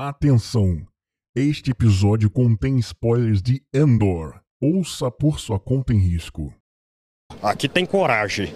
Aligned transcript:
Atenção! 0.00 0.86
Este 1.34 1.72
episódio 1.72 2.30
contém 2.30 2.78
spoilers 2.78 3.42
de 3.42 3.60
Endor. 3.74 4.38
Ouça 4.62 5.10
por 5.10 5.40
sua 5.40 5.58
conta 5.58 5.92
em 5.92 5.98
risco. 5.98 6.54
Aqui 7.42 7.68
tem 7.68 7.84
coragem. 7.84 8.46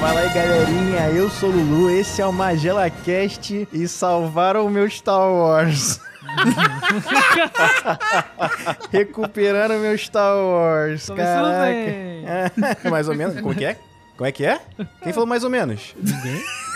Fala 0.00 0.20
aí 0.22 0.34
galerinha, 0.34 1.10
eu 1.10 1.30
sou 1.30 1.50
o 1.50 1.52
Lulu, 1.52 1.90
esse 1.90 2.20
é 2.20 2.26
o 2.26 2.32
Magela 2.32 2.90
Cast 2.90 3.68
e 3.72 3.86
salvaram 3.86 4.66
o 4.66 4.68
meu 4.68 4.90
Star 4.90 5.32
Wars. 5.32 6.00
Recuperando 8.92 9.78
meu 9.80 9.96
Star 9.98 10.36
Wars. 10.36 11.08
É, 11.10 12.50
mais 12.88 13.08
ou 13.08 13.14
menos, 13.14 13.40
como 13.40 13.54
que 13.54 13.64
é? 13.64 13.76
Como 14.16 14.26
é 14.26 14.32
que 14.32 14.46
é? 14.46 14.58
Quem 15.02 15.12
falou 15.12 15.26
mais 15.26 15.44
ou 15.44 15.50
menos? 15.50 15.94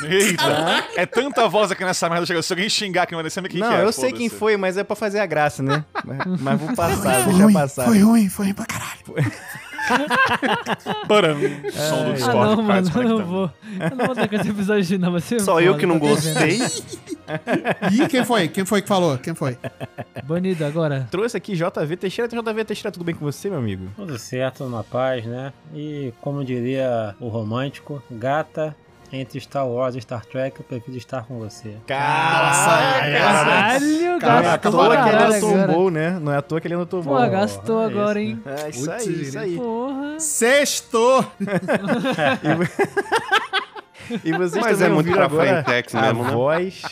Eita! 0.04 0.84
É 0.94 1.06
tanta 1.06 1.48
voz 1.48 1.70
aqui 1.70 1.82
nessa 1.84 2.08
merda. 2.08 2.26
Chega, 2.26 2.42
se 2.42 2.52
alguém 2.52 2.68
xingar 2.68 3.04
aqui, 3.04 3.12
não 3.12 3.18
vai 3.18 3.24
descer, 3.24 3.42
quem 3.48 3.60
Não, 3.60 3.68
que 3.70 3.76
é? 3.76 3.82
eu 3.82 3.92
sei 3.92 4.12
quem 4.12 4.28
foi, 4.28 4.58
mas 4.58 4.76
é 4.76 4.84
pra 4.84 4.94
fazer 4.94 5.20
a 5.20 5.26
graça, 5.26 5.62
né? 5.62 5.82
Mas, 6.04 6.18
mas 6.40 6.60
vou 6.60 6.74
passar, 6.74 7.24
deixa 7.24 7.52
passar. 7.52 7.86
ruim, 7.86 8.28
foi 8.28 8.46
ruim 8.46 8.54
pra 8.54 8.66
caralho. 8.66 9.00
Param. 11.08 11.36
Som 11.72 12.04
do 12.04 12.10
Ah, 12.10 12.12
Discord. 12.12 12.38
não, 12.38 12.66
cara, 12.66 12.82
mano, 12.82 12.90
eu 12.94 13.08
não 13.18 13.24
vou. 13.26 13.50
Eu 13.90 13.96
não 13.96 14.06
vou 14.06 14.14
ter 14.14 14.28
com 14.28 14.34
esse 14.36 14.48
episódio 14.50 14.82
de 14.84 14.98
não, 14.98 15.12
vai 15.12 15.20
ser 15.20 15.40
Só 15.40 15.60
eu 15.60 15.76
que 15.76 15.86
não 15.86 15.98
tá 15.98 16.06
gostei. 16.06 16.58
Ih, 17.92 18.08
quem 18.08 18.24
foi? 18.24 18.48
Quem 18.48 18.64
foi 18.64 18.82
que 18.82 18.88
falou? 18.88 19.16
Quem 19.18 19.34
foi? 19.34 19.56
Banido 20.24 20.64
agora. 20.64 21.06
Trouxe 21.10 21.36
aqui 21.36 21.54
JV 21.54 21.96
Teixeira. 21.96 22.28
JV 22.28 22.64
Teixeira, 22.64 22.90
tudo 22.92 23.04
bem 23.04 23.14
com 23.14 23.24
você, 23.24 23.48
meu 23.48 23.58
amigo? 23.58 23.88
Tudo 23.96 24.18
certo, 24.18 24.68
na 24.68 24.82
paz, 24.82 25.24
né? 25.24 25.52
E 25.74 26.12
como 26.20 26.44
diria 26.44 27.14
o 27.20 27.28
romântico, 27.28 28.02
gata, 28.10 28.74
entre 29.12 29.40
Star 29.40 29.66
Wars 29.66 29.94
e 29.94 30.00
Star 30.00 30.24
Trek, 30.24 30.60
eu 30.60 30.64
prefiro 30.64 30.96
estar 30.96 31.24
com 31.24 31.38
você. 31.38 31.76
Caralho! 31.86 34.20
Caralho, 34.20 34.20
Não 34.20 34.30
é 34.30 34.48
à 34.48 34.58
toa 34.58 34.96
que 34.96 35.08
ele 35.08 35.18
não 35.18 35.40
tombou, 35.40 35.90
né? 35.90 36.18
Não 36.20 36.32
é 36.32 36.36
à 36.36 36.42
toa 36.42 36.60
que 36.60 36.68
ele 36.68 36.76
não 36.76 36.86
tombou. 36.86 37.16
Pô, 37.16 37.30
gastou 37.30 37.82
é 37.82 37.86
agora, 37.86 38.20
isso, 38.20 38.30
hein? 38.30 38.42
É 38.46 38.70
isso 38.70 38.90
Putz, 38.90 39.06
aí, 39.06 39.22
isso 39.22 39.38
aí. 39.38 39.56
Porra. 39.56 40.20
Sexto! 40.20 41.24
E 42.40 42.48
vocês 44.36 44.64
Mas 44.64 44.80
é 44.80 44.88
muito 44.88 45.10
pra 45.10 45.24
agora 45.24 45.62
Frentex 45.62 45.94
a 45.94 46.02
mesmo, 46.02 46.24
né? 46.24 46.30
voz, 46.30 46.82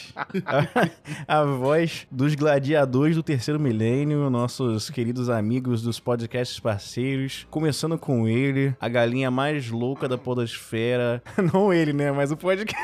a, 1.26 1.40
a 1.40 1.44
voz 1.44 2.06
dos 2.10 2.34
gladiadores 2.34 3.16
do 3.16 3.22
terceiro 3.22 3.58
milênio, 3.58 4.28
nossos 4.30 4.90
queridos 4.90 5.28
amigos 5.28 5.82
dos 5.82 5.98
podcasts 5.98 6.58
parceiros, 6.60 7.46
começando 7.50 7.98
com 7.98 8.28
ele, 8.28 8.74
a 8.80 8.88
galinha 8.88 9.30
mais 9.30 9.70
louca 9.70 10.08
da 10.08 10.18
podosfera, 10.18 11.22
não 11.52 11.72
ele, 11.72 11.92
né, 11.92 12.12
mas 12.12 12.30
o 12.30 12.36
podcast. 12.36 12.76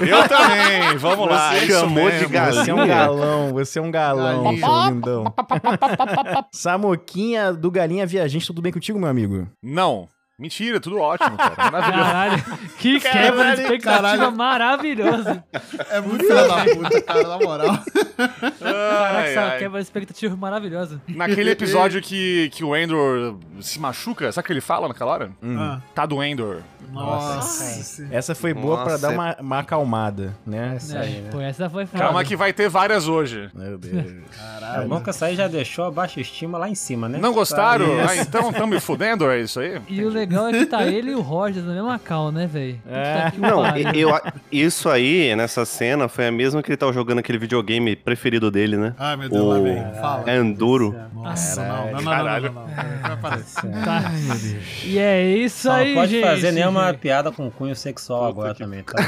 Eu 0.00 0.28
também. 0.28 0.96
Vamos 0.98 1.28
lá. 1.28 1.52
Você 1.52 1.64
é 1.64 1.68
chamou 1.68 2.10
de 2.10 2.26
galinha? 2.26 2.64
Você 2.64 2.70
é 2.70 2.74
um 2.74 2.86
galão, 2.86 3.52
você 3.52 3.78
é 3.78 3.82
um 3.82 3.90
galão, 3.90 4.56
seu 4.56 4.88
lindão. 4.88 5.34
Samoquinha 6.52 7.52
do 7.52 7.70
Galinha 7.70 8.06
Viajante, 8.06 8.46
tudo 8.46 8.62
bem 8.62 8.72
contigo, 8.72 8.98
meu 8.98 9.08
amigo? 9.08 9.48
Não. 9.62 10.08
Mentira, 10.38 10.80
tudo 10.80 10.98
ótimo, 10.98 11.36
cara. 11.36 11.54
Maravilhoso. 11.70 12.04
Caralho. 12.04 12.44
Que 12.78 12.98
quebra 13.00 13.54
de 13.54 13.62
expectativa 13.62 14.02
caralho. 14.02 14.32
maravilhosa. 14.36 15.44
É 15.90 16.00
muito 16.00 16.24
filha 16.26 16.48
da 16.48 16.64
puta, 16.64 17.02
cara, 17.02 17.28
na 17.28 17.38
moral. 17.38 17.78
Caraca, 18.16 19.18
Ai, 19.18 19.30
essa 19.30 19.40
ai. 19.42 19.58
quebra 19.58 19.78
de 19.78 19.84
expectativa 19.84 20.36
maravilhosa. 20.36 21.00
Naquele 21.08 21.50
episódio 21.52 22.00
que, 22.00 22.48
que 22.50 22.64
o 22.64 22.74
Endor 22.74 23.36
se 23.60 23.78
machuca, 23.78 24.32
sabe 24.32 24.44
o 24.44 24.46
que 24.46 24.52
ele 24.52 24.60
fala 24.60 24.88
naquela 24.88 25.12
hora? 25.12 25.30
Ah, 25.44 25.80
Tá 25.94 26.06
do 26.06 26.22
Endor. 26.22 26.62
nossa. 26.90 27.64
senhora. 27.82 28.16
Essa 28.16 28.34
foi 28.34 28.52
boa 28.54 28.82
pra 28.82 28.92
Nossa, 28.92 29.06
dar 29.06 29.12
é- 29.12 29.14
uma, 29.14 29.36
uma 29.38 29.58
acalmada, 29.60 30.34
né? 30.46 30.76
Isso 30.78 30.96
aí, 30.96 31.20
né? 31.20 31.30
Pô, 31.30 31.40
essa 31.40 31.68
foi 31.70 31.86
foda. 31.86 32.02
Calma 32.02 32.24
que 32.24 32.34
vai 32.34 32.52
ter 32.52 32.68
várias 32.68 33.06
hoje. 33.06 33.48
Meu 33.54 33.78
Deus. 33.78 34.12
É 34.74 34.86
bom 34.86 35.02
que 35.02 35.10
essa 35.10 35.26
aí 35.26 35.36
já 35.36 35.48
deixou 35.48 35.84
a 35.84 35.90
baixa 35.90 36.18
estima 36.20 36.56
lá 36.56 36.66
em 36.68 36.74
cima, 36.74 37.06
né? 37.06 37.18
Não 37.18 37.32
gostaram? 37.34 37.84
Isso. 38.00 38.08
Ah, 38.10 38.16
então 38.16 38.50
tamo 38.52 38.68
me 38.68 38.80
fudendo, 38.80 39.28
é 39.30 39.40
isso 39.40 39.60
aí? 39.60 39.82
E 39.86 40.02
o 40.02 40.08
legal 40.08 40.31
é 40.48 40.52
que 40.52 40.66
tá 40.66 40.86
ele 40.86 41.10
e 41.12 41.14
o 41.14 41.20
Rogers 41.20 41.64
na 41.64 41.72
mesma 41.74 41.98
cal, 41.98 42.30
né, 42.32 42.46
velho? 42.46 42.80
É. 42.88 43.32
Não, 43.38 43.64
eu, 43.94 44.10
isso 44.50 44.88
aí, 44.88 45.34
nessa 45.36 45.64
cena, 45.64 46.08
foi 46.08 46.26
a 46.28 46.32
mesma 46.32 46.62
que 46.62 46.70
ele 46.70 46.76
tava 46.76 46.92
jogando 46.92 47.18
aquele 47.18 47.38
videogame 47.38 47.94
preferido 47.96 48.50
dele, 48.50 48.76
né? 48.76 48.94
Ai, 48.98 49.16
meu 49.16 49.28
Deus, 49.28 49.44
lá 49.46 49.58
O 49.58 49.62
vem. 49.62 49.82
Fala. 50.00 50.24
é 50.30 50.36
Enduro. 50.36 50.94
Nossa, 51.14 51.64
não, 51.64 51.76
não, 51.76 51.84
não, 51.92 52.02
não, 52.02 52.12
Caralho. 52.12 52.52
não, 52.52 52.62
não, 52.62 52.68
não. 52.68 52.74
Vai 53.02 53.12
aparecer. 53.12 53.70
Tá. 53.84 54.12
E 54.84 54.98
é 54.98 55.24
isso 55.36 55.62
Só 55.62 55.72
aí, 55.72 55.88
não 55.94 56.00
pode 56.02 56.12
gente. 56.12 56.24
fazer 56.26 56.52
nenhuma 56.52 56.92
piada 56.94 57.30
com 57.30 57.50
cunho 57.50 57.74
sexual 57.76 58.26
agora 58.26 58.54
também, 58.54 58.82
tá? 58.82 59.00
Né? 59.00 59.06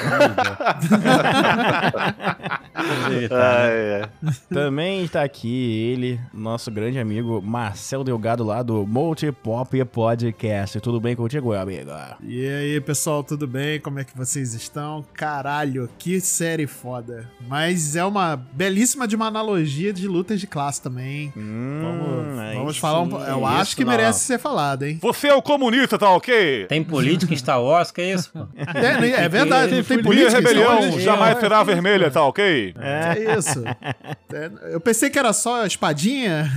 Ah, 3.31 3.67
é. 3.69 4.09
Também 4.53 5.05
está 5.05 5.23
aqui 5.23 5.93
ele, 5.93 6.21
nosso 6.33 6.71
grande 6.71 6.99
amigo 6.99 7.41
Marcel 7.43 8.05
Delgado 8.05 8.45
lá 8.45 8.63
do 8.63 8.87
Multipop 8.87 9.85
Podcast. 9.87 10.81
Tudo 10.81 11.01
bem 11.05 11.15
contigo, 11.15 11.51
meu 11.51 11.61
amigo? 11.61 11.91
E 12.23 12.49
aí, 12.49 12.81
pessoal, 12.81 13.23
tudo 13.23 13.47
bem? 13.47 13.79
Como 13.79 13.99
é 13.99 14.05
que 14.05 14.17
vocês 14.17 14.55
estão? 14.55 15.05
Caralho, 15.13 15.87
que 15.99 16.19
série 16.19 16.67
foda. 16.67 17.29
Mas 17.47 17.95
é 17.95 18.03
uma 18.03 18.37
belíssima 18.37 19.07
de 19.07 19.15
uma 19.15 19.27
analogia 19.27 19.93
de 19.93 20.09
lutas 20.09 20.41
de 20.41 20.47
classe 20.47 20.81
também. 20.81 21.31
Vamos, 21.37 22.39
aí 22.39 22.57
vamos 22.57 22.79
falar 22.79 23.03
um 23.03 23.09
pouco. 23.11 23.23
Eu 23.23 23.37
Isso, 23.37 23.47
acho 23.47 23.77
que 23.77 23.85
não. 23.85 23.91
merece 23.91 24.21
ser 24.21 24.39
falado, 24.39 24.85
hein? 24.85 24.99
Você 25.03 25.29
é 25.29 25.35
o 25.35 25.43
comunista, 25.43 25.99
tá 25.99 26.09
ok? 26.11 26.67
Tem 26.69 26.83
política 26.83 27.35
em 27.35 27.37
Star 27.37 27.63
Wars, 27.63 27.91
que 27.91 28.01
é 28.01 28.15
isso? 28.15 28.33
É, 28.57 29.25
é 29.25 29.29
verdade, 29.29 29.73
tem, 29.73 29.85
tem 29.85 30.03
política. 30.03 30.33
é 30.33 30.41
rebelião 30.41 30.99
jamais 31.01 31.39
será 31.39 31.63
vermelha, 31.63 32.11
tá 32.11 32.25
ok? 32.25 32.75
É 32.79 33.37
isso. 33.39 33.63
É, 34.33 34.51
Eu 34.73 34.81
pensei 34.81 35.11
que 35.11 35.19
era 35.19 35.35
só 35.35 35.63
a 35.63 35.67
espadinha. 35.67 36.51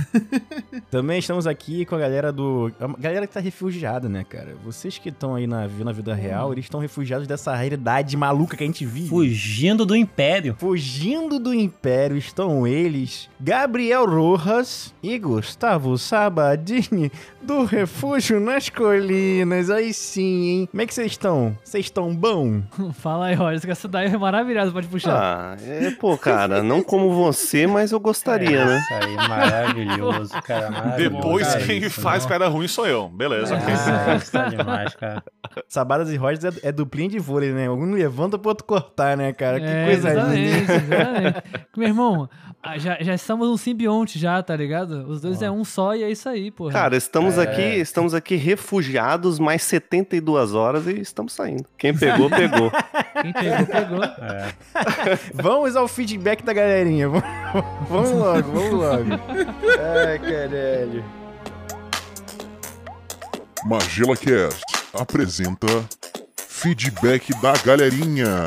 Também 0.90 1.18
estamos 1.18 1.46
aqui 1.46 1.84
com 1.84 1.94
a 1.94 1.98
galera 1.98 2.32
do. 2.32 2.72
A 2.80 2.86
galera 2.98 3.26
que 3.26 3.34
tá 3.34 3.40
refugiada, 3.40 4.08
né, 4.08 4.24
cara? 4.24 4.37
Vocês 4.64 4.98
que 4.98 5.08
estão 5.08 5.34
aí 5.34 5.46
na, 5.46 5.66
na 5.68 5.92
vida 5.92 6.14
real, 6.14 6.52
eles 6.52 6.64
estão 6.64 6.80
refugiados 6.80 7.26
dessa 7.26 7.54
realidade 7.54 8.16
maluca 8.16 8.56
que 8.56 8.62
a 8.64 8.66
gente 8.66 8.84
vive. 8.84 9.08
Fugindo 9.08 9.84
do 9.84 9.96
Império. 9.96 10.56
Fugindo 10.58 11.38
do 11.38 11.54
Império 11.54 12.16
estão 12.16 12.66
eles, 12.66 13.28
Gabriel 13.40 14.06
Rojas 14.06 14.94
e 15.02 15.18
Gustavo 15.18 15.96
Sabadini 15.98 17.10
do 17.42 17.64
Refúgio 17.64 18.38
nas 18.40 18.68
Colinas. 18.68 19.70
Aí 19.70 19.92
sim, 19.94 20.48
hein? 20.48 20.68
Como 20.70 20.82
é 20.82 20.86
que 20.86 20.94
vocês 20.94 21.12
estão? 21.12 21.56
Vocês 21.64 21.86
estão 21.86 22.14
bom? 22.14 22.62
Fala 23.00 23.26
aí, 23.26 23.34
Rogers, 23.34 23.64
que 23.64 23.70
essa 23.70 23.88
daí 23.88 24.06
é 24.08 24.18
maravilhosa, 24.18 24.70
pode 24.70 24.88
puxar. 24.88 25.16
Ah, 25.18 25.56
é, 25.62 25.90
pô, 25.92 26.16
cara, 26.18 26.62
não 26.62 26.82
como 26.82 27.12
você, 27.12 27.66
mas 27.66 27.92
eu 27.92 28.00
gostaria, 28.00 28.64
né? 28.64 28.78
Isso 28.78 28.94
aí, 28.94 29.16
maravilhoso, 29.16 30.42
cara. 30.42 30.70
Maravilhoso. 30.70 31.16
Depois 31.16 31.46
Cara, 31.46 31.66
quem 31.66 31.78
isso, 31.78 32.00
faz 32.00 32.22
não. 32.22 32.28
piada 32.28 32.48
ruim 32.48 32.68
sou 32.68 32.86
eu. 32.86 33.08
Beleza, 33.08 33.54
ok. 33.54 33.74
Tá 34.30 34.48
demais, 34.48 34.94
cara. 34.94 35.22
Sabadas 35.68 36.10
e 36.12 36.16
Rogers 36.16 36.44
é, 36.62 36.68
é 36.68 36.72
duplinha 36.72 37.08
de 37.08 37.18
vôlei, 37.18 37.52
né? 37.52 37.68
Um 37.70 37.92
levanta 37.92 38.38
pro 38.38 38.48
outro 38.50 38.64
cortar, 38.64 39.16
né, 39.16 39.32
cara? 39.32 39.58
Que 39.60 39.66
É, 39.66 39.84
coisa 39.86 40.10
exatamente, 40.10 40.60
linda. 40.60 40.72
exatamente. 40.74 41.42
Meu 41.76 41.88
irmão, 41.88 42.30
já, 42.76 42.98
já 43.00 43.14
estamos 43.14 43.48
um 43.48 43.56
simbionte 43.56 44.18
já, 44.18 44.42
tá 44.42 44.54
ligado? 44.56 45.06
Os 45.08 45.20
dois 45.20 45.40
é 45.42 45.50
um 45.50 45.64
só 45.64 45.94
e 45.94 46.02
é 46.02 46.10
isso 46.10 46.28
aí, 46.28 46.50
porra. 46.50 46.72
Cara, 46.72 46.96
estamos 46.96 47.38
É. 47.38 47.42
aqui, 47.42 47.62
estamos 47.62 48.14
aqui 48.14 48.36
refugiados 48.36 49.38
mais 49.38 49.62
72 49.62 50.54
horas 50.54 50.86
e 50.86 51.00
estamos 51.00 51.32
saindo. 51.32 51.64
Quem 51.78 51.96
pegou, 51.96 52.28
pegou. 52.30 52.70
Quem 53.22 53.32
pegou, 53.32 53.66
pegou. 53.66 54.04
É. 54.04 54.54
Vamos 55.34 55.74
ao 55.76 55.88
feedback 55.88 56.42
da 56.42 56.52
galerinha. 56.52 57.08
Vamos 57.08 57.24
vamos 57.88 58.10
logo, 58.12 58.52
vamos 58.52 58.70
logo. 58.72 59.20
Ai, 60.06 60.18
caralho. 60.18 61.17
Magela 63.64 64.16
Cast 64.16 64.62
apresenta 64.94 65.66
feedback 66.36 67.32
da 67.40 67.52
galerinha. 67.64 68.46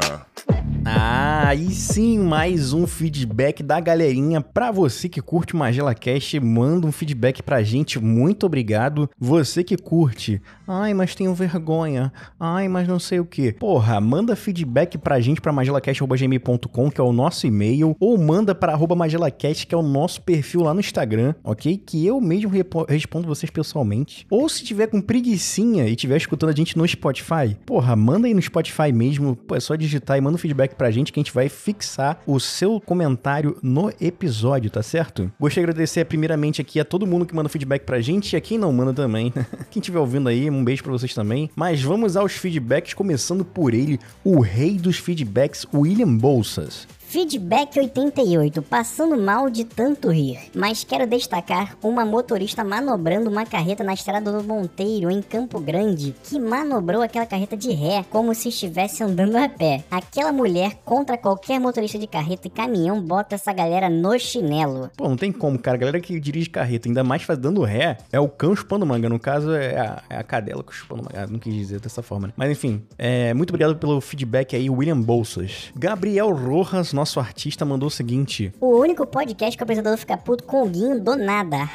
Ah, 0.83 1.49
aí 1.49 1.69
sim, 1.69 2.17
mais 2.17 2.73
um 2.73 2.87
feedback 2.87 3.61
da 3.61 3.79
galerinha. 3.79 4.41
Pra 4.41 4.71
você 4.71 5.07
que 5.07 5.21
curte 5.21 5.53
o 5.53 5.57
Magela 5.57 5.93
Cast, 5.93 6.39
manda 6.39 6.87
um 6.87 6.91
feedback 6.91 7.43
pra 7.43 7.61
gente. 7.61 7.99
Muito 7.99 8.47
obrigado. 8.47 9.07
Você 9.19 9.63
que 9.63 9.77
curte. 9.77 10.41
Ai, 10.67 10.93
mas 10.95 11.13
tenho 11.13 11.35
vergonha. 11.35 12.11
Ai, 12.39 12.67
mas 12.67 12.87
não 12.87 12.97
sei 12.97 13.19
o 13.19 13.25
que. 13.25 13.51
Porra, 13.53 14.01
manda 14.01 14.35
feedback 14.35 14.97
pra 14.97 15.19
gente 15.19 15.39
pra 15.39 15.53
magelacast.gmail.com, 15.53 16.89
que 16.89 16.99
é 16.99 17.03
o 17.03 17.13
nosso 17.13 17.45
e-mail, 17.45 17.95
ou 17.99 18.17
manda 18.17 18.55
pra 18.55 18.73
arroba 18.73 18.95
magelacast, 18.95 19.67
que 19.67 19.75
é 19.75 19.77
o 19.77 19.83
nosso 19.83 20.21
perfil 20.21 20.61
lá 20.61 20.73
no 20.73 20.79
Instagram, 20.79 21.35
ok? 21.43 21.77
Que 21.77 22.07
eu 22.07 22.19
mesmo 22.19 22.51
respondo 22.89 23.27
vocês 23.27 23.51
pessoalmente. 23.51 24.25
Ou 24.31 24.49
se 24.49 24.63
tiver 24.63 24.87
com 24.87 24.99
preguicinha 24.99 25.87
e 25.87 25.95
tiver 25.95 26.17
escutando 26.17 26.49
a 26.49 26.55
gente 26.55 26.75
no 26.75 26.87
Spotify, 26.87 27.55
porra, 27.67 27.95
manda 27.95 28.25
aí 28.25 28.33
no 28.33 28.41
Spotify 28.41 28.91
mesmo. 28.91 29.35
Pô, 29.35 29.55
é 29.55 29.59
só 29.59 29.75
digitar 29.75 30.17
e 30.17 30.21
manda 30.21 30.35
um 30.35 30.39
feedback 30.39 30.70
pra 30.75 30.91
gente 30.91 31.11
que 31.11 31.19
a 31.19 31.23
gente 31.23 31.33
vai 31.33 31.49
fixar 31.49 32.21
o 32.25 32.39
seu 32.39 32.79
comentário 32.79 33.57
no 33.61 33.91
episódio, 33.99 34.69
tá 34.69 34.83
certo? 34.83 35.31
Gostaria 35.39 35.65
de 35.65 35.71
agradecer 35.71 36.05
primeiramente 36.05 36.61
aqui 36.61 36.79
a 36.79 36.85
todo 36.85 37.07
mundo 37.07 37.25
que 37.25 37.35
manda 37.35 37.49
feedback 37.49 37.83
pra 37.83 38.01
gente 38.01 38.33
e 38.33 38.35
a 38.35 38.41
quem 38.41 38.57
não 38.57 38.71
manda 38.71 38.93
também. 38.93 39.33
quem 39.69 39.79
estiver 39.79 39.99
ouvindo 39.99 40.29
aí, 40.29 40.49
um 40.49 40.63
beijo 40.63 40.83
pra 40.83 40.91
vocês 40.91 41.13
também. 41.13 41.49
Mas 41.55 41.81
vamos 41.81 42.15
aos 42.15 42.33
feedbacks, 42.33 42.93
começando 42.93 43.43
por 43.43 43.73
ele, 43.73 43.99
o 44.23 44.39
rei 44.39 44.77
dos 44.77 44.97
feedbacks, 44.97 45.65
William 45.73 46.15
Bolsas. 46.15 46.87
Feedback 47.11 47.77
88, 47.77 48.61
passando 48.61 49.19
mal 49.19 49.49
de 49.49 49.65
tanto 49.65 50.09
rir. 50.09 50.39
Mas 50.55 50.85
quero 50.85 51.05
destacar 51.05 51.75
uma 51.83 52.05
motorista 52.05 52.63
manobrando 52.63 53.29
uma 53.29 53.45
carreta 53.45 53.83
na 53.83 53.93
estrada 53.93 54.31
do 54.31 54.41
Monteiro, 54.41 55.11
em 55.11 55.21
Campo 55.21 55.59
Grande, 55.59 56.15
que 56.23 56.39
manobrou 56.39 57.01
aquela 57.01 57.25
carreta 57.25 57.57
de 57.57 57.69
ré, 57.73 58.05
como 58.09 58.33
se 58.33 58.47
estivesse 58.47 59.03
andando 59.03 59.35
a 59.35 59.49
pé. 59.49 59.83
Aquela 59.91 60.31
mulher, 60.31 60.79
contra 60.85 61.17
qualquer 61.17 61.59
motorista 61.59 61.99
de 61.99 62.07
carreta 62.07 62.47
e 62.47 62.49
caminhão, 62.49 63.01
bota 63.01 63.35
essa 63.35 63.51
galera 63.51 63.89
no 63.89 64.17
chinelo. 64.17 64.89
Pô, 64.95 65.09
não 65.09 65.17
tem 65.17 65.33
como, 65.33 65.59
cara. 65.59 65.75
A 65.75 65.79
galera 65.81 65.99
que 65.99 66.17
dirige 66.17 66.49
carreta, 66.49 66.87
ainda 66.87 67.03
mais 67.03 67.23
faz 67.23 67.37
dando 67.37 67.61
ré, 67.61 67.97
é 68.09 68.21
o 68.21 68.29
cão 68.29 68.55
chupando 68.55 68.85
manga. 68.85 69.09
No 69.09 69.19
caso, 69.19 69.51
é 69.51 69.77
a, 69.77 70.01
é 70.09 70.15
a 70.15 70.23
cadela 70.23 70.63
chupando 70.69 71.03
manga. 71.03 71.25
Ah, 71.25 71.27
não 71.27 71.39
quis 71.39 71.53
dizer 71.53 71.81
dessa 71.81 72.01
forma, 72.01 72.27
né? 72.27 72.33
Mas 72.37 72.49
enfim, 72.49 72.81
é, 72.97 73.33
muito 73.33 73.49
obrigado 73.49 73.75
pelo 73.75 73.99
feedback 73.99 74.55
aí, 74.55 74.69
William 74.69 75.01
Bolsas. 75.01 75.73
Gabriel 75.75 76.33
Rojas, 76.33 76.93
nosso 77.01 77.19
artista, 77.19 77.65
mandou 77.65 77.87
o 77.87 77.91
seguinte: 77.91 78.53
O 78.61 78.77
único 78.77 79.05
podcast 79.07 79.57
que 79.57 79.63
o 79.63 79.65
apresentador 79.65 79.97
fica 79.97 80.15
puto 80.15 80.43
com 80.43 80.63
o 80.63 80.69
Guinho 80.69 80.99
do 80.99 81.15
nada. 81.15 81.57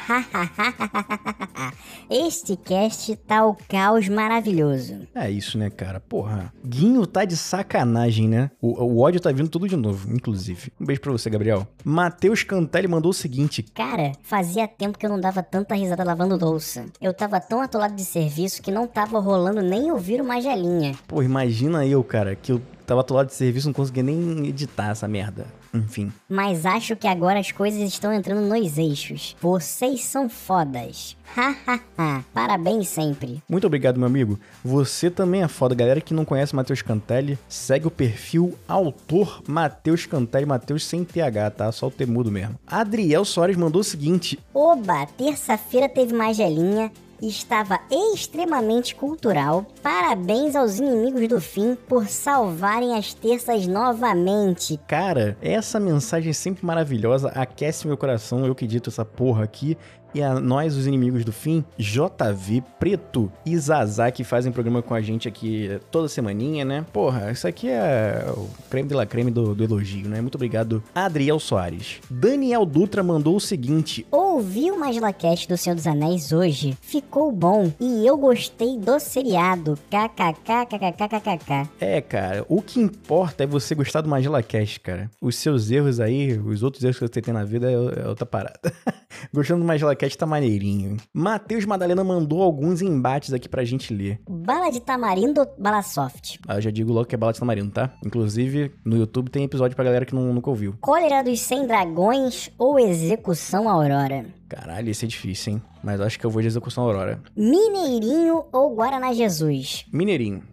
este 2.09 2.55
cast 2.55 3.13
tá 3.17 3.45
o 3.45 3.55
caos 3.67 4.07
maravilhoso. 4.07 5.05
É 5.13 5.29
isso, 5.29 5.57
né, 5.57 5.69
cara? 5.69 5.99
Porra. 5.99 6.53
Guinho 6.65 7.05
tá 7.05 7.25
de 7.25 7.35
sacanagem, 7.35 8.29
né? 8.29 8.49
O, 8.61 8.81
o 8.81 9.01
ódio 9.01 9.19
tá 9.19 9.31
vindo 9.31 9.49
tudo 9.49 9.67
de 9.67 9.75
novo, 9.75 10.13
inclusive. 10.13 10.71
Um 10.79 10.85
beijo 10.85 11.01
pra 11.01 11.11
você, 11.11 11.29
Gabriel. 11.29 11.67
Matheus 11.83 12.43
Cantelli 12.43 12.87
mandou 12.87 13.11
o 13.11 13.13
seguinte: 13.13 13.61
Cara, 13.61 14.13
fazia 14.23 14.65
tempo 14.65 14.97
que 14.97 15.05
eu 15.05 15.09
não 15.09 15.19
dava 15.19 15.43
tanta 15.43 15.75
risada 15.75 16.05
lavando 16.05 16.37
louça. 16.37 16.85
Eu 17.01 17.13
tava 17.13 17.41
tão 17.41 17.61
atolado 17.61 17.95
de 17.95 18.05
serviço 18.05 18.61
que 18.61 18.71
não 18.71 18.87
tava 18.87 19.19
rolando 19.19 19.61
nem 19.61 19.91
ouvir 19.91 20.21
uma 20.21 20.41
gelinha. 20.41 20.95
Pô, 21.05 21.21
imagina 21.21 21.85
eu, 21.85 22.01
cara, 22.01 22.33
que 22.33 22.53
eu 22.53 22.61
tava 22.87 23.01
atolado 23.01 23.27
de 23.27 23.35
serviço, 23.35 23.67
não 23.67 23.73
conseguia 23.73 24.01
nem 24.01 24.47
editar 24.47 24.91
essa 24.91 25.07
merda. 25.07 25.45
Enfim. 25.73 26.11
Mas 26.29 26.65
acho 26.65 26.95
que 26.95 27.05
agora 27.05 27.37
as 27.37 27.51
coisas 27.51 27.81
estão 27.81 28.13
entrando 28.13 28.41
nos 28.41 28.77
eixos. 28.77 29.35
Vocês 29.41 30.05
são 30.05 30.29
fodas. 30.29 31.17
Hahaha. 31.35 32.23
Parabéns 32.33 32.87
sempre. 32.87 33.43
Muito 33.49 33.67
obrigado, 33.67 33.97
meu 33.99 34.07
amigo. 34.07 34.39
Você 34.63 35.11
também 35.11 35.43
é 35.43 35.47
foda. 35.49 35.75
Galera 35.75 35.99
que 35.99 36.13
não 36.13 36.23
conhece 36.23 36.55
Matheus 36.55 36.81
Cantelli, 36.81 37.37
segue 37.49 37.85
o 37.85 37.91
perfil 37.91 38.57
autor 38.65 39.43
Matheus 39.45 40.05
Cantelli, 40.05 40.45
Matheus 40.45 40.85
sem 40.85 41.03
TH, 41.03 41.51
tá? 41.51 41.71
Só 41.73 41.87
o 41.87 41.91
temudo 41.91 42.31
mesmo. 42.31 42.57
Adriel 42.65 43.25
Soares 43.25 43.57
mandou 43.57 43.81
o 43.81 43.83
seguinte: 43.83 44.39
Oba, 44.53 45.05
terça-feira 45.05 45.89
teve 45.89 46.13
mais 46.13 46.37
gelinha 46.37 46.89
estava 47.21 47.79
extremamente 47.89 48.95
cultural. 48.95 49.65
Parabéns 49.81 50.55
aos 50.55 50.79
inimigos 50.79 51.27
do 51.27 51.41
fim 51.41 51.75
por 51.87 52.07
salvarem 52.07 52.95
as 52.97 53.13
terças 53.13 53.67
novamente. 53.67 54.79
Cara, 54.87 55.37
essa 55.41 55.79
mensagem 55.79 56.29
é 56.29 56.33
sempre 56.33 56.65
maravilhosa, 56.65 57.29
aquece 57.29 57.87
meu 57.87 57.97
coração, 57.97 58.45
eu 58.45 58.55
que 58.55 58.67
dito 58.67 58.89
essa 58.89 59.05
porra 59.05 59.43
aqui. 59.43 59.77
E 60.13 60.21
a 60.21 60.39
nós, 60.39 60.75
os 60.75 60.87
inimigos 60.87 61.23
do 61.23 61.31
fim, 61.31 61.63
JV, 61.77 62.63
Preto 62.79 63.31
e 63.45 63.57
Zazá, 63.57 64.09
que 64.11 64.23
fazem 64.23 64.51
programa 64.51 64.81
com 64.81 64.93
a 64.93 65.01
gente 65.01 65.27
aqui 65.27 65.79
toda 65.91 66.07
semaninha, 66.07 66.65
né? 66.65 66.85
Porra, 66.91 67.31
isso 67.31 67.47
aqui 67.47 67.69
é 67.69 68.25
o 68.35 68.47
creme 68.69 68.87
de 68.87 68.95
la 68.95 69.05
creme 69.05 69.31
do, 69.31 69.53
do 69.53 69.63
elogio, 69.63 70.07
né? 70.07 70.21
Muito 70.21 70.35
obrigado, 70.35 70.83
Adriel 70.93 71.39
Soares. 71.39 71.99
Daniel 72.09 72.65
Dutra 72.65 73.03
mandou 73.03 73.35
o 73.35 73.41
seguinte: 73.41 74.05
Ouvi 74.11 74.71
o 74.71 74.79
MagilaCast 74.79 75.47
do 75.47 75.57
Senhor 75.57 75.75
dos 75.75 75.87
Anéis 75.87 76.31
hoje, 76.31 76.77
ficou 76.81 77.31
bom 77.31 77.71
e 77.79 78.05
eu 78.05 78.17
gostei 78.17 78.77
do 78.77 78.99
seriado. 78.99 79.77
KKKKKKKK. 79.89 81.69
É, 81.79 82.01
cara, 82.01 82.45
o 82.47 82.61
que 82.61 82.79
importa 82.79 83.43
é 83.43 83.47
você 83.47 83.75
gostar 83.75 84.01
do 84.01 84.09
MagilaCast, 84.09 84.79
cara. 84.79 85.09
Os 85.21 85.35
seus 85.35 85.69
erros 85.71 85.99
aí, 85.99 86.37
os 86.37 86.63
outros 86.63 86.83
erros 86.83 86.97
que 86.99 87.07
você 87.07 87.21
tem 87.21 87.33
na 87.33 87.43
vida 87.43 87.69
é, 87.69 87.73
é 87.73 88.07
outra 88.07 88.25
parada. 88.25 88.73
Gostando 89.33 89.61
do 89.61 89.65
MagilaCast 89.97 90.17
tá 90.17 90.25
maneirinho. 90.25 90.97
Matheus 91.11 91.65
Madalena 91.65 92.03
mandou 92.03 92.43
alguns 92.43 92.81
embates 92.81 93.33
aqui 93.33 93.49
pra 93.49 93.63
gente 93.65 93.93
ler. 93.93 94.21
Bala 94.29 94.69
de 94.69 94.79
tamarindo 94.79 95.41
ou 95.41 95.55
bala 95.57 95.81
soft? 95.81 96.37
Ah, 96.47 96.55
eu 96.55 96.61
já 96.61 96.69
digo 96.69 96.93
logo 96.93 97.07
que 97.07 97.15
é 97.15 97.17
bala 97.17 97.33
de 97.33 97.39
tamarindo, 97.39 97.71
tá? 97.71 97.91
Inclusive, 98.05 98.71
no 98.85 98.95
YouTube 98.95 99.31
tem 99.31 99.43
episódio 99.43 99.75
pra 99.75 99.83
galera 99.83 100.05
que 100.05 100.13
não, 100.13 100.33
nunca 100.33 100.49
ouviu. 100.49 100.75
Cólera 100.79 101.23
dos 101.23 101.39
100 101.41 101.67
dragões 101.67 102.51
ou 102.57 102.79
execução 102.79 103.67
aurora? 103.67 104.25
Caralho, 104.47 104.89
esse 104.89 105.05
é 105.05 105.07
difícil, 105.07 105.53
hein? 105.53 105.61
Mas 105.83 105.99
acho 105.99 106.19
que 106.19 106.25
eu 106.25 106.29
vou 106.29 106.41
de 106.41 106.47
execução 106.47 106.83
aurora. 106.83 107.21
Mineirinho 107.35 108.45
ou 108.51 108.75
Guaraná 108.75 109.13
Jesus? 109.13 109.85
Mineirinho. 109.91 110.43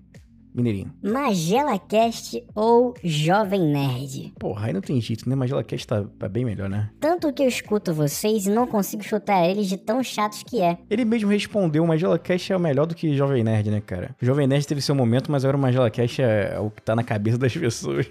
Mineirinho. 0.55 0.93
Magela 1.03 1.77
Cast 1.79 2.41
ou 2.55 2.95
Jovem 3.03 3.61
Nerd? 3.61 4.33
Porra, 4.39 4.69
aí 4.69 4.73
não 4.73 4.81
tem 4.81 5.01
jeito, 5.01 5.29
né? 5.29 5.35
Magela 5.35 5.65
Cast 5.65 5.87
tá, 5.87 6.05
tá 6.17 6.29
bem 6.29 6.45
melhor, 6.45 6.69
né? 6.69 6.91
Tanto 7.01 7.33
que 7.33 7.43
eu 7.43 7.49
escuto 7.49 7.93
vocês 7.93 8.47
e 8.47 8.51
não 8.51 8.65
consigo 8.65 9.03
chutar 9.03 9.45
eles 9.45 9.67
de 9.67 9.77
tão 9.77 10.03
chatos 10.03 10.45
que 10.45 10.61
é. 10.61 10.79
Ele 10.89 11.05
mesmo 11.05 11.29
respondeu, 11.29 11.83
o 11.83 11.89
Magela 11.89 12.19
Cast 12.19 12.53
é 12.53 12.57
o 12.57 12.61
melhor 12.61 12.87
do 12.87 12.95
que 12.95 13.17
Jovem 13.17 13.43
Nerd, 13.43 13.69
né, 13.69 13.81
cara? 13.81 14.15
Jovem 14.23 14.47
Nerd 14.47 14.65
teve 14.65 14.81
seu 14.81 14.95
momento, 14.95 15.31
mas 15.33 15.45
agora 15.45 15.57
o 15.57 15.61
Magela 15.61 15.91
Cast 15.91 16.23
é 16.23 16.57
o 16.61 16.71
que 16.71 16.83
tá 16.83 16.95
na 16.95 17.03
cabeça 17.03 17.37
das 17.37 17.57
pessoas. 17.57 18.07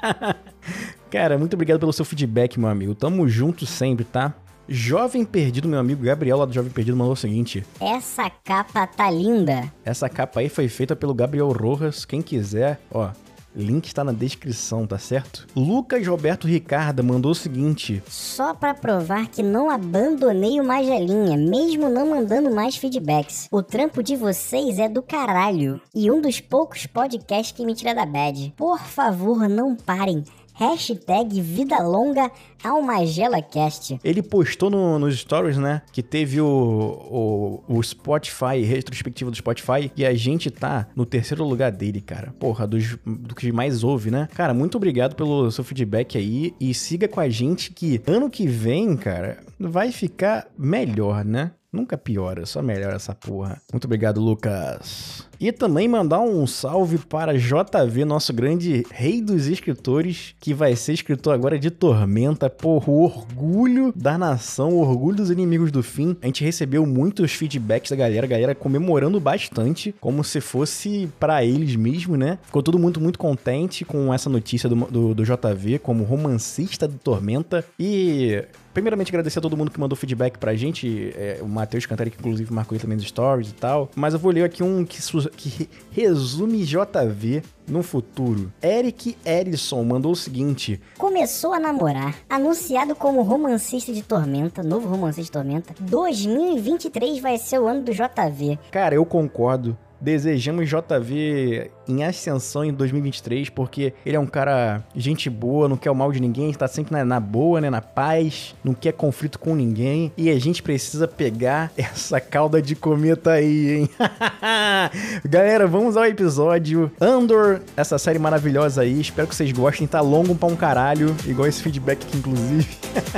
cara, 1.10 1.36
muito 1.36 1.54
obrigado 1.54 1.80
pelo 1.80 1.92
seu 1.92 2.04
feedback, 2.04 2.58
meu 2.58 2.68
amigo. 2.68 2.94
Tamo 2.94 3.28
junto 3.28 3.66
sempre, 3.66 4.04
tá? 4.04 4.32
Jovem 4.72 5.24
Perdido, 5.24 5.66
meu 5.68 5.80
amigo 5.80 6.04
Gabriel 6.04 6.38
lá 6.38 6.44
do 6.44 6.52
Jovem 6.52 6.70
Perdido 6.70 6.96
mandou 6.96 7.14
o 7.14 7.16
seguinte: 7.16 7.66
Essa 7.80 8.30
capa 8.30 8.86
tá 8.86 9.10
linda. 9.10 9.64
Essa 9.84 10.08
capa 10.08 10.38
aí 10.38 10.48
foi 10.48 10.68
feita 10.68 10.94
pelo 10.94 11.12
Gabriel 11.12 11.50
Rojas. 11.50 12.04
Quem 12.04 12.22
quiser, 12.22 12.78
ó, 12.88 13.10
link 13.52 13.86
está 13.86 14.04
na 14.04 14.12
descrição, 14.12 14.86
tá 14.86 14.96
certo? 14.96 15.44
Lucas 15.56 16.06
Roberto 16.06 16.46
Ricardo 16.46 17.02
mandou 17.02 17.32
o 17.32 17.34
seguinte: 17.34 18.00
Só 18.06 18.54
pra 18.54 18.72
provar 18.72 19.26
que 19.26 19.42
não 19.42 19.68
abandonei 19.68 20.60
o 20.60 20.64
Magelinha, 20.64 21.36
mesmo 21.36 21.88
não 21.88 22.10
mandando 22.10 22.54
mais 22.54 22.76
feedbacks. 22.76 23.48
O 23.50 23.64
trampo 23.64 24.04
de 24.04 24.14
vocês 24.14 24.78
é 24.78 24.88
do 24.88 25.02
caralho. 25.02 25.80
E 25.92 26.08
um 26.12 26.20
dos 26.20 26.38
poucos 26.38 26.86
podcasts 26.86 27.50
que 27.50 27.66
me 27.66 27.74
tira 27.74 27.92
da 27.92 28.06
bad. 28.06 28.54
Por 28.56 28.78
favor, 28.78 29.48
não 29.48 29.74
parem. 29.74 30.22
Hashtag 30.60 31.40
Vida 31.40 31.82
Longa 31.82 32.30
ao 32.62 32.82
MagelaCast. 32.82 33.98
Ele 34.02 34.22
postou 34.22 34.70
no, 34.70 34.98
nos 34.98 35.18
stories, 35.18 35.58
né? 35.58 35.82
Que 35.92 36.02
teve 36.02 36.40
o, 36.40 37.62
o, 37.68 37.76
o 37.76 37.82
Spotify, 37.82 38.62
retrospectiva 38.64 39.30
do 39.30 39.36
Spotify, 39.36 39.90
e 39.96 40.04
a 40.04 40.14
gente 40.14 40.50
tá 40.50 40.88
no 40.94 41.04
terceiro 41.04 41.44
lugar 41.44 41.72
dele, 41.72 42.00
cara. 42.00 42.34
Porra, 42.38 42.66
dos, 42.66 42.96
do 43.04 43.34
que 43.34 43.50
mais 43.52 43.82
ouve, 43.82 44.10
né? 44.10 44.28
Cara, 44.34 44.54
muito 44.54 44.76
obrigado 44.76 45.14
pelo 45.14 45.50
seu 45.50 45.64
feedback 45.64 46.16
aí. 46.16 46.54
E 46.60 46.72
siga 46.74 47.08
com 47.08 47.20
a 47.20 47.28
gente 47.28 47.72
que 47.72 48.00
ano 48.06 48.30
que 48.30 48.46
vem, 48.46 48.96
cara, 48.96 49.38
vai 49.58 49.92
ficar 49.92 50.46
melhor, 50.58 51.24
né? 51.24 51.52
Nunca 51.72 51.96
piora, 51.96 52.44
só 52.46 52.60
melhora 52.60 52.96
essa 52.96 53.14
porra. 53.14 53.62
Muito 53.72 53.84
obrigado, 53.84 54.20
Lucas. 54.20 55.24
E 55.38 55.52
também 55.52 55.86
mandar 55.86 56.20
um 56.20 56.44
salve 56.44 56.98
para 56.98 57.38
JV, 57.38 58.04
nosso 58.04 58.32
grande 58.32 58.84
rei 58.90 59.22
dos 59.22 59.46
escritores, 59.46 60.34
que 60.40 60.52
vai 60.52 60.74
ser 60.74 60.94
escritor 60.94 61.32
agora 61.32 61.58
de 61.60 61.70
Tormenta. 61.70 62.49
Porra, 62.58 62.90
o 62.90 63.02
orgulho 63.02 63.92
da 63.94 64.18
nação, 64.18 64.70
o 64.70 64.80
orgulho 64.80 65.16
dos 65.16 65.30
inimigos 65.30 65.70
do 65.70 65.82
fim. 65.82 66.16
A 66.22 66.26
gente 66.26 66.44
recebeu 66.44 66.84
muitos 66.86 67.32
feedbacks 67.32 67.90
da 67.90 67.96
galera, 67.96 68.26
galera 68.26 68.54
comemorando 68.54 69.20
bastante, 69.20 69.94
como 70.00 70.22
se 70.24 70.40
fosse 70.40 71.08
para 71.18 71.44
eles 71.44 71.76
mesmo, 71.76 72.16
né? 72.16 72.38
Ficou 72.44 72.62
todo 72.62 72.78
mundo 72.78 73.00
muito 73.00 73.18
contente 73.18 73.84
com 73.84 74.12
essa 74.12 74.28
notícia 74.28 74.68
do, 74.68 74.74
do, 74.74 75.14
do 75.14 75.24
JV 75.24 75.78
como 75.78 76.04
romancista 76.04 76.86
de 76.86 76.96
Tormenta. 76.96 77.64
E 77.78 78.44
Primeiramente, 78.72 79.10
agradecer 79.10 79.38
a 79.38 79.42
todo 79.42 79.56
mundo 79.56 79.70
que 79.70 79.80
mandou 79.80 79.96
feedback 79.96 80.38
pra 80.38 80.54
gente. 80.54 81.12
É, 81.16 81.38
o 81.42 81.48
Matheus 81.48 81.86
Cantari, 81.86 82.10
que 82.10 82.18
inclusive 82.18 82.52
marcou 82.52 82.74
ele 82.74 82.82
também 82.82 82.96
nos 82.96 83.06
stories 83.06 83.50
e 83.50 83.54
tal. 83.54 83.90
Mas 83.96 84.14
eu 84.14 84.20
vou 84.20 84.30
ler 84.30 84.44
aqui 84.44 84.62
um 84.62 84.84
que, 84.84 85.00
que 85.36 85.68
resume 85.90 86.64
JV 86.64 87.42
no 87.66 87.82
futuro. 87.82 88.52
Eric 88.62 89.16
Erison 89.24 89.82
mandou 89.82 90.12
o 90.12 90.16
seguinte: 90.16 90.80
Começou 90.96 91.52
a 91.52 91.60
namorar, 91.60 92.16
anunciado 92.28 92.94
como 92.94 93.22
romancista 93.22 93.92
de 93.92 94.02
Tormenta, 94.02 94.62
novo 94.62 94.88
romancista 94.88 95.22
de 95.22 95.32
Tormenta. 95.32 95.74
2023 95.80 97.20
vai 97.20 97.38
ser 97.38 97.60
o 97.60 97.66
ano 97.66 97.82
do 97.82 97.92
JV. 97.92 98.58
Cara, 98.70 98.94
eu 98.94 99.04
concordo. 99.04 99.76
Desejamos 100.00 100.68
JV 100.68 101.70
em 101.86 102.04
ascensão 102.04 102.64
em 102.64 102.72
2023, 102.72 103.50
porque 103.50 103.92
ele 104.06 104.16
é 104.16 104.20
um 104.20 104.26
cara 104.26 104.82
gente 104.94 105.28
boa, 105.28 105.68
não 105.68 105.76
quer 105.76 105.90
o 105.90 105.94
mal 105.94 106.12
de 106.12 106.20
ninguém, 106.20 106.52
tá 106.52 106.68
sempre 106.68 106.92
na, 106.92 107.04
na 107.04 107.20
boa, 107.20 107.60
né? 107.60 107.68
Na 107.68 107.82
paz, 107.82 108.54
não 108.62 108.72
quer 108.72 108.92
conflito 108.92 109.38
com 109.38 109.54
ninguém. 109.54 110.12
E 110.16 110.30
a 110.30 110.38
gente 110.38 110.62
precisa 110.62 111.06
pegar 111.08 111.72
essa 111.76 112.20
cauda 112.20 112.62
de 112.62 112.74
cometa 112.74 113.32
aí, 113.32 113.80
hein? 113.80 113.90
Galera, 115.24 115.66
vamos 115.66 115.96
ao 115.96 116.04
episódio 116.04 116.90
Andor, 117.00 117.60
essa 117.76 117.98
série 117.98 118.18
maravilhosa 118.18 118.82
aí. 118.82 119.00
Espero 119.00 119.28
que 119.28 119.34
vocês 119.34 119.52
gostem. 119.52 119.86
Tá 119.86 120.00
longo 120.00 120.34
pra 120.34 120.48
um 120.48 120.56
caralho, 120.56 121.14
igual 121.26 121.48
esse 121.48 121.62
feedback 121.62 122.04
aqui, 122.04 122.18
inclusive. 122.18 122.68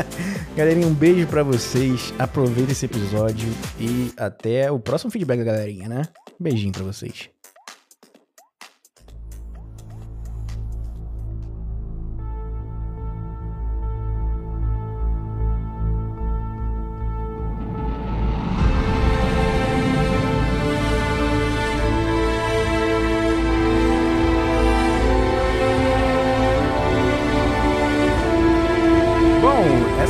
galerinha, 0.57 0.87
um 0.87 0.95
beijo 0.95 1.27
pra 1.27 1.43
vocês. 1.43 2.13
Aproveitem 2.19 2.73
esse 2.73 2.87
episódio 2.87 3.49
e 3.79 4.13
até 4.17 4.71
o 4.71 4.79
próximo 4.79 5.11
feedback, 5.11 5.45
galerinha, 5.45 5.89
né? 5.89 6.03
Beijinho 6.43 6.73
pra 6.73 6.83
vocês. 6.85 7.32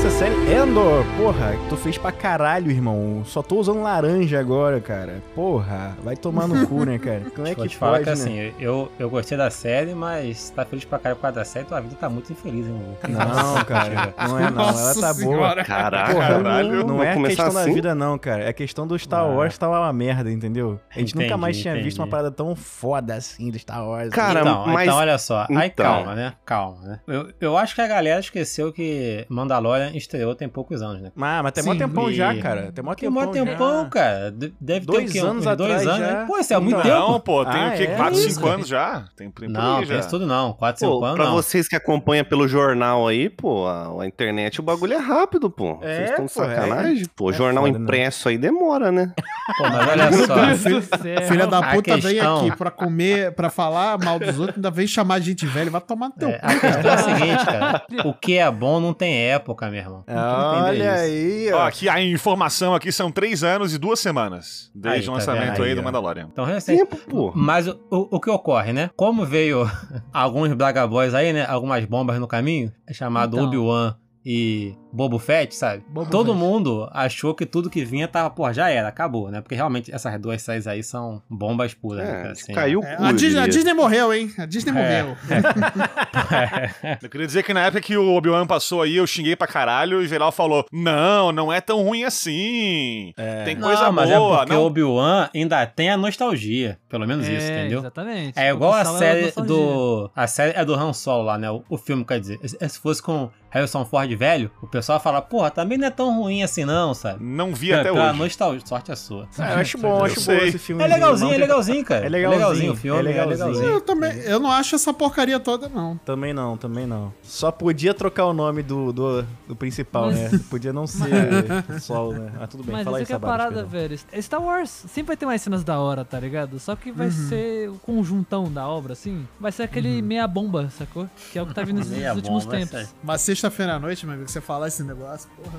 Essa 0.04 0.11
série 0.11 0.35
Endor, 0.52 1.04
porra, 1.16 1.54
tu 1.68 1.76
fez 1.76 1.97
pra 1.97 2.11
caralho, 2.11 2.73
irmão. 2.73 3.23
Só 3.25 3.40
tô 3.40 3.61
usando 3.61 3.82
laranja 3.82 4.40
agora, 4.40 4.80
cara. 4.80 5.23
Porra, 5.32 5.97
vai 6.02 6.16
tomar 6.16 6.49
no 6.49 6.66
cu, 6.66 6.85
né, 6.85 6.99
cara? 6.99 7.23
Como 7.32 7.47
é 7.47 7.54
Vou 7.54 7.62
que 7.64 7.71
te 7.71 7.76
falar 7.76 7.99
pode, 7.99 8.04
que 8.04 8.11
né? 8.11 8.12
assim, 8.14 8.54
eu, 8.59 8.90
eu 8.99 9.09
gostei 9.09 9.38
da 9.38 9.49
série, 9.49 9.94
mas 9.94 10.50
tá 10.50 10.64
feliz 10.64 10.85
pra 10.85 10.99
caralho 10.99 11.16
por 11.16 11.23
causa 11.23 11.37
da 11.37 11.44
série, 11.44 11.66
tua 11.66 11.80
vida 11.80 11.94
tá 12.00 12.09
muito 12.09 12.32
infeliz, 12.32 12.66
hein? 12.66 12.82
Não, 13.09 13.64
cara, 13.64 14.12
não 14.28 14.38
é 14.40 14.50
não, 14.50 14.68
ela 14.71 14.94
tá 14.94 15.14
boa. 15.14 15.64
Caraca, 15.64 16.12
Porra, 16.14 16.28
caralho. 16.28 16.85
não 16.85 16.97
vou 16.97 17.04
é 17.04 17.16
questão 17.23 17.54
da 17.54 17.61
assim? 17.61 17.73
vida, 17.75 17.94
não, 17.94 18.18
cara. 18.18 18.42
É 18.42 18.52
questão 18.52 18.87
do 18.88 18.99
Star 18.99 19.21
Ah. 19.21 19.28
Wars 19.28 19.56
tá 19.56 19.68
uma 19.68 19.92
merda, 19.92 20.32
entendeu? 20.32 20.80
A 20.94 20.99
gente 20.99 21.14
nunca 21.14 21.26
Entendi, 21.26 21.40
mais 21.40 21.56
tinha 21.61 21.75
visto 21.76 21.99
uma 21.99 22.06
entendi. 22.06 22.11
parada 22.11 22.30
tão 22.32 22.56
foda 22.56 23.14
assim 23.14 23.50
do 23.52 23.59
Star 23.59 23.87
Wars. 23.87 24.09
Cara, 24.11 24.40
então, 24.40 24.66
mas- 24.66 24.88
então, 24.88 24.99
olha 24.99 25.16
só. 25.16 25.47
Aí 25.49 25.68
então. 25.68 25.87
calma, 25.87 26.14
né? 26.16 26.32
Calma, 26.44 26.78
né? 26.82 27.00
Eu, 27.06 27.28
eu 27.40 27.56
acho 27.56 27.73
que 27.76 27.80
a 27.80 27.87
galera 27.87 28.18
esqueceu 28.18 28.73
que 28.73 29.25
Mandalorian 29.28 29.92
estreou 29.97 30.35
tem 30.35 30.49
poucos 30.49 30.83
anos, 30.83 31.01
né? 31.03 31.13
Mas, 31.15 31.43
mas 31.43 31.53
tem 31.53 31.65
mó 31.65 31.75
tempão 31.75 32.11
e- 32.11 32.15
já, 32.15 32.35
cara. 32.41 32.73
Tem 32.73 32.85
mó 32.85 32.95
tempão 32.95 33.25
mó 33.27 33.27
tempão, 33.33 33.83
já. 33.85 33.89
cara. 33.91 34.31
De- 34.31 34.55
Deve 34.61 34.87
Dois 34.87 35.05
ter 35.13 35.19
o 35.19 35.23
quê? 35.23 35.29
anos 35.29 35.45
dois 35.45 35.61
atrás 35.61 35.87
anos, 35.87 35.99
já. 35.99 36.15
né? 36.21 36.25
Pô, 36.27 36.39
isso 36.39 36.55
é 36.55 36.59
muito 36.59 36.77
Não, 36.77 37.07
tempo. 37.07 37.21
pô, 37.21 37.45
tem 37.45 37.61
Ah, 37.61 37.69
o 37.69 37.77
quê? 37.77 37.83
é? 37.85 37.97
4, 37.97 38.15
Isso. 38.15 38.31
5 38.35 38.47
anos 38.49 38.69
já? 38.69 39.05
Tem 39.17 39.31
por 39.31 39.49
Não, 39.49 39.85
já. 39.85 40.01
tudo 40.03 40.27
não. 40.27 40.53
4, 40.53 40.81
5 40.81 40.99
Pô, 40.99 41.05
anos 41.05 41.17
pra 41.17 41.25
não. 41.27 41.33
vocês 41.35 41.69
que 41.69 41.77
acompanham 41.77 42.25
pelo 42.25 42.47
jornal 42.49 43.07
aí, 43.09 43.29
pô, 43.29 43.67
a, 43.67 44.03
a 44.03 44.07
internet, 44.07 44.61
o 44.61 44.63
bagulho 44.63 44.93
é 44.95 44.99
rápido, 44.99 45.51
pô. 45.51 45.79
É, 45.83 46.07
Vocês 46.07 46.11
estão 46.11 46.27
de 46.27 46.33
é. 46.33 46.35
sacanagem? 46.57 47.07
Pô, 47.17 47.31
É 47.31 47.33
jornal 47.35 47.65
foda, 47.65 47.79
né? 47.79 47.85
impresso 47.85 48.29
aí 48.29 48.39
demora, 48.39 48.91
né? 48.93 49.13
Pô, 49.59 49.65
mas 49.65 49.89
olha 49.89 50.13
só. 50.27 51.23
Filha 51.29 51.47
da 51.47 51.63
puta 51.73 51.97
vem 51.97 52.21
aqui 52.21 52.57
pra 52.57 52.71
comer, 52.71 53.33
pra 53.35 53.51
falar 53.51 53.99
mal 53.99 54.19
dos 54.19 54.39
outros, 54.39 54.57
ainda 54.57 54.71
vem 54.71 54.87
chamar 54.87 55.19
de 55.21 55.27
gente 55.27 55.47
velha, 55.47 55.71
vai 55.71 55.81
tomar 55.81 56.09
no 56.09 56.15
teu 56.15 56.29
É, 56.29 56.39
cu. 56.39 56.47
a 56.47 56.51
questão 56.61 56.91
é 56.91 56.95
a 56.95 56.99
seguinte, 56.99 57.45
cara. 57.47 57.83
O 58.05 58.15
que 58.15 58.39
é 58.39 58.51
bom 58.51 58.81
não 58.81 58.93
tem 58.93 59.15
época, 59.31 59.69
meu 59.71 59.82
irmão. 59.83 60.05
Olha 60.09 61.07
isso. 61.07 61.12
aí, 61.15 61.53
Ó, 61.53 61.59
ó. 61.59 61.67
aqui 61.67 61.89
a 61.89 62.01
informação 62.03 62.75
aqui 62.75 62.91
são 62.93 63.11
3 63.11 63.43
anos 63.45 63.75
e 63.75 63.79
2 63.79 63.99
semanas. 63.99 64.71
Desde 64.75 65.01
Aí, 65.01 65.03
o 65.03 65.07
tá 65.07 65.12
lançamento 65.12 65.53
vendo? 65.53 65.62
aí, 65.62 65.69
Aí, 65.71 65.75
do. 65.75 65.83
Mandalorian. 65.83 66.29
Então, 66.33 66.45
recente. 66.45 66.79
Tempo, 66.79 66.97
pô. 67.09 67.33
Mas 67.35 67.67
o, 67.69 67.79
o, 67.91 68.17
o 68.17 68.21
que 68.21 68.31
ocorre, 68.31 68.73
né? 68.73 68.91
Como 68.97 69.25
veio 69.27 69.71
alguns 70.12 70.53
Blaga 70.55 70.87
Boys 70.87 71.15
aí, 71.15 71.33
né? 71.33 71.45
Algumas 71.47 71.85
bombas 71.85 72.19
no 72.19 72.27
caminho, 72.27 72.73
é 72.87 72.93
chamado 72.93 73.37
Então. 73.37 73.47
Obi-Wan 73.47 73.95
e 74.25 74.75
Bobo 74.93 75.19
Fett, 75.19 75.55
sabe? 75.55 75.83
Boba 75.89 76.11
Todo 76.11 76.33
Fett. 76.33 76.39
mundo 76.45 76.89
achou 76.93 77.35
que 77.35 77.47
tudo 77.47 77.71
que 77.71 77.85
vinha 77.85 78.07
tava, 78.07 78.29
pô, 78.31 78.53
já 78.53 78.69
era, 78.69 78.89
acabou, 78.89 79.31
né? 79.31 79.41
Porque 79.41 79.55
realmente 79.55 79.93
essas 79.95 80.21
duas 80.21 80.43
séries 80.43 80.67
aí 80.67 80.83
são 80.83 81.23
bombas 81.31 81.73
puras, 81.75 82.05
né? 82.05 82.11
É, 82.11 82.17
cara? 82.17 82.33
Assim, 82.33 82.53
caiu 82.53 82.81
o 82.81 82.85
É, 82.85 82.97
cu, 82.97 83.05
a, 83.05 83.13
Disney, 83.13 83.41
a. 83.41 83.47
Disney 83.47 83.73
morreu, 83.75 84.13
hein? 84.13 84.31
A 84.39 84.47
Disney 84.47 84.71
É. 84.71 85.03
morreu. 85.03 85.17
Eu 87.03 87.09
queria 87.09 87.27
dizer 87.27 87.43
que 87.43 87.53
na 87.55 87.61
época 87.67 87.81
que 87.81 87.97
o 87.97 88.15
Obi-Wan 88.15 88.47
passou 88.47 88.83
aí, 88.83 88.97
eu 88.97 89.07
xinguei 89.07 89.35
pra 89.37 89.47
caralho 89.47 90.01
e 90.01 90.05
o 90.05 90.09
geral 90.09 90.33
falou: 90.33 90.65
Não, 90.73 91.33
não 91.33 91.53
é 91.53 91.61
tão 91.61 91.83
ruim 91.83 92.05
assim. 92.05 93.13
Tem 93.45 93.55
Não, 93.57 93.69
coisa 93.69 93.91
mas 93.93 94.11
boa. 94.11 94.35
é 94.35 94.39
porque 94.39 94.53
não... 94.53 94.63
o 94.63 94.67
Obi-Wan 94.67 95.29
ainda 95.35 95.67
tem 95.67 95.91
a 95.91 95.97
nostalgia. 95.97 96.79
Pelo 96.89 97.07
menos 97.07 97.27
isso, 97.27 97.47
É, 97.51 97.61
entendeu? 97.61 97.79
Exatamente. 97.81 98.39
É 98.39 98.51
igual 98.51 98.73
a 98.73 98.85
série 98.85 99.31
do. 99.33 100.11
A 100.15 100.27
série 100.27 100.53
é 100.59 100.65
do 100.65 100.75
Han 100.75 100.93
Solo 100.93 101.25
lá, 101.25 101.39
né? 101.39 101.51
O, 101.51 101.63
o 101.69 101.79
filme, 101.79 102.05
quer 102.05 102.21
dizer. 102.21 102.39
Se 102.45 102.57
se 102.73 102.79
fosse 102.79 103.03
com 103.03 103.31
Harrison 103.51 103.85
Ford 103.85 104.11
velho, 104.17 104.51
o 104.63 104.67
pessoal 104.67 104.82
fala, 104.83 105.21
porra, 105.23 105.51
também 105.51 105.79
não 105.79 105.87
é 105.87 105.91
tão 105.91 106.17
ruim 106.19 106.43
assim, 106.43 106.65
não, 106.65 106.95
sabe? 106.95 107.23
Não 107.25 107.55
vi 107.55 107.73
até 107.73 107.85
Pela 107.85 108.11
hoje. 108.11 108.19
nostalgia. 108.19 108.67
Sorte 108.67 108.93
é 108.93 108.97
sua. 108.97 109.29
Ah, 109.39 109.53
eu 109.53 109.59
acho 109.59 109.79
bom, 109.79 109.99
Eu 110.01 110.05
acho 110.05 110.21
bom 110.25 110.33
esse 110.33 110.59
filme. 110.59 110.83
É 110.83 110.87
legalzinho, 110.87 111.33
é 111.35 111.39
legalzinho, 111.39 111.85
cara. 111.85 112.07
É 112.07 112.09
legalzinho, 112.09 112.73
o 112.73 112.77
filme, 112.77 112.99
é 112.99 113.01
é 113.01 113.03
legalzinho. 113.03 113.39
legalzinho. 113.47 113.69
Eu 113.71 113.81
também, 113.81 114.12
eu 114.21 114.41
não 114.41 114.51
acho 114.51 114.75
essa 114.75 114.93
porcaria 114.93 115.39
toda, 115.41 115.69
não. 115.69 115.97
Também 115.99 116.33
não, 116.33 116.57
também 116.57 116.87
não. 116.87 117.12
Só 117.23 117.51
podia 117.51 117.93
trocar 117.95 118.27
o 118.27 118.33
nome 118.33 118.62
do, 118.62 118.93
do, 118.93 119.25
do 119.49 119.57
principal, 119.57 120.11
né? 120.11 120.31
Podia 120.51 120.73
não 120.73 120.87
ser 120.87 121.03
Sol, 121.81 122.12
né? 122.12 122.33
Mas 122.39 122.49
tudo 122.49 122.62
bem, 122.65 122.73
Mas 122.75 122.85
fala 122.85 122.99
aí, 122.99 123.03
isso 123.03 123.09
que 123.09 123.12
é 123.12 123.17
a 123.17 123.21
Sabados, 123.21 123.39
parada, 123.45 123.55
perdão. 123.69 123.71
velho. 123.71 124.23
Star 124.23 124.43
Wars 124.43 124.71
sempre 124.89 125.09
vai 125.09 125.17
ter 125.17 125.27
umas 125.27 125.41
cenas 125.43 125.65
da 125.65 125.79
hora, 125.79 126.05
tá 126.05 126.19
ligado? 126.19 126.59
Só 126.59 126.75
que 126.77 126.91
vai 126.93 127.11
ser 127.11 127.69
o 127.71 127.75
conjuntão 127.75 128.51
da 128.53 128.67
obra, 128.67 128.93
assim. 128.93 129.27
Vai 129.41 129.53
ser 129.53 129.65
aquele 129.65 130.01
meia 130.03 130.27
bomba, 130.27 130.71
sacou? 130.77 131.09
Que 131.33 131.39
é 131.39 131.43
o 131.43 131.47
que 131.47 131.55
tá 131.55 131.62
vindo 131.62 131.77
nesses 131.83 131.93
Meia 131.93 132.15
últimos 132.15 132.45
bomba, 132.45 132.57
tempos. 132.57 132.95
Mas 133.03 133.21
sexta-feira 133.23 133.75
à 133.75 133.79
noite, 133.79 134.05
meu 134.07 134.15
amigo, 134.15 134.31
você 134.31 134.41
falar 134.41 134.69
esse 134.73 134.83
negócio, 134.85 135.29
porra. 135.37 135.59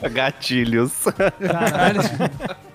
Gatilhos. 0.10 0.92
Caralho. 1.40 2.00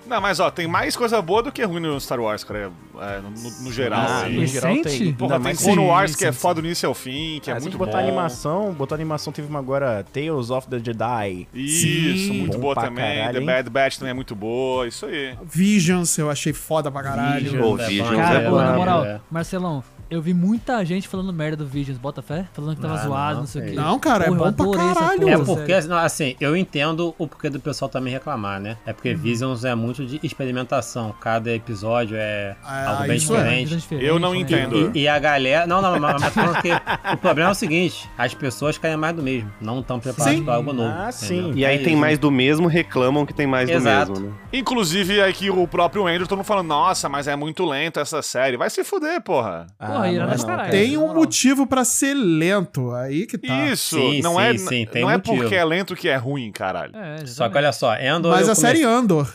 Não, 0.06 0.20
mas 0.20 0.40
ó, 0.40 0.50
tem 0.50 0.66
mais 0.66 0.96
coisa 0.96 1.22
boa 1.22 1.40
do 1.40 1.52
que 1.52 1.62
ruim 1.62 1.78
no 1.80 2.00
Star 2.00 2.18
Wars, 2.18 2.42
cara. 2.42 2.72
É, 3.00 3.20
no, 3.20 3.30
no- 3.30 3.60
no 3.62 3.72
geral. 3.72 4.00
Ah, 4.00 4.22
assim. 4.24 4.34
no 4.40 4.46
geral 4.46 4.82
tem. 4.82 5.12
Porra, 5.14 5.38
tem 5.38 5.54
Clone 5.54 5.74
sim, 5.76 5.86
Wars 5.86 6.16
que 6.16 6.24
é 6.24 6.32
sim, 6.32 6.38
foda 6.38 6.60
do 6.60 6.66
início 6.66 6.88
ao 6.88 6.94
fim, 6.94 7.38
que 7.40 7.48
é 7.48 7.54
Ah, 7.54 7.56
se 7.60 7.62
muito 7.62 7.78
botar 7.78 7.98
bom. 7.98 8.08
animação, 8.08 8.72
botar 8.72 8.96
animação, 8.96 9.32
teve 9.32 9.46
uma 9.48 9.60
agora 9.60 10.04
Tales 10.12 10.50
of 10.50 10.66
the 10.68 10.80
Jedi. 10.80 11.46
Isso, 11.54 11.86
Sim. 11.86 12.38
muito 12.40 12.54
Bom 12.54 12.60
boa 12.62 12.74
também. 12.74 13.18
caralho, 13.18 13.38
The? 13.38 13.46
Bad 13.46 13.70
Batch 13.70 13.98
também 13.98 14.10
é 14.10 14.14
muito 14.14 14.34
boa, 14.34 14.88
isso 14.88 15.06
aí. 15.06 15.36
Visions, 15.44 16.18
eu 16.18 16.28
achei 16.28 16.52
foda 16.52 16.90
pra 16.90 17.04
caralho. 17.04 17.44
Visions. 17.44 17.80
É 17.80 17.86
Visions 17.86 18.10
bom, 18.10 18.16
Cara, 18.16 18.38
é 18.40 18.44
pô, 18.44 18.50
bom. 18.50 18.56
na 18.62 18.72
moral, 18.72 19.04
é. 19.04 19.20
Marcelão, 19.30 19.84
eu 20.10 20.20
vi 20.20 20.34
muita 20.34 20.84
gente 20.84 21.06
falando 21.08 21.32
merda 21.32 21.58
do 21.58 21.66
Visions, 21.66 21.96
bota 21.98 22.20
fé? 22.20 22.46
Falando 22.52 22.76
que 22.76 22.82
tava 22.82 22.94
Ah, 22.94 23.06
zoado, 23.06 23.32
não, 23.34 23.40
não 23.40 23.46
sei 23.46 23.60
o 23.60 23.64
sei. 23.64 23.74
quê. 23.74 23.80
Não, 23.80 23.98
cara, 23.98 24.24
é 24.24 24.28
Porra, 24.28 24.40
eu 24.48 24.52
bom 24.52 24.72
pra 24.72 24.94
caralho. 24.94 25.20
porra, 25.20 25.32
É 25.32 25.38
porque, 25.38 25.80
não, 25.88 25.96
assim, 25.98 26.34
eu 26.40 26.56
entendo 26.56 27.14
o 27.18 27.26
porquê 27.26 27.48
do 27.48 27.60
pessoal 27.60 27.88
também 27.88 28.12
reclamar, 28.12 28.60
né? 28.60 28.76
É 28.84 28.92
porque 28.92 29.14
Visions 29.14 29.64
é 29.64 29.74
muito 29.74 30.04
de 30.04 30.18
experimentação. 30.22 31.14
Cada 31.20 31.52
episódio 31.52 32.16
é 32.18 32.56
Ah, 32.64 32.90
algo 32.90 33.04
bem 33.06 33.16
isso 33.16 33.34
é. 33.34 33.38
diferente. 33.38 33.76
diferente, 33.76 34.06
Eu 34.06 34.18
não 34.18 34.32
né? 34.32 34.38
entendo. 34.38 34.92
E, 34.94 35.00
e 35.02 35.08
a 35.08 35.18
galera. 35.18 35.66
Não, 35.66 35.80
não, 35.80 35.98
mas, 35.98 36.20
mas 36.20 36.34
falando 36.34 36.60
que 36.60 36.70
o 37.12 37.16
problema 37.16 37.50
é 37.50 37.52
o 37.52 37.54
seguinte: 37.54 38.08
as 38.18 38.34
pessoas 38.34 38.76
caem 38.78 38.96
mais 38.96 39.14
do 39.14 39.22
mesmo. 39.22 39.50
Não 39.60 39.80
estão 39.80 40.00
preparadas 40.00 40.38
Sim. 40.38 40.44
para 40.44 40.54
algo 40.54 40.72
novo. 40.72 40.88
Ah, 40.90 41.10
entendeu? 41.12 41.52
sim. 41.52 41.58
E 41.58 41.64
aí 41.64 41.76
É 41.76 41.78
tem 41.78 41.92
isso. 41.92 42.00
mais 42.00 42.18
do 42.18 42.30
mesmo, 42.30 42.66
reclamam 42.68 43.24
que 43.24 43.32
tem 43.32 43.46
mais 43.46 43.68
Exato. 43.70 44.12
do 44.12 44.20
mesmo, 44.20 44.34
né? 44.36 44.40
Inclusive, 44.52 45.20
aqui 45.22 45.50
o 45.50 45.66
próprio 45.68 46.06
Andrew, 46.06 46.26
todo 46.26 46.38
mundo 46.38 46.46
falando, 46.46 46.68
nossa, 46.68 47.08
mas 47.08 47.28
é 47.28 47.36
muito 47.36 47.64
lento 47.64 48.00
essa 48.00 48.20
série. 48.22 48.56
Vai 48.56 48.68
se 48.70 48.82
fuder, 48.84 49.20
porra. 49.20 49.66
Porra, 49.78 49.99
Ah, 49.99 49.99
irado 49.99 49.99
não 50.00 50.06
é 50.24 50.26
pra 50.26 50.36
não, 50.36 50.44
caralho. 50.44 50.58
cara. 50.58 50.70
Tem 50.70 50.96
um 50.96 51.14
motivo 51.14 51.66
pra 51.66 51.84
ser 51.84 52.14
lento, 52.14 52.90
aí 52.92 53.26
que 53.26 53.38
tá. 53.38 53.66
Isso, 53.68 53.96
Sim, 53.96 54.20
não 54.22 54.34
sim, 54.36 54.40
é, 54.42 54.58
sim, 54.58 54.86
tem 54.86 55.02
não 55.02 55.10
é 55.10 55.16
motivo. 55.16 55.36
porque 55.38 55.54
é 55.54 55.64
lento 55.64 55.94
que 55.96 56.08
é 56.08 56.16
ruim, 56.16 56.50
caralho. 56.52 56.94
É, 56.96 57.26
Só 57.26 57.48
que 57.48 57.56
olha 57.56 57.72
só, 57.72 57.96
Endor. 57.96 58.32
Mas 58.32 58.48
a 58.48 58.54
série 58.54 58.80
comecei- 58.80 58.98
Andor. 58.98 59.34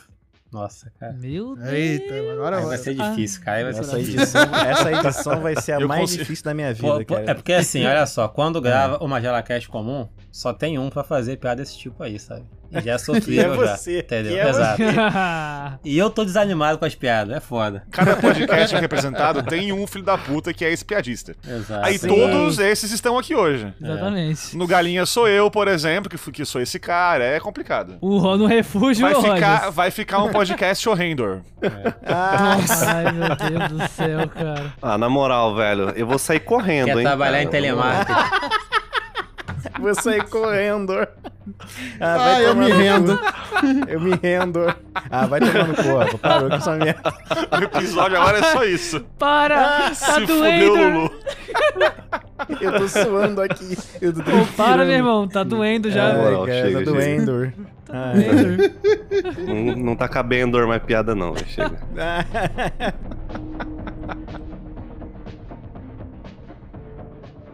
Nossa, 0.51 0.89
cara. 0.97 1.11
Meu 1.13 1.53
Deus. 1.55 1.67
Eita, 1.69 2.13
agora 2.31 2.57
vai. 2.57 2.65
vai 2.67 2.77
ser 2.77 2.93
difícil, 2.95 3.41
cara. 3.43 3.63
Vai 3.65 3.73
ser 3.73 3.79
Essa 3.81 3.99
difícil. 3.99 4.19
edição, 4.21 4.41
essa 4.55 4.91
edição 4.93 5.41
vai 5.41 5.55
ser 5.61 5.71
a 5.73 5.79
Eu 5.81 5.87
mais 5.87 6.01
consigo- 6.01 6.19
difícil 6.23 6.45
da 6.45 6.53
minha 6.53 6.73
vida, 6.73 6.87
pô, 7.05 7.15
cara. 7.15 7.31
é 7.31 7.33
porque 7.33 7.51
assim, 7.51 7.85
olha 7.85 8.05
só, 8.05 8.27
quando 8.29 8.61
grava 8.61 8.97
uma 9.03 9.19
GelaCast 9.19 9.67
comum, 9.67 10.07
só 10.31 10.53
tem 10.53 10.79
um 10.79 10.89
pra 10.89 11.03
fazer 11.03 11.35
piada 11.37 11.61
desse 11.61 11.77
tipo 11.77 12.01
aí, 12.01 12.17
sabe? 12.17 12.45
E 12.71 12.81
já 12.81 12.91
é 12.93 12.95
é 12.95 12.97
já. 12.97 13.55
você, 13.55 13.99
Entendeu? 13.99 14.33
que 14.33 14.39
é 14.39 14.49
Exato. 14.49 14.81
E 15.83 15.97
eu 15.97 16.09
tô 16.09 16.23
desanimado 16.25 16.77
com 16.77 16.85
as 16.85 16.95
piadas, 16.95 17.35
é 17.35 17.39
foda. 17.39 17.83
Cada 17.91 18.15
podcast 18.15 18.75
representado 18.75 19.43
tem 19.43 19.71
um 19.71 19.85
filho 19.87 20.03
da 20.03 20.17
puta 20.17 20.53
que 20.53 20.63
é 20.65 20.71
esse 20.71 20.83
piadista. 20.83 21.35
Exato. 21.47 21.85
Aí 21.85 21.97
Sim. 21.97 22.07
todos 22.07 22.59
esses 22.59 22.91
estão 22.91 23.17
aqui 23.17 23.35
hoje. 23.35 23.73
Exatamente. 23.81 24.57
No 24.57 24.65
Galinha 24.67 25.05
sou 25.05 25.27
eu, 25.27 25.49
por 25.51 25.67
exemplo, 25.67 26.09
que, 26.09 26.17
fui- 26.17 26.33
que 26.33 26.45
sou 26.45 26.61
esse 26.61 26.79
cara. 26.79 27.23
É 27.23 27.39
complicado. 27.39 27.97
O 28.01 28.17
Ro 28.17 28.37
no 28.37 28.45
refúgio, 28.45 29.01
Vai 29.07 29.15
ficar, 29.15 29.55
Rogers. 29.57 29.75
vai 29.75 29.91
ficar 29.91 30.23
um 30.23 30.31
podcast 30.31 30.87
horrendor. 30.89 31.41
Ai, 32.05 33.11
meu 33.11 33.35
Deus 33.35 33.71
do 33.71 33.87
céu, 33.89 34.27
cara. 34.29 34.73
Ah, 34.81 34.97
na 34.97 35.09
moral, 35.09 35.55
velho, 35.55 35.89
eu 35.95 36.05
vou 36.07 36.17
sair 36.19 36.39
correndo, 36.39 36.87
Quer 36.87 36.97
hein? 36.97 37.03
trabalhar 37.03 37.31
cara. 37.37 37.43
em 37.43 37.47
telemarketing. 37.47 38.19
Vou 39.85 39.93
sair 39.93 40.27
correndo. 40.29 40.93
Ah, 42.01 42.17
Ah, 42.19 42.41
eu 42.41 42.55
tomar 42.55 42.63
me 42.63 42.69
no 42.69 42.75
cu. 42.75 42.81
rendo. 42.81 43.19
Eu 43.87 44.01
me 44.01 44.19
rendo. 44.19 44.75
Ah, 45.11 45.27
vai 45.27 45.39
cu, 45.75 45.95
Rafa. 45.97 46.17
Parou 46.17 46.49
com 46.49 46.55
essa 46.55 46.71
merda. 46.75 47.13
O 47.51 47.63
episódio 47.63 48.19
agora 48.19 48.39
é 48.39 48.43
só 48.51 48.63
isso. 48.63 49.05
Para! 49.19 49.55
tá 49.89 49.93
Se 49.93 50.25
fudeu, 50.25 50.29
doendo! 50.75 50.89
Lulu. 50.91 51.11
Eu 52.59 52.79
tô 52.79 52.87
suando 52.87 53.41
aqui. 53.43 53.77
Eu 54.01 54.11
tô 54.11 54.23
Pô, 54.23 54.31
para, 54.57 54.85
meu 54.85 54.95
irmão. 54.95 55.27
Tá 55.27 55.43
doendo 55.43 55.91
já. 55.91 56.13
Moral, 56.15 56.45
cara, 56.47 56.61
chega, 56.65 56.79
tá 56.79 56.85
doendo. 56.85 57.53
Tá 57.85 58.13
doendo. 58.13 58.73
Não, 59.47 59.75
não 59.85 59.95
tá 59.95 60.07
cabendo 60.07 60.67
mais 60.67 60.81
piada, 60.81 61.13
não, 61.13 61.33
velho. 61.33 61.47
Chega. 61.47 61.77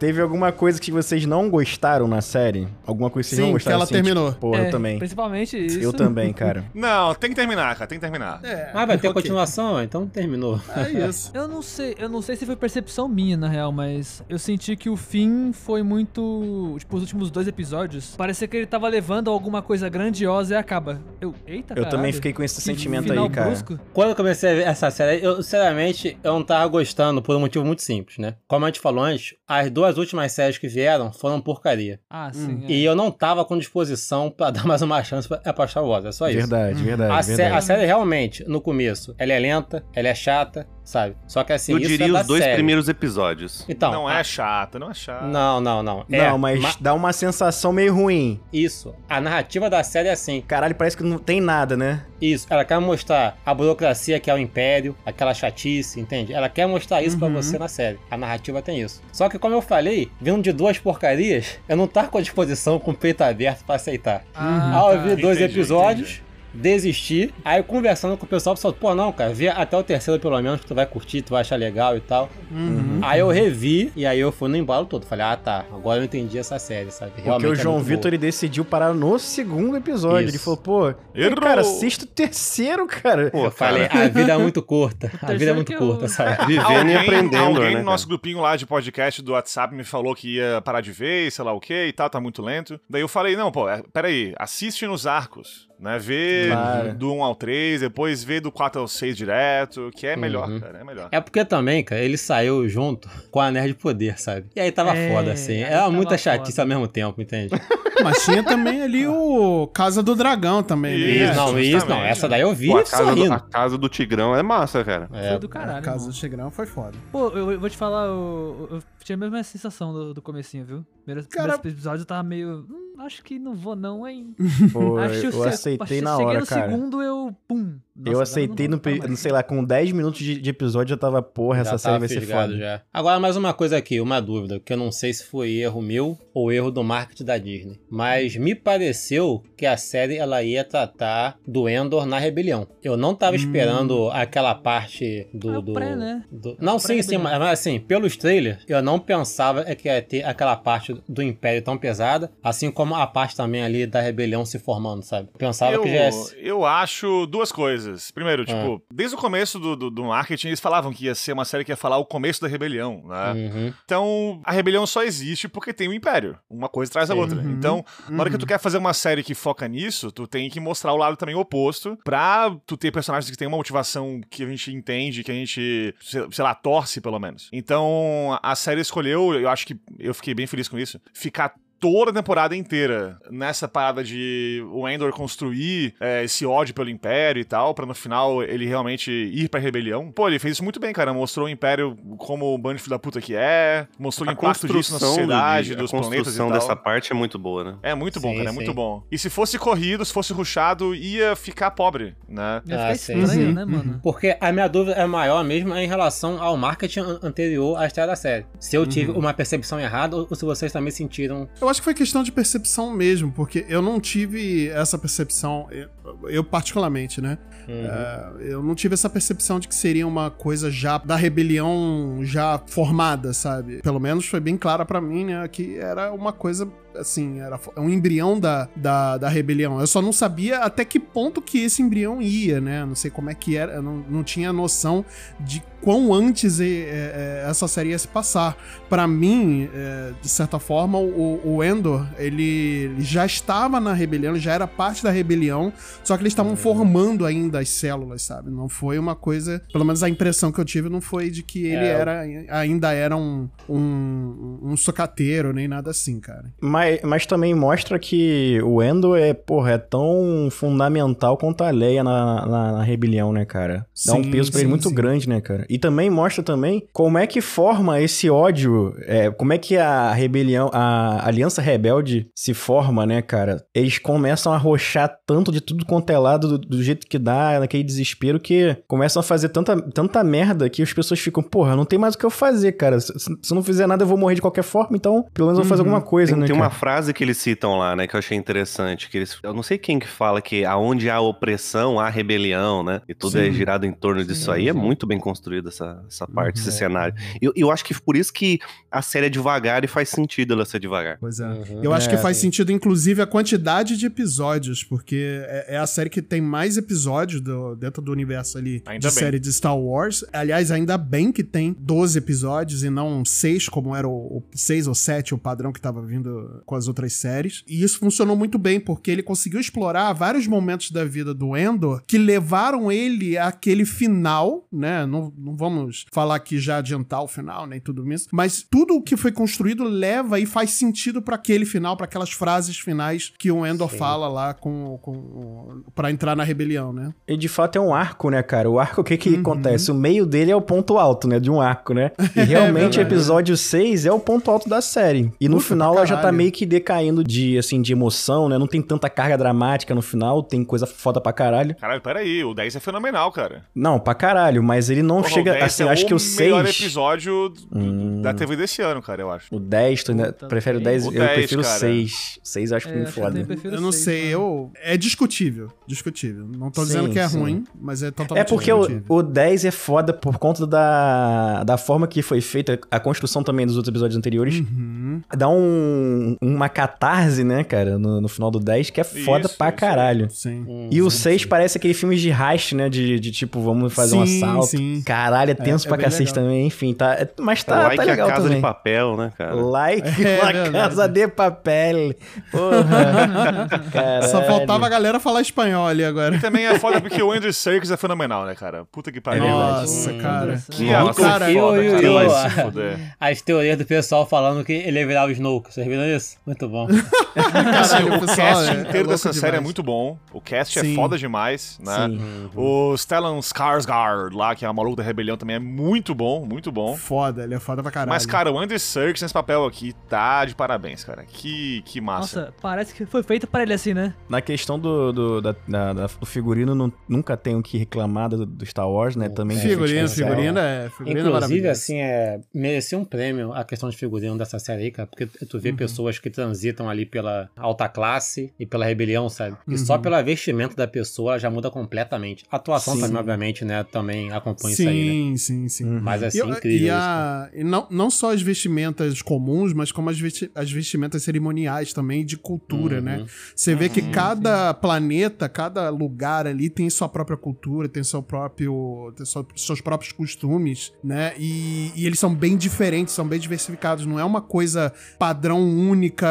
Teve 0.02 0.20
alguma 0.20 0.52
coisa 0.52 0.82
que 0.82 0.92
vocês 0.92 1.28
não 1.28 1.48
gostaram 1.48 2.08
na 2.08 2.22
série? 2.22 2.68
Alguma 2.88 3.08
coisa 3.12 3.30
que 3.30 3.36
vocês 3.36 3.38
Sim, 3.38 3.42
não 3.44 3.50
que 3.50 3.54
gostaram? 3.54 3.76
ela 3.76 3.84
assim, 3.84 3.94
terminou. 3.94 4.30
tipo, 4.30 4.40
Pô, 4.42 4.56
É, 4.56 4.66
eu 4.68 4.72
também. 4.72 4.98
Principalmente 4.98 5.64
isso. 5.64 5.80
Eu 5.80 5.94
também, 5.94 6.34
cara. 6.34 6.66
Não, 6.74 7.14
tem 7.14 7.30
que 7.30 7.36
terminar, 7.36 7.76
cara. 7.76 7.86
Tem 7.86 8.00
que 8.00 8.02
terminar. 8.02 8.40
É, 8.44 8.72
Ah, 8.74 8.84
vai 8.84 8.98
ter 8.98 9.10
ok. 9.10 9.22
continuação? 9.22 9.80
Então 9.84 10.08
terminou. 10.08 10.60
É 10.76 11.08
isso. 11.08 11.30
Eu 11.36 11.48
não 11.48 11.62
sei, 11.62 11.96
eu 12.00 12.10
não 12.10 12.20
sei 12.20 12.36
se 12.36 12.48
foi 12.48 12.56
percepção 12.56 13.08
minha, 13.08 13.38
na 13.38 13.48
real, 13.48 13.72
mas 13.72 14.24
eu 14.28 14.40
senti 14.40 14.76
que 14.76 14.90
o 14.90 14.98
fim 14.98 15.52
foi 15.54 15.84
muito. 15.84 16.76
Tipo, 16.80 16.96
os 16.96 17.04
últimos 17.04 17.30
dois 17.30 17.48
episódios. 17.48 18.16
Parecia 18.16 18.48
que 18.48 18.58
ele 18.58 18.66
tava 18.66 18.88
levando 18.88 19.30
a 19.30 19.32
alguma 19.34 19.62
coisa 19.62 19.88
grandiosa 19.88 20.56
e 20.56 20.58
acaba. 20.58 21.00
Eu. 21.22 21.36
Eita, 21.46 21.74
Eu 21.74 21.84
também 21.84 21.90
caralho. 21.92 22.14
fiquei 22.16 22.34
com 22.34 22.42
esse 22.42 22.56
Que 22.56 22.62
sentimento 22.64 23.04
final 23.04 23.26
aí, 23.26 23.30
cara. 23.30 23.48
brusco. 23.50 23.80
Quando 23.94 24.10
eu 24.10 24.16
comecei 24.16 24.50
a 24.50 24.54
ver 24.56 24.62
essa 24.64 24.90
série, 24.90 25.24
eu, 25.24 25.44
sinceramente, 25.44 26.18
eu 26.24 26.34
não 26.34 26.44
tava 26.44 26.66
gostando 26.68 27.22
por 27.22 27.36
um 27.36 27.40
motivo 27.40 27.64
muito 27.64 27.84
simples, 27.84 28.18
né? 28.18 28.34
Como 28.48 28.66
a 28.66 28.68
gente 28.70 28.80
falou 28.80 29.04
antes, 29.04 29.36
as 29.48 29.70
duas 29.70 29.91
últimas 29.98 30.32
séries 30.32 30.58
que 30.58 30.68
vieram 30.68 31.12
foram 31.12 31.40
porcaria. 31.42 32.00
Ah, 32.10 32.32
sim. 32.34 32.64
é. 32.68 32.72
E 32.72 32.84
eu 32.86 32.96
não 32.96 33.12
tava 33.12 33.44
com 33.46 33.58
disposição 33.58 34.30
pra 34.30 34.50
dar 34.52 34.66
mais 34.66 34.82
uma 34.82 35.04
chance 35.04 35.28
pra, 35.28 35.42
é 35.44 35.52
pra 35.54 35.68
Star 35.68 35.84
Wars, 35.86 36.06
é 36.06 36.12
só 36.12 36.30
isso. 36.30 36.38
Verdade, 36.40 36.84
verdade, 36.84 37.12
A, 37.14 37.22
sé- 37.24 37.36
verdade. 37.36 37.58
a 37.58 37.62
série 37.62 37.86
realmente, 37.86 38.44
no 38.48 38.62
começo, 38.62 39.14
ela 39.18 39.34
é 39.34 39.40
lenta, 39.40 39.84
ela 39.94 40.08
é 40.10 40.16
chata, 40.16 40.68
sabe? 40.84 41.16
Só 41.28 41.44
que 41.44 41.54
assim, 41.54 41.72
Eu 41.74 41.80
isso 41.80 41.88
diria 41.90 42.08
é 42.08 42.12
da 42.12 42.22
os 42.22 42.28
dois 42.28 42.44
série. 42.44 42.56
primeiros 42.56 42.88
episódios. 42.90 43.66
Então, 43.68 43.92
não 43.92 44.08
a- 44.08 44.20
é 44.20 44.24
chata, 44.24 44.78
não 44.80 44.92
é 44.92 44.94
chata. 44.94 45.26
Não, 45.26 45.60
não, 45.62 45.82
não. 45.84 46.06
Não, 46.08 46.18
É, 46.20 46.38
mas 46.38 46.60
ma- 46.62 46.74
dá 46.80 46.94
uma 46.94 47.14
sensação 47.14 47.72
meio 47.72 47.94
ruim. 47.94 48.40
Isso. 48.52 48.94
A 49.10 49.20
narrativa 49.22 49.70
da 49.70 49.84
série 49.84 50.08
é 50.08 50.12
assim. 50.12 50.42
Caralho, 50.42 50.76
parece 50.76 50.98
que 50.98 51.04
não 51.04 51.18
tem 51.18 51.40
nada, 51.42 51.76
né? 51.78 52.06
Isso. 52.22 52.46
Ela 52.50 52.64
quer 52.66 52.80
mostrar 52.80 53.38
a 53.46 53.54
burocracia 53.54 54.20
que 54.20 54.30
é 54.30 54.34
o 54.34 54.38
Império, 54.38 54.96
aquela 55.06 55.34
chatice, 55.34 56.00
entende? 56.00 56.34
Ela 56.34 56.50
quer 56.50 56.68
mostrar 56.68 57.02
isso 57.02 57.18
pra 57.18 57.28
você 57.28 57.58
na 57.58 57.68
série. 57.68 57.98
A 58.10 58.18
narrativa 58.18 58.62
tem 58.62 58.80
isso. 58.82 59.02
Só 59.12 59.28
que, 59.30 59.40
como 59.40 59.56
eu 59.56 59.62
falei, 59.62 59.81
vindo 60.20 60.42
de 60.42 60.52
duas 60.52 60.78
porcarias, 60.78 61.60
eu 61.68 61.76
não 61.76 61.88
tava 61.88 62.08
com 62.10 62.18
a 62.18 62.22
disposição 62.22 62.80
com 62.80 62.92
o 62.92 62.96
peito 62.96 63.22
aberto 63.22 63.64
pra 63.66 63.76
aceitar. 63.76 64.24
Ah, 64.34 64.88
Aí 64.90 64.96
eu 64.96 65.02
tá. 65.02 65.08
vi 65.08 65.22
dois 65.22 65.38
Entendi, 65.38 65.54
episódios. 65.60 66.22
Desisti, 66.54 67.34
aí 67.46 67.64
conversando 67.64 68.18
com 68.18 68.26
o 68.26 68.30
pessoal, 68.30 68.54
o 68.54 68.58
pessoal, 68.58 68.74
pô, 68.74 68.94
não, 68.94 69.12
cara, 69.12 69.34
vê 69.34 69.48
até 69.48 69.78
o 69.78 69.84
terceiro 69.84 70.20
pelo 70.20 70.40
menos, 70.42 70.62
que 70.62 70.68
tu 70.68 70.76
vai 70.76 70.86
curtir, 70.86 71.22
tu 71.22 71.32
vai 71.32 71.42
achar 71.42 71.56
legal 71.56 71.96
e 71.96 72.02
tal. 72.02 72.30
Uhum. 72.52 73.00
Aí 73.02 73.20
eu 73.20 73.30
revi, 73.30 73.92
e 73.96 74.06
aí 74.06 74.20
eu 74.20 74.32
fui 74.32 74.50
no 74.50 74.58
embalo 74.58 74.86
todo. 74.86 75.06
Falei, 75.06 75.26
ah 75.26 75.38
tá, 75.38 75.66
agora 75.74 76.00
eu 76.02 76.04
entendi 76.06 76.38
essa 76.38 76.60
série, 76.60 76.92
sabe? 76.92 77.12
Porque 77.12 77.24
Realmente 77.24 77.50
o 77.50 77.54
é 77.54 77.56
João 77.64 77.80
Vitor 77.82 78.08
ele 78.10 78.18
decidiu 78.18 78.66
parar 78.66 78.94
no 78.94 79.18
segundo 79.18 79.78
episódio. 79.78 80.28
Ele 80.28 80.36
Isso. 80.36 80.44
falou, 80.44 80.58
pô, 80.58 80.94
Errou! 81.16 81.38
cara, 81.38 81.62
assista 81.62 82.06
o 82.06 82.08
terceiro, 82.08 82.86
cara. 82.86 83.32
Pô, 83.32 83.46
Eu 83.46 83.52
falei, 83.52 83.88
cara, 83.88 84.06
a 84.06 84.10
vida 84.10 84.34
é 84.34 84.38
muito 84.38 84.62
curta. 84.62 85.12
A 85.22 85.34
vida 85.34 85.52
é 85.52 85.54
muito 85.54 85.74
curta, 85.76 86.06
eu- 86.06 86.10
sabe? 86.10 86.46
vivendo 86.48 86.90
e 86.90 86.96
aprendendo, 86.96 87.38
alguém 87.38 87.60
né, 87.62 87.68
no 87.70 87.72
cara? 87.74 87.84
nosso 87.84 88.08
grupinho 88.08 88.40
lá 88.42 88.56
de 88.56 88.66
podcast 88.66 89.22
do 89.22 89.32
WhatsApp 89.34 89.74
me 89.74 89.84
falou 89.84 90.14
que 90.14 90.36
ia 90.36 90.62
parar 90.62 90.82
de 90.82 90.92
ver, 90.92 91.32
sei 91.32 91.46
lá 91.46 91.54
o 91.54 91.60
que 91.60 91.88
e 91.88 91.94
tal, 91.94 92.10
tá 92.10 92.20
muito 92.20 92.42
lento. 92.42 92.80
Daí 92.90 93.02
eu 93.02 93.08
falei, 93.08 93.36
não, 93.36 93.52
pô, 93.52 93.70
é, 93.70 93.82
peraí, 93.94 94.34
assiste 94.38 94.86
nos 94.86 95.08
arcos, 95.08 95.68
né? 95.82 95.98
Vê 96.00 96.48
Claro. 96.52 96.94
do 96.94 97.14
1 97.14 97.24
ao 97.24 97.36
3, 97.36 97.82
depois 97.82 98.24
vê 98.24 98.40
do 98.40 98.52
4 98.52 98.80
ao 98.80 98.88
6 98.88 99.18
direto, 99.18 99.90
que 99.96 100.06
é 100.08 100.16
melhor, 100.16 100.48
Uhum. 100.50 100.60
cara, 100.60 100.78
é 100.80 100.84
melhor. 100.84 101.10
É 101.12 101.20
porque 101.20 101.44
também, 101.44 101.84
cara, 101.84 102.02
ele 102.02 102.18
saiu 102.18 102.68
junto 102.70 103.10
com 103.32 103.40
a 103.40 103.50
Nerd 103.52 103.74
Poder, 103.74 104.20
sabe? 104.20 104.46
E 104.56 104.60
aí 104.60 104.72
tava 104.72 104.96
É, 104.96 105.12
foda, 105.14 105.32
assim. 105.34 105.58
Era 105.62 105.80
tava 105.80 105.92
muita 105.92 106.10
foda. 106.12 106.18
chatice 106.20 106.62
ao 106.62 106.68
mesmo 106.68 106.88
tempo, 106.88 107.22
entende? 107.22 107.50
Mas 108.04 108.24
tinha 108.26 108.44
também 108.44 108.82
ali 108.82 109.06
o 109.08 109.68
Casa 109.74 110.02
do 110.02 110.16
Dragão 110.16 110.64
também. 110.64 110.94
né? 110.98 111.06
Isso, 111.08 111.24
Isso, 111.32 111.36
não, 111.36 111.60
isso 111.60 111.86
não. 111.90 112.04
Essa 112.04 112.28
daí 112.28 112.42
eu 112.42 112.54
vi 112.54 112.70
Pô, 112.70 112.78
a, 112.78 112.84
casa 112.84 113.16
do, 113.16 113.34
a 113.34 113.40
casa 113.40 113.78
do 113.78 113.88
Tigrão 113.90 114.36
é 114.36 114.42
massa, 114.42 114.84
cara. 114.84 115.08
É, 115.14 115.30
Foi 115.32 115.40
do 115.40 115.46
A 115.46 115.50
caralho. 115.50 115.84
Casa 115.84 115.98
irmão. 115.98 116.10
do 116.10 116.14
Tigrão 116.16 116.50
foi 116.52 116.66
foda. 116.66 116.94
Pô, 117.12 117.30
eu, 117.30 117.52
eu 117.52 117.60
vou 117.60 117.70
te 117.70 117.78
falar, 117.78 118.08
eu, 118.08 118.68
eu 118.72 118.80
tinha 119.06 119.16
a 119.16 119.20
mesma 119.20 119.44
sensação 119.44 119.94
do, 119.94 120.14
do 120.14 120.22
comecinho, 120.22 120.66
viu? 120.66 120.86
Primeiros, 121.04 121.28
Cara- 121.28 121.54
primeiros 121.58 121.74
episódios 121.80 122.02
eu 122.02 122.06
tava 122.08 122.24
meio. 122.24 122.66
"Hum, 122.70 122.94
acho 123.00 123.24
que 123.24 123.40
não 123.40 123.54
vou, 123.56 123.76
não, 123.76 124.08
hein? 124.08 124.36
Pô, 124.74 124.98
acho 124.98 125.22
que 125.22 125.28
eu 125.28 125.32
se- 125.32 125.48
aceitei 125.48 125.88
che- 126.00 126.02
na 126.02 126.12
cheguei 126.12 126.26
hora, 126.28 126.40
no 126.42 126.46
cara. 126.48 126.70
segundo, 126.72 127.02
eu. 127.02 127.36
Pum. 127.48 127.78
Nossa, 128.02 128.18
eu 128.18 128.22
aceitei 128.22 128.68
não 128.68 128.80
no, 128.84 128.98
mais. 129.00 129.20
sei 129.20 129.32
lá, 129.32 129.44
com 129.44 129.64
10 129.64 129.92
minutos 129.92 130.20
de, 130.20 130.40
de 130.40 130.50
episódio 130.50 130.94
eu 130.94 130.98
tava, 130.98 131.22
porra, 131.22 131.58
já 131.64 131.72
essa 131.72 131.78
série 131.78 132.00
vai 132.00 132.08
ser 132.08 132.22
foda. 132.22 132.58
já. 132.58 132.82
Agora, 132.94 133.20
mais 133.20 133.36
uma 133.38 133.54
coisa 133.54 133.78
aqui, 133.78 134.00
uma 134.00 134.20
dúvida, 134.22 134.60
que 134.60 134.74
eu 134.74 134.78
não 134.78 134.92
sei 134.92 135.14
se 135.14 135.26
foi 135.26 135.52
erro 135.58 135.82
meu 135.82 136.18
ou 136.34 136.52
erro 136.52 136.72
do 136.72 136.84
marketing 136.84 137.26
da 137.26 137.38
Disney. 137.38 137.80
Mas 137.90 138.36
me 138.36 138.56
pareceu 138.56 139.44
que 139.58 139.66
a 139.66 139.78
série 139.78 140.18
ela 140.18 140.42
ia 140.44 140.64
tratar 140.64 141.38
do 141.48 141.68
Endor 141.70 142.06
na 142.06 142.18
rebelião. 142.20 142.68
Eu 142.84 142.96
não 142.98 143.14
tava 143.14 143.36
esperando 143.36 144.10
aquela 144.12 144.56
parte 144.56 145.28
do. 145.34 145.54
É 145.54 145.58
o 145.58 145.62
do- 145.62 145.74
pré, 145.74 145.96
né? 145.96 146.24
do- 146.32 146.52
É 146.52 146.56
Não, 146.60 146.76
o 146.78 146.80
sim, 146.80 147.02
sim, 147.02 147.18
mas 147.18 147.38
mas, 147.40 147.60
assim, 147.60 147.80
pelos 147.80 148.16
trailers, 148.18 148.64
eu 148.68 148.82
não 148.82 149.00
pensava 149.00 149.64
é 149.68 149.76
que 149.76 149.88
ia 149.88 150.02
ter 150.02 150.24
aquela 150.24 150.56
parte 150.56 150.96
do 151.08 151.22
Império 151.22 151.62
tão 151.62 151.78
pesada, 151.78 152.32
assim 152.44 152.72
como 152.72 152.96
a 152.96 153.06
parte 153.08 153.36
também 153.36 153.62
ali 153.64 153.86
da 153.86 154.00
rebelião 154.02 154.46
se 154.46 154.58
formando, 154.60 155.04
sabe? 155.04 155.30
Pensava 155.38 155.74
eu, 155.74 155.82
que 155.84 155.90
já 155.90 156.10
ia. 156.10 156.12
eu 156.42 156.66
acho 156.66 157.26
duas 157.26 157.52
coisas. 157.52 157.91
Ah. 157.94 158.14
Primeiro, 158.14 158.46
tipo, 158.46 158.82
desde 158.92 159.16
o 159.16 159.20
começo 159.20 159.60
do, 159.60 159.76
do, 159.76 159.90
do 159.90 160.04
marketing, 160.06 160.48
eles 160.48 160.60
falavam 160.60 160.92
que 160.92 161.06
ia 161.06 161.16
ser 161.16 161.34
uma 161.34 161.46
série 161.46 161.64
que 161.64 161.72
ia 161.72 161.78
falar 161.78 161.98
o 161.98 162.06
começo 162.06 162.42
da 162.42 162.48
rebelião, 162.48 163.04
né? 163.08 163.34
Uhum. 163.34 163.74
Então, 163.86 164.42
a 164.44 164.52
rebelião 164.52 164.86
só 164.86 165.04
existe 165.04 165.48
porque 165.48 165.74
tem 165.74 165.88
o 165.88 165.94
Império. 165.94 166.38
Uma 166.50 166.70
coisa 166.70 166.92
traz 166.92 167.10
a 167.10 167.16
outra. 167.16 167.40
Uhum. 167.40 167.52
Então, 167.52 167.86
na 168.10 168.22
hora 168.22 168.30
que 168.30 168.38
tu 168.38 168.46
quer 168.46 168.60
fazer 168.60 168.78
uma 168.78 168.94
série 168.94 169.24
que 169.24 169.34
foca 169.34 169.68
nisso, 169.68 170.12
tu 170.12 170.28
tem 170.28 170.50
que 170.50 170.60
mostrar 170.60 170.94
o 170.94 170.98
lado 170.98 171.18
também 171.18 171.36
oposto 171.36 171.98
pra 172.04 172.56
tu 172.66 172.78
ter 172.78 172.92
personagens 172.92 173.30
que 173.30 173.38
têm 173.38 173.48
uma 173.48 173.58
motivação 173.58 174.22
que 174.30 174.44
a 174.44 174.48
gente 174.48 174.72
entende, 174.72 175.24
que 175.24 175.32
a 175.32 175.36
gente, 175.36 175.96
sei 176.00 176.44
lá, 176.44 176.54
torce 176.54 177.02
pelo 177.02 177.20
menos. 177.20 177.50
Então, 177.52 178.38
a 178.42 178.56
série 178.56 178.82
escolheu, 178.82 179.34
eu 179.34 179.50
acho 179.50 179.66
que 179.66 179.80
eu 180.00 180.14
fiquei 180.14 180.34
bem 180.34 180.48
feliz 180.48 180.68
com 180.68 180.78
isso, 180.78 181.00
ficar 181.14 181.54
toda 181.82 182.12
a 182.12 182.14
temporada 182.14 182.56
inteira 182.56 183.18
nessa 183.30 183.68
parada 183.68 184.04
de 184.04 184.64
o 184.72 184.88
Endor 184.88 185.12
construir 185.12 185.94
é, 186.00 186.24
esse 186.24 186.46
ódio 186.46 186.74
pelo 186.76 186.90
Império 186.90 187.42
e 187.42 187.44
tal, 187.44 187.74
pra 187.74 187.86
no 187.86 187.94
final 187.96 188.42
ele 188.44 188.66
realmente 188.68 189.12
ir 189.12 189.50
pra 189.50 189.60
rebelião. 189.60 190.12
Pô, 190.12 190.28
ele 190.28 190.38
fez 190.40 190.54
isso 190.54 190.64
muito 190.64 190.80
bem, 190.80 190.94
cara. 190.94 191.12
Mostrou 191.14 191.48
o 191.48 191.50
Império 191.50 191.98
como 192.18 192.54
o 192.54 192.58
bando 192.58 192.80
da 192.88 193.00
puta 193.00 193.20
que 193.20 193.36
é, 193.36 193.88
mostrou 194.00 194.28
o 194.28 194.30
A 194.30 194.34
impacto 194.34 194.68
disso 194.68 194.94
na 194.94 195.00
construção, 195.00 195.10
sociedade, 195.10 195.70
Luigi, 195.70 195.76
dos 195.76 195.90
a 195.94 195.98
planetas 195.98 196.14
e 196.14 196.18
construção 196.18 196.50
tal. 196.50 196.60
dessa 196.60 196.76
parte 196.76 197.12
é 197.12 197.16
muito 197.16 197.40
boa, 197.40 197.64
né? 197.64 197.78
É 197.82 197.96
muito 197.96 198.20
bom, 198.20 198.30
Sim, 198.30 198.38
cara, 198.38 198.50
é 198.50 198.52
sim. 198.52 198.56
muito 198.56 198.74
bom. 198.74 199.04
E 199.12 199.18
se 199.18 199.30
fosse 199.30 199.58
corrido, 199.58 200.06
se 200.06 200.14
fosse 200.14 200.32
rushado, 200.34 200.94
ia 200.94 201.36
ficar 201.36 201.72
pobre, 201.72 202.16
né? 202.30 202.62
Ia 202.68 202.78
ficar 202.78 202.90
Ah, 202.92 202.96
sim, 202.96 203.20
estranho, 203.20 203.28
sim. 203.48 203.54
né, 203.54 203.66
mano? 203.66 204.00
Porque 204.04 204.38
a 204.40 204.52
minha 204.52 204.68
dúvida 204.68 204.96
é 204.96 205.06
maior 205.08 205.44
mesmo 205.44 205.74
em 205.76 205.88
relação 205.88 206.42
ao 206.42 206.56
marketing 206.56 207.00
an- 207.00 207.20
anterior 207.24 207.76
à 207.78 207.88
estreia 207.88 208.08
da 208.08 208.16
série. 208.16 208.46
Se 208.60 208.76
eu 208.76 208.86
tive 208.86 209.12
uma 209.12 209.34
percepção 209.34 209.80
errada 209.80 210.16
ou 210.16 210.36
se 210.36 210.46
vocês 210.46 210.72
também 210.72 210.92
sentiram. 210.92 211.50
Eu 211.60 211.71
acho 211.72 211.82
que 211.82 211.86
foi 211.86 211.94
questão 211.94 212.22
de 212.22 212.32
percepção 212.32 212.94
mesmo, 212.94 213.32
porque 213.32 213.66
eu 213.68 213.82
não 213.82 214.00
tive 214.00 214.70
essa 214.70 214.98
percepção, 214.98 215.68
eu, 215.72 215.90
eu 216.30 216.44
particularmente, 216.44 217.22
né? 217.22 217.38
É, 217.68 218.52
eu 218.52 218.62
não 218.62 218.76
tive 218.76 218.94
essa 218.94 219.10
percepção 219.10 219.60
de 219.60 219.68
que 219.68 219.76
seria 219.76 220.06
uma 220.06 220.30
coisa 220.30 220.70
já 220.70 220.98
da 220.98 221.16
rebelião 221.16 222.20
já 222.24 222.60
formada, 222.68 223.34
sabe? 223.34 223.82
Pelo 223.82 224.00
menos 224.00 224.26
foi 224.26 224.40
bem 224.40 224.58
clara 224.58 224.86
pra 224.86 225.00
mim, 225.00 225.26
né? 225.26 225.48
Que 225.48 225.78
era 225.78 226.12
uma 226.12 226.34
coisa 226.34 226.68
assim, 226.96 227.40
era 227.40 227.60
um 227.78 227.90
embrião 227.90 228.40
da, 228.40 228.68
da, 228.76 229.18
da 229.18 229.30
rebelião. 229.30 229.80
Eu 229.80 229.88
só 229.88 230.02
não 230.02 230.12
sabia 230.12 230.60
até 230.60 230.84
que 230.84 231.00
ponto 231.00 231.42
que 231.42 231.60
esse 231.60 231.82
embrião 231.82 232.22
ia, 232.22 232.60
né? 232.60 232.86
Não 232.86 232.96
sei 232.96 233.10
como 233.10 233.30
é 233.30 233.34
que 233.34 233.56
era, 233.56 233.74
eu 233.74 233.82
não, 233.82 233.98
não 234.10 234.24
tinha 234.24 234.52
noção 234.52 235.06
de 235.40 235.64
quão 235.82 236.14
antes 236.14 236.60
é, 236.60 236.66
é, 236.66 237.46
essa 237.50 237.68
série 237.68 237.90
ia 237.90 238.00
se 238.00 238.08
passar. 238.08 238.56
Pra 238.90 239.08
mim, 239.08 239.70
é, 239.74 240.12
de 240.22 240.28
certa 240.28 240.60
forma, 240.60 240.98
o, 241.00 241.64
Endor, 241.64 242.06
ele, 242.18 242.44
ele 242.44 243.02
já 243.02 243.26
estava 243.26 243.80
na 243.80 243.94
rebelião, 243.94 244.34
ele 244.34 244.42
já 244.42 244.54
era 244.54 244.68
parte 244.68 245.04
da 245.04 245.12
rebelião, 245.12 245.72
só 246.04 246.18
que 246.18 246.24
eles 246.24 246.32
estavam 246.34 246.56
formando 246.56 247.26
ainda 247.26 247.60
as 247.60 247.70
células, 247.70 248.22
sabe? 248.22 248.50
Não 248.50 248.68
foi 248.68 249.00
uma 249.00 249.16
coisa, 249.16 249.62
pelo 249.72 249.86
menos 249.86 250.04
a 250.04 250.10
impressão 250.10 250.52
que 250.52 250.60
eu 250.60 250.66
tive 250.66 250.90
não 250.90 251.02
foi 251.02 251.30
de 251.30 251.42
que 251.42 251.66
ele 251.66 251.86
É, 251.86 251.90
era, 251.90 252.22
ainda 252.50 252.92
era 252.92 253.16
um, 253.16 253.48
um, 253.70 254.60
um 254.64 254.78
socateiro, 254.78 255.54
nem 255.54 255.68
nada 255.68 255.92
assim, 255.92 256.20
cara. 256.20 256.46
Mas, 256.60 257.00
mas 257.04 257.26
também 257.26 257.54
mostra 257.54 257.98
que 257.98 258.60
o 258.64 258.82
Endo 258.84 259.16
é, 259.16 259.34
porra, 259.34 259.72
é 259.72 259.78
tão 259.78 260.50
fundamental 260.52 261.38
quanto 261.38 261.64
a 261.64 261.72
Leia 261.72 262.04
na, 262.04 262.46
na, 262.46 262.72
na 262.74 262.84
rebelião, 262.84 263.32
né, 263.32 263.46
cara? 263.46 263.86
Dá 264.06 264.14
um 264.14 264.24
Sim, 264.24 264.32
peso 264.32 264.52
pra 264.52 264.60
ele 264.60 264.68
sim, 264.68 264.70
muito 264.70 264.90
sim. 264.90 264.96
grande, 264.96 265.30
né, 265.30 265.40
cara? 265.42 265.66
E 265.72 265.80
também 265.80 266.10
mostra 266.10 266.44
também 266.44 266.86
como 266.92 267.18
é 267.18 267.26
que 267.26 267.40
forma 267.40 268.02
esse 268.02 268.30
ódio, 268.30 268.94
é, 269.04 269.32
como 269.32 269.54
é 269.54 269.58
que 269.58 269.78
a 269.78 270.12
rebelião, 270.12 270.70
a 270.74 271.26
Aliança 271.26 271.62
Rebelde 271.62 272.28
se 272.36 272.54
forma, 272.54 273.06
né, 273.06 273.22
cara? 273.22 273.64
Eles 273.74 273.98
começam 273.98 274.52
a 274.52 274.58
rochar 274.58 275.10
tanto 275.26 275.50
de 275.50 275.62
tudo 275.62 275.86
quanto 275.86 276.10
é 276.10 276.18
lado, 276.18 276.50
do, 276.50 276.58
do 276.58 276.84
jeito 276.84 277.08
que 277.08 277.18
dá, 277.18 277.58
naquele 277.58 277.86
desespero, 277.86 278.38
que 278.38 278.76
começam 278.86 279.22
a 279.22 279.24
fazer 279.24 279.48
tanta, 279.48 279.82
tanta 279.82 280.22
merda 280.26 280.70
que 280.70 280.82
as 280.82 280.92
pessoas 280.92 281.22
ficam, 281.22 281.42
porra, 281.42 281.74
não 281.74 281.86
tem 281.86 281.98
mais 281.98 282.16
o 282.16 282.18
que 282.18 282.26
eu 282.26 282.30
fazer, 282.30 282.74
cara. 282.74 283.00
Se, 283.00 283.14
se 283.18 283.56
não 283.56 283.64
fizer 283.64 283.88
nada, 283.88 284.04
eu 284.04 284.08
vou 284.08 284.18
morrer 284.18 284.36
de 284.36 284.42
qualquer 284.42 284.64
forma, 284.64 284.98
então 284.98 285.26
pelo 285.34 285.48
menos 285.48 285.58
eu 285.58 285.64
vou 285.64 285.70
fazer 285.70 285.84
alguma 285.84 286.02
coisa, 286.02 286.34
Tem, 286.34 286.42
né? 286.42 286.48
tem 286.48 286.56
uma 286.56 286.68
cara? 286.68 286.80
frase 286.80 287.14
que 287.14 287.24
eles 287.24 287.38
citam 287.38 287.78
lá, 287.78 287.96
né, 287.96 288.08
que 288.08 288.16
eu 288.16 288.20
achei 288.20 288.38
interessante, 288.38 289.10
que 289.10 289.18
eles, 289.18 289.38
eu 289.42 289.54
não 289.54 289.64
sei 289.64 289.78
quem 289.78 290.00
que 290.00 290.08
fala 290.08 290.42
que 290.42 290.66
aonde 290.66 291.10
há 291.10 291.22
opressão, 291.22 291.98
há 291.98 292.10
rebelião, 292.10 292.84
né, 292.84 293.02
e 293.08 293.14
tudo 293.14 293.40
é 293.40 293.46
Sim. 293.46 293.54
girado 293.54 293.86
em 293.86 293.94
torno 293.94 294.26
disso 294.26 294.52
aí, 294.52 294.68
é 294.68 294.74
muito 294.74 295.08
bem 295.08 295.18
construído 295.18 295.61
essa, 295.70 296.04
essa 296.08 296.28
parte, 296.28 296.60
esse 296.60 296.72
cenário. 296.72 297.14
E 297.42 297.46
eu, 297.46 297.54
eu 297.56 297.72
acho 297.72 297.84
que 297.86 297.94
por 298.00 298.16
isso 298.16 298.32
que 298.34 298.60
a 298.90 299.02
série 299.02 299.28
é 299.28 299.30
devagar 299.30 299.84
e 299.84 299.88
faz 299.88 300.10
sentido 300.10 300.54
ela 300.54 300.66
ser 300.66 300.80
devagar. 300.80 301.18
Pois 301.20 301.40
é. 301.40 301.48
Uhum. 301.48 301.84
Eu 301.84 301.94
acho 301.94 302.08
que 302.10 302.16
É, 302.16 302.18
faz 302.18 302.38
sentido, 302.38 302.72
inclusive, 302.72 303.22
a 303.22 303.28
quantidade 303.28 303.98
de 303.98 304.06
episódios, 304.06 304.84
porque 304.84 305.42
é, 305.48 305.76
é 305.76 305.78
a 305.78 305.88
série 305.88 306.10
que 306.10 306.22
tem 306.22 306.42
mais 306.42 306.78
episódios 306.78 307.42
do- 307.42 307.76
dentro 307.76 308.02
do 308.02 308.12
universo 308.12 308.58
ali 308.58 308.82
Ainda 308.86 309.08
de 309.10 309.14
bem. 309.16 309.24
série 309.24 309.40
de 309.40 309.52
Star 309.54 309.78
Wars. 309.78 310.24
Aliás, 310.34 310.72
ainda 310.72 310.98
bem 310.98 311.32
que 311.32 311.44
tem 311.44 311.76
12 311.80 312.18
episódios 312.18 312.84
e 312.84 312.90
não 312.90 313.24
6, 313.26 313.70
como 313.70 313.96
era 313.96 314.08
o, 314.08 314.38
o 314.38 314.44
6 314.54 314.88
ou 314.88 314.96
7, 314.96 315.34
o 315.34 315.38
padrão 315.38 315.72
que 315.72 315.80
tava 315.82 316.02
vindo 316.02 316.62
com 316.66 316.76
as 316.76 316.88
outras 316.88 317.14
séries. 317.14 317.64
E 317.68 317.84
isso 317.84 318.00
funcionou 318.00 318.36
muito 318.36 318.58
bem, 318.58 318.80
porque 318.80 319.10
ele 319.12 319.24
conseguiu 319.24 319.60
explorar 319.60 320.12
vários 320.14 320.48
momentos 320.48 320.92
da 320.92 321.04
vida 321.06 321.34
do 321.34 321.56
Endor 321.56 322.02
que 322.06 322.18
levaram 322.18 322.92
ele 322.92 323.38
àquele 323.38 323.86
final, 323.86 324.68
né? 324.72 325.06
Não, 325.06 325.32
não 325.38 325.51
vamos 325.56 326.06
falar 326.12 326.36
aqui 326.36 326.60
já 326.60 326.78
adiantar 326.78 327.22
o 327.24 327.28
final, 327.28 327.66
nem 327.66 327.80
tudo 327.80 328.10
isso, 328.12 328.28
mas 328.32 328.66
tudo 328.70 328.96
o 328.96 329.02
que 329.02 329.16
foi 329.18 329.32
construído 329.32 329.84
leva 329.84 330.40
e 330.40 330.46
faz 330.46 330.72
sentido 330.72 331.22
pra 331.22 331.36
aquele 331.36 331.66
final, 331.66 331.96
pra 331.96 332.06
aquelas 332.06 332.32
frases 332.32 332.78
finais 332.78 333.32
que 333.38 333.52
o 333.52 333.66
Endor 333.66 333.88
fala 333.90 334.28
lá 334.28 334.54
com, 334.54 334.98
com 335.02 335.82
para 335.96 336.12
entrar 336.12 336.36
na 336.36 336.44
rebelião, 336.44 336.92
né? 336.94 337.14
E 337.28 337.36
de 337.38 337.48
fato 337.48 337.78
é 337.78 337.82
um 337.82 337.94
arco, 337.94 338.30
né, 338.30 338.42
cara? 338.44 338.70
O 338.70 338.80
arco, 338.80 339.02
o 339.02 339.04
que 339.04 339.18
que 339.18 339.30
Uhum. 339.32 339.40
acontece? 339.42 339.92
O 339.92 339.96
meio 339.96 340.26
dele 340.26 340.52
é 340.52 340.56
o 340.56 340.62
ponto 340.62 340.98
alto, 340.98 341.28
né, 341.28 341.40
de 341.40 341.50
um 341.50 341.62
arco, 341.62 341.94
né? 341.94 342.12
E 342.36 342.42
realmente 342.44 342.94
o 342.94 342.98
verdade. 342.98 343.16
episódio 343.16 343.58
6 343.58 344.06
é 344.06 344.12
o 344.12 344.20
ponto 344.20 344.50
alto 344.50 344.68
da 344.70 344.82
série. 344.82 345.32
E 345.40 345.48
no 345.48 345.58
Puta, 345.58 345.70
final 345.70 345.96
ela 345.96 346.06
já 346.06 346.18
tá 346.18 346.32
meio 346.32 346.52
que 346.52 346.66
decaindo 346.66 347.24
de, 347.24 347.58
assim, 347.58 347.82
de 347.82 347.92
emoção, 347.94 348.48
né? 348.50 348.58
Não 348.58 348.68
tem 348.68 348.82
tanta 348.82 349.10
carga 349.10 349.38
dramática 349.38 349.94
no 349.96 350.02
final, 350.02 350.42
tem 350.44 350.64
coisa 350.64 350.86
foda 350.88 351.20
pra 351.22 351.32
caralho. 351.34 351.76
Caralho, 351.76 352.02
peraí, 352.02 352.44
o 352.44 352.54
10 352.54 352.76
é 352.76 352.80
fenomenal, 352.80 353.32
cara. 353.32 353.66
Não, 353.76 354.00
pra 354.00 354.14
caralho, 354.14 354.64
mas 354.64 354.90
ele 354.90 355.02
não 355.04 355.18
Porra, 355.22 355.30
chega, 355.44 355.52
o 355.52 355.54
10 355.60 355.64
assim, 355.66 355.84
é 355.84 355.90
acho 355.90 356.06
que 356.06 356.14
o 356.14 356.18
melhor 356.40 356.66
6... 356.66 356.80
episódio 356.80 357.50
do- 357.50 357.62
Hum. 357.78 358.22
da 358.22 358.34
TV 358.34 358.56
desse 358.56 358.82
ano, 358.82 359.02
cara, 359.02 359.22
eu 359.22 359.32
acho. 359.32 359.48
O 359.56 359.60
10, 359.60 360.04
tu 360.04 360.12
ainda 360.12 360.32
prefere 360.34 360.78
o 360.78 360.82
bem. 360.82 360.94
10? 360.94 361.06
O 361.08 361.10
eu 361.10 361.20
10, 361.20 361.34
prefiro 361.34 361.62
o 361.62 361.64
cara. 361.64 361.80
6. 361.80 362.40
6 362.44 362.72
eu 362.72 362.78
acho 362.78 362.90
É, 362.90 362.94
muito 362.96 363.08
eu 363.08 363.12
foda. 363.14 363.48
Eu 363.64 363.82
não 363.82 363.92
sei, 363.92 364.22
mano. 364.24 364.32
eu 364.32 364.72
é 364.84 364.98
discutível, 364.98 365.68
discutível. 365.88 366.48
Não 366.58 366.70
tô 366.72 366.84
dizendo 366.84 367.10
que 367.10 367.20
é 367.20 367.28
sim. 367.28 367.40
ruim, 367.40 367.64
mas 367.80 368.04
é 368.04 368.12
totalmente 368.12 368.42
É 368.46 368.48
porque 368.48 368.72
o, 368.72 368.80
discutível. 368.80 369.04
o 369.16 369.24
10 369.24 369.66
é 369.66 369.72
foda 369.72 370.14
por 370.14 370.38
conta 370.38 370.66
da, 370.68 371.64
da 371.64 371.78
forma 371.78 372.08
que 372.08 372.22
foi 372.22 372.42
feita, 372.42 372.80
a 372.90 373.00
construção 373.00 373.44
também 373.44 373.66
dos 373.66 373.76
outros 373.78 373.92
episódios 373.92 374.18
anteriores. 374.18 374.60
Uhum. 374.60 375.22
Dá 375.36 375.48
um, 375.50 376.36
uma 376.42 376.70
catarse, 376.70 377.44
né, 377.44 377.64
cara, 377.64 377.98
no, 377.98 378.22
no 378.22 378.28
final 378.28 378.50
do 378.52 378.60
10, 378.60 378.90
que 378.90 379.02
é 379.02 379.04
foda 379.04 379.48
Isso, 379.48 379.58
pra 379.58 379.70
isso 379.70 379.78
caralho. 379.78 380.28
Sim. 380.30 380.88
E 380.92 381.02
o 381.02 381.10
6 381.10 381.46
parece 381.46 381.78
aquele 381.78 381.94
filme 381.94 382.16
de 382.18 382.30
heist, 382.30 382.74
né? 382.74 382.90
De, 382.90 383.20
de 383.20 383.32
tipo, 383.32 383.62
vamos 383.62 383.94
fazer 383.94 384.16
um 384.16 384.22
assalto. 384.22 384.68
sim. 384.68 385.02
Caralho, 385.32 385.52
é 385.52 385.54
tenso 385.54 385.86
é 385.86 385.90
pra 385.90 385.98
bem 385.98 386.04
cacete 386.06 386.30
legal. 386.32 386.44
também, 386.44 386.68
enfim, 386.68 386.94
tá. 386.94 387.14
é- 387.14 387.30
mas 387.40 387.64
tá, 387.64 387.84
like 387.84 387.96
tá 387.98 388.04
legal 388.04 388.28
a 388.28 388.32
casa 388.32 388.44
também. 388.44 388.58
de 388.58 388.62
papel, 388.62 389.18
né, 389.18 389.32
cara? 389.38 389.56
Like 389.56 390.08
É 390.26 390.42
a 390.68 390.72
casa 390.72 391.08
de 391.08 391.28
papel. 391.28 392.14
Porra. 392.52 393.68
Caralho. 393.92 394.28
Só 394.28 394.42
faltava 394.44 394.86
a 394.86 394.90
galera 394.90 395.20
falar 395.20 395.42
espanhol 395.42 395.88
ali 395.88 396.04
agora. 396.04 396.36
E 396.36 396.40
também 396.40 396.66
é 396.66 396.78
foda 396.78 397.00
porque 397.00 397.22
o 397.22 397.32
Andrew 397.32 397.54
Serkis 397.54 397.92
é 397.92 397.98
fenomenal, 397.98 398.46
né, 398.46 398.56
cara? 398.56 398.86
Puta 398.92 399.12
que 399.12 399.22
pariu. 399.22 399.44
verdade. 399.44 399.82
Nossa, 399.82 400.12
Hum, 400.12 400.18
cara. 400.20 400.62
Que 400.72 400.92
Nossa, 400.92 401.12
ator 401.12 401.26
cara, 401.26 401.52
eu- 401.52 401.62
foda, 401.62 401.78
eu- 401.84 401.92
cara. 401.94 402.06
eu- 402.06 402.22
eu- 402.22 402.66
fuder. 402.66 403.16
As 403.20 403.42
teorias 403.42 403.78
do 403.78 403.86
pessoal 403.86 404.26
falando 404.28 404.64
que 404.66 404.74
ele 404.74 405.00
ia 405.00 405.08
virar 405.08 405.28
o 405.28 405.32
Snoke. 405.32 405.74
Vocês 405.74 405.88
viram 405.88 406.06
isso? 406.06 406.38
Muito 406.46 406.68
bom. 406.68 406.88
Caralho, 407.36 408.16
o 408.16 408.20
pessoal 408.20 408.36
cast 408.36 408.70
é- 408.72 408.76
é 408.76 408.82
inteiro 408.82 409.08
dessa 409.08 409.34
série 409.34 409.48
é 409.48 409.52
demais. 409.52 409.64
muito 409.64 409.84
bom. 409.84 410.18
O 410.34 410.42
cast 410.42 410.78
é 410.80 410.82
Sim. 410.82 410.96
foda 410.96 411.18
demais, 411.18 411.80
né? 411.82 412.08
Sim. 412.08 412.50
O 412.56 412.96
Stellan 412.98 413.40
Skarsgård 413.40 414.34
lá, 414.36 414.54
que 414.56 414.66
é 414.66 414.70
o 414.70 414.74
maluco 414.74 414.98
da 414.98 415.04
rebelião, 415.12 415.38
também 415.38 415.56
é 415.56 415.60
muito 415.60 416.14
bom, 416.16 416.46
muito 416.46 416.72
bom. 416.72 416.96
Foda, 416.96 417.44
ele 417.44 417.54
é 417.56 417.60
foda 417.60 417.82
pra 417.82 417.92
caralho. 417.92 418.10
Mas, 418.10 418.26
cara, 418.26 418.52
o 418.52 418.58
Andy 418.60 418.78
Serkis 418.80 419.22
nesse 419.22 419.34
papel 419.34 419.66
aqui 419.66 419.94
tá 420.10 420.46
de 420.46 420.56
parabéns, 420.56 421.04
cara. 421.04 421.24
Que, 421.26 421.82
que 421.86 422.00
massa. 422.02 422.42
Nossa, 422.42 422.54
parece 422.62 422.94
que 422.94 423.06
foi 423.06 423.24
feito 423.24 423.48
pra 423.48 423.64
ele 423.64 423.74
assim, 423.74 423.94
né? 423.94 424.14
Na 424.30 424.42
questão 424.42 424.80
do, 424.80 425.12
do, 425.12 425.42
da- 425.42 425.56
da- 425.68 425.94
da- 425.94 426.08
do 426.08 426.26
figurino, 426.26 426.74
não- 426.76 426.92
nunca 427.08 427.36
tenho 427.38 427.60
o 427.60 427.64
que 427.64 427.78
reclamar 427.78 428.30
do, 428.30 428.46
do 428.46 428.66
Star 428.66 428.90
Wars, 428.90 429.16
né? 429.16 429.30
Também 429.30 429.58
de 429.58 429.64
Figurino, 429.68 430.10
figurino 430.10 430.60
é, 430.60 430.90
figurino 430.90 431.20
é 431.20 431.32
Inclusive, 431.38 431.68
assim, 431.70 431.98
é, 432.00 432.40
merecia 432.54 432.98
um 432.98 433.06
prêmio 433.06 433.54
a 433.54 433.64
questão 433.64 433.90
de 433.90 433.98
figurino 433.98 434.38
dessa 434.38 434.60
série 434.60 434.84
aí, 434.84 434.92
cara, 434.92 435.08
porque 435.08 435.26
tu 435.26 435.60
vê 435.60 435.72
pessoas 435.74 436.20
que 436.20 436.30
transitam 436.30 436.90
ali 436.90 437.06
pela 437.06 437.50
alta 437.56 437.88
classe 437.90 438.54
e 438.60 438.66
pela 438.66 438.86
rebelião, 438.86 439.30
sabe? 439.30 439.56
E 439.68 439.78
só 439.78 439.98
pela 439.98 440.22
vestimenta 440.22 440.76
da 440.76 440.88
pessoa 440.88 441.38
já 441.40 441.50
muda 441.50 441.70
completamente. 441.70 442.44
A 442.52 442.56
atuação 442.58 442.96
Sim. 442.96 443.02
também, 443.02 443.18
obviamente, 443.18 443.66
né, 443.66 443.84
também 443.84 444.32
acompanha 444.32 444.74
isso 444.74 444.88
aí, 444.88 445.01
né? 445.06 445.12
Sim, 445.12 445.38
sim, 445.38 445.70
sim. 445.70 445.86
Mas 446.02 446.22
E, 446.22 446.26
assim, 446.26 446.38
eu- 446.40 446.50
incrível 446.50 446.88
e 446.88 446.90
a- 446.90 447.50
e 447.54 447.64
não, 447.64 447.88
não 447.90 448.10
só 448.10 448.34
as 448.34 448.42
vestimentas 448.42 449.22
comuns, 449.22 449.74
mas 449.74 449.92
como 449.92 450.10
as, 450.10 450.20
vesti- 450.20 450.52
as 450.56 450.72
vestimentas 450.72 451.24
cerimoniais 451.24 451.94
também 451.94 452.26
de 452.26 452.38
cultura, 452.38 452.98
Uhum. 452.98 453.02
né? 453.04 453.26
Você 453.56 453.76
vê 453.76 453.90
que 453.90 454.02
cada 454.02 454.74
planeta, 454.74 455.48
cada 455.50 455.90
lugar 455.90 456.48
ali 456.48 456.70
tem 456.70 456.90
sua 456.90 457.10
própria 457.10 457.38
cultura, 457.38 457.88
tem 457.90 458.04
seu 458.04 458.22
próprio, 458.24 459.14
tem 459.16 459.26
seu- 459.26 459.46
seus 459.56 459.82
próprios 459.82 460.12
costumes, 460.12 460.92
né? 461.04 461.34
E, 461.38 461.92
e 461.96 462.06
eles 462.06 462.20
são 462.20 462.34
bem 462.34 462.56
diferentes, 462.58 463.14
são 463.14 463.28
bem 463.28 463.40
diversificados. 463.40 464.06
Não 464.06 464.20
é 464.20 464.24
uma 464.24 464.42
coisa 464.42 464.92
padrão 465.20 465.62
única 465.62 466.28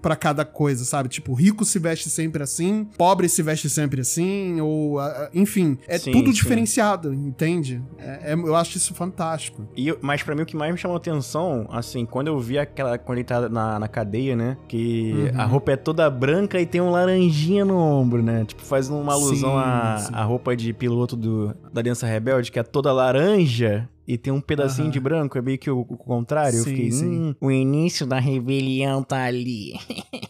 pra 0.00 0.16
cada 0.16 0.44
coisa, 0.44 0.84
sabe? 0.84 1.08
Tipo, 1.08 1.34
rico 1.34 1.64
se 1.64 1.78
veste 1.78 2.08
sempre 2.10 2.42
assim, 2.42 2.86
pobre 2.96 3.28
se 3.28 3.42
veste 3.42 3.68
sempre 3.68 4.00
assim, 4.00 4.60
ou 4.60 4.98
enfim, 5.34 5.78
é 5.86 5.98
Sim, 5.98 6.12
tudo 6.12 6.26
sim. 6.28 6.32
diferenciado, 6.32 7.12
entende? 7.12 7.82
É- 8.06 8.32
é- 8.32 8.34
eu 8.34 8.54
acho 8.54 8.76
isso 8.76 8.94
fantástico. 8.94 9.66
E, 9.76 9.96
mas 10.00 10.22
pra 10.22 10.34
mim 10.34 10.42
o 10.42 10.46
que 10.46 10.56
mais 10.56 10.70
me 10.72 10.78
chamou 10.78 10.96
atenção, 10.96 11.66
assim, 11.70 12.04
quando 12.06 12.28
eu 12.28 12.38
vi 12.38 12.58
aquela. 12.58 12.96
Quando 12.98 13.18
ele 13.18 13.24
tá 13.24 13.48
na, 13.48 13.78
na 13.78 13.88
cadeia, 13.88 14.36
né? 14.36 14.56
Que 14.68 15.30
Uhum. 15.34 15.40
a 15.40 15.44
roupa 15.44 15.72
é 15.72 15.76
toda 15.76 16.08
branca 16.08 16.60
e 16.60 16.66
tem 16.66 16.80
um 16.80 16.90
laranjinha 16.90 17.64
no 17.64 17.76
ombro, 17.76 18.22
né? 18.22 18.44
Tipo, 18.44 18.62
faz 18.62 18.88
uma 18.88 19.12
alusão 19.12 19.56
à 19.58 20.22
roupa 20.22 20.56
de 20.56 20.72
piloto 20.72 21.16
do, 21.16 21.54
da 21.72 21.80
Aliança 21.80 22.06
Rebelde, 22.06 22.52
que 22.52 22.58
é 22.58 22.62
toda 22.62 22.92
laranja. 22.92 23.88
E 24.06 24.16
tem 24.16 24.32
um 24.32 24.40
pedacinho 24.40 24.84
Aham. 24.84 24.92
de 24.92 25.00
branco, 25.00 25.36
é 25.36 25.42
meio 25.42 25.58
que 25.58 25.68
o, 25.70 25.80
o 25.80 25.96
contrário. 25.96 26.58
eu 26.58 26.64
Sim, 26.64 26.70
fiquei, 26.70 26.90
sim. 26.92 27.06
hum, 27.06 27.34
o 27.40 27.50
início 27.50 28.06
da 28.06 28.20
rebelião 28.20 29.02
tá 29.02 29.24
ali. 29.24 29.74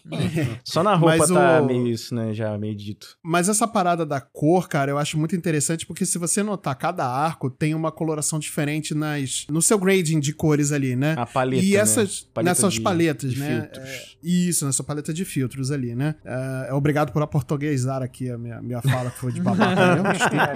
Só 0.65 0.83
na 0.83 0.95
roupa 0.95 1.17
Mas 1.19 1.29
tá 1.29 1.61
o- 1.61 1.67
meio 1.67 1.87
isso, 1.89 2.15
né? 2.15 2.33
Já 2.33 2.57
meio 2.57 2.75
dito. 2.75 3.17
Mas 3.23 3.49
essa 3.49 3.67
parada 3.69 4.07
da 4.07 4.21
cor, 4.21 4.69
cara, 4.69 4.91
eu 4.91 4.99
acho 4.99 5.19
muito 5.19 5.37
interessante 5.37 5.85
porque 5.85 6.07
se 6.07 6.17
você 6.19 6.43
notar, 6.43 6.75
cada 6.77 7.07
arco 7.07 7.51
tem 7.51 7.75
uma 7.75 7.93
coloração 7.93 8.39
diferente 8.39 8.95
nas 8.95 9.45
no 9.51 9.61
seu 9.61 9.79
grading 9.79 10.21
de 10.21 10.33
cores 10.33 10.73
ali, 10.73 10.97
né? 10.97 11.15
A 11.19 11.27
paleta. 11.27 11.65
e 11.65 11.73
né? 11.73 11.77
essas 11.79 12.21
Paleta 12.21 12.51
nessas 12.51 12.75
de- 12.75 12.81
paletas, 12.81 13.33
de 13.33 13.41
né? 13.41 13.61
filtros. 13.63 13.89
É, 13.89 14.03
isso, 14.23 14.65
nessa 14.67 14.83
paleta 14.83 15.13
de 15.13 15.25
filtros 15.25 15.71
ali, 15.71 15.95
né? 15.95 16.15
É, 16.25 16.69
é 16.71 16.73
obrigado 16.73 17.13
por 17.13 17.21
aportuguesar 17.23 18.03
aqui 18.03 18.31
a 18.31 18.39
minha, 18.39 18.63
minha 18.63 18.81
fala 18.81 19.11
que 19.11 19.19
foi 19.19 19.33
de 19.33 19.41
babaca 19.41 19.97
mesmo. 19.97 20.13
desculpa. 20.17 20.47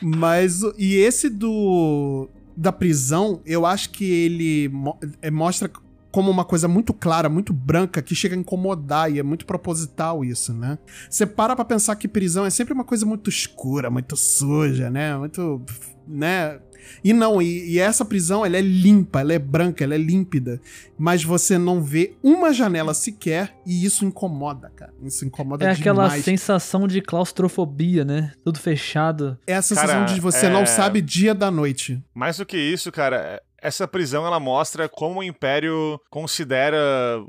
Mas 0.00 0.62
o- 0.62 0.74
e 0.92 0.98
esse 0.98 1.28
do 1.28 2.28
da 2.56 2.70
prisão, 2.70 3.40
eu 3.46 3.64
acho 3.64 3.90
que 3.90 4.04
ele 4.04 4.68
mo- 4.68 4.98
é, 5.22 5.30
mostra 5.30 5.70
como 6.10 6.30
uma 6.30 6.44
coisa 6.44 6.68
muito 6.68 6.92
clara, 6.92 7.30
muito 7.30 7.54
branca, 7.54 8.02
que 8.02 8.14
chega 8.14 8.34
a 8.34 8.38
incomodar, 8.38 9.10
e 9.10 9.18
é 9.18 9.22
muito 9.22 9.46
proposital 9.46 10.22
isso, 10.22 10.52
né? 10.52 10.78
Você 11.08 11.24
para 11.24 11.56
pra 11.56 11.64
pensar 11.64 11.96
que 11.96 12.06
prisão 12.06 12.44
é 12.44 12.50
sempre 12.50 12.74
uma 12.74 12.84
coisa 12.84 13.06
muito 13.06 13.30
escura, 13.30 13.88
muito 13.90 14.14
suja, 14.14 14.90
né? 14.90 15.16
Muito. 15.16 15.62
né? 16.06 16.60
E 17.02 17.12
não, 17.12 17.40
e, 17.42 17.70
e 17.72 17.78
essa 17.78 18.04
prisão, 18.04 18.44
ela 18.44 18.56
é 18.56 18.60
limpa, 18.60 19.20
ela 19.20 19.32
é 19.32 19.38
branca, 19.38 19.82
ela 19.84 19.94
é 19.94 19.98
límpida, 19.98 20.60
mas 20.98 21.22
você 21.24 21.58
não 21.58 21.82
vê 21.82 22.14
uma 22.22 22.52
janela 22.52 22.94
sequer, 22.94 23.54
e 23.66 23.84
isso 23.84 24.04
incomoda, 24.04 24.70
cara. 24.74 24.92
Isso 25.02 25.24
incomoda 25.24 25.64
É 25.64 25.70
aquela 25.72 26.04
demais. 26.04 26.24
sensação 26.24 26.86
de 26.86 27.00
claustrofobia, 27.00 28.04
né? 28.04 28.32
Tudo 28.44 28.58
fechado. 28.58 29.38
É 29.46 29.54
a 29.54 29.62
sensação 29.62 30.00
Cara, 30.04 30.04
de 30.14 30.20
você 30.20 30.46
é- 30.46 30.50
não 30.50 30.66
sabe 30.66 31.00
dia 31.00 31.34
da 31.34 31.50
noite. 31.50 32.02
Mais 32.14 32.36
do 32.38 32.46
que 32.46 32.56
isso, 32.56 32.90
cara, 32.92 33.16
é- 33.16 33.42
essa 33.64 33.86
prisão 33.86 34.26
ela 34.26 34.40
mostra 34.40 34.88
como 34.88 35.20
o 35.20 35.22
Império 35.22 36.00
considera 36.10 36.76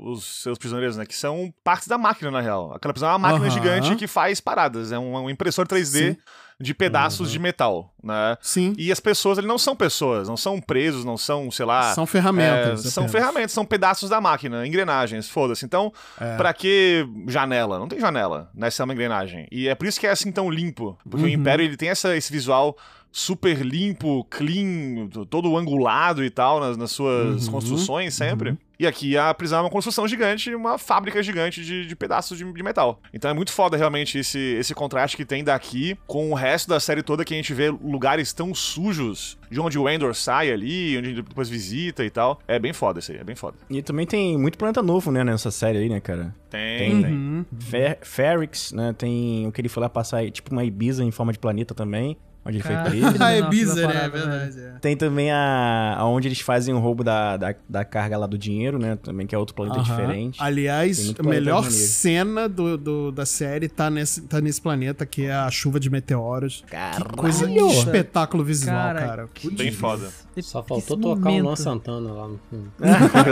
os 0.00 0.42
seus 0.42 0.58
prisioneiros, 0.58 0.96
né? 0.96 1.06
Que 1.06 1.14
são 1.16 1.52
partes 1.62 1.86
da 1.88 1.96
máquina, 1.98 2.30
na 2.30 2.40
real. 2.40 2.72
Aquela 2.74 2.92
prisão 2.92 3.08
é 3.08 3.12
uma 3.12 3.18
máquina 3.18 3.46
Aham. 3.46 3.50
gigante 3.54 3.94
que 3.96 4.06
faz 4.06 4.40
paradas. 4.40 4.90
É 4.90 4.98
um, 4.98 5.14
um 5.16 5.30
impressor 5.30 5.66
3D 5.66 6.12
Sim. 6.12 6.16
De 6.60 6.72
pedaços 6.72 7.30
de 7.32 7.38
metal, 7.38 7.92
né? 8.02 8.36
Sim. 8.40 8.74
E 8.78 8.92
as 8.92 9.00
pessoas 9.00 9.38
ali 9.38 9.46
não 9.46 9.58
são 9.58 9.74
pessoas, 9.74 10.28
não 10.28 10.36
são 10.36 10.60
presos, 10.60 11.04
não 11.04 11.16
são, 11.16 11.50
sei 11.50 11.66
lá. 11.66 11.92
São 11.94 12.06
ferramentas. 12.06 12.86
é, 12.86 12.90
são 12.90 13.08
ferramentas, 13.08 13.52
são 13.52 13.64
pedaços 13.64 14.08
da 14.08 14.20
máquina, 14.20 14.66
engrenagens, 14.66 15.28
foda-se. 15.28 15.64
Então, 15.64 15.92
É. 16.20 16.36
pra 16.36 16.52
que 16.54 17.06
janela? 17.28 17.78
Não 17.78 17.88
tem 17.88 17.98
janela, 17.98 18.50
né? 18.54 18.70
Se 18.70 18.80
é 18.80 18.84
uma 18.84 18.94
engrenagem. 18.94 19.46
E 19.50 19.68
é 19.68 19.74
por 19.74 19.86
isso 19.86 19.98
que 19.98 20.06
é 20.06 20.10
assim 20.10 20.30
tão 20.30 20.48
limpo. 20.50 20.96
Porque 21.08 21.24
o 21.24 21.28
Uhum. 21.28 21.34
Império 21.34 21.64
ele 21.64 21.76
tem 21.76 21.88
essa, 21.88 22.16
esse 22.16 22.30
visual 22.32 22.76
super 23.10 23.60
limpo, 23.64 24.24
clean, 24.24 25.08
todo 25.30 25.56
angulado 25.56 26.24
e 26.24 26.30
tal 26.30 26.58
nas, 26.60 26.76
nas 26.76 26.90
suas 26.90 27.46
Uhum, 27.46 27.52
construções 27.52 28.14
sempre. 28.14 28.56
E 28.78 28.86
aqui 28.86 29.16
a 29.16 29.32
prisão 29.32 29.60
é 29.60 29.62
uma 29.62 29.70
construção 29.70 30.06
gigante, 30.08 30.54
uma 30.54 30.78
fábrica 30.78 31.22
gigante 31.22 31.64
de, 31.64 31.86
de 31.86 31.96
pedaços 31.96 32.36
de, 32.36 32.52
de 32.52 32.62
metal. 32.62 33.00
Então 33.12 33.30
é 33.30 33.34
muito 33.34 33.52
foda 33.52 33.76
realmente 33.76 34.18
esse, 34.18 34.38
esse 34.38 34.74
contraste 34.74 35.16
que 35.16 35.24
tem 35.24 35.44
daqui 35.44 35.96
com 36.06 36.30
o 36.30 36.34
resto 36.34 36.68
da 36.68 36.80
série 36.80 37.02
toda 37.02 37.24
que 37.24 37.34
a 37.34 37.36
gente 37.36 37.54
vê 37.54 37.70
lugares 37.70 38.32
tão 38.32 38.54
sujos, 38.54 39.38
de 39.50 39.60
onde 39.60 39.78
o 39.78 39.88
Endor 39.88 40.14
sai 40.14 40.50
ali, 40.50 40.98
onde 40.98 41.10
ele 41.10 41.22
depois 41.22 41.48
visita 41.48 42.04
e 42.04 42.10
tal. 42.10 42.40
É 42.48 42.58
bem 42.58 42.72
foda 42.72 42.98
isso 42.98 43.12
aí, 43.12 43.18
é 43.18 43.24
bem 43.24 43.36
foda. 43.36 43.56
E 43.70 43.82
também 43.82 44.06
tem 44.06 44.36
muito 44.36 44.58
planeta 44.58 44.82
novo, 44.82 45.10
né, 45.12 45.22
nessa 45.22 45.50
série 45.50 45.78
aí, 45.78 45.88
né, 45.88 46.00
cara? 46.00 46.34
Tem, 46.50 46.78
Tem, 46.78 47.02
tem. 47.02 47.12
Uhum. 47.12 47.44
Fer 47.58 47.98
Ferrix, 48.02 48.72
né? 48.72 48.94
Tem 48.96 49.46
o 49.46 49.52
que 49.52 49.60
ele 49.60 49.68
foi 49.68 49.82
lá 49.82 49.88
passar, 49.88 50.18
aí, 50.18 50.30
tipo 50.30 50.52
uma 50.52 50.64
Ibiza 50.64 51.02
em 51.02 51.10
forma 51.10 51.32
de 51.32 51.38
planeta 51.38 51.74
também, 51.74 52.16
onde 52.44 52.56
ele 52.58 52.62
foi 52.64 52.74
Cara, 52.74 52.90
preso. 52.90 53.06
filho 53.12 53.18
Ah, 53.24 53.30
é 53.32 53.38
nossa 53.40 53.50
Bizarre, 53.50 53.80
é 53.80 53.86
parada, 54.08 54.10
verdade. 54.18 54.60
é. 54.60 54.78
Tem 54.80 54.96
também 54.96 55.30
a, 55.30 55.94
a 55.98 56.06
onde 56.06 56.28
eles 56.28 56.40
fazem 56.40 56.74
o 56.74 56.78
roubo 56.78 57.02
da, 57.02 57.36
da, 57.36 57.54
da 57.68 57.84
carga 57.84 58.18
lá 58.18 58.26
do 58.26 58.36
dinheiro, 58.36 58.78
né? 58.78 58.96
Também 59.02 59.26
que 59.26 59.34
é 59.34 59.38
outro 59.38 59.54
planeta 59.54 59.78
Aham. 59.80 59.84
diferente. 59.96 60.38
Tem 60.38 60.46
Aliás, 60.46 61.14
a 61.18 61.22
melhor 61.22 61.64
cena 61.70 62.48
do, 62.48 62.76
do- 62.76 63.12
da 63.12 63.24
série 63.24 63.68
tá 63.68 63.88
nesse, 63.90 64.22
tá 64.22 64.40
nesse 64.40 64.60
planeta, 64.60 65.06
que 65.06 65.26
é 65.26 65.32
a 65.34 65.50
chuva 65.50 65.78
de 65.80 65.88
meteoros. 65.88 66.64
Caralho! 66.70 67.04
Que 67.04 67.16
coisa, 67.16 67.46
que 67.46 67.58
espetáculo 67.58 68.44
visual, 68.44 68.76
Cara, 68.76 69.00
cara. 69.00 69.28
Bem 69.52 69.72
foda. 69.72 70.08
Só 70.42 70.60
Esse 70.60 70.68
faltou 70.68 70.96
tocar 70.98 71.20
o 71.28 71.32
momento. 71.32 71.44
Luan 71.44 71.56
Santana 71.56 72.12
lá 72.12 72.28
no 72.28 72.38
fundo. 72.50 72.72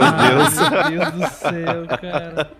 Ah, 0.03 0.89
Meu 0.89 0.89
Deus 0.99 1.11
do 1.13 1.35
céu, 1.37 1.87
cara. 2.01 2.51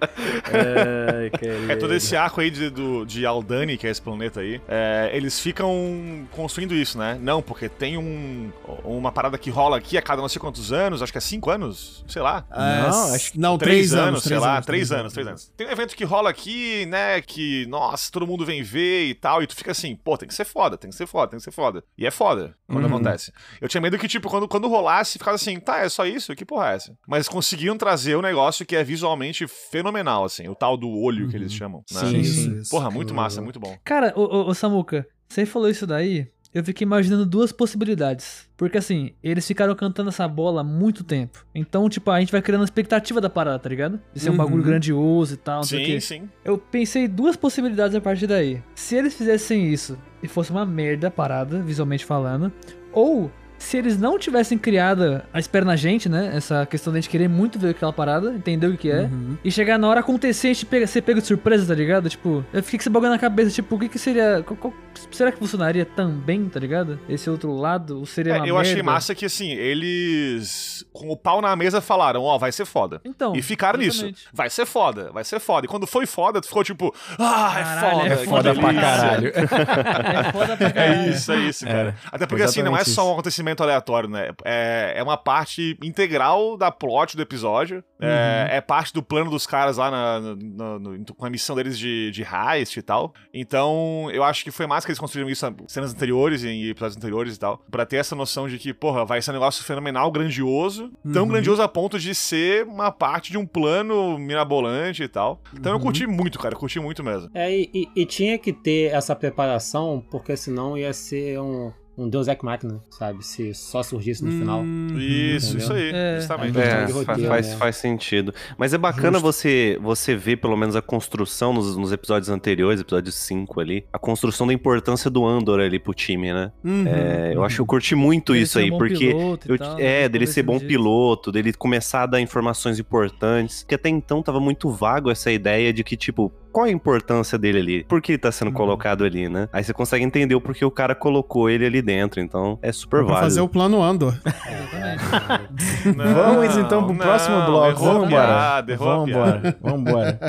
Cara. 0.43 1.73
É 1.73 1.75
todo 1.75 1.93
esse 1.93 2.15
arco 2.15 2.41
aí 2.41 2.49
de, 2.49 2.69
do, 2.69 3.06
de 3.06 3.25
Aldani, 3.25 3.77
que 3.77 3.88
é 3.88 3.89
esse 3.89 4.01
planeta 4.01 4.41
aí, 4.41 4.62
é, 4.67 5.10
eles 5.13 5.39
ficam 5.39 6.27
construindo 6.32 6.73
isso, 6.73 6.97
né? 6.97 7.17
Não, 7.21 7.41
porque 7.41 7.69
tem 7.69 7.97
um, 7.97 8.51
uma 8.84 9.12
parada 9.12 9.38
que 9.38 9.49
rola 9.49 9.77
aqui 9.77 9.97
a 9.97 10.01
cada 10.01 10.21
não 10.21 10.29
sei 10.29 10.39
quantos 10.39 10.71
anos, 10.71 11.01
acho 11.01 11.12
que 11.12 11.17
é 11.17 11.21
cinco 11.21 11.49
anos, 11.49 12.03
sei 12.08 12.21
lá. 12.21 12.45
É, 12.51 12.89
Não, 12.89 13.13
acho 13.15 13.32
que 13.32 13.39
não, 13.39 13.58
três, 13.58 13.93
anos, 13.93 14.23
sei 14.23 14.29
três 14.32 14.41
lá, 14.41 14.53
anos, 14.56 14.65
três 14.65 14.91
anos, 14.91 15.13
três 15.13 15.27
anos. 15.27 15.51
Tem 15.56 15.67
um 15.67 15.71
evento 15.71 15.95
que 15.95 16.03
rola 16.03 16.29
aqui, 16.29 16.86
né, 16.86 17.21
que, 17.21 17.65
nossa, 17.67 18.12
todo 18.12 18.27
mundo 18.27 18.45
vem 18.45 18.63
ver 18.63 19.06
e 19.08 19.13
tal, 19.15 19.41
e 19.41 19.47
tu 19.47 19.56
fica 19.56 19.71
assim, 19.71 19.95
pô, 19.95 20.17
tem 20.17 20.27
que 20.27 20.34
ser 20.34 20.45
foda, 20.45 20.77
tem 20.77 20.89
que 20.89 20.95
ser 20.95 21.08
foda, 21.08 21.32
tem 21.32 21.38
que 21.39 21.43
ser 21.43 21.51
foda. 21.51 21.84
E 21.97 22.06
é 22.06 22.12
foda 22.12 22.56
quando 22.67 22.86
Uhum. 22.86 22.95
acontece. 22.95 23.32
Eu 23.62 23.67
tinha 23.67 23.82
medo 23.82 23.97
que, 23.97 24.08
tipo, 24.08 24.27
quando, 24.33 24.47
quando 24.47 24.67
rolasse, 24.67 25.19
ficava 25.19 25.35
assim, 25.35 25.59
tá, 25.59 25.77
é 25.81 25.89
só 25.89 26.07
isso? 26.07 26.35
Que 26.35 26.43
porra 26.43 26.71
é 26.71 26.75
essa? 26.75 26.97
Mas 27.07 27.29
conseguiram 27.29 27.77
trazer 27.77 28.17
um 28.17 28.21
negócio 28.21 28.65
que 28.65 28.75
é 28.75 28.83
visualmente 28.83 29.45
fenomenal, 29.47 30.23
assim, 30.25 30.47
o 30.49 30.55
tal 30.55 30.75
do 30.75 30.89
olho 30.89 31.27
que 31.29 31.35
eles 31.35 31.53
chamam, 31.53 31.83
né? 31.91 31.99
Sim, 31.99 32.23
sim. 32.23 32.57
isso. 32.57 32.71
Porra, 32.71 32.89
muito 32.89 33.13
massa, 33.13 33.43
muito 33.43 33.59
bom. 33.59 33.77
Cara, 33.83 34.11
ô, 34.15 34.21
ô, 34.23 34.49
ô, 34.49 34.53
Samuca, 34.55 35.05
você 35.29 35.45
falou 35.45 35.69
isso 35.69 35.85
daí, 35.85 36.27
eu 36.51 36.63
fiquei 36.63 36.83
imaginando 36.83 37.27
duas 37.27 37.51
possibilidades. 37.51 38.47
Porque 38.57 38.77
assim, 38.77 39.11
eles 39.23 39.45
ficaram 39.45 39.75
cantando 39.75 40.09
essa 40.09 40.27
bola 40.27 40.61
há 40.61 40.63
muito 40.63 41.03
tempo. 41.03 41.45
Então, 41.53 41.87
tipo, 41.87 42.09
a 42.09 42.19
gente 42.19 42.31
vai 42.31 42.41
criando 42.41 42.61
a 42.61 42.65
expectativa 42.65 43.21
da 43.21 43.29
parada, 43.29 43.59
tá 43.59 43.69
ligado? 43.69 43.99
De 44.13 44.19
ser 44.19 44.29
um 44.29 44.31
Uhum. 44.33 44.37
bagulho 44.37 44.63
grandioso 44.63 45.33
e 45.35 45.37
tal, 45.37 45.57
não 45.57 45.63
sei 45.63 45.81
o 45.81 45.85
Sim, 45.85 45.91
quê. 45.91 46.01
sim. 46.01 46.29
Eu 46.43 46.57
pensei 46.57 47.07
duas 47.07 47.35
possibilidades 47.35 47.95
a 47.95 48.01
partir 48.01 48.25
daí. 48.25 48.63
Se 48.73 48.95
eles 48.95 49.13
fizessem 49.13 49.71
isso 49.71 49.95
e 50.23 50.27
fosse 50.27 50.49
uma 50.51 50.65
merda 50.65 51.07
a 51.07 51.11
parada, 51.11 51.59
visualmente 51.61 52.03
falando, 52.05 52.51
ou 52.91 53.31
se 53.57 53.77
eles 53.77 53.97
não 53.97 54.19
tivessem 54.19 54.57
criado 54.57 55.21
a 55.33 55.39
espera 55.39 55.63
na 55.65 55.75
gente, 55.75 56.09
né? 56.09 56.31
Essa 56.35 56.65
questão 56.65 56.91
de 56.91 56.99
a 56.99 57.01
gente 57.01 57.09
querer 57.09 57.27
muito 57.29 57.57
ver 57.57 57.69
aquela 57.69 57.93
parada, 57.93 58.33
entender 58.33 58.67
o 58.67 58.77
que, 58.77 58.91
é, 58.91 59.01
Uhum. 59.03 59.37
e 59.43 59.49
chegar 59.51 59.77
na 59.79 59.87
hora 59.87 59.99
acontecer 60.01 60.47
e 60.49 60.51
a 60.51 60.53
gente 60.53 60.65
pega, 60.65 60.85
ser 60.85 61.01
pego 61.01 61.21
de 61.21 61.27
surpresa, 61.27 61.65
tá 61.67 61.73
ligado? 61.73 62.09
Tipo, 62.09 62.43
eu 62.53 62.61
fiquei 62.63 62.77
com 62.79 62.81
esse 62.83 62.89
bagulho 62.89 63.11
na 63.11 63.19
cabeça, 63.19 63.51
tipo, 63.51 63.75
o 63.75 63.79
que 63.79 63.87
que 63.89 63.97
seria. 63.99 64.43
qual- 64.45 64.57
qual- 64.57 64.73
será 65.11 65.31
que 65.31 65.37
funcionaria 65.39 65.85
também, 65.85 66.45
tá 66.49 66.59
ligado? 66.59 66.99
Esse 67.07 67.29
outro 67.29 67.53
lado? 67.55 67.99
Ou 67.99 68.05
seria 68.05 68.33
É, 68.33 68.37
uma 68.37 68.47
eu 68.47 68.57
achei 68.57 68.75
merda? 68.75 68.91
massa 68.91 69.15
que, 69.15 69.25
assim, 69.25 69.51
eles, 69.51 70.85
com 70.91 71.09
o 71.09 71.17
pau 71.17 71.41
na 71.41 71.55
mesa, 71.55 71.79
falaram, 71.81 72.21
ó, 72.23 72.37
vai 72.37 72.51
ser 72.51 72.65
foda. 72.65 72.99
Então. 73.05 73.33
E 73.35 73.41
ficaram 73.41 73.79
nisso. 73.79 73.97
exatamente. 74.05 74.27
Vai 74.33 74.49
ser 74.49 74.65
foda, 74.65 75.11
vai 75.11 75.23
ser 75.23 75.39
foda. 75.39 75.65
E 75.65 75.69
quando 75.69 75.85
foi 75.87 76.05
foda, 76.05 76.41
tu 76.41 76.47
ficou 76.47 76.63
tipo, 76.63 76.93
ah, 77.19 77.55
é 77.57 77.63
Caralho, 77.63 77.97
foda. 77.99 78.07
é 78.13 78.17
que 78.17 78.25
Foda 78.25 78.53
pra 78.55 78.67
delícia." 78.71 78.81
caralho. 78.81 79.31
É 80.23 80.31
foda 80.31 80.57
pra 80.57 80.71
caralho. 80.71 81.01
É 81.03 81.09
isso, 81.09 81.31
é 81.31 81.37
isso, 81.39 81.65
cara. 81.65 81.95
Até 82.11 82.25
porque, 82.25 82.43
assim, 82.43 82.61
não 82.63 82.75
é 82.75 82.83
só 82.83 83.07
um 83.09 83.13
acontecimento 83.13 83.52
aleatório, 83.61 84.09
né? 84.09 84.29
É, 84.45 84.93
é 84.97 85.03
uma 85.03 85.17
parte 85.17 85.77
integral 85.83 86.57
da 86.57 86.71
plot 86.71 87.15
do 87.15 87.21
episódio. 87.21 87.83
É, 88.01 88.57
é 88.57 88.61
parte 88.61 88.93
do 88.93 89.01
plano 89.03 89.29
dos 89.29 89.45
caras 89.45 89.77
lá 89.77 89.89
na, 89.91 90.19
na- 90.35 90.79
no- 90.79 91.05
com 91.15 91.25
a 91.25 91.29
missão 91.29 91.55
deles 91.55 91.77
de, 91.77 92.11
de 92.11 92.23
heist 92.23 92.75
e 92.77 92.81
tal. 92.81 93.13
Então, 93.33 94.09
eu 94.11 94.23
acho 94.23 94.43
que 94.43 94.51
foi 94.51 94.65
massa 94.67 94.85
que 94.85 94.91
eles 94.91 94.99
construíram 94.99 95.29
isso 95.29 95.45
em 95.45 95.55
cenas 95.67 95.93
anteriores 95.93 96.43
e 96.43 96.49
em 96.49 96.69
episódios 96.69 96.97
anteriores 96.97 97.35
e 97.35 97.39
tal. 97.39 97.63
Pra 97.69 97.85
ter 97.85 97.97
essa 97.97 98.15
noção 98.15 98.47
de 98.47 98.57
que, 98.57 98.73
porra, 98.73 99.05
vai 99.05 99.21
ser 99.21 99.31
um 99.31 99.33
negócio 99.35 99.63
fenomenal, 99.63 100.11
grandioso. 100.11 100.91
Tão 101.13 101.23
Uhum. 101.23 101.29
grandioso 101.29 101.61
a 101.61 101.67
ponto 101.67 101.99
de 101.99 102.13
ser 102.15 102.65
uma 102.65 102.91
parte 102.91 103.31
de 103.31 103.37
um 103.37 103.45
plano 103.45 104.17
mirabolante 104.17 105.03
e 105.03 105.07
tal. 105.07 105.41
Então 105.53 105.71
eu 105.73 105.79
curti 105.79 106.05
muito, 106.07 106.37
cara. 106.39 106.55
Eu 106.55 106.59
curti 106.59 106.79
muito 106.79 107.03
mesmo. 107.03 107.29
É, 107.33 107.51
e, 107.51 107.69
e- 107.73 107.89
e 108.01 108.05
tinha 108.05 108.37
que 108.37 108.51
ter 108.51 108.93
essa 108.93 109.15
preparação, 109.15 110.03
porque 110.11 110.35
senão 110.35 110.77
ia 110.77 110.93
ser 110.93 111.39
um, 111.39 111.71
um 111.97 112.10
Deus 112.10 112.27
Ex 112.27 112.41
Machina, 112.41 112.82
sabe? 112.89 113.23
Se 113.25 113.53
só 113.53 113.84
surgisse 113.84 114.23
no 114.25 114.32
final. 114.32 114.62
Uhum. 114.62 114.97
Isso, 114.97 115.58
isso 115.58 115.71
aí. 115.73 115.91
É. 115.93 116.15
Justamente. 116.17 116.58
É, 116.60 116.63
É, 116.63 116.86
roteiro, 116.86 117.27
faz, 117.29 117.47
né? 117.49 117.56
faz 117.58 117.75
sentido. 117.75 118.34
Mas 118.58 118.73
é 118.73 118.77
bacana 118.77 119.19
você 119.19 119.77
você 119.82 120.15
ver 120.15 120.38
pelo 120.38 120.58
menos 120.58 120.75
a 120.75 120.82
construção 120.82 121.53
nos, 121.53 121.77
nos 121.77 121.91
episódios 121.91 122.29
anteriores, 122.29 122.82
episódio 122.82 123.12
5 123.12 123.60
ali, 123.60 123.86
a 123.93 123.99
construção 123.99 124.47
da 124.47 124.53
importância 124.53 125.10
do 125.10 125.25
Andor 125.25 125.60
ali 125.60 125.77
pro 125.79 125.93
time, 125.93 126.34
né? 126.34 126.51
Uhum. 126.63 126.86
É, 126.88 127.32
eu 127.36 127.43
acho 127.43 127.56
que 127.58 127.62
eu 127.62 127.65
curti 127.65 127.95
muito 127.95 128.34
Ele 128.34 128.43
isso 128.43 128.58
um 128.58 128.62
aí, 128.62 128.71
porque 128.71 129.13
eu- 129.47 129.58
tal, 129.58 129.77
é, 129.79 130.01
né? 130.03 130.10
dele 130.10 130.25
ser 130.27 130.43
bom 130.43 130.60
piloto, 130.60 131.32
dele 131.32 131.53
começar 131.53 132.03
a 132.03 132.06
dar 132.08 132.21
informações 132.21 132.79
importantes, 132.79 133.63
que 133.63 133.75
até 133.75 133.89
então 133.89 134.21
tava 134.23 134.39
muito 134.39 134.69
vago 134.71 135.12
essa 135.12 135.32
ideia 135.32 135.71
de 135.71 135.84
que, 135.84 135.95
tipo, 135.95 136.32
qual 136.53 136.65
a 136.67 136.69
importância 136.71 137.37
dele 137.37 137.59
ali? 137.59 137.83
Por 137.83 138.01
que 138.01 138.13
ele 138.13 138.17
tá 138.19 138.31
sendo 138.31 138.47
Uhum. 138.49 138.53
colocado 138.53 139.03
ali, 139.03 139.27
né? 139.27 139.49
Aí 139.51 139.63
você 139.63 139.73
consegue 139.73 140.05
entender 140.05 140.35
o 140.35 140.39
porquê 140.41 140.63
o 140.63 140.71
cara 140.71 140.93
colocou 140.95 141.49
ele 141.49 141.65
ali 141.65 141.81
dentro, 141.81 142.21
então 142.21 142.57
é 142.61 142.71
super 142.71 142.99
Pra 142.99 143.07
válido. 143.07 143.23
fazer 143.23 143.41
o 143.41 143.49
plano 143.49 143.81
Andor. 143.83 144.13
Exatamente. 144.25 145.97
Não, 145.97 146.13
Vamos 146.13 146.57
então 146.57 146.83
pro 146.83 146.93
não, 146.93 146.99
próximo 146.99 147.41
bloco. 147.45 147.83
Vamos 147.83 148.07
embora. 148.07 148.63
Vamos 148.77 149.09
embora. 149.09 149.55
Vamos 149.61 149.79
embora. 149.81 150.19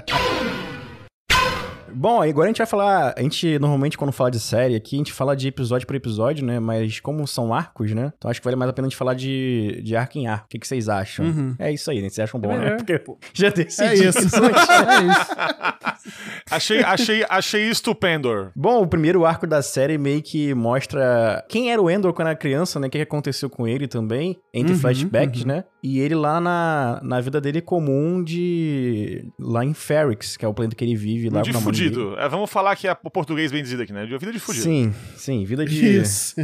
Bom, 1.95 2.21
agora 2.23 2.47
a 2.47 2.49
gente 2.49 2.59
vai 2.59 2.67
falar. 2.67 3.15
A 3.17 3.23
gente 3.23 3.59
normalmente, 3.59 3.97
quando 3.97 4.13
fala 4.13 4.31
de 4.31 4.41
série 4.41 4.75
aqui, 4.75 4.97
a 4.97 4.99
gente 4.99 5.13
fala 5.13 5.37
de 5.37 5.49
episódio 5.49 5.87
por 5.87 5.95
episódio, 5.95 6.45
né? 6.45 6.59
Mas 6.59 7.01
como 7.01 7.27
são 7.27 7.55
arcos, 7.55 7.93
né? 7.93 8.13
Então 8.17 8.31
acho 8.31 8.41
que 8.41 8.45
vale 8.45 8.57
mais 8.57 8.69
a 8.69 8.73
pena 8.73 8.87
a 8.87 8.91
gente 8.91 8.99
falar 8.99 9.15
de, 9.15 9.81
de 9.83 9.97
arco 9.97 10.19
em 10.19 10.27
arco. 10.27 10.47
O 10.47 10.49
que, 10.49 10.59
que 10.59 10.67
vocês 10.67 10.89
acham? 10.89 11.25
Uhum. 11.27 11.55
É 11.59 11.73
isso 11.73 11.91
aí, 11.91 12.03
né? 12.03 12.09
Vocês 12.09 12.29
acham 12.29 12.41
bom, 12.41 12.49
né? 12.49 12.59
melhor. 12.59 12.77
Porque 12.85 13.01
já 13.33 13.49
decidi. 13.51 13.89
É 13.89 13.95
isso. 13.95 14.19
é 14.19 15.03
isso. 15.11 15.35
Achei, 16.51 16.83
achei, 16.83 17.25
achei 17.29 17.71
estupendo. 17.71 18.51
Bom, 18.55 18.83
o 18.83 18.87
primeiro 18.87 19.25
arco 19.25 19.47
da 19.47 19.63
série 19.63 19.97
meio 19.97 20.23
que 20.23 20.53
mostra 20.55 21.45
quem 21.49 21.73
era 21.73 21.81
o 21.81 21.91
Endor 21.91 22.13
quando 22.13 22.29
era 22.29 22.37
criança, 22.37 22.79
né? 22.81 22.89
O 22.89 22.91
que 22.91 22.99
que 22.99 23.03
aconteceu 23.03 23.49
com 23.49 23.67
ele 23.67 23.87
também, 23.87 24.39
entre 24.53 24.75
Uhum, 24.75 24.79
flashbacks, 24.79 25.43
uhum. 25.43 25.49
né? 25.49 25.65
E 25.83 26.01
ele 26.01 26.15
lá 26.15 26.41
na, 26.41 27.01
na 27.03 27.21
vida 27.21 27.41
dele 27.41 27.61
comum 27.61 28.23
de... 28.23 29.27
Lá 29.39 29.65
em 29.65 29.75
Ferrix, 29.75 30.37
que 30.37 30.45
é 30.45 30.49
o 30.49 30.55
planeta 30.55 30.75
que 30.75 30.85
ele 30.85 30.97
vive 30.97 31.29
lá 31.29 31.43
de 31.43 31.53
com 31.53 31.59
a 31.59 31.61
mãe 31.61 31.73
dele. 31.73 31.84
Fudido. 31.85 32.17
É, 32.19 32.29
vamos 32.29 32.51
falar 32.51 32.75
que 32.77 32.87
é 32.89 32.97
o 33.03 33.11
português 33.11 33.51
bem 33.53 33.63
dizido 33.63 33.83
aqui, 33.83 33.93
né? 33.93 34.07
De 34.07 34.17
vida 34.19 34.33
de 34.33 34.39
fudido. 34.39 34.65
Sim, 34.65 34.93
sim, 35.17 35.45
vida 35.45 35.65
de... 35.65 35.99
Isso. 35.99 36.35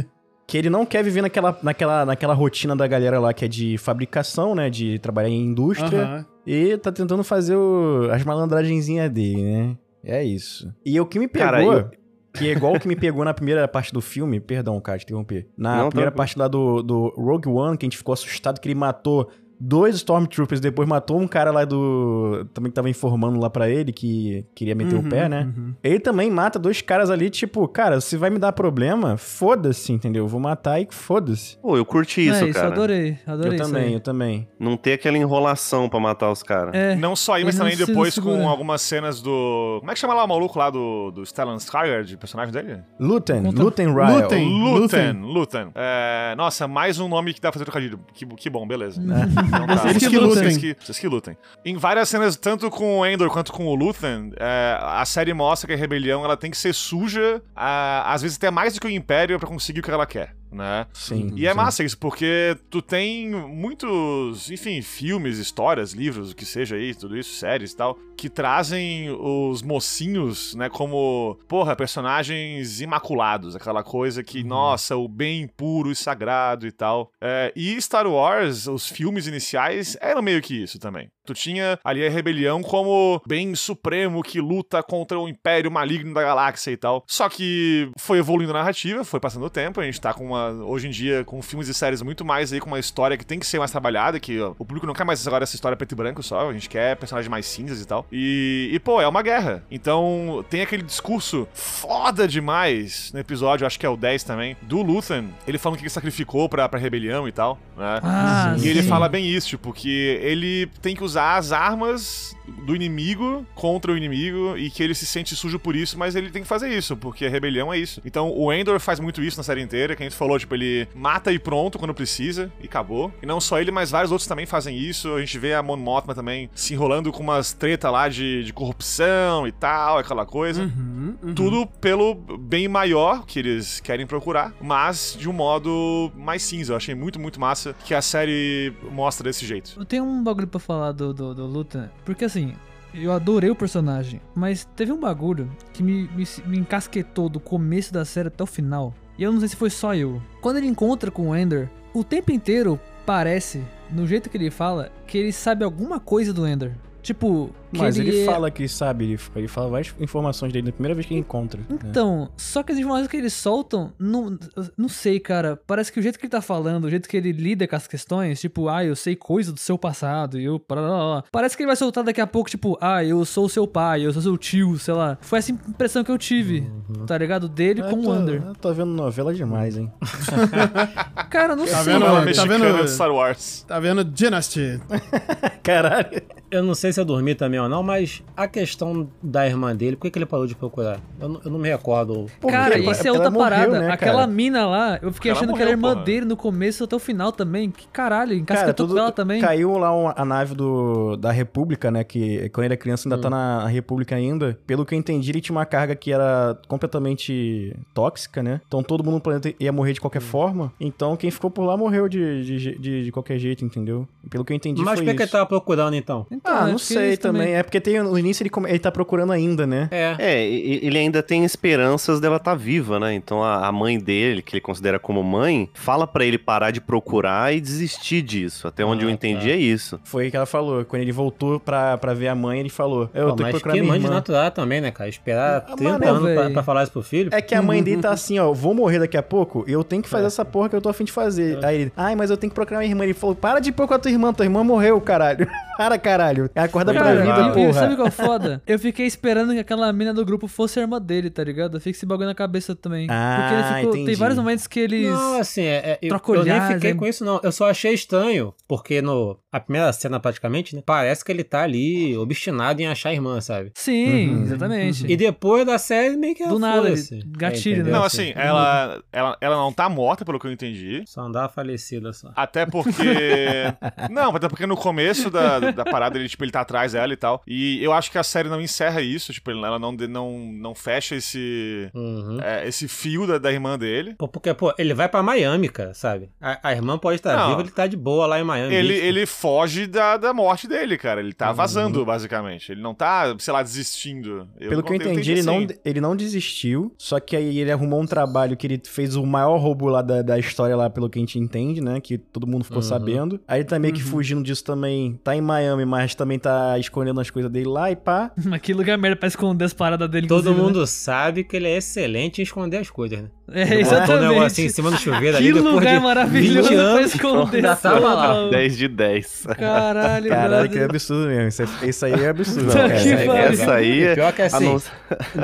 Que 0.47 0.57
ele 0.57 0.69
não 0.69 0.85
quer 0.85 1.03
viver 1.03 1.21
naquela, 1.21 1.57
naquela, 1.63 2.05
naquela 2.05 2.33
rotina 2.33 2.75
da 2.75 2.85
galera 2.85 3.19
lá 3.19 3.33
que 3.33 3.45
é 3.45 3.47
de 3.47 3.77
fabricação, 3.77 4.53
né? 4.53 4.69
De 4.69 4.99
trabalhar 4.99 5.29
em 5.29 5.41
indústria. 5.45 6.01
Aham. 6.03 6.25
E 6.45 6.75
tá 6.77 6.91
tentando 6.91 7.23
fazer 7.23 7.55
o- 7.55 8.09
as 8.11 8.23
malandragenzinhas 8.25 9.09
dele, 9.09 9.41
né? 9.43 9.77
É 10.03 10.23
isso. 10.23 10.73
E 10.85 10.99
o 10.99 11.05
que 11.05 11.19
me 11.19 11.27
pegou... 11.27 11.45
Cara, 11.45 11.63
eu- 11.63 11.89
Que 12.33 12.47
é 12.47 12.51
igual 12.51 12.73
o 12.75 12.79
que 12.79 12.87
me 12.87 12.95
pegou 12.95 13.23
na 13.25 13.33
primeira 13.33 13.67
parte 13.67 13.91
do 13.93 14.01
filme. 14.01 14.39
Perdão, 14.39 14.79
cara, 14.81 14.97
te 14.97 15.03
interromper. 15.03 15.47
Na 15.57 15.77
Não, 15.77 15.89
primeira 15.89 16.11
tranquilo. 16.11 16.17
parte 16.17 16.39
lá 16.39 16.47
do, 16.47 16.81
do 16.81 17.13
Rogue 17.17 17.49
One, 17.49 17.77
que 17.77 17.85
a 17.85 17.87
gente 17.87 17.97
ficou 17.97 18.13
assustado 18.13 18.59
que 18.59 18.67
ele 18.67 18.75
matou 18.75 19.29
dois 19.63 19.95
Stormtroopers, 19.97 20.59
depois 20.59 20.87
matou 20.89 21.19
um 21.19 21.27
cara 21.27 21.51
lá 21.51 21.63
do. 21.63 22.45
Também 22.53 22.71
tava 22.71 22.89
informando 22.89 23.39
lá 23.39 23.49
pra 23.49 23.69
ele 23.69 23.91
que 23.91 24.43
queria 24.55 24.73
meter 24.73 24.95
Uhum, 24.95 25.05
o 25.05 25.09
pé, 25.09 25.29
né? 25.29 25.47
Ele 25.83 25.99
também 25.99 26.31
mata 26.31 26.57
dois 26.57 26.81
caras 26.81 27.09
ali, 27.11 27.29
tipo, 27.29 27.67
cara, 27.67 28.01
se 28.01 28.17
vai 28.17 28.29
me 28.29 28.39
dar 28.39 28.51
problema, 28.51 29.17
foda-se, 29.17 29.91
entendeu? 29.93 30.27
Vou 30.27 30.39
matar 30.39 30.81
e 30.81 30.87
foda-se. 30.89 31.57
Pô, 31.59 31.77
eu 31.77 31.85
curti 31.85 32.21
isso, 32.27 32.43
é, 32.43 32.49
isso, 32.49 32.53
cara. 32.59 32.67
adorei. 32.73 33.17
Adorei 33.27 33.51
Eu 33.51 33.55
isso 33.55 33.63
também, 33.65 33.83
aí. 33.87 33.93
eu 33.93 33.99
também. 33.99 34.47
Não 34.59 34.75
ter 34.75 34.93
aquela 34.93 35.17
enrolação 35.17 35.87
pra 35.87 35.99
matar 35.99 36.31
os 36.31 36.41
caras. 36.41 36.73
É, 36.73 36.95
Não 36.95 37.15
só 37.15 37.33
aí, 37.35 37.43
mas 37.45 37.55
também 37.57 37.77
depois 37.77 38.13
segura. 38.13 38.37
com 38.37 38.49
algumas 38.49 38.81
cenas 38.81 39.21
do. 39.21 39.77
Como 39.79 39.91
é 39.91 39.93
que 39.93 39.99
chama 39.99 40.13
lá 40.13 40.23
o 40.23 40.27
maluco 40.27 40.57
lá 40.57 40.69
do, 40.69 41.11
do 41.11 41.25
Stellan 41.25 41.57
Skarsgård, 41.57 42.17
personagem 42.17 42.51
dele? 42.53 42.79
Luten, 42.99 43.43
Conta- 43.43 43.63
Luten 43.63 43.93
Ryle. 43.93 44.21
Luten. 44.23 44.47
Luthen, 44.49 45.13
Luthen. 45.21 45.67
É, 45.75 46.33
nossa, 46.35 46.67
mais 46.67 46.99
um 46.99 47.07
nome 47.07 47.33
que 47.33 47.39
dá 47.41 47.49
pra 47.49 47.53
fazer 47.53 47.65
trocadilho. 47.65 47.99
Que, 48.13 48.25
que 48.25 48.49
bom, 48.49 48.67
beleza. 48.67 49.01
Então 49.53 49.67
tá. 49.67 49.75
Vocês 49.75 49.97
que 50.07 50.17
lutem. 50.17 50.43
Vocês 50.43 50.57
que, 50.57 50.75
vocês 50.79 50.99
que 50.99 51.07
lutem. 51.07 51.37
Em 51.65 51.77
várias 51.77 52.09
cenas, 52.09 52.35
tanto 52.35 52.69
com 52.69 52.99
o 52.99 53.05
Endor 53.05 53.29
quanto 53.29 53.51
com 53.51 53.65
o 53.67 53.75
Luthen, 53.75 54.31
é, 54.39 54.77
a 54.79 55.03
série 55.05 55.33
mostra 55.33 55.67
que 55.67 55.73
a 55.73 55.77
rebelião 55.77 56.23
ela 56.23 56.37
tem 56.37 56.49
que 56.51 56.57
ser 56.57 56.73
suja, 56.73 57.41
a- 57.55 58.13
às 58.13 58.21
vezes 58.21 58.37
até 58.37 58.49
mais 58.49 58.73
do 58.73 58.79
que 58.81 58.87
o 58.87 58.89
Império, 58.89 59.37
pra 59.39 59.47
conseguir 59.47 59.79
o 59.79 59.83
que 59.83 59.91
ela 59.91 60.05
quer. 60.05 60.33
Né? 60.51 60.85
Sim. 60.93 61.31
E 61.35 61.47
é 61.47 61.51
sim. 61.51 61.57
massa 61.57 61.83
isso, 61.83 61.97
porque 61.97 62.57
tu 62.69 62.81
tem 62.81 63.29
muitos, 63.29 64.51
enfim, 64.51 64.81
filmes, 64.81 65.37
histórias, 65.37 65.93
livros, 65.93 66.31
o 66.31 66.35
que 66.35 66.45
seja 66.45 66.75
aí, 66.75 66.93
tudo 66.93 67.17
isso, 67.17 67.33
séries 67.35 67.71
e 67.71 67.75
tal, 67.77 67.97
que 68.17 68.29
trazem 68.29 69.09
os 69.09 69.61
mocinhos, 69.61 70.53
né, 70.55 70.69
como, 70.69 71.39
porra, 71.47 71.75
personagens 71.75 72.81
imaculados, 72.81 73.55
aquela 73.55 73.83
coisa 73.83 74.23
que, 74.23 74.43
nossa, 74.43 74.95
o 74.97 75.07
bem 75.07 75.47
puro 75.47 75.91
e 75.91 75.95
sagrado 75.95 76.67
e 76.67 76.71
tal. 76.71 77.11
É, 77.21 77.53
e 77.55 77.81
Star 77.81 78.07
Wars, 78.07 78.67
os 78.67 78.87
filmes 78.87 79.27
iniciais, 79.27 79.97
eram 80.01 80.21
meio 80.21 80.41
que 80.41 80.61
isso 80.63 80.77
também. 80.77 81.09
Tu 81.25 81.33
tinha 81.33 81.79
ali 81.83 82.05
a 82.05 82.09
rebelião 82.09 82.61
como 82.61 83.21
bem 83.27 83.53
supremo 83.55 84.23
que 84.23 84.39
luta 84.41 84.81
contra 84.81 85.19
o 85.19 85.29
império 85.29 85.71
maligno 85.71 86.13
da 86.13 86.21
galáxia 86.21 86.71
e 86.71 86.77
tal. 86.77 87.03
Só 87.07 87.29
que 87.29 87.89
foi 87.97 88.17
evoluindo 88.17 88.51
a 88.51 88.59
narrativa, 88.59 89.03
foi 89.03 89.19
passando 89.19 89.45
o 89.45 89.49
tempo, 89.49 89.79
a 89.79 89.83
gente 89.83 90.01
tá 90.01 90.13
com 90.13 90.25
uma, 90.27 90.49
hoje 90.65 90.87
em 90.87 90.91
dia, 90.91 91.23
com 91.23 91.41
filmes 91.41 91.67
e 91.67 91.73
séries 91.73 92.01
muito 92.01 92.25
mais 92.25 92.51
aí, 92.51 92.59
com 92.59 92.67
uma 92.67 92.79
história 92.79 93.17
que 93.17 93.25
tem 93.25 93.39
que 93.39 93.45
ser 93.45 93.59
mais 93.59 93.71
trabalhada, 93.71 94.19
que 94.19 94.39
ó, 94.39 94.51
o 94.51 94.65
público 94.65 94.87
não 94.87 94.93
quer 94.93 95.03
mais 95.03 95.25
agora 95.27 95.43
essa 95.43 95.55
história 95.55 95.77
preto 95.77 95.91
e 95.91 95.95
branco 95.95 96.23
só, 96.23 96.49
a 96.49 96.53
gente 96.53 96.67
quer 96.69 96.95
personagens 96.95 97.29
mais 97.29 97.45
cinzas 97.45 97.81
e 97.81 97.85
tal. 97.85 98.05
E, 98.11 98.69
e, 98.73 98.79
pô, 98.79 98.99
é 99.01 99.07
uma 99.07 99.21
guerra. 99.21 99.63
Então, 99.69 100.43
tem 100.49 100.61
aquele 100.61 100.83
discurso 100.83 101.47
foda 101.53 102.27
demais 102.27 103.11
no 103.13 103.19
episódio, 103.19 103.65
acho 103.67 103.79
que 103.79 103.85
é 103.85 103.89
o 103.89 103.95
10 103.97 104.23
também, 104.23 104.57
do 104.63 104.81
Luthen, 104.81 105.29
ele 105.47 105.57
falando 105.57 105.77
que 105.77 105.83
ele 105.83 105.89
sacrificou 105.89 106.49
pra, 106.49 106.67
pra 106.67 106.79
rebelião 106.79 107.27
e 107.27 107.31
tal, 107.31 107.59
né? 107.77 107.99
Ah, 108.03 108.55
E 108.59 108.67
ele 108.67 108.81
sim. 108.81 108.89
fala 108.89 109.07
bem 109.07 109.25
isso, 109.27 109.47
tipo, 109.49 109.71
que 109.71 110.19
ele 110.21 110.67
tem 110.81 110.95
que 110.95 111.03
usar 111.03 111.20
as 111.21 111.51
armas 111.51 112.35
do 112.65 112.75
inimigo 112.75 113.45
contra 113.55 113.91
o 113.91 113.97
inimigo 113.97 114.57
e 114.57 114.69
que 114.69 114.83
ele 114.83 114.93
se 114.93 115.05
sente 115.05 115.35
sujo 115.35 115.59
por 115.59 115.75
isso, 115.75 115.97
mas 115.97 116.15
ele 116.15 116.29
tem 116.29 116.41
que 116.41 116.47
fazer 116.47 116.69
isso, 116.69 116.95
porque 116.95 117.25
a 117.25 117.29
rebelião 117.29 117.73
é 117.73 117.77
isso. 117.77 118.01
Então 118.05 118.31
o 118.31 118.51
Endor 118.51 118.79
faz 118.79 118.99
muito 118.99 119.21
isso 119.23 119.37
na 119.37 119.43
série 119.43 119.61
inteira, 119.61 119.95
que 119.95 120.03
a 120.03 120.05
gente 120.05 120.17
falou, 120.17 120.37
tipo, 120.37 120.53
ele 120.55 120.87
mata 120.93 121.31
e 121.31 121.39
pronto 121.39 121.79
quando 121.79 121.93
precisa 121.93 122.51
e 122.59 122.65
acabou. 122.65 123.11
E 123.21 123.25
não 123.25 123.39
só 123.39 123.59
ele, 123.59 123.71
mas 123.71 123.91
vários 123.91 124.11
outros 124.11 124.27
também 124.27 124.45
fazem 124.45 124.77
isso. 124.77 125.13
A 125.13 125.19
gente 125.19 125.37
vê 125.37 125.53
a 125.53 125.63
Mon 125.63 125.77
Mothma 125.77 126.13
também 126.13 126.49
se 126.53 126.73
enrolando 126.73 127.11
com 127.11 127.23
umas 127.23 127.53
treta 127.53 127.89
lá 127.89 128.09
de, 128.09 128.43
de 128.43 128.53
corrupção 128.53 129.47
e 129.47 129.51
tal, 129.51 129.97
aquela 129.97 130.25
coisa. 130.25 130.63
Uhum, 130.63 131.15
uhum. 131.21 131.33
Tudo 131.33 131.65
pelo 131.65 132.15
bem 132.15 132.67
maior 132.67 133.25
que 133.25 133.39
eles 133.39 133.79
querem 133.79 134.05
procurar, 134.05 134.53
mas 134.61 135.15
de 135.17 135.29
um 135.29 135.33
modo 135.33 136.11
mais 136.15 136.43
cinza. 136.43 136.73
Eu 136.73 136.77
achei 136.77 136.95
muito, 136.95 137.19
muito 137.19 137.39
massa 137.39 137.75
que 137.85 137.93
a 137.93 138.01
série 138.01 138.73
mostra 138.91 139.23
desse 139.23 139.45
jeito. 139.45 139.73
Eu 139.77 139.85
tenho 139.85 140.03
um 140.03 140.23
bagulho 140.23 140.47
pra 140.47 140.59
falar 140.59 140.91
do, 141.01 141.13
do, 141.13 141.33
do 141.33 141.45
Luta, 141.47 141.91
porque 142.05 142.25
assim, 142.25 142.53
eu 142.93 143.11
adorei 143.11 143.49
o 143.49 143.55
personagem, 143.55 144.21
mas 144.35 144.65
teve 144.75 144.91
um 144.91 144.99
bagulho 144.99 145.49
que 145.73 145.81
me, 145.81 146.03
me, 146.09 146.23
me 146.45 146.59
encasquetou 146.59 147.27
do 147.27 147.39
começo 147.39 147.91
da 147.91 148.05
série 148.05 148.27
até 148.27 148.43
o 148.43 148.47
final. 148.47 148.93
E 149.17 149.23
eu 149.23 149.31
não 149.31 149.39
sei 149.39 149.49
se 149.49 149.55
foi 149.55 149.69
só 149.69 149.95
eu. 149.95 150.21
Quando 150.41 150.57
ele 150.57 150.67
encontra 150.67 151.09
com 151.09 151.29
o 151.29 151.35
Ender, 151.35 151.69
o 151.93 152.03
tempo 152.03 152.31
inteiro 152.31 152.79
parece, 153.05 153.63
no 153.89 154.05
jeito 154.05 154.29
que 154.29 154.37
ele 154.37 154.51
fala, 154.51 154.91
que 155.07 155.17
ele 155.17 155.31
sabe 155.31 155.63
alguma 155.63 155.99
coisa 155.99 156.33
do 156.33 156.47
Ender. 156.47 156.75
Tipo, 157.01 157.49
que 157.73 157.79
Mas 157.79 157.97
ele, 157.97 158.21
é- 158.21 158.25
fala 158.25 158.51
que 158.51 158.67
sabe, 158.67 159.05
ele, 159.05 159.19
ele 159.35 159.47
fala 159.47 159.69
várias 159.69 159.95
informações 159.99 160.53
dele 160.53 160.67
na 160.67 160.71
primeira 160.71 160.93
vez 160.93 161.07
que 161.07 161.13
ele 161.13 161.21
encontra. 161.21 161.59
né? 161.67 161.79
Então, 161.89 162.29
só 162.37 162.61
que 162.61 162.71
as 162.71 162.77
informações 162.77 163.07
que 163.07 163.17
eles 163.17 163.33
soltam, 163.33 163.91
não, 163.97 164.37
não 164.77 164.87
sei, 164.87 165.19
cara. 165.19 165.59
Parece 165.65 165.91
que 165.91 165.99
o 165.99 166.03
jeito 166.03 166.19
que 166.19 166.25
ele 166.25 166.31
tá 166.31 166.41
falando, 166.41 166.85
o 166.85 166.89
jeito 166.91 167.09
que 167.09 167.17
ele 167.17 167.31
lida 167.31 167.67
com 167.67 167.75
as 167.75 167.87
questões, 167.87 168.39
tipo, 168.39 168.67
ah, 168.69 168.85
eu 168.85 168.95
sei 168.95 169.15
coisa 169.15 169.51
do 169.51 169.59
seu 169.59 169.77
passado, 169.79 170.39
e 170.39 170.43
eu. 170.45 170.59
blá, 170.67 170.81
blá, 170.81 170.87
blá. 170.89 171.23
Parece 171.31 171.57
que 171.57 171.63
ele 171.63 171.67
vai 171.67 171.75
soltar 171.75 172.03
daqui 172.03 172.21
a 172.21 172.27
pouco, 172.27 172.49
tipo, 172.49 172.77
ah, 172.79 173.03
eu 173.03 173.25
sou 173.25 173.49
seu 173.49 173.65
pai, 173.67 174.05
eu 174.05 174.13
sou 174.13 174.21
seu 174.21 174.37
tio, 174.37 174.77
sei 174.77 174.93
lá. 174.93 175.17
Foi 175.21 175.39
essa 175.39 175.51
impressão 175.51 176.03
que 176.03 176.11
eu 176.11 176.17
tive, 176.19 176.69
tá 177.07 177.17
ligado? 177.17 177.49
Dele 177.49 177.81
Eu 177.81 177.89
com 177.89 178.01
tô, 178.01 178.09
o 178.09 178.13
Under. 178.13 178.43
eu 178.45 178.53
tô 178.55 178.71
vendo 178.73 178.91
novela 178.91 179.33
demais, 179.33 179.75
hein? 179.77 179.91
Cara, 181.31 181.55
não 181.55 181.65
Tá 181.65 181.83
sei. 181.83 181.93
vendo? 181.93 182.05
Tá 182.35 182.45
vendo? 182.45 182.87
Star 182.87 183.11
Wars. 183.11 183.63
Tá 183.67 183.79
vendo 183.79 184.03
Dynasty? 184.03 184.79
Caralho. 185.63 186.21
Eu 186.51 186.61
não 186.63 186.75
sei 186.75 186.91
se 186.91 186.99
eu 186.99 187.05
dormi 187.05 187.33
também 187.33 187.59
ou 187.61 187.69
não, 187.69 187.81
mas 187.81 188.21
a 188.35 188.45
questão 188.47 189.09
da 189.23 189.47
irmã 189.47 189.73
dele, 189.73 189.95
por 189.95 190.03
que, 190.03 190.11
que 190.11 190.19
ele 190.19 190.25
parou 190.25 190.45
de 190.45 190.53
procurar? 190.53 190.99
Eu, 191.19 191.29
não- 191.29 191.41
eu 191.45 191.49
não 191.51 191.57
me 191.57 191.69
recordo. 191.69 192.25
Cara, 192.49 192.75
Porque 192.75 192.91
isso 192.91 193.07
é 193.07 193.11
outra 193.11 193.29
morreu, 193.31 193.49
parada. 193.49 193.79
né, 193.79 193.89
Aquela 193.91 194.19
cara? 194.21 194.27
mina 194.27 194.65
lá, 194.67 194.99
eu 195.01 195.13
fiquei 195.13 195.31
Ela 195.31 195.39
achando 195.39 195.53
que 195.53 195.61
era 195.61 195.71
morreu, 195.71 195.77
irmã 195.77 195.93
porra. 195.93 196.05
dele 196.05 196.25
no 196.25 196.35
começo 196.35 196.83
até 196.83 196.93
o 196.95 196.99
final 196.99 197.31
também. 197.31 197.71
Que 197.71 197.87
caralho, 197.87 198.31
Cara, 198.31 198.41
encasquetou 198.41 198.85
tudo 198.85 198.95
com 198.95 199.01
ela 199.01 199.11
também. 199.13 199.39
caiu 199.39 199.77
lá 199.77 199.95
uma- 199.95 200.13
a 200.17 200.25
nave 200.25 200.53
do, 200.53 201.15
da 201.15 201.31
República, 201.31 201.89
né? 201.89 202.03
Que 202.03 202.49
quando 202.49 202.65
ele 202.65 202.73
era 202.73 202.77
criança 202.81 203.07
ainda 203.07 203.17
tá 203.17 203.29
Hum. 203.29 203.31
na 203.31 203.67
República 203.67 204.15
ainda. 204.15 204.59
Pelo 204.67 204.85
que 204.85 204.93
eu 204.93 204.99
entendi, 204.99 205.31
ele 205.31 205.39
tinha 205.39 205.55
uma 205.55 205.65
carga 205.65 205.95
que 205.95 206.11
era 206.11 206.59
completamente 206.67 207.75
tóxica, 207.93 208.43
né? 208.43 208.59
Então 208.67 208.83
todo 208.83 209.03
mundo 209.03 209.13
no 209.15 209.21
planeta 209.21 209.53
ia 209.59 209.71
morrer 209.71 209.93
de 209.93 209.99
Hum. 209.99 210.01
qualquer 210.01 210.21
forma. 210.21 210.73
Então 210.79 211.15
quem 211.15 211.31
ficou 211.31 211.49
por 211.49 211.63
lá 211.63 211.77
morreu 211.77 212.09
de, 212.09 212.43
de, 212.43 212.77
de, 212.77 213.03
de 213.05 213.11
qualquer 213.11 213.37
jeito, 213.39 213.63
entendeu? 213.63 214.07
Pelo 214.29 214.43
que 214.43 214.51
eu 214.51 214.57
entendi 214.57 214.81
Mas 214.83 214.95
foi 214.99 215.05
por 215.05 215.11
que, 215.11 215.17
que 215.17 215.23
ele 215.23 215.31
tava 215.31 215.45
procurando 215.45 215.95
então? 215.95 216.25
Então, 216.41 216.55
Ah, 216.57 216.61
eu 216.65 216.71
não 216.71 216.79
fiquei 216.79 216.97
sei 216.97 217.09
isso 217.11 217.21
também. 217.21 217.53
É 217.53 217.61
porque 217.63 217.79
tem, 217.79 218.01
no 218.01 218.17
início 218.17 218.41
ele, 218.41 218.49
come- 218.49 218.69
ele 218.69 218.79
tá 218.79 218.91
procurando 218.91 219.31
ainda, 219.31 219.65
né? 219.67 219.87
É. 219.91 220.15
É, 220.17 220.43
ele 220.47 220.97
ainda 220.97 221.21
tem 221.21 221.43
esperanças 221.45 222.19
dela 222.19 222.37
estar 222.37 222.55
viva, 222.55 222.99
né? 222.99 223.13
Então 223.13 223.43
a, 223.43 223.67
a 223.67 223.71
mãe 223.71 223.99
dele, 223.99 224.41
que 224.41 224.55
ele 224.55 224.61
considera 224.61 224.97
como 224.99 225.21
mãe, 225.23 225.69
fala 225.73 226.07
pra 226.07 226.25
ele 226.25 226.37
parar 226.39 226.71
de 226.71 226.81
procurar 226.81 227.53
e 227.53 227.61
desistir 227.61 228.21
disso. 228.23 228.67
Até 228.67 228.83
onde 228.83 229.05
Ah, 229.05 229.07
eu 229.07 229.11
entendi 229.11 229.47
tá. 229.47 229.53
é 229.53 229.55
isso. 229.55 229.99
Foi 230.03 230.27
o 230.27 230.31
que 230.31 230.35
ela 230.37 230.45
falou. 230.47 230.83
Quando 230.83 231.01
ele 231.03 231.11
voltou 231.11 231.59
pra, 231.59 231.97
pra 231.97 232.13
ver 232.13 232.27
a 232.29 232.35
mãe, 232.35 232.59
ele 232.59 232.69
falou: 232.69 233.09
Eu 233.13 233.29
Pô, 233.29 233.35
tô 233.35 233.43
mas 233.43 233.51
procurando 233.51 233.75
que 233.75 233.81
minha 233.81 233.91
mãe 233.91 233.97
irmã. 233.99 234.09
desnaturada 234.09 234.51
também, 234.51 234.81
né, 234.81 234.89
cara? 234.91 235.09
Esperar 235.09 235.65
Ah, 235.69 235.75
30 235.75 235.99
mano, 235.99 236.05
anos 236.25 236.33
pra, 236.33 236.49
pra 236.49 236.63
falar 236.63 236.83
isso 236.83 236.91
pro 236.91 237.03
filho. 237.03 237.29
É 237.31 237.41
que 237.41 237.53
a 237.53 237.61
mãe 237.61 237.83
dele 237.83 238.01
tá 238.01 238.09
assim, 238.11 238.39
ó, 238.39 238.51
vou 238.51 238.73
morrer 238.73 238.97
daqui 238.99 239.15
a 239.17 239.23
pouco, 239.23 239.63
eu 239.67 239.83
tenho 239.83 240.01
que 240.01 240.09
fazer 240.09 240.25
essa 240.25 240.43
porra 240.43 240.69
que 240.69 240.75
eu 240.75 240.81
tô 240.81 240.89
afim 240.89 241.03
de 241.03 241.11
fazer. 241.11 241.63
Aí 241.63 241.81
ele, 241.83 241.91
ai, 241.95 242.15
mas 242.15 242.29
eu 242.31 242.37
tenho 242.37 242.49
que 242.49 242.55
procurar 242.55 242.79
minha 242.79 242.89
irmã. 242.91 243.03
Ele 243.03 243.13
falou, 243.13 243.35
para 243.35 243.59
de 243.59 243.71
procurar 243.71 243.99
tua 243.99 244.09
irmã, 244.11 244.33
tua 244.33 244.45
irmã 244.45 244.63
morreu, 244.63 244.99
caralho. 244.99 245.47
para, 245.77 245.97
caralho. 245.97 246.30
Acorda 246.55 246.93
pra 246.93 247.03
Cara, 247.03 247.21
vida, 247.21 247.49
e- 247.49 247.53
porra. 247.53 247.73
sabe 247.73 247.95
qual 247.95 248.07
é 248.07 248.11
foda? 248.11 248.61
Eu 248.67 248.79
fiquei 248.79 249.05
esperando 249.05 249.53
que 249.53 249.59
aquela 249.59 249.91
mina 249.93 250.13
do 250.13 250.25
grupo 250.25 250.47
fosse 250.47 250.79
a 250.79 250.83
irmã 250.83 251.01
dele, 251.01 251.29
tá 251.29 251.43
ligado? 251.43 251.75
Eu 251.77 251.79
fiquei 251.79 251.93
com 251.93 251.97
esse 251.97 252.05
bagulho 252.05 252.27
na 252.27 252.35
cabeça 252.35 252.75
também. 252.75 253.07
Ah, 253.09 253.37
Porque 253.39 253.53
ele 253.55 253.91
ficou. 253.93 254.05
Tem 254.05 254.15
vários 254.15 254.37
momentos 254.37 254.67
que 254.67 254.79
eles. 254.79 255.09
Não, 255.09 255.39
assim, 255.39 255.63
é, 255.63 255.75
é, 255.91 255.99
eu, 256.01 256.15
eu 256.35 256.43
nem 256.45 256.61
fiquei 256.73 256.91
é- 256.91 256.95
com 256.95 257.05
isso, 257.07 257.23
não. 257.25 257.39
Eu 257.43 257.51
só 257.51 257.69
achei 257.69 257.93
estranho, 257.93 258.53
porque 258.67 259.01
no 259.01 259.37
a 259.51 259.59
primeira 259.59 259.91
cena, 259.91 260.19
praticamente, 260.19 260.75
né? 260.75 260.81
Parece 260.85 261.25
que 261.25 261.31
ele 261.31 261.43
tá 261.43 261.63
ali 261.63 262.15
obstinado 262.17 262.81
em 262.81 262.87
achar 262.87 263.09
a 263.09 263.13
irmã, 263.13 263.41
sabe? 263.41 263.71
Sim, 263.75 264.29
Uhum. 264.29 264.43
exatamente. 264.43 265.05
E 265.11 265.17
depois 265.17 265.65
da 265.65 265.77
série, 265.77 266.15
meio 266.15 266.33
que 266.35 266.47
Do 266.47 266.57
nada, 266.57 266.89
ele- 266.89 267.23
gatilho, 267.37 267.75
entendeu? 267.81 267.91
né? 267.93 267.99
Não, 267.99 268.03
assim, 268.05 268.31
ela, 268.35 269.01
ela, 269.11 269.37
ela 269.41 269.55
não 269.57 269.73
tá 269.73 269.89
morta, 269.89 270.23
pelo 270.23 270.39
que 270.39 270.47
eu 270.47 270.51
entendi. 270.51 271.03
Só 271.05 271.21
andava 271.21 271.49
falecida 271.49 272.13
só. 272.13 272.31
Até 272.35 272.65
porque. 272.65 273.03
não, 274.09 274.35
até 274.35 274.47
porque 274.47 274.65
no 274.65 274.77
começo 274.77 275.29
da, 275.29 275.59
da 275.71 275.83
parada 275.85 276.17
ele, 276.21 276.29
tipo, 276.29 276.43
ele 276.43 276.51
tá 276.51 276.61
atrás 276.61 276.93
dela 276.93 277.11
e 277.13 277.17
tal. 277.17 277.41
E 277.47 277.83
eu 277.83 277.91
acho 277.93 278.11
que 278.11 278.17
a 278.17 278.23
série 278.23 278.49
não 278.49 278.61
encerra 278.61 279.01
isso, 279.01 279.33
tipo, 279.33 279.51
ela 279.51 279.77
não, 279.79 279.91
não, 279.91 280.39
não 280.53 280.75
fecha 280.75 281.15
esse. 281.15 281.89
Uhum. 281.93 282.39
é, 282.41 282.67
esse 282.67 282.87
fio 282.87 283.25
da, 283.27 283.37
da 283.37 283.51
irmã 283.51 283.77
dele. 283.77 284.15
Pô, 284.17 284.27
porque, 284.27 284.53
pô, 284.53 284.73
ele 284.77 284.93
vai 284.93 285.07
pra 285.09 285.21
Miami, 285.23 285.69
cara, 285.69 285.93
sabe? 285.93 286.29
A, 286.39 286.69
a 286.69 286.71
irmã 286.73 286.97
pode 286.97 287.17
estar 287.17 287.35
Não. 287.35 287.49
viva, 287.49 287.61
ele 287.61 287.71
tá 287.71 287.87
de 287.87 287.97
boa 287.97 288.25
lá 288.27 288.39
em 288.39 288.43
Miami. 288.43 288.73
Ele, 288.73 288.93
ele 288.93 289.25
foge 289.25 289.87
da, 289.87 290.17
da 290.17 290.33
morte 290.33 290.67
dele, 290.67 290.97
cara. 290.97 291.19
Ele 291.21 291.33
tá 291.33 291.49
Uhum. 291.49 291.55
vazando, 291.55 292.05
basicamente. 292.05 292.71
Ele 292.71 292.81
não 292.81 292.93
tá, 292.93 293.35
sei 293.39 293.53
lá, 293.53 293.61
desistindo. 293.63 294.47
Pelo 294.57 294.83
que 294.83 294.91
eu 294.91 294.95
entendi, 294.95 295.31
ele 295.31 295.43
não, 295.43 295.57
assim. 295.57 295.67
ele 295.83 296.01
não 296.01 296.15
desistiu, 296.15 296.93
só 296.97 297.19
que 297.19 297.35
aí 297.35 297.59
ele 297.59 297.71
arrumou 297.71 298.01
um 298.01 298.05
trabalho 298.05 298.55
que 298.55 298.65
ele 298.67 298.81
fez 298.85 299.15
o 299.15 299.25
maior 299.25 299.57
roubo 299.57 299.87
lá 299.87 300.01
da, 300.01 300.21
da 300.21 300.39
história 300.39 300.75
lá, 300.75 300.89
pelo 300.89 301.09
que 301.09 301.19
a 301.19 301.21
gente 301.21 301.37
entende, 301.39 301.81
né? 301.81 301.99
Que 301.99 302.17
todo 302.17 302.47
mundo 302.47 302.63
ficou 302.63 302.77
Uhum. 302.77 302.83
sabendo. 302.83 303.39
Aí 303.47 303.59
ele 303.59 303.67
tá 303.67 303.77
meio 303.79 303.93
que 303.93 304.01
fugindo 304.01 304.41
disso 304.43 304.63
também. 304.63 305.19
Tá 305.23 305.35
em 305.35 305.41
Miami, 305.41 305.85
mas 305.85 306.10
também 306.15 306.37
tá 306.39 306.77
escondendo 306.79 307.19
as 307.19 307.29
coisas 307.29 307.51
dele 307.51 307.67
lá 307.67 307.91
e 307.91 307.95
pá. 307.95 308.31
Mas 308.45 308.61
que 308.61 308.73
lugar 308.73 308.97
merda 308.97 309.15
pra 309.15 309.27
esconder 309.27 309.65
as 309.65 309.73
paradas 309.73 310.09
dele. 310.09 310.27
Todo 310.27 310.49
inclusive, 310.49 310.61
mundo 310.65 310.87
sabe 310.87 311.43
que 311.43 311.55
ele 311.55 311.67
é 311.67 311.77
excelente 311.77 312.39
em 312.39 312.43
esconder 312.43 312.77
as 312.77 312.89
coisas, 312.89 313.19
né? 313.19 313.25
Né? 313.47 313.63
É, 313.63 313.73
Ele 313.73 313.83
botou 313.83 313.97
um 313.99 314.03
exatamente. 314.03 314.33
negocinho 314.33 314.65
em 314.67 314.69
cima 314.69 314.91
do 314.91 314.97
chuveiro 314.97 315.37
Que 315.37 315.43
ali 315.43 315.53
depois 315.53 315.73
lugar 315.75 315.97
de 315.97 316.03
maravilhoso 316.03 316.69
20 316.69 316.77
pra 316.77 316.83
anos. 316.85 317.15
esconder 317.15 317.65
essa 317.65 317.89
tava 317.91 318.13
lá. 318.13 318.33
porra. 318.33 318.49
10 318.51 318.77
de 318.77 318.87
10. 318.87 319.47
Caralho, 319.57 320.29
Caralho, 320.29 320.63
que 320.69 320.75
brother. 320.75 320.89
absurdo 320.89 321.27
mesmo. 321.27 321.47
Isso, 321.49 321.61
é- 321.63 321.87
isso 321.89 322.05
aí 322.05 322.13
é 322.13 322.29
absurdo, 322.29 322.65
Puta 322.67 322.77
cara. 322.77 323.01
que 323.01 323.09
É-. 323.09 323.45
Essa 323.51 323.73
aí. 323.73 324.03
E 324.05 324.15
pior 324.15 324.31
que 324.33 324.41
a 324.41 324.45
assim, 324.45 324.63
não- 324.65 324.81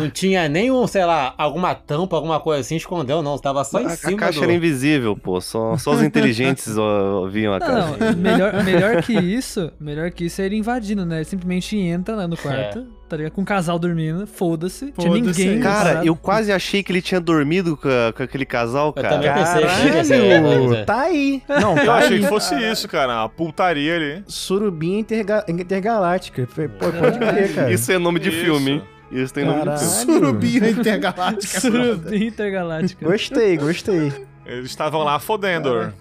não 0.02 0.10
tinha 0.10 0.48
nenhum, 0.48 0.88
sei 0.88 1.04
lá, 1.04 1.34
alguma 1.38 1.76
tampa, 1.76 2.16
alguma 2.16 2.40
coisa 2.40 2.62
assim, 2.62 2.78
escondeu, 2.78 3.22
não. 3.22 3.38
Tava 3.38 3.64
só 3.66 3.82
em 3.82 3.86
a, 3.86 3.88
a 3.88 3.96
cima 3.98 4.18
caixa 4.18 4.40
do... 4.40 4.44
era 4.46 4.54
invisível, 4.54 5.18
pô. 5.18 5.42
Só, 5.42 5.78
só 5.78 5.92
os 5.92 6.02
inteligentes 6.02 6.76
ó, 6.80 7.28
viam 7.28 7.54
a 7.54 7.60
caixa. 7.60 7.98
Não, 7.98 8.18
melhor, 8.18 8.64
melhor 8.64 9.04
que 9.04 9.14
isso, 9.14 9.70
melhor 9.80 10.12
que 10.12 10.26
isso 10.26 10.42
é 10.42 10.46
ele 10.46 10.56
invadindo, 10.58 11.06
né? 11.06 11.18
Ele 11.18 11.26
simplesmente 11.26 11.78
entra 11.78 12.16
lá 12.16 12.28
no 12.28 12.36
quarto, 12.38 12.86
tá 13.08 13.16
ligado? 13.18 13.32
Com 13.34 13.42
o 13.42 13.46
casal 13.46 13.78
dormindo, 13.80 14.26
foda-se. 14.28 14.92
Tinha 14.98 15.12
Foda-se. 15.12 15.46
ninguém. 15.46 15.60
Cara, 15.62 16.02
eu 16.06 16.16
quase 16.16 16.52
achei 16.52 16.84
que 16.84 16.92
ele 16.92 17.02
tinha 17.02 17.20
dormido 17.22 17.78
com, 17.78 17.88
a- 17.88 18.12
com 18.14 18.24
aquele 18.24 18.46
casal, 18.46 18.88
Eu 18.88 18.94
cara. 19.04 19.10
também 19.10 19.34
pensei, 19.34 19.64
achei 19.64 19.90
que 19.92 19.98
ia 19.98 20.04
ser, 20.04 20.42
Caralho, 20.42 20.74
é. 20.76 20.84
tá 20.86 21.02
aí. 21.02 21.44
Não, 21.48 21.78
Eu 21.78 21.86
tá 21.86 21.96
achei 21.96 22.18
aí. 22.18 22.24
que 22.24 22.28
fosse 22.30 22.56
isso, 22.56 22.88
cara. 22.88 23.24
A 23.24 23.30
putaria 23.30 23.96
ali. 23.96 24.24
Surubim 24.28 25.00
interga- 25.00 25.46
intergaláctica. 25.48 26.48
Pô, 26.48 26.92
pode 26.92 27.20
crer, 27.20 27.54
cara. 27.56 27.72
Isso 27.72 27.92
é 27.92 27.98
nome 27.98 28.20
de 28.20 28.30
Isso. 28.30 28.40
filme, 28.40 28.72
hein? 28.72 28.84
Isso 29.12 29.34
tem 29.34 29.46
nome 29.46 29.64
de. 29.64 29.80
Surubinha 29.84 30.70
intergaláctica. 30.70 31.62
Surubim 31.62 32.26
intergaláctica. 32.26 33.06
Gostei, 33.06 33.56
gostei. 33.58 34.12
Eles 34.46 34.66
estavam 34.70 35.04
lá 35.04 35.18
fodendo. 35.20 35.94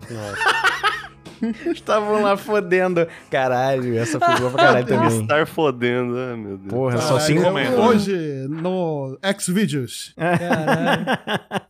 Estavam 1.72 2.22
lá 2.22 2.36
fodendo. 2.36 3.06
Caralho, 3.30 3.98
essa 3.98 4.18
foi 4.18 4.36
boa 4.38 4.50
pra 4.50 4.64
caralho 4.64 4.86
também. 4.88 5.20
Estar 5.22 5.46
fodendo, 5.46 6.16
ai 6.18 6.36
meu 6.36 6.56
Deus. 6.58 6.70
Porra, 6.72 6.98
só 6.98 7.02
Caralho, 7.14 7.26
cinco. 7.26 7.42
comendo. 7.42 7.80
Hoje, 7.80 8.46
no 8.48 9.18
Xvideos. 9.38 10.14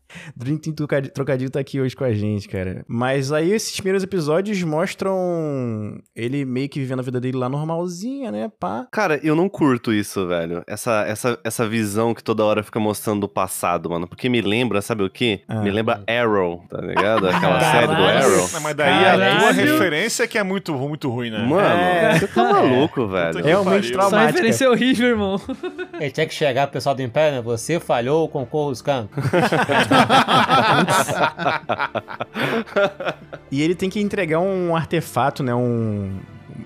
Dream 0.36 0.58
Team 0.58 0.74
Trocadilho, 1.12 1.50
tá 1.50 1.60
aqui 1.60 1.80
hoje 1.80 1.94
com 1.96 2.04
a 2.04 2.12
gente, 2.12 2.48
cara. 2.48 2.84
Mas 2.88 3.32
aí 3.32 3.52
esses 3.52 3.74
primeiros 3.76 4.02
episódios 4.02 4.62
mostram 4.62 5.98
ele 6.14 6.44
meio 6.44 6.68
que 6.68 6.78
vivendo 6.80 7.00
a 7.00 7.02
vida 7.02 7.20
dele 7.20 7.36
lá 7.36 7.48
normalzinha, 7.48 8.30
né? 8.30 8.50
Pá. 8.58 8.86
Cara, 8.90 9.18
eu 9.22 9.34
não 9.34 9.48
curto 9.48 9.92
isso, 9.92 10.26
velho. 10.26 10.62
Essa, 10.66 11.04
essa, 11.06 11.38
essa 11.44 11.68
visão 11.68 12.14
que 12.14 12.22
toda 12.22 12.44
hora 12.44 12.62
fica 12.62 12.78
mostrando 12.80 13.20
do 13.22 13.28
passado, 13.28 13.90
mano. 13.90 14.06
Porque 14.06 14.28
me 14.28 14.40
lembra, 14.40 14.80
sabe 14.82 15.02
o 15.02 15.10
quê? 15.10 15.42
Ah. 15.48 15.60
Me 15.60 15.70
lembra 15.70 16.02
Arrow, 16.08 16.64
tá 16.68 16.80
ligado? 16.80 17.28
Aquela 17.28 17.58
Caralho. 17.58 17.72
série 17.72 17.86
do 17.86 17.92
Arrow. 18.04 18.48
Não, 18.52 18.60
mas 18.60 18.74
daí 18.74 18.92
a 18.92 19.12
tua 19.14 19.18
Caralho. 19.28 19.54
referência 19.54 20.24
é 20.24 20.26
que 20.26 20.38
é 20.38 20.42
muito, 20.42 20.74
muito 20.74 21.10
ruim, 21.10 21.30
né? 21.30 21.38
Mano, 21.38 21.64
É. 21.80 22.18
você 22.18 22.26
tá 22.28 22.52
maluco, 22.52 23.06
velho. 23.08 23.42
Realmente 23.44 23.92
traumática. 23.92 24.26
referência 24.32 24.70
horrível, 24.70 25.08
irmão. 25.08 25.40
Ele 26.00 26.10
tinha 26.10 26.26
que 26.26 26.34
chegar 26.34 26.66
pro 26.66 26.74
pessoal 26.74 26.94
do 26.94 27.02
Império, 27.02 27.36
né? 27.36 27.42
Você 27.42 27.78
falhou 27.80 28.28
com 28.28 28.42
o 28.42 28.46
Coruscant. 28.46 29.08
E 33.50 33.62
ele 33.62 33.74
tem 33.74 33.88
que 33.88 34.00
entregar 34.00 34.40
um 34.40 34.74
artefato, 34.74 35.42
né? 35.42 35.54
Um, 35.54 36.18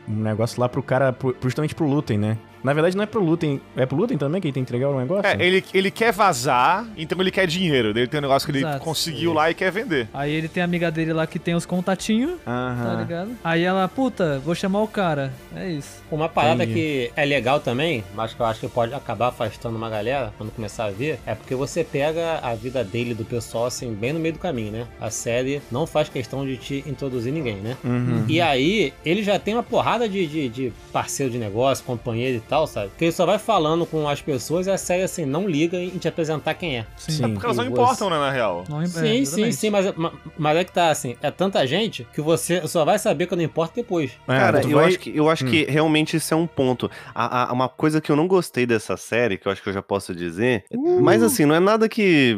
um 0.08 0.14
negócio 0.14 0.60
lá 0.60 0.68
pro 0.68 0.82
cara, 0.82 1.12
pro- 1.12 1.36
justamente 1.42 1.74
pro 1.74 1.86
Lutem, 1.86 2.18
né? 2.18 2.38
Na 2.62 2.72
verdade, 2.72 2.96
não 2.96 3.02
é 3.02 3.06
pro 3.06 3.22
Lutem. 3.22 3.60
É 3.76 3.86
pro 3.86 3.96
Lutem 3.96 4.18
também 4.18 4.40
que 4.40 4.48
ele 4.48 4.52
tem 4.52 4.64
que 4.64 4.68
entregar 4.70 4.88
o 4.88 4.98
negócio? 4.98 5.26
É, 5.26 5.36
ele, 5.44 5.64
ele 5.72 5.90
quer 5.90 6.12
vazar, 6.12 6.86
então 6.96 7.20
ele 7.20 7.30
quer 7.30 7.46
dinheiro. 7.46 7.90
Ele 7.90 8.06
tem 8.06 8.18
um 8.18 8.22
negócio 8.22 8.46
que 8.46 8.52
ele 8.52 8.64
Exato. 8.64 8.84
conseguiu 8.84 9.32
lá 9.32 9.50
e 9.50 9.54
quer 9.54 9.70
vender. 9.70 10.08
Aí 10.12 10.32
ele 10.32 10.48
tem 10.48 10.62
a 10.62 10.64
amiga 10.64 10.90
dele 10.90 11.12
lá 11.12 11.26
que 11.26 11.38
tem 11.38 11.54
os 11.54 11.66
contatinhos, 11.66 12.32
tá 12.44 12.96
ligado? 12.98 13.30
Aí 13.42 13.62
ela, 13.62 13.88
puta, 13.88 14.38
vou 14.40 14.54
chamar 14.54 14.82
o 14.82 14.88
cara. 14.88 15.32
É 15.54 15.70
isso. 15.70 16.02
Uma 16.10 16.28
parada 16.28 16.64
Entendi. 16.64 16.74
que 16.74 17.12
é 17.16 17.24
legal 17.24 17.60
também, 17.60 18.04
mas 18.14 18.34
que 18.34 18.40
eu 18.40 18.46
acho 18.46 18.60
que 18.60 18.68
pode 18.68 18.92
acabar 18.94 19.28
afastando 19.28 19.76
uma 19.76 19.88
galera 19.88 20.32
quando 20.36 20.50
começar 20.50 20.86
a 20.86 20.90
ver, 20.90 21.18
é 21.26 21.34
porque 21.34 21.54
você 21.54 21.84
pega 21.84 22.38
a 22.42 22.54
vida 22.54 22.84
dele, 22.84 23.14
do 23.14 23.24
pessoal, 23.24 23.66
assim, 23.66 23.92
bem 23.92 24.12
no 24.12 24.20
meio 24.20 24.34
do 24.34 24.38
caminho, 24.38 24.72
né? 24.72 24.86
A 25.00 25.10
série 25.10 25.62
não 25.70 25.86
faz 25.86 26.08
questão 26.08 26.44
de 26.44 26.56
te 26.56 26.84
introduzir 26.86 27.32
ninguém, 27.32 27.56
né? 27.56 27.76
Uhum. 27.84 28.24
E 28.28 28.40
aí, 28.40 28.92
ele 29.04 29.22
já 29.22 29.38
tem 29.38 29.54
uma 29.54 29.62
porrada 29.62 30.08
de, 30.08 30.26
de, 30.26 30.48
de 30.48 30.72
parceiro 30.92 31.32
de 31.32 31.38
negócio, 31.38 31.84
companheiro 31.84 32.38
e 32.38 32.40
tal, 32.50 32.66
sabe? 32.66 32.90
Que 32.98 33.04
ele 33.06 33.12
só 33.12 33.24
vai 33.24 33.38
falando 33.38 33.86
com 33.86 34.08
as 34.08 34.20
pessoas 34.20 34.66
e 34.66 34.70
a 34.70 34.76
série, 34.76 35.02
assim, 35.04 35.24
não 35.24 35.48
liga 35.48 35.78
em 35.78 35.90
te 35.98 36.08
apresentar 36.08 36.54
quem 36.54 36.78
é. 36.78 36.86
Sim. 36.96 37.32
Porque 37.32 37.46
elas 37.46 37.56
não 37.56 37.66
importam, 37.66 38.10
né, 38.10 38.18
na 38.18 38.30
real. 38.30 38.64
Não, 38.68 38.82
é, 38.82 38.86
Sim, 38.86 39.24
sim, 39.24 39.52
sim, 39.52 39.70
mas, 39.70 39.94
ma- 39.96 40.12
mas 40.36 40.56
é 40.56 40.64
que 40.64 40.72
tá 40.72 40.90
assim, 40.90 41.16
é 41.22 41.30
tanta 41.30 41.64
gente 41.66 42.06
que 42.12 42.20
você 42.20 42.66
só 42.66 42.84
vai 42.84 42.98
saber 42.98 43.26
quando 43.26 43.42
importa 43.42 43.74
depois. 43.76 44.10
É, 44.26 44.36
Cara, 44.38 44.62
eu 44.62 44.78
vai- 44.78 44.86
acho, 44.88 44.98
que, 44.98 45.16
eu 45.16 45.30
acho 45.30 45.44
que 45.46 45.64
realmente 45.64 46.16
isso 46.16 46.34
é 46.34 46.36
um 46.36 46.46
ponto. 46.46 46.90
A, 47.14 47.50
a- 47.50 47.52
uma 47.52 47.68
coisa 47.68 48.00
que 48.00 48.10
eu 48.10 48.16
não 48.16 48.26
gostei 48.26 48.66
dessa 48.66 48.96
série, 48.96 49.38
que 49.38 49.46
eu 49.46 49.52
acho 49.52 49.62
que 49.62 49.68
eu 49.68 49.72
já 49.72 49.82
posso 49.82 50.12
dizer, 50.14 50.64
mas 51.00 51.22
assim, 51.22 51.44
não 51.46 51.54
é 51.54 51.60
nada 51.60 51.88
que 51.88 52.36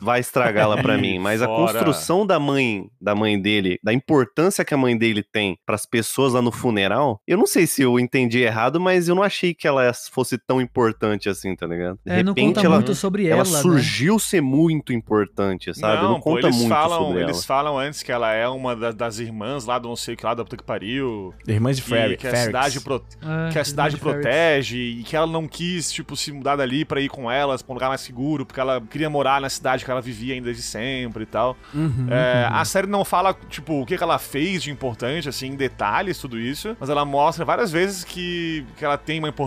vai 0.00 0.20
estragá-la 0.20 0.76
pra 0.82 0.96
Ih, 0.96 1.00
mim, 1.00 1.18
mas 1.18 1.40
a 1.40 1.46
construção 1.46 2.26
da 2.26 2.38
mãe, 2.38 2.86
da 3.00 3.14
mãe 3.14 3.40
dele, 3.40 3.78
da 3.82 3.92
importância 3.92 4.64
que 4.64 4.74
a 4.74 4.76
mãe 4.76 4.96
dele 4.96 5.22
tem 5.22 5.56
pras 5.64 5.86
pessoas 5.86 6.34
lá 6.34 6.42
no 6.42 6.52
funeral, 6.52 7.20
eu 7.26 7.38
não 7.38 7.46
sei 7.46 7.66
se 7.66 7.80
eu 7.82 7.98
entendi 7.98 8.40
errado, 8.40 8.78
mas 8.80 9.08
eu 9.08 9.14
não 9.14 9.22
achei 9.22 9.53
que 9.54 9.66
ela 9.68 9.90
fosse 10.12 10.36
tão 10.38 10.60
importante 10.60 11.28
assim, 11.28 11.54
tá 11.54 11.66
ligado? 11.66 11.98
De 12.04 12.12
É, 12.12 12.22
não 12.22 12.32
repente 12.32 12.54
conta 12.56 12.66
ela, 12.66 12.74
muito 12.76 12.94
sobre 12.94 13.26
ela 13.26 13.42
ela, 13.42 13.50
né? 13.50 13.62
surgiu 13.62 14.18
ser 14.18 14.40
muito 14.40 14.92
importante, 14.92 15.72
sabe? 15.74 16.02
Não, 16.02 16.14
pô, 16.16 16.34
conta 16.34 16.46
eles 16.48 16.56
muito 16.56 16.68
falam, 16.68 17.04
sobre 17.04 17.20
ela. 17.22 17.30
Eles 17.30 17.44
falam 17.44 17.78
antes 17.78 18.02
que 18.02 18.12
ela 18.12 18.32
é 18.32 18.48
uma 18.48 18.74
da- 18.74 18.92
das 18.92 19.18
irmãs 19.18 19.64
lá 19.64 19.78
do 19.78 19.88
não 19.88 19.96
sei 19.96 20.14
o 20.14 20.16
que 20.16 20.24
lá, 20.24 20.34
da 20.34 20.44
puta 20.44 20.56
que 20.56 20.62
pariu. 20.64 21.32
Irmãs 21.46 21.76
de 21.76 21.82
Ferry. 21.82 22.16
que 22.16 22.26
a 22.26 22.34
cidade, 22.36 22.80
pro- 22.80 23.04
É, 23.22 23.52
que 23.52 23.58
a 23.58 23.64
cidade 23.64 23.94
de 23.94 24.00
protege 24.00 24.76
e 24.76 25.02
que 25.02 25.16
ela 25.16 25.26
não 25.26 25.46
quis, 25.46 25.92
tipo, 25.92 26.16
se 26.16 26.32
mudar 26.32 26.56
dali 26.56 26.84
pra 26.84 27.00
ir 27.00 27.08
com 27.08 27.30
elas 27.30 27.62
pra 27.62 27.72
um 27.72 27.74
lugar 27.74 27.88
mais 27.88 28.00
seguro, 28.00 28.44
porque 28.46 28.60
ela 28.60 28.80
queria 28.80 29.08
morar 29.10 29.40
na 29.40 29.48
cidade 29.48 29.84
que 29.84 29.90
ela 29.90 30.00
vivia 30.00 30.34
ainda 30.34 30.46
desde 30.46 30.62
sempre 30.62 31.22
e 31.22 31.26
tal. 31.26 31.56
Uhum, 31.74 32.06
É, 32.10 32.48
A 32.50 32.64
série 32.64 32.86
não 32.86 33.04
fala, 33.04 33.34
tipo, 33.48 33.82
o 33.82 33.86
que, 33.86 33.96
que 33.96 34.02
ela 34.02 34.18
fez 34.18 34.62
de 34.62 34.70
importante, 34.70 35.28
assim, 35.28 35.48
em 35.48 35.56
detalhes, 35.56 36.18
tudo 36.18 36.38
isso, 36.38 36.76
mas 36.78 36.88
ela 36.88 37.04
mostra 37.04 37.44
várias 37.44 37.70
vezes 37.72 38.04
que, 38.04 38.64
que 38.76 38.84
ela 38.84 38.96
tem 38.96 39.18
uma 39.18 39.28
importância 39.28 39.43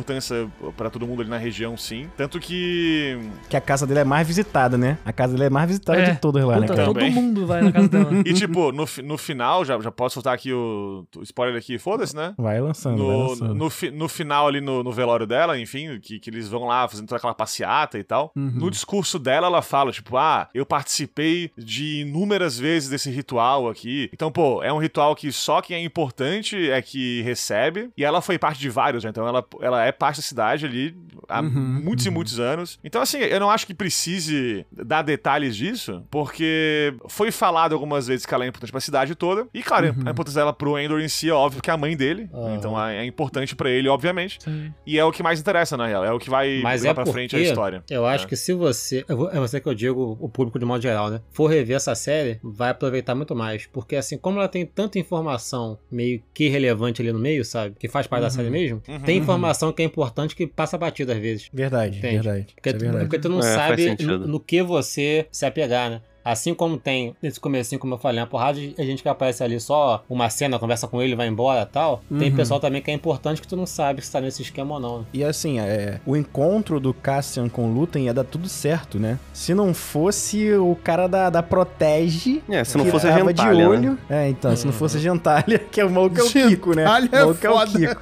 pra 0.75 0.89
todo 0.89 1.05
mundo 1.07 1.21
ali 1.21 1.29
na 1.29 1.37
região, 1.37 1.75
sim. 1.77 2.09
Tanto 2.17 2.39
que. 2.39 3.17
Que 3.49 3.55
a 3.57 3.61
casa 3.61 3.85
dele 3.87 4.01
é 4.01 4.03
mais 4.03 4.27
visitada, 4.27 4.77
né? 4.77 4.97
A 5.05 5.13
casa 5.13 5.33
dele 5.33 5.45
é 5.45 5.49
mais 5.49 5.67
visitada 5.69 5.99
É. 5.99 6.11
de 6.11 6.19
todas 6.19 6.43
lá, 6.43 6.55
né, 6.59 6.61
Puta, 6.67 6.75
cara? 6.75 6.87
todo 6.93 7.11
mundo 7.11 7.45
vai 7.47 7.61
na 7.61 7.71
casa 7.71 7.87
dela. 7.89 8.07
E, 8.25 8.33
tipo, 8.33 8.71
no, 8.71 8.85
no 9.03 9.17
final, 9.17 9.63
já, 9.63 9.79
já 9.79 9.91
posso 9.91 10.15
soltar 10.15 10.33
aqui 10.33 10.51
o, 10.51 11.05
o 11.15 11.23
spoiler 11.23 11.57
aqui, 11.57 11.77
foda-se, 11.77 12.15
né? 12.15 12.33
Vai 12.37 12.59
lançando, 12.59 12.97
vai 12.97 13.15
No, 13.15 13.29
lançando. 13.29 13.55
no, 13.55 13.69
fi- 13.69 13.91
no 13.91 14.07
final 14.09 14.47
ali 14.47 14.59
no, 14.61 14.83
no 14.83 14.91
velório 14.91 15.25
dela, 15.25 15.57
enfim, 15.59 15.99
que, 16.01 16.19
que 16.19 16.29
eles 16.29 16.47
vão 16.49 16.65
lá 16.65 16.87
fazendo 16.87 17.07
toda 17.07 17.17
aquela 17.17 17.33
passeata 17.33 17.97
e 17.97 18.03
tal. 18.03 18.31
Uhum. 18.35 18.51
No 18.55 18.71
discurso 18.71 19.17
dela, 19.19 19.47
ela 19.47 19.61
fala, 19.61 19.91
tipo, 19.91 20.17
ah, 20.17 20.49
eu 20.53 20.65
participei 20.65 21.51
de 21.57 22.01
inúmeras 22.01 22.57
vezes 22.57 22.89
desse 22.89 23.09
ritual 23.09 23.69
aqui. 23.69 24.09
Então, 24.13 24.31
pô, 24.31 24.61
é 24.63 24.71
um 24.73 24.77
ritual 24.79 25.15
que 25.15 25.31
só 25.31 25.61
quem 25.61 25.77
é 25.77 25.83
importante 25.83 26.69
é 26.69 26.81
que 26.81 27.21
recebe. 27.21 27.89
E 27.97 28.03
ela 28.03 28.21
foi 28.21 28.37
parte 28.37 28.59
de 28.59 28.69
vários, 28.69 29.03
né? 29.03 29.09
Então 29.09 29.27
ela, 29.27 29.45
ela 29.61 29.85
é 29.85 29.86
parte 29.91 30.17
da 30.17 30.23
cidade 30.23 30.65
ali 30.65 30.95
há 31.29 31.41
Uhum, 31.41 31.81
muitos 31.83 32.05
e 32.05 32.09
uhum. 32.09 32.15
muitos 32.15 32.39
anos. 32.39 32.79
Então, 32.83 33.01
assim, 33.01 33.17
eu 33.17 33.39
não 33.39 33.49
acho 33.49 33.67
que 33.67 33.73
precise 33.73 34.65
dar 34.71 35.01
detalhes 35.01 35.55
disso, 35.55 36.03
porque 36.09 36.93
foi 37.09 37.31
falado 37.31 37.73
algumas 37.73 38.07
vezes 38.07 38.25
que 38.25 38.33
ela 38.33 38.45
é 38.45 38.47
importante 38.47 38.71
pra 38.71 38.79
cidade 38.79 39.13
toda. 39.15 39.47
E, 39.53 39.61
claro, 39.61 39.87
Uhum. 39.87 40.03
a 40.07 40.11
importância 40.11 40.39
dela 40.39 40.53
pro 40.53 40.77
Endor 40.79 40.99
em 41.01 41.07
si 41.07 41.29
é 41.29 41.33
óbvio 41.33 41.61
que 41.61 41.69
é 41.69 41.73
a 41.73 41.77
mãe 41.77 41.95
dele. 41.97 42.29
Então 42.57 42.79
é 42.81 42.97
é 42.97 43.05
importante 43.05 43.55
pra 43.55 43.69
ele, 43.69 43.87
obviamente. 43.89 44.37
Sim. 44.41 44.71
E 44.85 44.97
é 44.97 45.03
o 45.05 45.11
que 45.11 45.21
mais 45.21 45.39
interessa, 45.39 45.75
na 45.77 45.85
real. 45.87 46.03
É 46.05 46.11
o 46.11 46.17
que 46.19 46.29
vai 46.29 46.61
Mas 46.63 46.81
levar 46.81 47.01
é 47.01 47.03
pra 47.03 47.11
frente 47.13 47.35
a 47.35 47.39
história. 47.39 47.83
eu 47.89 48.05
acho 48.05 48.25
É. 48.25 48.27
que 48.27 48.35
se 48.35 48.53
você, 48.53 49.05
é 49.07 49.39
você 49.39 49.59
que 49.59 49.67
eu 49.67 49.73
digo, 49.75 50.17
o 50.19 50.29
público 50.29 50.57
de 50.57 50.65
modo 50.65 50.81
geral, 50.81 51.09
né? 51.09 51.21
For 51.31 51.47
rever 51.47 51.75
essa 51.75 51.93
série, 51.95 52.39
vai 52.43 52.69
aproveitar 52.71 53.13
muito 53.15 53.35
mais, 53.35 53.65
porque 53.67 53.95
assim, 53.95 54.17
como 54.17 54.39
ela 54.39 54.47
tem 54.47 54.65
tanta 54.65 54.97
informação 54.99 55.77
meio 55.91 56.21
que 56.33 56.47
relevante 56.49 57.01
ali 57.01 57.11
no 57.11 57.19
meio, 57.19 57.43
sabe? 57.45 57.75
Que 57.79 57.87
faz 57.87 58.07
parte 58.07 58.21
da 58.23 58.29
série 58.29 58.49
mesmo, 58.49 58.81
Uhum. 58.87 58.99
tem 59.01 59.17
informação 59.17 59.71
que 59.77 59.83
é 59.83 59.85
importante 59.85 60.35
que 60.35 60.45
passa 60.47 60.77
batida 60.77 61.13
às 61.13 61.19
vezes. 61.19 61.49
Verdade, 61.53 61.99
Entende? 61.99 62.15
verdade. 62.15 62.47
Porque, 62.55 62.69
é 62.69 62.73
tu, 62.73 62.79
verdade. 62.79 63.03
porque 63.05 63.19
tu 63.19 63.29
não 63.29 63.39
É, 63.39 63.43
sabe 63.43 63.95
no, 64.03 64.17
no 64.19 64.39
que 64.39 64.61
você 64.61 65.27
se 65.31 65.45
apegar, 65.45 65.89
né? 65.89 66.01
Assim 66.31 66.53
como 66.53 66.77
tem 66.77 67.15
nesse 67.21 67.39
comecinho, 67.39 67.79
como 67.79 67.93
eu 67.93 67.97
falei, 67.97 68.19
uma 68.21 68.27
porrada 68.27 68.59
de 68.59 68.73
gente 68.79 69.01
que 69.01 69.09
aparece 69.09 69.43
ali 69.43 69.59
só 69.59 70.03
uma 70.09 70.29
cena, 70.29 70.59
conversa 70.59 70.87
com 70.87 71.01
ele, 71.01 71.15
vai 71.15 71.27
embora 71.27 71.61
e 71.61 71.65
tal. 71.65 72.01
Tem 72.19 72.29
Uhum. 72.29 72.35
pessoal 72.35 72.59
também 72.59 72.81
que 72.81 72.91
é 72.91 72.93
importante 72.93 73.41
que 73.41 73.47
tu 73.47 73.55
não 73.55 73.65
sabe 73.65 74.01
se 74.03 74.11
tá 74.11 74.19
nesse 74.21 74.41
esquema 74.41 74.75
ou 74.75 74.79
não. 74.79 74.99
né? 74.99 75.05
E 75.13 75.23
assim, 75.23 75.59
é, 75.59 75.99
o 76.05 76.15
encontro 76.15 76.79
do 76.79 76.93
Cassian 76.93 77.47
com 77.49 77.69
o 77.69 77.73
Lutem 77.73 78.05
ia 78.05 78.13
dar 78.13 78.23
tudo 78.23 78.47
certo, 78.49 78.99
né? 78.99 79.17
Se 79.33 79.53
não 79.53 79.73
fosse 79.73 80.51
o 80.53 80.75
cara 80.83 81.07
da, 81.07 81.29
da 81.29 81.41
Protege. 81.43 82.41
É, 82.49 82.63
se 82.63 82.77
não 82.77 82.85
que 82.85 82.91
fosse 82.91 83.07
a 83.07 83.11
gentalha, 83.17 83.33
de 83.53 83.57
né? 83.57 83.67
olho. 83.67 83.97
É, 84.09 84.29
então, 84.29 84.55
se 84.55 84.65
não 84.65 84.73
fosse 84.73 84.97
a 84.97 84.99
Gentalha, 84.99 85.59
que 85.71 85.79
é 85.81 85.85
o 85.85 85.89
maluco 85.89 86.19
é 86.19 86.23
o 86.23 86.27
Kiko, 86.29 86.75
né? 86.75 86.83
Gentalha 86.83 87.09
é 87.11 87.23
o 87.23 87.27
maluco 87.27 87.45
é 87.45 87.49
o 87.49 87.53
foda. 87.53 87.71
Kiko. 87.79 88.01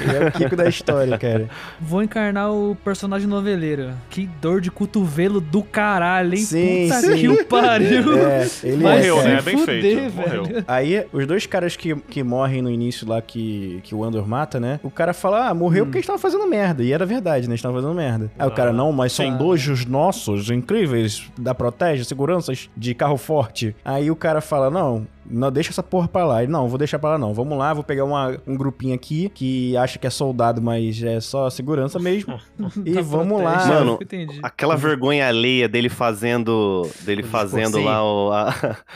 Ele 0.00 0.16
é 0.16 0.28
o 0.28 0.32
Kiko 0.32 0.56
da 0.56 0.68
história, 0.68 1.18
cara. 1.18 1.48
Vou 1.80 2.02
encarnar 2.02 2.52
o 2.52 2.76
personagem 2.84 3.26
noveleiro. 3.28 3.92
Que 4.10 4.26
dor 4.40 4.60
de 4.60 4.70
cotovelo 4.70 5.40
do 5.40 5.62
caralho, 5.62 6.34
hein? 6.34 6.42
Sim, 6.42 6.88
Puta 6.88 7.00
sim. 7.00 7.16
que 7.16 7.28
o 7.28 7.44
pariu. 7.66 8.16
É, 8.26 8.46
ele 8.64 8.82
Vai 8.82 8.96
Morreu, 8.96 9.22
né? 9.22 9.42
Bem 9.42 9.58
fuder, 9.58 9.82
feito, 9.82 10.10
velho. 10.10 10.42
morreu. 10.42 10.64
Aí, 10.66 11.06
os 11.12 11.26
dois 11.26 11.46
caras 11.46 11.76
que, 11.76 11.94
que 11.94 12.22
morrem 12.22 12.62
no 12.62 12.70
início 12.70 13.06
lá, 13.08 13.20
que, 13.20 13.80
que 13.82 13.94
o 13.94 14.02
Andor 14.02 14.26
mata, 14.26 14.58
né? 14.58 14.80
O 14.82 14.90
cara 14.90 15.12
fala, 15.12 15.48
ah, 15.48 15.54
morreu 15.54 15.84
porque 15.84 15.98
eles 15.98 16.04
estavam 16.04 16.20
fazendo 16.20 16.46
merda. 16.46 16.82
E 16.82 16.92
era 16.92 17.04
verdade, 17.06 17.46
né? 17.46 17.52
Eles 17.52 17.58
estavam 17.60 17.76
fazendo 17.80 17.94
merda. 17.94 18.30
Aí 18.38 18.46
o 18.46 18.50
cara, 18.50 18.72
não, 18.72 18.92
mas 18.92 19.12
são 19.12 19.26
Sim. 19.26 19.36
dojos 19.36 19.84
nossos, 19.86 20.50
incríveis, 20.50 21.24
da 21.38 21.54
Protege, 21.54 22.04
seguranças 22.04 22.68
de 22.76 22.94
carro 22.94 23.16
forte. 23.16 23.74
Aí 23.84 24.10
o 24.10 24.16
cara 24.16 24.40
fala, 24.40 24.70
não, 24.70 25.06
não 25.30 25.50
deixa 25.50 25.70
essa 25.70 25.82
porra 25.82 26.08
pra 26.08 26.24
lá. 26.24 26.42
Ele, 26.42 26.50
não, 26.52 26.68
vou 26.68 26.78
deixar 26.78 26.98
pra 26.98 27.10
lá 27.10 27.18
não. 27.18 27.32
Vamos 27.34 27.56
lá, 27.58 27.72
vou 27.74 27.82
pegar 27.84 28.04
uma- 28.04 28.36
um 28.46 28.56
grupinho 28.56 28.94
aqui 28.94 29.28
que 29.30 29.76
acha 29.76 29.98
que 29.98 30.06
é 30.06 30.10
soldado, 30.10 30.60
mas 30.62 31.02
é 31.02 31.20
só 31.20 31.48
segurança 31.50 31.98
mesmo. 31.98 32.38
e 32.84 32.94
Tá 32.94 33.00
vamos 33.02 33.42
lá. 33.42 33.66
Mano. 33.66 33.98
Aquela 34.42 34.76
vergonha 34.76 35.26
alheia 35.28 35.68
dele 35.68 35.88
fazendo. 35.88 36.88
dele 37.02 37.22
fazendo 37.22 37.80
lá 37.82 38.02
o. 38.04 38.32
a- 38.32 38.54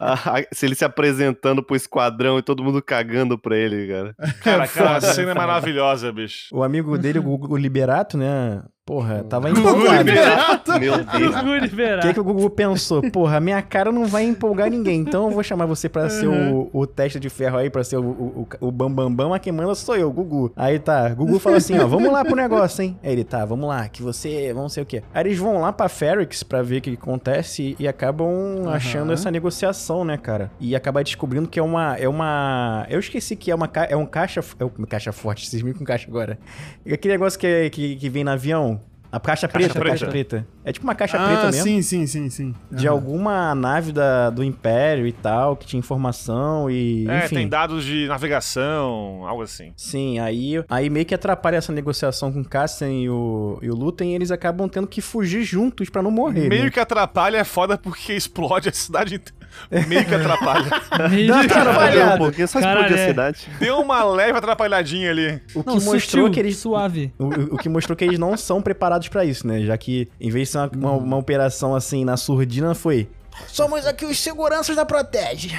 a- 0.00 0.38
a- 0.38 0.44
se 0.52 0.66
ele 0.66 0.74
se 0.74 0.84
apresentando 0.84 1.62
pro 1.62 1.76
esquadrão 1.76 2.38
e 2.38 2.42
todo 2.42 2.62
mundo 2.62 2.82
cagando 2.82 3.38
pra 3.38 3.56
ele, 3.56 3.86
cara. 3.88 4.14
Cara, 4.42 4.64
aquela 4.64 5.00
cena 5.00 5.30
é 5.32 5.34
maravilhosa, 5.34 6.12
bicho. 6.12 6.48
O 6.52 6.62
amigo 6.62 6.96
dele, 6.98 7.18
o 7.18 7.22
Gugu 7.22 7.56
Liberato, 7.56 8.16
né? 8.16 8.62
Porra, 8.88 9.22
tava 9.22 9.50
Gugu 9.50 9.60
empolgado. 9.60 9.98
Liberato. 9.98 10.80
Meu 10.80 11.04
Deus. 11.04 11.36
O 11.36 12.00
que, 12.00 12.14
que 12.14 12.20
o 12.20 12.24
Gugu 12.24 12.48
pensou? 12.48 13.02
Porra, 13.12 13.38
minha 13.38 13.60
cara 13.60 13.92
não 13.92 14.06
vai 14.06 14.24
empolgar 14.24 14.70
ninguém, 14.70 15.00
então 15.00 15.26
eu 15.26 15.30
vou 15.30 15.42
chamar 15.42 15.66
você 15.66 15.90
pra 15.90 16.08
ser 16.08 16.26
o, 16.26 16.70
o 16.72 16.86
teste 16.86 17.20
de 17.20 17.28
ferro 17.28 17.58
aí, 17.58 17.68
pra 17.68 17.84
ser 17.84 17.98
o, 17.98 18.02
o, 18.02 18.48
o, 18.62 18.72
bambambam, 18.72 19.28
bam, 19.28 19.34
a 19.34 19.38
quem 19.38 19.52
manda 19.52 19.74
sou 19.74 19.94
eu, 19.94 20.10
Gugu. 20.10 20.50
Aí 20.56 20.78
tá, 20.78 21.10
Gugu 21.10 21.38
fala 21.38 21.58
assim, 21.58 21.78
ó, 21.78 21.86
vamos 21.86 22.10
lá 22.10 22.24
pro 22.24 22.34
negócio, 22.34 22.80
hein? 22.80 22.98
Aí 23.02 23.12
ele, 23.12 23.24
tá, 23.24 23.44
vamos 23.44 23.68
lá, 23.68 23.86
que 23.90 24.02
você, 24.02 24.54
vamos 24.54 24.72
sei 24.72 24.82
o 24.82 24.86
quê. 24.86 25.02
Aí 25.12 25.22
eles 25.22 25.36
vão 25.38 25.60
lá 25.60 25.70
pra 25.70 25.86
Ferrix 25.90 26.42
pra 26.42 26.62
ver 26.62 26.78
o 26.78 26.80
que 26.80 26.94
acontece 26.94 27.76
e, 27.78 27.86
acabam 27.86 28.68
achando 28.72 29.12
essa 29.12 29.30
negociação, 29.30 30.02
né, 30.02 30.16
cara? 30.16 30.50
E 30.58 30.74
acaba 30.74 31.04
descobrindo 31.04 31.46
que 31.46 31.58
é 31.58 31.62
uma, 31.62 31.94
é 31.96 32.08
uma... 32.08 32.86
Eu 32.88 33.00
esqueci 33.00 33.36
que 33.36 33.50
é 33.50 33.54
uma, 33.54 33.70
é 33.90 33.96
um 33.96 34.06
caixa, 34.06 34.42
é 34.58 34.64
um 34.64 34.86
caixa 34.86 35.12
forte, 35.12 35.46
vocês 35.46 35.60
me 35.60 35.74
com 35.74 35.84
caixa 35.84 36.08
agora. 36.08 36.38
E 36.86 36.94
aquele 36.94 37.12
negócio 37.12 37.38
que, 37.38 37.46
é- 37.46 37.68
que, 37.68 37.96
que 37.96 38.08
vem 38.08 38.24
no 38.24 38.30
avião... 38.30 38.77
A 39.10 39.18
caixa, 39.18 39.48
Caixa 39.48 39.68
preta, 39.70 39.78
a 39.78 39.90
caixa 39.90 40.06
preta. 40.06 40.46
É 40.62 40.72
tipo 40.72 40.84
uma 40.84 40.94
caixa 40.94 41.18
preta 41.18 41.42
ah, 41.42 41.50
mesmo 41.50 41.62
sim, 41.62 41.80
sim, 41.80 42.06
sim, 42.06 42.28
sim. 42.28 42.54
de 42.70 42.86
Aham. 42.86 42.94
alguma 42.94 43.54
nave 43.54 43.90
da, 43.90 44.28
do 44.28 44.44
Império 44.44 45.06
e 45.06 45.12
tal, 45.12 45.56
que 45.56 45.66
tinha 45.66 45.80
informação 45.80 46.70
e. 46.70 47.08
É, 47.08 47.24
enfim. 47.24 47.36
tem 47.36 47.48
dados 47.48 47.84
de 47.84 48.06
navegação, 48.06 49.26
algo 49.26 49.42
assim. 49.42 49.72
Sim, 49.76 50.18
aí, 50.18 50.62
aí 50.68 50.90
meio 50.90 51.06
que 51.06 51.14
atrapalha 51.14 51.56
essa 51.56 51.72
negociação 51.72 52.30
com 52.30 52.40
o 52.40 52.44
Cassian 52.44 52.90
e 52.90 53.08
o, 53.08 53.58
e 53.62 53.70
o 53.70 53.74
Lutem 53.74 54.12
e 54.12 54.14
eles 54.14 54.30
acabam 54.30 54.68
tendo 54.68 54.86
que 54.86 55.00
fugir 55.00 55.42
juntos 55.42 55.88
pra 55.88 56.02
não 56.02 56.10
morrer. 56.10 56.48
Meio 56.48 56.64
né? 56.64 56.70
que 56.70 56.78
atrapalha 56.78 57.38
é 57.38 57.44
foda 57.44 57.78
porque 57.78 58.12
explode 58.12 58.68
a 58.68 58.72
cidade 58.72 59.14
inteira. 59.14 59.37
Meio 59.86 60.04
que 60.04 60.14
atrapalha. 60.14 60.66
Meio- 61.10 61.28
Não, 61.28 61.46
Cara, 61.48 61.70
Atrapalhado. 61.70 62.14
um 62.14 62.18
pouquinho, 62.18 62.48
só 62.48 62.60
Caralho, 62.60 62.80
explodir 62.80 62.98
a 62.98 63.04
é. 63.04 63.08
cidade. 63.08 63.48
Deu 63.58 63.78
uma 63.80 64.04
leve 64.04 64.38
atrapalhadinha 64.38 65.10
ali. 65.10 65.40
O 65.54 65.62
que 65.62 65.66
Não, 65.68 65.74
mostrou 65.74 66.00
sutil, 66.00 66.30
que 66.30 66.40
eles. 66.40 66.56
suave. 66.56 67.12
O, 67.18 67.24
o- 67.24 67.54
o 67.54 67.58
que 67.58 67.68
mostrou 67.68 67.96
que 67.96 68.04
eles 68.04 68.18
não 68.18 68.36
são 68.36 68.60
preparados 68.62 69.08
pra 69.08 69.24
isso, 69.24 69.46
né? 69.46 69.60
Já 69.60 69.76
que, 69.76 70.08
em 70.20 70.30
vez 70.30 70.48
de 70.48 70.52
ser 70.52 70.58
uma, 70.58 70.70
uma, 70.74 70.92
uma 70.92 71.16
operação 71.16 71.74
assim 71.74 72.04
na 72.04 72.16
surdina, 72.16 72.74
foi. 72.74 73.08
Somos 73.46 73.86
aqui 73.86 74.04
os 74.04 74.18
seguranças 74.18 74.74
da 74.74 74.84
Protege. 74.84 75.56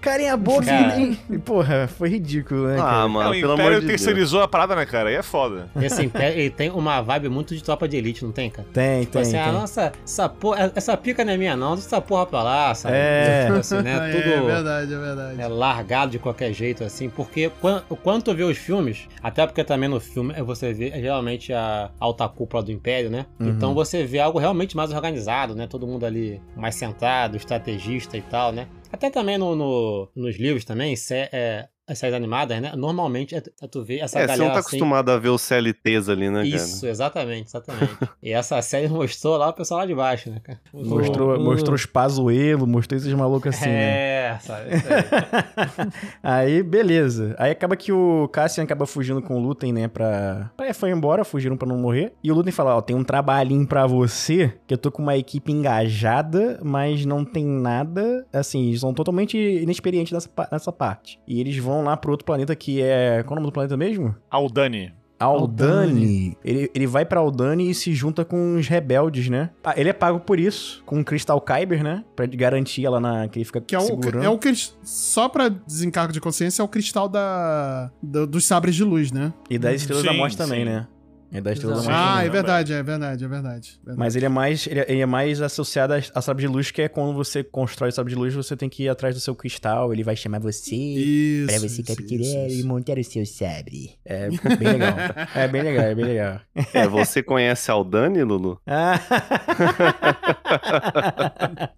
Carinha 0.00 0.36
boca 0.36 0.66
Cara. 0.66 1.00
e. 1.00 1.18
e- 1.30 1.38
Porra, 1.38 1.88
foi 1.88 2.08
ridículo, 2.08 2.66
né? 2.68 2.74
Ah, 2.78 2.82
cara? 2.84 3.08
mano, 3.08 3.30
o 3.30 3.32
pelo 3.32 3.52
amor 3.52 3.60
Império 3.62 3.80
de 3.80 3.86
Deus. 3.86 4.00
terceirizou 4.00 4.42
a 4.42 4.48
parada, 4.48 4.74
né, 4.76 4.84
cara? 4.86 5.08
Aí 5.08 5.14
é 5.14 5.22
foda. 5.22 5.68
Esse 5.80 6.02
império, 6.04 6.38
ele 6.40 6.50
tem 6.50 6.70
uma 6.70 7.00
vibe 7.00 7.28
muito 7.28 7.54
de 7.54 7.62
tropa 7.62 7.88
de 7.88 7.96
elite, 7.96 8.24
não 8.24 8.32
tem, 8.32 8.50
cara? 8.50 8.66
Tem, 8.72 9.00
Tipo 9.00 9.12
tem. 9.12 9.22
assim, 9.22 9.30
tem. 9.32 9.40
ah, 9.40 9.52
nossa, 9.52 9.92
essa, 10.04 10.28
porra, 10.28 10.72
essa 10.74 10.96
pica 10.96 11.24
não 11.24 11.32
é 11.32 11.36
minha, 11.36 11.56
não. 11.56 11.74
Essa 11.74 12.00
porra 12.00 12.26
pra 12.26 12.42
lá, 12.42 12.74
sabe? 12.74 12.94
É. 12.96 13.44
Tipo 13.46 13.58
assim, 13.58 13.82
né? 13.82 13.92
É, 14.02 14.20
Tudo. 14.20 14.46
verdade, 14.46 14.94
é 14.94 14.98
verdade. 14.98 15.40
é 15.40 15.48
largado 15.48 16.12
de 16.12 16.18
qualquer 16.18 16.52
jeito, 16.52 16.82
assim, 16.84 17.08
porque 17.08 17.50
quan- 17.60 17.82
quando 18.02 18.22
tu 18.22 18.34
vê 18.34 18.42
os 18.44 18.56
filmes, 18.58 19.08
até 19.22 19.46
porque 19.46 19.62
também 19.64 19.88
no 19.88 20.00
filme 20.00 20.32
é 20.36 20.42
você 20.42 20.72
vê 20.72 20.90
geralmente 21.00 21.52
a 21.52 21.90
alta 22.00 22.28
cúpula 22.28 22.62
do 22.62 22.72
Império, 22.72 23.10
né? 23.10 23.26
Uhum. 23.38 23.48
Então 23.50 23.74
você 23.74 24.04
vê 24.04 24.18
algo 24.18 24.38
realmente 24.38 24.76
mais 24.76 24.90
organizado, 24.92 25.54
né? 25.54 25.66
Todo 25.66 25.86
mundo 25.86 26.04
ali 26.04 26.40
mais 26.56 26.74
centrado, 26.74 27.36
estrategista 27.36 28.16
e 28.16 28.22
tal, 28.22 28.52
né? 28.52 28.66
Até 28.92 29.10
também 29.10 29.38
no, 29.38 29.56
no- 29.56 30.08
nos 30.14 30.36
livros 30.36 30.64
também, 30.64 30.94
é, 31.32 31.68
as 31.86 31.98
séries 31.98 32.14
animadas, 32.14 32.60
né? 32.62 32.72
Normalmente 32.76 33.34
é, 33.34 33.42
é 33.60 33.66
tu 33.66 33.82
vê 33.82 33.98
essa 33.98 34.18
É, 34.18 34.22
galera 34.22 34.36
você 34.36 34.42
não 34.44 34.52
tá 34.52 34.58
assim, 34.60 34.68
acostumado 34.76 35.10
a 35.10 35.18
ver 35.18 35.30
os 35.30 35.42
CLTs 35.42 36.08
ali, 36.08 36.30
né, 36.30 36.46
Isso, 36.46 36.86
exatamente, 36.86 37.48
exatamente. 37.48 37.96
e 38.22 38.30
essa 38.32 38.60
série 38.62 38.88
mostrou 38.88 39.36
lá 39.36 39.48
o 39.48 39.52
pessoal 39.52 39.80
lá 39.80 39.86
de 39.86 39.94
baixo, 39.94 40.30
né, 40.30 40.40
cara? 40.42 40.60
Mostrou, 40.72 41.36
O- 41.36 41.40
mostrou 41.44 41.74
os 41.74 41.84
Pazuelo, 41.86 42.66
mostrou 42.66 42.96
esses 42.98 43.12
malucos 43.12 43.54
assim, 43.54 43.66
né? 43.68 44.30
é, 44.34 44.38
sabe? 44.40 44.76
Isso 44.76 44.86
aí. 44.88 45.88
aí, 46.22 46.62
beleza. 46.62 47.34
Aí 47.38 47.50
acaba 47.50 47.76
que 47.76 47.92
o 47.92 48.28
Cassian 48.28 48.64
acaba 48.64 48.86
fugindo 48.86 49.20
com 49.20 49.36
o 49.36 49.40
Lutem, 49.40 49.72
né, 49.72 49.88
pra... 49.88 50.50
É, 50.60 50.72
foi 50.72 50.90
embora, 50.90 51.24
fugiram 51.24 51.56
pra 51.56 51.66
não 51.68 51.76
morrer. 51.78 52.12
E 52.22 52.30
o 52.30 52.34
Lutem 52.34 52.52
fala, 52.52 52.76
ó, 52.76 52.80
tem 52.80 52.94
um 52.96 53.04
trabalhinho 53.04 53.66
pra 53.66 53.86
você, 53.86 54.54
que 54.66 54.74
eu 54.74 54.78
tô 54.78 54.90
com 54.90 55.02
uma 55.02 55.16
equipe 55.16 55.50
engajada, 55.52 56.60
mas 56.62 57.04
não 57.04 57.24
tem 57.24 57.44
nada... 57.44 58.24
Assim, 58.32 58.68
eles 58.68 58.80
são 58.80 58.94
totalmente 58.94 59.36
inexperientes 59.36 60.12
nessa, 60.12 60.30
nessa 60.50 60.72
parte. 60.72 61.18
E 61.26 61.40
eles 61.40 61.56
vão 61.58 61.71
lá 61.80 61.96
pro 61.96 62.10
outro 62.10 62.26
planeta 62.26 62.54
que 62.54 62.82
é... 62.82 63.22
Qual 63.22 63.30
é 63.30 63.38
o 63.38 63.40
nome 63.40 63.46
do 63.46 63.52
planeta 63.54 63.76
mesmo? 63.76 64.14
Aldani. 64.28 64.92
Aldani. 65.18 66.36
Ele, 66.44 66.68
ele 66.74 66.86
vai 66.86 67.04
pra 67.04 67.20
Aldani 67.20 67.70
e 67.70 67.74
se 67.74 67.94
junta 67.94 68.24
com 68.24 68.56
os 68.56 68.66
rebeldes, 68.66 69.28
né? 69.28 69.50
Ah, 69.62 69.72
ele 69.76 69.88
é 69.88 69.92
pago 69.92 70.18
por 70.20 70.38
isso, 70.40 70.82
com 70.84 71.00
o 71.00 71.04
Crystal 71.04 71.40
Kyber, 71.40 71.82
né? 71.84 72.04
Pra 72.16 72.26
garantir 72.26 72.84
ela 72.84 72.98
na... 73.00 73.28
que 73.28 73.38
ele 73.38 73.44
fica 73.44 73.60
Que 73.60 73.74
é 73.76 73.78
o, 73.78 73.82
segurando. 73.82 74.24
é 74.24 74.28
o 74.28 74.38
só 74.82 75.28
pra 75.28 75.48
desencargo 75.48 76.12
de 76.12 76.20
consciência, 76.20 76.60
é 76.60 76.64
o 76.64 76.68
cristal 76.68 77.08
da, 77.08 77.90
do- 78.02 78.26
dos 78.26 78.44
sabres 78.44 78.74
de 78.74 78.82
luz, 78.82 79.12
né? 79.12 79.32
E 79.48 79.58
das 79.58 79.76
Estrelas 79.76 80.04
da 80.04 80.10
Sim, 80.10 80.18
Morte 80.18 80.36
também, 80.36 80.60
sim. 80.60 80.64
né? 80.70 80.86
É 81.32 81.40
das 81.40 81.54
Estrelas 81.54 81.86
da. 81.86 81.90
Morte 81.90 81.98
Ah, 81.98 82.24
é 82.24 82.28
verdade, 82.28 82.72
é 82.74 82.82
verdade, 82.82 83.24
é 83.24 83.28
verdade. 83.28 83.70
verdade. 83.78 83.98
Mas 83.98 84.14
ele 84.14 84.26
é 84.26 84.28
mais 84.28 84.66
ele 84.66 84.80
é, 84.80 84.86
ele 84.86 85.00
é 85.00 85.06
mais 85.06 85.40
associado 85.40 85.94
a, 85.94 86.20
sabre 86.20 86.42
de 86.42 86.48
luz, 86.48 86.70
que 86.70 86.82
é 86.82 86.88
quando 86.88 87.14
você 87.14 87.42
constrói 87.42 87.90
sabre 87.90 88.12
de 88.12 88.18
luz, 88.18 88.34
você 88.34 88.54
tem 88.54 88.68
que 88.68 88.82
ir 88.84 88.90
atrás 88.90 89.14
do 89.14 89.20
seu 89.20 89.34
cristal, 89.34 89.94
ele 89.94 90.04
vai 90.04 90.14
chamar 90.14 90.40
você 90.40 90.76
Isso. 90.76 91.46
pra 91.46 91.58
você 91.58 91.82
capturar 91.82 92.50
e 92.50 92.62
montar 92.64 92.98
o 92.98 93.04
seu 93.04 93.24
sabre. 93.24 93.92
É 94.04 94.28
bem 94.28 94.68
legal. 94.72 94.94
é 95.34 95.48
bem 95.48 95.62
legal, 95.62 95.84
é 95.84 95.94
bem 95.94 96.04
legal. 96.04 96.40
É, 96.74 96.86
você 96.86 97.22
conhece 97.22 97.70
Aldani, 97.70 98.22
Lulu? 98.22 98.60
Ah. 98.66 99.00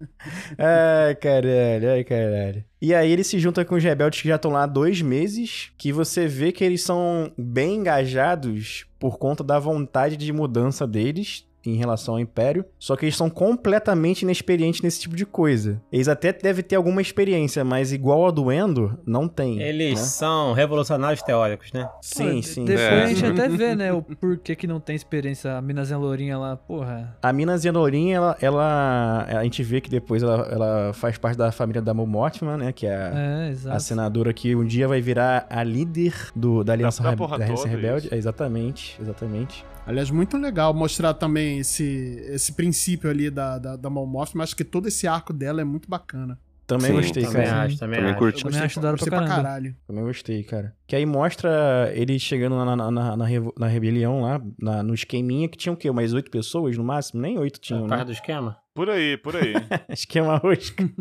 ai, 0.57 1.15
caralho, 1.15 1.91
ai, 1.91 2.03
caralho. 2.03 2.63
E 2.81 2.93
aí 2.93 3.11
ele 3.11 3.23
se 3.23 3.39
junta 3.39 3.63
com 3.63 3.75
os 3.75 3.83
rebeldes 3.83 4.21
que 4.21 4.27
já 4.27 4.35
estão 4.35 4.51
lá 4.51 4.63
há 4.63 4.67
dois 4.67 5.01
meses, 5.01 5.71
que 5.77 5.91
você 5.91 6.27
vê 6.27 6.51
que 6.51 6.63
eles 6.63 6.81
são 6.81 7.31
bem 7.37 7.75
engajados 7.75 8.85
por 8.99 9.17
conta 9.17 9.43
da 9.43 9.57
vontade 9.57 10.17
de 10.17 10.31
mudança 10.33 10.85
deles 10.85 11.45
em 11.69 11.75
relação 11.75 12.15
ao 12.15 12.19
Império, 12.19 12.65
só 12.79 12.95
que 12.95 13.05
eles 13.05 13.15
são 13.15 13.29
completamente 13.29 14.21
inexperientes 14.23 14.81
nesse 14.81 14.99
tipo 15.01 15.15
de 15.15 15.25
coisa. 15.25 15.81
Eles 15.91 16.07
até 16.07 16.31
devem 16.31 16.63
ter 16.63 16.75
alguma 16.75 17.01
experiência, 17.01 17.63
mas 17.63 17.91
igual 17.91 18.27
a 18.27 18.31
do 18.31 18.51
Endor, 18.51 18.97
não 19.05 19.27
tem. 19.27 19.61
Eles 19.61 19.99
né? 19.99 20.05
são 20.05 20.53
revolucionários 20.53 21.21
teóricos, 21.21 21.71
né? 21.73 21.89
Sim, 22.01 22.35
Pô, 22.37 22.43
sim. 22.43 22.65
Depois 22.65 22.85
É. 22.85 23.03
a 23.03 23.07
gente 23.07 23.25
até 23.25 23.47
vê, 23.49 23.75
né, 23.75 23.91
o 23.93 24.01
porquê 24.01 24.55
que 24.55 24.67
não 24.67 24.79
tem 24.79 24.95
experiência 24.95 25.55
a 25.57 25.61
Minazinha 25.61 25.97
Lourinha 25.97 26.37
lá, 26.37 26.55
porra. 26.55 27.17
A 27.21 27.31
Mina 27.33 27.57
Zenorin, 27.57 28.11
ela, 28.11 28.37
ela. 28.41 29.25
A 29.27 29.43
gente 29.43 29.63
vê 29.63 29.81
que 29.81 29.89
depois 29.89 30.21
ela, 30.23 30.47
ela 30.51 30.93
faz 30.93 31.17
parte 31.17 31.37
da 31.37 31.51
família 31.51 31.81
da 31.81 31.93
Mo 31.93 32.05
Mortimer, 32.05 32.57
né? 32.57 32.71
Que 32.71 32.87
é 32.87 32.95
a, 32.95 33.11
É, 33.15 33.53
a 33.71 33.79
senadora 33.79 34.33
que 34.33 34.55
um 34.55 34.65
dia 34.65 34.87
vai 34.87 35.01
virar 35.01 35.45
a 35.49 35.63
líder 35.63 36.13
do, 36.35 36.63
da 36.63 36.73
Aliança, 36.73 37.01
da 37.03 37.09
Rebe- 37.09 37.17
porra 37.19 37.37
da 37.37 37.43
Aliança 37.45 37.63
toda, 37.63 37.75
Rebelde. 37.75 38.09
É, 38.11 38.17
exatamente, 38.17 38.97
exatamente. 39.01 39.65
Aliás, 39.85 40.09
muito 40.09 40.37
legal 40.37 40.73
mostrar 40.73 41.13
também 41.13 41.59
esse, 41.59 41.83
esse 42.29 42.53
princípio 42.53 43.09
ali 43.09 43.29
da, 43.29 43.57
da, 43.59 43.75
da 43.75 43.89
mas 44.37 44.49
acho 44.49 44.55
que 44.55 44.63
todo 44.63 44.87
esse 44.87 45.07
arco 45.07 45.31
dela 45.31 45.61
é 45.61 45.63
muito 45.63 45.87
bacana. 45.89 46.39
Também 46.65 46.87
Sim, 46.87 46.93
gostei, 46.97 47.23
Também 47.23 47.45
cara. 47.45 47.61
acho, 47.63 47.77
também, 47.77 47.97
Também 47.99 48.11
acho. 48.11 48.19
curti. 48.19 48.43
Também 48.43 48.59
acho 48.59 48.79
da 48.79 48.87
hora 48.87 48.97
gostei 48.97 49.09
pra 49.11 49.19
pra 49.19 49.27
caramba. 49.27 49.43
caralho. 49.47 49.75
Também 49.85 50.03
gostei, 50.03 50.43
cara. 50.43 50.75
Que 50.87 50.95
aí 50.95 51.05
mostra 51.05 51.91
ele 51.93 52.17
chegando 52.17 52.55
na, 52.55 52.75
na, 52.75 52.89
na, 52.91 53.15
na, 53.15 53.25
na 53.59 53.67
rebelião 53.67 54.21
lá, 54.21 54.41
na- 54.59 54.81
no 54.81 54.95
esqueminha, 54.95 55.47
que 55.47 55.57
tinha 55.57 55.71
o 55.71 55.77
quê? 55.77 55.87
Umas 55.87 56.11
oito 56.13 56.31
pessoas 56.31 56.75
no 56.75 56.83
máximo? 56.83 57.21
Nem 57.21 57.37
oito 57.37 57.59
tinham, 57.59 57.81
causa 57.85 57.97
né? 57.97 58.05
do 58.05 58.11
esquema? 58.11 58.57
Por 58.75 58.89
aí, 58.89 59.15
por 59.15 59.33
aí. 59.37 59.53
Esquema 59.87 60.35
rosca. 60.35 60.83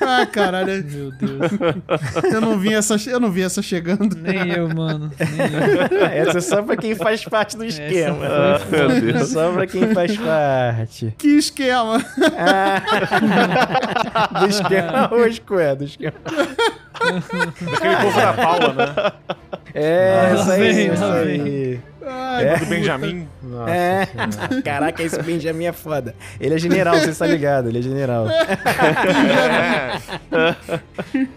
Ah, 0.00 0.24
caralho, 0.26 0.82
Meu 0.84 1.12
Deus. 1.12 1.52
eu 2.32 2.40
não 2.40 2.58
vi 2.58 2.72
essa, 2.72 2.96
eu 3.08 3.20
não 3.20 3.30
vi 3.30 3.42
essa 3.42 3.60
chegando. 3.60 4.16
Nem 4.16 4.48
eu, 4.50 4.68
mano. 4.68 5.10
Nem 5.18 5.98
eu. 5.98 6.06
Essa 6.06 6.38
é 6.38 6.40
só 6.40 6.62
pra 6.62 6.76
quem 6.76 6.94
faz 6.94 7.22
parte 7.24 7.56
do 7.56 7.64
esquema. 7.64 8.24
Essa 8.24 8.64
foi 8.64 8.78
Meu 8.78 9.00
Deus. 9.00 9.28
Só 9.28 9.52
pra 9.52 9.66
quem 9.66 9.92
faz 9.94 10.16
parte. 10.16 11.14
Que 11.18 11.28
esquema! 11.36 12.02
Ah, 12.38 12.80
do 14.40 14.46
esquema 14.46 15.06
rosco, 15.06 15.58
é, 15.58 15.74
do 15.74 15.84
esquema. 15.84 16.14
Daquele 16.24 17.96
povo 17.96 18.16
da 18.16 18.32
Paula, 18.32 18.72
né? 18.72 18.94
É, 19.74 20.32
Lá 20.34 20.40
isso 20.40 20.50
aí, 20.50 20.72
vem, 20.72 20.94
isso 20.94 21.04
aí. 21.04 21.80
Ai, 22.06 22.58
Do 22.58 22.66
Benjamin. 22.66 23.28
Nossa 23.42 23.70
É. 23.70 24.06
Senhora. 24.06 24.62
Caraca, 24.64 25.02
esse 25.02 25.22
Benjamin 25.22 25.66
é 25.66 25.72
foda. 25.72 26.14
Ele 26.40 26.54
é 26.54 26.58
general, 26.58 26.94
você 26.98 27.12
tá 27.14 27.26
ligado? 27.26 27.68
Ele 27.68 27.78
é 27.78 27.82
general. 27.82 28.26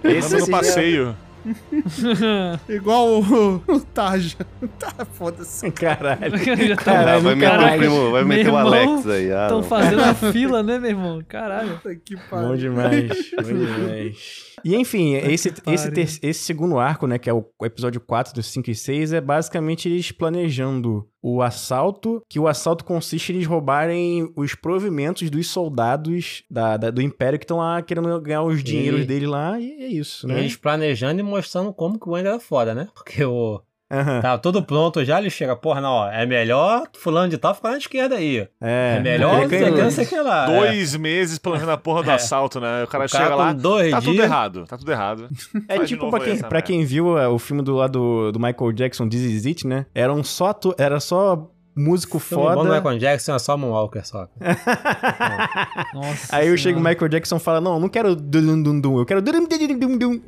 É. 0.04 0.18
Esse 0.18 0.38
no 0.38 0.48
passeio. 0.50 1.16
Igual 2.70 3.22
o, 3.22 3.56
o 3.68 3.80
Tarja. 3.94 4.38
Tá, 4.80 5.06
foda-se. 5.14 5.66
é- 5.68 5.72
Caralho. 5.72 6.38
Já 6.38 6.76
tá- 6.78 6.84
Caralho, 6.84 7.18
Ah, 7.18 7.20
vai 7.20 7.36
meter 7.36 7.50
caralho. 7.52 7.74
o 7.76 7.78
primo, 7.80 8.12
vai 8.12 8.24
Meu 8.24 8.28
meter 8.30 8.44
o 8.46 8.48
irmão, 8.48 8.60
Alex 8.68 9.08
aí. 9.08 9.32
Ah, 9.34 9.42
Estão 9.44 9.58
não. 9.58 9.64
fazendo 9.68 10.02
a 10.04 10.14
fila, 10.14 10.64
né, 10.64 10.80
meu 10.80 10.90
irmão? 10.92 11.22
Caralho. 11.28 11.82
Que 12.06 12.16
Bom 12.16 12.22
pariu. 12.30 12.56
demais, 12.56 13.10
bom 13.36 13.44
demais. 13.44 14.53
E 14.64 14.76
enfim, 14.76 15.14
esse, 15.16 15.54
esse, 15.68 15.92
ter- 15.92 16.02
esse 16.22 16.34
segundo 16.44 16.78
arco, 16.80 17.08
né, 17.08 17.18
que 17.18 17.30
é 17.30 17.34
o 17.34 17.46
episódio 17.64 18.00
4 18.02 18.34
dos 18.34 18.46
5 18.48 18.70
e 18.70 18.76
6, 18.76 19.14
é 19.14 19.22
basicamente 19.22 19.88
eles 19.90 20.12
planejando 20.12 21.08
o 21.22 21.42
assalto, 21.42 22.22
que 22.30 22.38
o 22.40 22.48
assalto 22.48 22.84
consiste 22.84 23.32
em 23.32 23.36
eles 23.36 23.48
roubarem 23.48 24.30
os 24.36 24.56
provimentos 24.56 25.30
dos 25.30 25.48
soldados 25.48 26.44
da, 26.50 26.76
da- 26.78 26.92
do 26.92 27.02
Império 27.02 27.40
que 27.40 27.46
estão 27.46 27.58
lá 27.58 27.82
querendo 27.82 28.20
ganhar 28.22 28.44
os 28.44 28.64
dinheiros 28.64 29.06
dele 29.06 29.26
lá, 29.28 29.60
e 29.60 29.72
é 29.72 29.88
isso, 29.88 30.28
E 30.28 30.34
né? 30.34 30.40
eles 30.42 30.56
planejando 30.58 31.20
e 31.20 31.24
mostrando 31.24 31.74
como 31.74 31.98
que 32.00 32.10
o 32.10 32.18
Ender 32.18 32.34
é 32.34 32.40
foda, 32.40 32.76
né? 32.76 32.90
Porque 32.94 33.24
o. 33.24 33.62
Aham. 33.94 34.22
Tá 34.22 34.38
tudo 34.38 34.64
pronto 34.64 35.04
já, 35.06 35.20
ele 35.20 35.30
chega, 35.30 35.56
porra, 35.56 35.80
não, 35.80 35.92
ó, 35.92 36.10
é 36.10 36.26
melhor 36.26 36.84
fulano 36.98 37.30
de 37.30 37.38
tal 37.38 37.54
ficar 37.54 37.72
na 37.72 37.78
esquerda 37.78 38.16
aí. 38.16 38.48
É, 38.62 38.96
É, 38.98 39.00
melhor, 39.00 39.48
que, 39.48 39.60
não 39.70 39.92
sei 39.92 40.06
que 40.06 40.20
lá. 40.20 40.46
é. 40.52 40.58
Dois 40.60 40.96
meses 40.96 41.38
planejando 41.38 41.72
a 41.72 41.78
porra 41.78 42.04
do 42.04 42.10
É. 42.12 42.14
assalto, 42.16 42.60
né? 42.60 42.84
O 42.84 42.88
cara 42.88 43.06
O 43.06 43.10
cara 43.10 43.24
chega 43.24 43.36
lá. 43.36 43.54
dois 43.54 43.92
Tá 43.92 44.00
tudo 44.02 44.14
dias- 44.14 44.26
errado, 44.26 44.66
tá 44.66 44.78
tudo 44.78 44.92
errado. 44.92 45.28
É 45.70 45.78
Faz 45.78 45.90
tipo 45.90 46.10
pra 46.10 46.20
quem, 46.20 46.34
essa 46.34 46.48
pra 46.48 46.62
quem 46.62 46.84
viu 46.86 47.18
é, 47.18 47.28
o 47.28 47.38
filme 47.38 47.62
do 47.62 47.76
lado 47.76 48.32
do 48.32 48.40
Michael 48.40 48.72
Jackson, 48.74 49.08
This 49.08 49.22
Is 49.22 49.46
It, 49.46 49.68
né? 49.68 49.86
Eram 49.94 50.24
só, 50.24 50.48
atu- 50.48 50.76
era 50.78 51.00
só 51.00 51.50
músico 51.76 52.20
Filme 52.20 52.44
bom 52.44 52.50
do 52.52 52.56
foda. 52.70 52.76
Michael 52.76 52.98
Jackson 53.00 53.36
é 53.36 53.40
só 53.40 53.58
Moonwalker 53.58 54.06
só. 54.06 54.28
Nossa 55.94 56.36
Aí 56.36 56.48
eu 56.48 56.58
chego 56.58 56.80
o. 56.80 56.84
Michael 56.84 57.10
Jackson 57.10 57.38
e 57.38 57.40
fala, 57.40 57.60
não, 57.60 57.80
não 57.80 57.90
quero 57.90 58.16
dum 58.16 58.62
dum 58.62 58.80
dum, 58.80 59.00
eu 59.00 59.06
quero 59.06 59.22
dum 59.22 59.46
dum 59.48 59.80
dum 59.80 59.98
dum. 59.98 60.22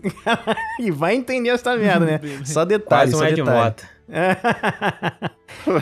E 0.80 0.92
vai 0.92 1.16
entender 1.16 1.50
essa 1.50 1.76
merda, 1.76 2.06
né? 2.06 2.20
Só 2.44 2.66
detalhes, 2.66 3.14
Quase 3.14 3.16
um 3.16 3.20
só 3.20 3.26
Ed 3.28 3.36
detalhe. 3.36 3.64
Mota. 3.66 3.95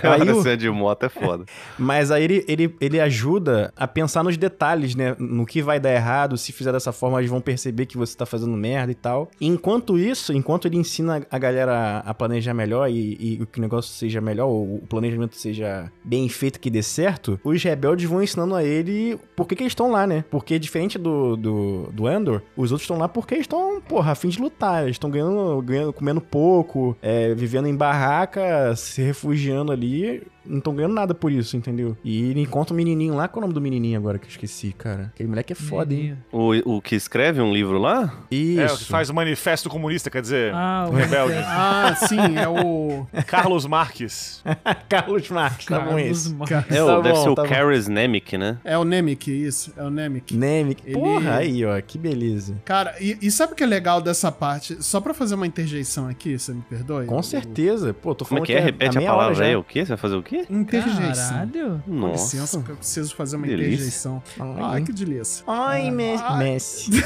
Aí 0.03 0.30
o- 0.30 0.39
Esse 0.39 0.49
é 0.49 0.55
de 0.55 0.69
moto 0.69 1.03
é 1.03 1.09
foda. 1.09 1.45
Mas 1.78 2.11
aí 2.11 2.24
ele, 2.24 2.45
ele, 2.47 2.76
ele 2.80 2.99
ajuda 2.99 3.74
a 3.76 3.88
pensar 3.88 4.24
nos 4.24 4.38
detalhes, 4.38 4.95
né? 4.95 5.15
No 5.19 5.45
que 5.45 5.61
vai 5.61 5.80
dar 5.80 5.91
errado, 5.93 6.38
se 6.38 6.51
fizer 6.51 6.71
dessa 6.71 6.91
forma, 6.91 7.19
eles 7.19 7.30
vão 7.30 7.41
perceber 7.41 7.86
que 7.86 7.97
você 7.97 8.15
tá 8.15 8.26
fazendo 8.26 8.55
merda 8.55 8.91
e 8.91 8.95
tal. 8.95 9.30
Enquanto 9.41 9.97
isso, 9.97 10.32
enquanto 10.34 10.67
ele 10.67 10.78
ensina 10.78 11.26
a 11.30 11.38
galera 11.38 11.99
a 12.05 12.13
planejar 12.13 12.53
melhor 12.53 12.89
e, 12.89 13.41
e 13.41 13.45
que 13.51 13.59
o 13.59 13.61
negócio 13.61 13.91
seja 13.93 14.21
melhor, 14.21 14.47
ou 14.47 14.76
o 14.76 14.88
planejamento 14.88 15.36
seja 15.36 15.91
bem 16.03 16.30
feito, 16.30 16.59
que 16.59 16.69
dê 16.69 16.84
certo, 16.84 17.39
os 17.43 17.61
rebeldes 17.63 18.07
vão 18.09 18.21
ensinando 18.21 18.55
a 18.55 18.63
ele 18.63 19.17
por 19.36 19.47
que, 19.47 19.55
que 19.55 19.63
eles 19.63 19.71
estão 19.71 19.91
lá, 19.91 20.05
né? 20.07 20.24
Porque 20.30 20.57
diferente 20.59 20.97
do, 20.97 21.36
do, 21.36 21.89
do 21.91 22.09
Endor, 22.09 22.41
os 22.55 22.71
outros 22.71 22.84
estão 22.84 22.97
lá 22.97 23.09
porque 23.09 23.34
eles 23.36 23.43
estão, 23.45 23.82
porra, 23.82 24.11
a 24.11 24.15
fim 24.15 24.30
de 24.30 24.39
lutar. 24.39 24.84
Eles 24.84 24.95
estão 24.95 25.09
ganhando, 25.09 25.61
ganhando, 25.61 25.91
comendo 25.93 26.21
pouco, 26.21 26.95
é, 27.01 27.34
vivendo 27.34 27.67
em 27.67 27.76
barraca, 28.14 28.76
se 28.76 29.01
refugiando 29.01 29.72
ali. 29.72 30.22
Não 30.45 30.57
estão 30.59 30.75
ganhando 30.75 30.93
nada 30.93 31.13
por 31.13 31.31
isso, 31.31 31.55
entendeu? 31.57 31.97
E 32.03 32.29
ele 32.29 32.41
encontra 32.41 32.73
um 32.73 32.77
menininho 32.77 33.15
lá. 33.15 33.27
Qual 33.27 33.41
é 33.41 33.45
o 33.45 33.47
nome 33.47 33.53
do 33.53 33.61
menininho 33.61 33.97
agora 33.97 34.17
que 34.19 34.25
eu 34.25 34.29
esqueci, 34.29 34.73
cara? 34.77 35.11
Aquele 35.13 35.29
moleque 35.29 35.53
é 35.53 35.55
foda, 35.55 35.93
hein? 35.93 36.17
O, 36.31 36.75
o 36.77 36.81
que 36.81 36.95
escreve 36.95 37.41
um 37.41 37.53
livro 37.53 37.77
lá? 37.77 38.13
Isso. 38.29 38.61
É, 38.61 38.65
o 38.73 38.77
que 38.77 38.85
faz 38.85 39.09
o 39.09 39.13
manifesto 39.13 39.69
comunista, 39.69 40.09
quer 40.09 40.21
dizer, 40.21 40.53
Ah, 40.53 40.87
o 40.89 40.93
rebelde. 40.93 41.35
Ah, 41.45 41.95
sim, 42.07 42.37
é 42.37 42.47
o. 42.47 43.05
Carlos 43.27 43.65
Marques. 43.65 44.43
Carlos 44.89 45.29
Marques, 45.29 45.65
tá 45.67 45.79
bom 45.79 45.91
Carlos 45.95 46.25
esse. 46.25 46.33
Marques. 46.33 46.75
É, 46.75 46.83
o- 46.83 46.87
Tá 46.87 47.01
deve 47.01 47.15
bom, 47.15 47.23
ser 47.23 47.29
o 47.29 47.35
tá 47.35 47.43
bom. 47.43 47.49
Karis 47.49 47.87
Nemec, 47.87 48.37
né? 48.37 48.57
É 48.63 48.77
o 48.77 48.83
Nemec, 48.83 49.31
isso. 49.31 49.73
É 49.77 49.83
o 49.83 49.89
Nemec. 49.89 50.35
Nemic. 50.35 50.83
Ele- 50.85 50.93
Porra, 50.95 51.35
aí, 51.37 51.65
ó. 51.65 51.79
Que 51.81 51.97
beleza. 51.97 52.55
Cara, 52.65 52.95
e, 52.99 53.17
e 53.21 53.31
sabe 53.31 53.53
o 53.53 53.55
que 53.55 53.63
é 53.63 53.67
legal 53.67 54.01
dessa 54.01 54.31
parte? 54.31 54.81
Só 54.83 54.99
pra 55.01 55.13
fazer 55.13 55.35
uma 55.35 55.47
interjeição 55.47 56.07
aqui, 56.07 56.37
você 56.37 56.53
me 56.53 56.61
perdoe? 56.61 57.05
Com 57.05 57.21
certeza. 57.23 57.93
Pô, 57.93 58.13
tô 58.13 58.25
Como 58.25 58.39
falando 58.39 58.43
é 58.43 58.45
que 58.47 58.53
é? 58.53 58.59
Repete 58.59 58.97
a 58.97 59.01
hora 59.01 59.09
palavra 59.11 59.45
aí. 59.45 59.55
O 59.55 59.63
quê? 59.63 59.81
Você 59.85 59.89
vai 59.89 59.97
fazer 59.97 60.15
o 60.15 60.23
quê? 60.23 60.32
Interjeição. 60.49 61.29
Caralho. 61.29 61.84
Com 61.86 61.91
Nossa. 61.93 62.36
licença, 62.36 62.61
que 62.61 62.69
eu 62.71 62.75
preciso 62.75 63.15
fazer 63.15 63.36
uma 63.36 63.43
Que 63.45 63.51
delícia. 63.51 63.73
interjeição. 63.73 64.23
Ai. 64.39 64.55
Ai, 64.61 64.81
que 64.84 64.91
delícia. 64.91 65.43
Ai, 65.47 65.81
Ai. 65.88 65.91
Messi. 66.39 66.91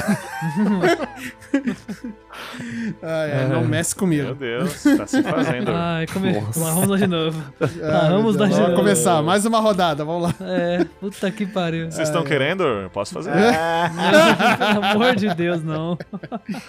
Ai, 3.02 3.32
ai, 3.32 3.48
não 3.48 3.64
mexe 3.64 3.94
Meu 3.94 3.98
comigo. 4.00 4.34
Deus, 4.34 4.82
tá 4.82 5.06
se 5.06 5.22
fazendo. 5.22 5.70
Ai, 5.74 6.06
come... 6.06 6.32
lá, 6.34 6.40
vamos 6.72 6.88
lá 6.88 6.96
de 6.96 7.06
novo. 7.06 7.42
Ai, 7.60 7.68
Ah, 7.82 8.08
vamos 8.10 8.36
meu 8.36 8.36
Deus. 8.36 8.36
dar 8.36 8.48
Vamos 8.48 8.70
de- 8.70 8.76
começar. 8.76 9.22
Mais 9.22 9.44
uma 9.44 9.58
rodada, 9.60 10.04
vamos 10.04 10.22
lá. 10.24 10.34
É, 10.40 10.84
puta 11.00 11.30
que 11.30 11.46
pariu. 11.46 11.90
Vocês 11.90 12.08
estão 12.08 12.22
querendo? 12.24 12.62
Eu 12.62 12.90
posso 12.90 13.14
fazer. 13.14 13.30
Pelo 14.58 14.84
amor 14.84 15.16
de 15.16 15.34
Deus, 15.34 15.62
não. 15.64 15.98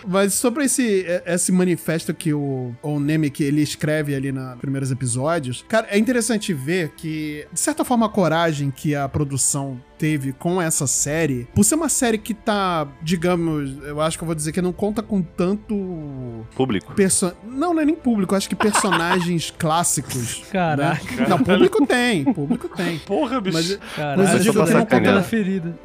Mas 0.07 0.33
sobre 0.33 0.65
esse, 0.65 1.05
esse 1.25 1.51
manifesto 1.51 2.13
que 2.13 2.33
o, 2.33 2.73
o 2.81 2.99
Nemec 2.99 3.43
ele 3.43 3.61
escreve 3.61 4.15
ali 4.15 4.31
nos 4.31 4.57
primeiros 4.59 4.91
episódios, 4.91 5.63
cara, 5.67 5.87
é 5.89 5.97
interessante 5.97 6.48
ver 6.53 6.89
que, 6.95 7.45
de 7.51 7.59
certa 7.59 7.83
forma, 7.83 8.05
a 8.05 8.09
coragem 8.09 8.71
que 8.71 8.95
a 8.95 9.07
produção 9.07 9.79
teve 9.99 10.31
com 10.31 10.61
essa 10.61 10.87
série, 10.87 11.45
por 11.53 11.65
ser 11.65 11.75
uma 11.75 11.89
série 11.89 12.17
que 12.17 12.33
tá, 12.33 12.87
digamos, 13.01 13.83
eu 13.83 13.99
acho 13.99 14.17
que 14.17 14.23
eu 14.23 14.25
vou 14.25 14.33
dizer 14.33 14.53
que 14.53 14.61
não 14.61 14.71
conta 14.71 15.03
com 15.03 15.21
tanto. 15.21 16.45
Público. 16.55 16.93
Perso... 16.93 17.33
Não, 17.43 17.73
não 17.73 17.81
é 17.81 17.85
nem 17.85 17.95
público, 17.95 18.33
eu 18.33 18.37
acho 18.37 18.47
que 18.47 18.55
personagens 18.55 19.51
clássicos. 19.59 20.43
Caraca. 20.51 21.15
né? 21.15 21.27
Não, 21.27 21.37
público 21.37 21.85
tem, 21.85 22.23
público 22.33 22.69
tem. 22.69 22.97
Porra, 22.99 23.41
bicho. 23.41 23.57
Mas, 23.57 23.79
Caralho, 23.93 24.23
Mas 24.23 24.33
eu 24.33 24.39
digo 24.39 24.65
que 24.65 24.73
não 24.73 24.85
conta 24.85 25.11
na 25.11 25.23
ferida. 25.23 25.77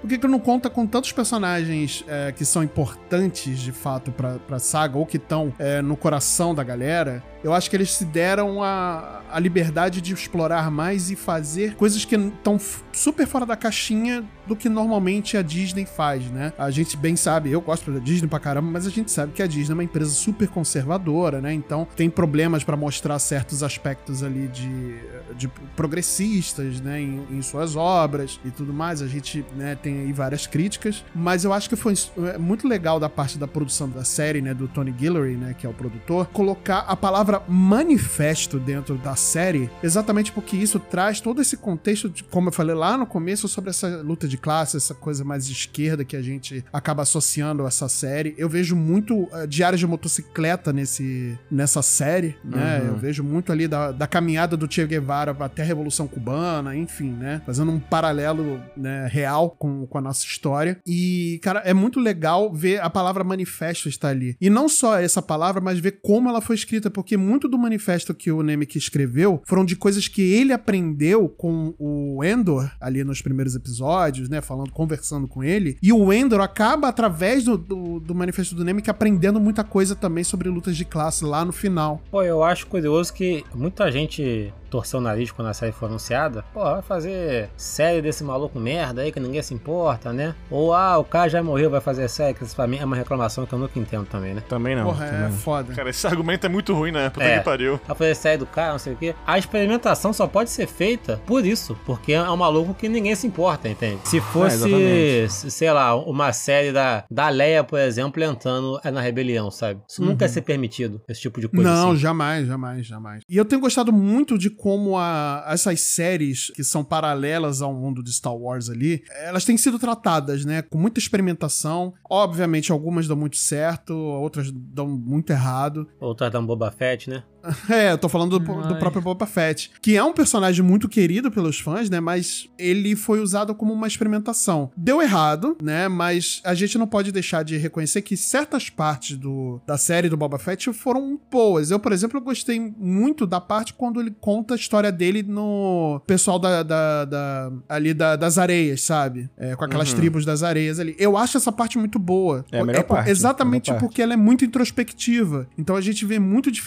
Por 0.00 0.08
que, 0.08 0.18
que 0.18 0.26
não 0.26 0.40
conta 0.40 0.70
com 0.70 0.86
tantos 0.86 1.12
personagens 1.12 2.02
é, 2.08 2.32
que 2.32 2.46
são 2.46 2.62
importantes, 2.62 3.58
de 3.58 3.72
fato, 3.72 4.10
pra, 4.10 4.38
pra 4.38 4.58
saga, 4.58 4.96
ou 4.96 5.04
que 5.04 5.18
estão 5.18 5.52
é, 5.58 5.82
no 5.82 5.96
coração 5.96 6.54
da 6.54 6.64
galera? 6.64 7.22
Eu 7.44 7.52
acho 7.52 7.68
que 7.68 7.76
eles 7.76 7.92
se 7.92 8.04
deram 8.04 8.62
a, 8.62 9.20
a 9.30 9.38
liberdade 9.38 10.00
de 10.00 10.12
explorar 10.12 10.70
mais 10.70 11.10
e 11.10 11.16
fazer 11.16 11.74
coisas 11.74 12.04
que 12.04 12.16
estão 12.16 12.58
super 12.92 13.26
fora 13.26 13.46
da 13.46 13.56
caixinha 13.56 14.24
do 14.46 14.56
que 14.56 14.68
normalmente 14.68 15.36
a 15.36 15.42
Disney 15.42 15.84
faz, 15.84 16.24
né? 16.30 16.52
A 16.58 16.70
gente 16.70 16.96
bem 16.96 17.14
sabe, 17.14 17.50
eu 17.50 17.60
gosto 17.60 17.92
da 17.92 17.98
Disney 17.98 18.28
pra 18.28 18.40
caramba, 18.40 18.70
mas 18.70 18.86
a 18.86 18.90
gente 18.90 19.10
sabe 19.10 19.32
que 19.32 19.42
a 19.42 19.46
Disney 19.46 19.72
é 19.72 19.74
uma 19.74 19.84
empresa 19.84 20.10
super 20.10 20.48
conservadora, 20.48 21.40
né? 21.40 21.52
Então 21.52 21.86
tem 21.94 22.08
problemas 22.08 22.64
pra 22.64 22.76
mostrar 22.76 23.18
certos 23.18 23.62
aspectos 23.62 24.22
ali 24.22 24.48
de, 24.48 24.96
de 25.36 25.48
progressistas, 25.76 26.80
né? 26.80 27.00
Em, 27.00 27.26
em 27.30 27.42
suas 27.42 27.76
obras 27.76 28.40
e 28.44 28.50
tudo 28.50 28.72
mais. 28.72 29.02
A 29.02 29.06
gente 29.06 29.44
né, 29.54 29.74
tem 29.74 30.00
aí 30.00 30.12
várias 30.12 30.46
críticas, 30.46 31.04
mas 31.14 31.44
eu 31.44 31.52
acho 31.52 31.68
que 31.68 31.76
foi 31.76 31.94
é, 32.32 32.38
muito 32.38 32.66
legal 32.66 32.98
da 32.98 33.08
parte 33.08 33.38
da 33.38 33.46
produção 33.46 33.88
da 33.88 34.04
série, 34.04 34.40
né? 34.40 34.54
Do 34.54 34.66
Tony 34.66 34.90
Guillory, 34.90 35.36
né? 35.36 35.54
Que 35.56 35.66
é 35.66 35.68
o 35.68 35.74
produtor, 35.74 36.26
colocar 36.28 36.80
a 36.80 36.96
palavra 36.96 37.42
manifesto 37.46 38.58
dentro 38.58 38.96
da 38.96 39.14
série, 39.18 39.70
exatamente 39.82 40.32
porque 40.32 40.56
isso 40.56 40.78
traz 40.78 41.20
todo 41.20 41.42
esse 41.42 41.56
contexto, 41.56 42.08
de, 42.08 42.24
como 42.24 42.48
eu 42.48 42.52
falei 42.52 42.74
lá 42.74 42.96
no 42.96 43.06
começo, 43.06 43.48
sobre 43.48 43.70
essa 43.70 44.00
luta 44.02 44.26
de 44.26 44.38
classe, 44.38 44.76
essa 44.76 44.94
coisa 44.94 45.24
mais 45.24 45.48
esquerda 45.48 46.04
que 46.04 46.16
a 46.16 46.22
gente 46.22 46.64
acaba 46.72 47.02
associando 47.02 47.64
a 47.64 47.68
essa 47.68 47.88
série. 47.88 48.34
Eu 48.38 48.48
vejo 48.48 48.74
muito 48.76 49.24
uh, 49.24 49.46
diários 49.46 49.80
de 49.80 49.86
motocicleta 49.86 50.72
nesse, 50.72 51.38
nessa 51.50 51.82
série, 51.82 52.36
né? 52.44 52.80
Uhum. 52.80 52.88
Eu 52.88 52.96
vejo 52.96 53.22
muito 53.24 53.52
ali 53.52 53.66
da, 53.68 53.92
da 53.92 54.06
caminhada 54.06 54.56
do 54.56 54.72
Che 54.72 54.86
Guevara 54.86 55.36
até 55.40 55.62
a 55.62 55.64
Revolução 55.64 56.06
Cubana, 56.06 56.76
enfim, 56.76 57.10
né? 57.10 57.42
Fazendo 57.44 57.72
um 57.72 57.80
paralelo 57.80 58.60
né, 58.76 59.08
real 59.10 59.50
com, 59.50 59.86
com 59.86 59.98
a 59.98 60.00
nossa 60.00 60.24
história. 60.24 60.80
E, 60.86 61.40
cara, 61.42 61.60
é 61.64 61.74
muito 61.74 62.00
legal 62.00 62.52
ver 62.52 62.80
a 62.80 62.88
palavra 62.88 63.24
manifesto 63.24 63.88
estar 63.88 64.08
ali. 64.08 64.36
E 64.40 64.48
não 64.48 64.68
só 64.68 64.98
essa 64.98 65.20
palavra, 65.20 65.60
mas 65.60 65.78
ver 65.78 66.00
como 66.02 66.28
ela 66.28 66.40
foi 66.40 66.56
escrita, 66.56 66.90
porque 66.90 67.16
muito 67.16 67.48
do 67.48 67.58
manifesto 67.58 68.14
que 68.14 68.30
o 68.30 68.42
Nemec 68.42 68.76
escreveu 68.76 69.07
foram 69.44 69.64
de 69.64 69.76
coisas 69.76 70.08
que 70.08 70.22
ele 70.22 70.52
aprendeu 70.52 71.28
com 71.28 71.74
o 71.78 72.22
Endor 72.24 72.70
ali 72.80 73.02
nos 73.04 73.22
primeiros 73.22 73.54
episódios, 73.54 74.28
né? 74.28 74.40
Falando, 74.40 74.70
conversando 74.70 75.26
com 75.26 75.42
ele. 75.42 75.76
E 75.82 75.92
o 75.92 76.12
Endor 76.12 76.40
acaba, 76.40 76.88
através 76.88 77.44
do, 77.44 77.56
do, 77.56 78.00
do 78.00 78.14
manifesto 78.14 78.54
do 78.54 78.64
Nemec, 78.64 78.88
aprendendo 78.90 79.40
muita 79.40 79.64
coisa 79.64 79.94
também 79.94 80.24
sobre 80.24 80.48
lutas 80.48 80.76
de 80.76 80.84
classe 80.84 81.24
lá 81.24 81.44
no 81.44 81.52
final. 81.52 82.02
Pô, 82.10 82.22
eu 82.22 82.42
acho 82.42 82.66
curioso 82.66 83.12
que 83.12 83.44
muita 83.54 83.90
gente 83.90 84.52
torceu 84.68 85.00
o 85.00 85.02
nariz 85.02 85.30
quando 85.32 85.48
a 85.48 85.54
série 85.54 85.72
foi 85.72 85.88
anunciada. 85.88 86.44
Pô, 86.52 86.62
vai 86.62 86.82
fazer 86.82 87.48
série 87.56 88.00
desse 88.02 88.22
maluco 88.24 88.58
merda 88.58 89.02
aí 89.02 89.12
que 89.12 89.20
ninguém 89.20 89.42
se 89.42 89.54
importa, 89.54 90.12
né? 90.12 90.34
Ou, 90.50 90.72
ah, 90.74 90.98
o 90.98 91.04
cara 91.04 91.28
já 91.28 91.42
morreu, 91.42 91.70
vai 91.70 91.80
fazer 91.80 92.08
série, 92.08 92.34
que 92.34 92.44
isso 92.44 92.54
pra 92.56 92.66
mim 92.66 92.78
é 92.78 92.84
uma 92.84 92.96
reclamação 92.96 93.46
que 93.46 93.52
eu 93.52 93.58
nunca 93.58 93.78
entendo 93.78 94.06
também, 94.06 94.34
né? 94.34 94.42
Também 94.48 94.74
não. 94.76 94.84
Porra, 94.84 95.06
também 95.06 95.26
é 95.26 95.30
foda. 95.30 95.74
Cara, 95.74 95.90
esse 95.90 96.06
argumento 96.06 96.44
é 96.46 96.48
muito 96.48 96.74
ruim, 96.74 96.92
né? 96.92 97.10
Puta 97.10 97.24
É. 97.24 97.38
que 97.38 97.44
pariu. 97.44 97.80
Vai 97.86 97.96
fazer 97.96 98.14
série 98.14 98.38
do 98.38 98.46
cara, 98.46 98.72
não 98.72 98.78
sei 98.78 98.92
o 98.92 98.96
quê. 98.96 99.14
A 99.26 99.38
experimentação 99.38 100.12
só 100.12 100.26
pode 100.26 100.50
ser 100.50 100.66
feita 100.66 101.20
por 101.26 101.44
isso, 101.44 101.76
porque 101.86 102.12
é 102.12 102.30
um 102.30 102.36
maluco 102.36 102.74
que 102.74 102.88
ninguém 102.88 103.14
se 103.14 103.26
importa, 103.26 103.68
entende? 103.68 104.00
Se 104.04 104.20
fosse, 104.20 104.56
exatamente. 104.56 105.32
se- 105.32 105.50
sei 105.50 105.70
lá, 105.72 105.94
uma 105.96 106.32
série 106.32 106.72
da, 106.72 107.04
da 107.10 107.28
Leia, 107.28 107.64
por 107.64 107.78
exemplo, 107.78 108.22
entrando 108.22 108.80
na 108.92 109.00
rebelião, 109.00 109.50
sabe? 109.50 109.80
Isso 109.88 110.02
nunca 110.04 110.24
ia 110.24 110.28
ser 110.28 110.42
permitido, 110.42 111.00
esse 111.08 111.20
tipo 111.20 111.40
de 111.40 111.48
coisa 111.48 111.68
Não, 111.70 111.90
assim. 111.92 112.00
jamais, 112.00 112.46
jamais, 112.46 112.86
jamais. 112.86 113.22
E 113.28 113.36
eu 113.36 113.44
tenho 113.44 113.60
gostado 113.60 113.92
muito 113.92 114.38
de 114.38 114.50
como 114.58 114.98
a- 114.98 115.44
essas 115.48 115.80
séries 115.80 116.50
que 116.54 116.64
são 116.64 116.82
paralelas 116.84 117.62
ao 117.62 117.72
mundo 117.72 118.02
de 118.02 118.12
Star 118.12 118.34
Wars 118.34 118.68
ali, 118.68 119.02
elas 119.24 119.44
têm 119.44 119.56
sido 119.56 119.78
tratadas, 119.78 120.44
né? 120.44 120.62
Com 120.62 120.76
muita 120.78 120.98
experimentação. 120.98 121.94
Obviamente, 122.10 122.72
algumas 122.72 123.06
dão 123.06 123.16
muito 123.16 123.36
certo, 123.36 123.94
outras 123.94 124.50
dão 124.50 124.88
muito 124.88 125.30
errado. 125.30 125.88
Outras 126.00 126.30
da 126.32 126.40
Boba 126.40 126.70
Fett, 126.70 127.08
né? 127.08 127.22
É, 127.68 127.92
eu 127.92 127.98
tô 127.98 128.08
falando 128.08 128.38
do, 128.38 128.62
do 128.68 128.76
próprio 128.78 129.02
Boba 129.02 129.26
Fett, 129.26 129.70
que 129.80 129.96
é 129.96 130.02
um 130.02 130.12
personagem 130.12 130.64
muito 130.64 130.88
querido 130.88 131.30
pelos 131.30 131.58
fãs, 131.60 131.88
né? 131.90 132.00
Mas 132.00 132.48
ele 132.58 132.96
foi 132.96 133.20
usado 133.20 133.54
como 133.54 133.72
uma 133.72 133.86
experimentação. 133.86 134.70
Deu 134.76 135.00
errado, 135.02 135.56
né? 135.62 135.86
Mas 135.88 136.40
a 136.44 136.54
gente 136.54 136.78
não 136.78 136.86
pode 136.86 137.12
deixar 137.12 137.42
de 137.42 137.56
reconhecer 137.56 138.02
que 138.02 138.16
certas 138.16 138.68
partes 138.70 139.16
do, 139.16 139.60
da 139.66 139.76
série 139.76 140.08
do 140.08 140.16
Boba 140.16 140.38
Fett 140.38 140.72
foram 140.72 141.18
boas. 141.30 141.70
Eu, 141.70 141.78
por 141.78 141.92
exemplo, 141.92 142.20
gostei 142.20 142.58
muito 142.78 143.26
da 143.26 143.40
parte 143.40 143.74
quando 143.74 144.00
ele 144.00 144.14
conta 144.20 144.54
a 144.54 144.56
história 144.56 144.90
dele 144.92 145.22
no 145.22 146.00
pessoal 146.06 146.38
da, 146.38 146.62
da- 146.62 147.04
da- 147.04 147.52
ali 147.68 147.92
da- 147.94 148.16
das 148.16 148.38
areias, 148.38 148.82
sabe? 148.82 149.28
É, 149.36 149.54
com 149.56 149.64
aquelas 149.64 149.92
tribos 149.92 150.24
das 150.24 150.42
areias 150.42 150.78
ali. 150.80 150.94
Eu 150.98 151.16
acho 151.16 151.36
essa 151.36 151.52
parte 151.52 151.78
muito 151.78 151.98
boa. 151.98 152.44
É 152.50 152.60
a 152.60 152.64
melhor 152.64 152.84
por- 152.84 152.96
parte, 152.96 153.10
Exatamente 153.10 153.70
a 153.70 153.74
melhor 153.74 153.80
parte. 153.80 153.88
porque 153.90 154.02
ela 154.02 154.12
é 154.14 154.16
muito 154.16 154.44
introspectiva. 154.44 155.46
Então 155.56 155.76
a 155.76 155.80
gente 155.80 156.04
vê 156.04 156.18
muito 156.18 156.50
de 156.50 156.60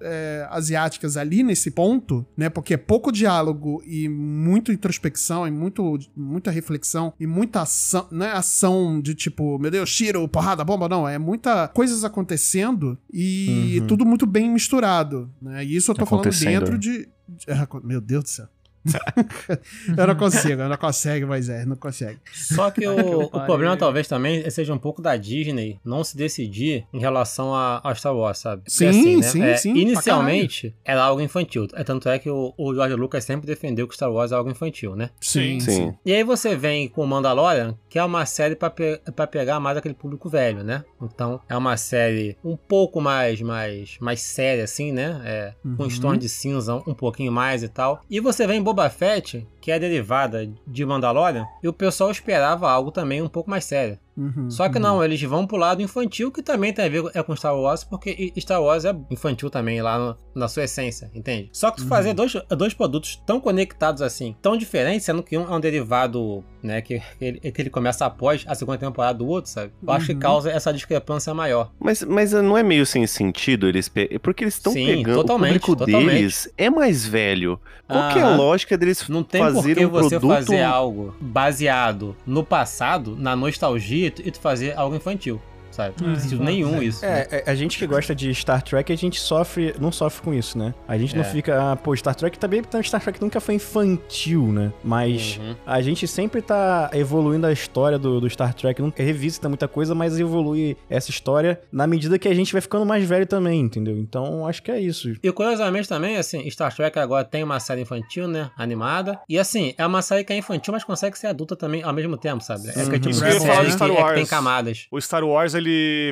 é, 0.00 0.46
asiáticas 0.50 1.16
ali 1.16 1.42
nesse 1.42 1.70
ponto, 1.70 2.24
né? 2.36 2.48
Porque 2.48 2.74
é 2.74 2.76
pouco 2.76 3.10
diálogo 3.12 3.82
e 3.86 4.08
muito 4.08 4.72
introspecção 4.72 5.46
e 5.46 5.50
muito, 5.50 5.98
muita 6.16 6.50
reflexão 6.50 7.12
e 7.18 7.26
muita 7.26 7.62
ação, 7.62 8.06
não 8.10 8.26
é 8.26 8.32
ação 8.32 9.00
de 9.00 9.14
tipo, 9.14 9.58
meu 9.58 9.70
Deus, 9.70 9.94
tiro, 9.94 10.26
porrada, 10.28 10.64
bomba, 10.64 10.88
não. 10.88 11.08
É 11.08 11.18
muita 11.18 11.68
coisas 11.68 12.04
acontecendo 12.04 12.98
e 13.12 13.78
Uhum. 13.80 13.86
tudo 13.86 14.04
muito 14.06 14.26
bem 14.26 14.50
misturado, 14.50 15.30
né? 15.40 15.64
E 15.64 15.76
isso 15.76 15.90
eu 15.90 15.94
tô 15.94 16.06
falando 16.06 16.24
dentro 16.60 16.78
de... 16.78 17.08
de- 17.28 17.46
Meu 17.84 18.00
Deus 18.00 18.24
do 18.24 18.28
céu. 18.30 18.48
eu 19.96 20.06
não 20.06 20.14
consigo, 20.14 20.62
eu 20.62 20.68
não 20.68 20.76
consegue, 20.76 21.24
Moisés, 21.24 21.66
não 21.66 21.76
consegue. 21.76 22.18
Só 22.32 22.70
que 22.70 22.86
o, 22.86 23.22
o 23.24 23.40
problema 23.46 23.76
talvez 23.76 24.06
também 24.08 24.48
seja 24.50 24.72
um 24.72 24.78
pouco 24.78 25.02
da 25.02 25.16
Disney 25.16 25.78
não 25.84 26.02
se 26.04 26.16
decidir 26.16 26.86
em 26.92 26.98
relação 26.98 27.54
a, 27.54 27.80
a 27.82 27.94
Star 27.94 28.14
Wars, 28.14 28.38
sabe? 28.38 28.62
Porque, 28.62 28.92
Sim, 28.92 29.22
sim, 29.22 29.42
é, 29.42 29.56
sim, 29.56 29.74
Inicialmente 29.74 30.74
era 30.84 31.02
algo 31.02 31.20
infantil. 31.20 31.66
É 31.74 31.84
tanto 31.84 32.08
é 32.08 32.18
que 32.18 32.30
o, 32.30 32.54
o 32.56 32.74
George 32.74 32.94
Lucas 32.94 33.24
sempre 33.24 33.46
defendeu 33.46 33.86
que 33.86 33.94
Star 33.94 34.12
Wars 34.12 34.32
é 34.32 34.34
algo 34.34 34.50
infantil, 34.50 34.94
né? 34.96 35.10
Sim, 35.20 35.60
Sim. 35.60 35.94
E 36.04 36.12
aí 36.12 36.24
você 36.24 36.56
vem 36.56 36.88
com 36.88 37.02
o 37.02 37.06
Mandalorian, 37.06 37.76
que 37.88 37.98
é 37.98 38.04
uma 38.04 38.26
série 38.26 38.54
pra, 38.56 38.70
pe 38.70 39.00
pegar 39.30 39.58
mais 39.60 39.76
aquele 39.76 39.94
público 39.94 40.28
velho, 40.28 40.62
né? 40.62 40.84
Então 41.02 41.40
é 41.48 41.56
uma 41.56 41.76
série 41.76 42.36
um 42.44 42.56
pouco 42.56 43.00
mais 43.00 43.40
mais, 43.40 43.96
mais 44.00 44.20
séria, 44.20 44.64
assim, 44.64 44.92
né? 44.92 45.20
É, 45.24 45.54
Com 45.76 45.82
Uhum. 45.82 45.88
os 45.88 45.98
tons 45.98 46.18
de 46.18 46.28
cinza 46.28 46.74
um 46.86 46.94
pouquinho 46.94 47.32
mais 47.32 47.62
e 47.62 47.68
tal. 47.68 48.00
E 48.10 48.20
você 48.20 48.46
vem 48.46 48.58
em 48.58 48.62
Boba 48.62 48.88
Fett, 48.90 49.46
que 49.68 49.72
é 49.72 49.78
derivada 49.78 50.50
de 50.66 50.86
Mandalorian, 50.86 51.44
e 51.62 51.68
o 51.68 51.74
pessoal 51.74 52.10
esperava 52.10 52.70
algo 52.70 52.90
também 52.90 53.20
um 53.20 53.28
pouco 53.28 53.50
mais 53.50 53.66
sério. 53.66 53.98
Uhum, 54.16 54.50
Só 54.50 54.68
que 54.68 54.80
não, 54.80 55.04
eles 55.04 55.22
vão 55.22 55.46
pro 55.46 55.56
lado 55.56 55.80
infantil, 55.80 56.32
que 56.32 56.42
também 56.42 56.72
tem 56.72 56.86
a 56.86 56.88
ver 56.88 57.04
é 57.14 57.22
com 57.22 57.36
Star 57.36 57.56
Wars, 57.56 57.84
porque 57.84 58.32
Star 58.38 58.60
Wars 58.60 58.84
é 58.84 58.92
infantil 59.12 59.48
também, 59.48 59.80
lá 59.80 59.96
no- 59.96 60.16
na 60.34 60.48
sua 60.48 60.64
essência, 60.64 61.08
entende? 61.14 61.50
Só 61.52 61.70
que 61.70 61.76
tu 61.76 61.82
Uhum. 61.82 61.88
fazer 61.88 62.14
dois, 62.14 62.32
dois 62.56 62.74
produtos 62.74 63.14
tão 63.24 63.38
conectados 63.38 64.02
assim, 64.02 64.34
tão 64.42 64.56
diferentes, 64.56 65.04
sendo 65.04 65.22
que 65.22 65.38
um 65.38 65.42
é 65.42 65.54
um 65.54 65.60
derivado, 65.60 66.42
né, 66.60 66.80
que, 66.82 66.98
que 66.98 67.24
ele, 67.24 67.38
que 67.52 67.62
ele 67.62 67.70
começa 67.70 68.06
após 68.06 68.44
a 68.48 68.56
segunda 68.56 68.78
temporada 68.78 69.18
do 69.18 69.26
outro, 69.28 69.50
sabe? 69.52 69.72
Eu 69.86 69.92
acho 69.92 70.06
que 70.06 70.14
Uhum. 70.14 70.18
causa 70.18 70.50
essa 70.50 70.72
discrepância 70.72 71.32
maior. 71.32 71.70
Mas, 71.78 72.02
mas 72.02 72.32
não 72.32 72.58
é 72.58 72.62
meio 72.64 72.84
sem 72.86 73.06
sentido 73.06 73.68
eles 73.68 73.88
pe... 73.88 74.18
porque 74.18 74.42
eles 74.42 74.54
estão 74.54 74.72
Sim, 74.72 74.84
pegando 74.86 75.20
totalmente, 75.20 75.58
o 75.58 75.60
público 75.60 75.76
totalmente. 75.76 76.14
deles 76.16 76.52
é 76.58 76.68
mais 76.68 77.06
velho. 77.06 77.60
Qual 77.86 78.08
que 78.08 78.18
é 78.18 78.22
a 78.22 78.28
lógica 78.36 78.76
deles 78.76 79.08
Não 79.08 79.22
tem 79.22 79.40
fazerem 79.40 79.57
que 79.62 79.86
um 79.86 79.90
você 79.90 80.18
produto 80.18 80.34
fazer 80.34 80.62
algo 80.62 81.14
baseado 81.20 82.16
no 82.26 82.44
passado, 82.44 83.16
na 83.16 83.34
nostalgia, 83.34 84.06
e 84.06 84.28
e 84.28 84.30
tu 84.30 84.40
fazer 84.40 84.76
algo 84.76 84.96
infantil, 84.96 85.40
sabe? 85.78 85.94
Não 86.00 86.12
tem 86.12 86.20
sentido 86.20 86.44
nenhum 86.44 86.82
isso. 86.82 87.04
né? 87.06 87.26
É, 87.30 87.44
é, 87.46 87.50
a 87.50 87.54
gente 87.54 87.78
que 87.78 87.86
gosta 87.86 88.12
de 88.14 88.34
Star 88.34 88.60
Trek, 88.62 88.92
a 88.92 88.96
gente 88.96 89.20
sofre, 89.20 89.74
não 89.80 89.92
sofre 89.92 90.22
com 90.22 90.34
isso, 90.34 90.58
né? 90.58 90.74
A 90.88 90.98
gente 90.98 91.14
não 91.14 91.22
É. 91.22 91.24
fica, 91.26 91.72
ah, 91.72 91.76
pô, 91.76 91.94
Star 91.96 92.14
Trek 92.14 92.36
também, 92.38 92.60
então 92.60 92.82
Star 92.82 93.00
Trek 93.00 93.20
nunca 93.20 93.40
foi 93.40 93.54
infantil, 93.54 94.52
né? 94.52 94.72
Mas 94.82 95.38
Uhum. 95.38 95.54
a 95.66 95.80
gente 95.80 96.06
sempre 96.08 96.42
tá 96.42 96.90
evoluindo 96.92 97.46
a 97.46 97.52
história 97.52 97.98
do, 97.98 98.20
do 98.20 98.28
Star 98.28 98.52
Trek, 98.54 98.80
nunca 98.82 99.02
revisita 99.02 99.48
muita 99.48 99.68
coisa, 99.68 99.94
mas 99.94 100.18
evolui 100.18 100.76
essa 100.90 101.10
história 101.10 101.60
na 101.70 101.86
medida 101.86 102.18
que 102.18 102.26
a 102.28 102.34
gente 102.34 102.52
vai 102.52 102.60
ficando 102.60 102.84
mais 102.84 103.04
velho 103.04 103.26
também, 103.26 103.60
entendeu? 103.60 103.96
Então 103.98 104.46
acho 104.46 104.62
que 104.62 104.70
é 104.70 104.80
isso. 104.80 105.12
E 105.22 105.32
curiosamente 105.32 105.88
também, 105.88 106.16
assim, 106.16 106.48
Star 106.50 106.74
Trek 106.74 106.98
agora 106.98 107.24
tem 107.24 107.42
uma 107.44 107.60
série 107.60 107.82
infantil, 107.82 108.26
né? 108.26 108.50
Animada. 108.56 109.18
E 109.28 109.38
assim, 109.38 109.74
é 109.78 109.86
uma 109.86 110.02
série 110.02 110.24
que 110.24 110.32
é 110.32 110.36
infantil, 110.36 110.72
mas 110.72 110.82
consegue 110.84 111.16
ser 111.18 111.28
adulta 111.28 111.54
também 111.54 111.82
ao 111.82 111.92
mesmo 111.92 112.16
tempo, 112.16 112.42
sabe? 112.42 112.68
É 112.68 112.72
que 112.72 112.80
é 112.80 112.84
tipo 112.98 113.10
Isso 113.10 113.20
uma 113.24 113.30
que 113.30 113.36
eu 113.36 113.40
ia 113.40 113.46
falar 113.46 113.54
série 113.54 113.66
de 113.66 113.70
que, 113.70 113.76
Star 113.76 113.88
é 113.90 113.92
Wars. 113.92 114.14
tem 114.14 114.26
camadas. 114.26 114.86
O 114.90 115.00
Star 115.00 115.24
Wars, 115.24 115.54
ele, 115.54 115.67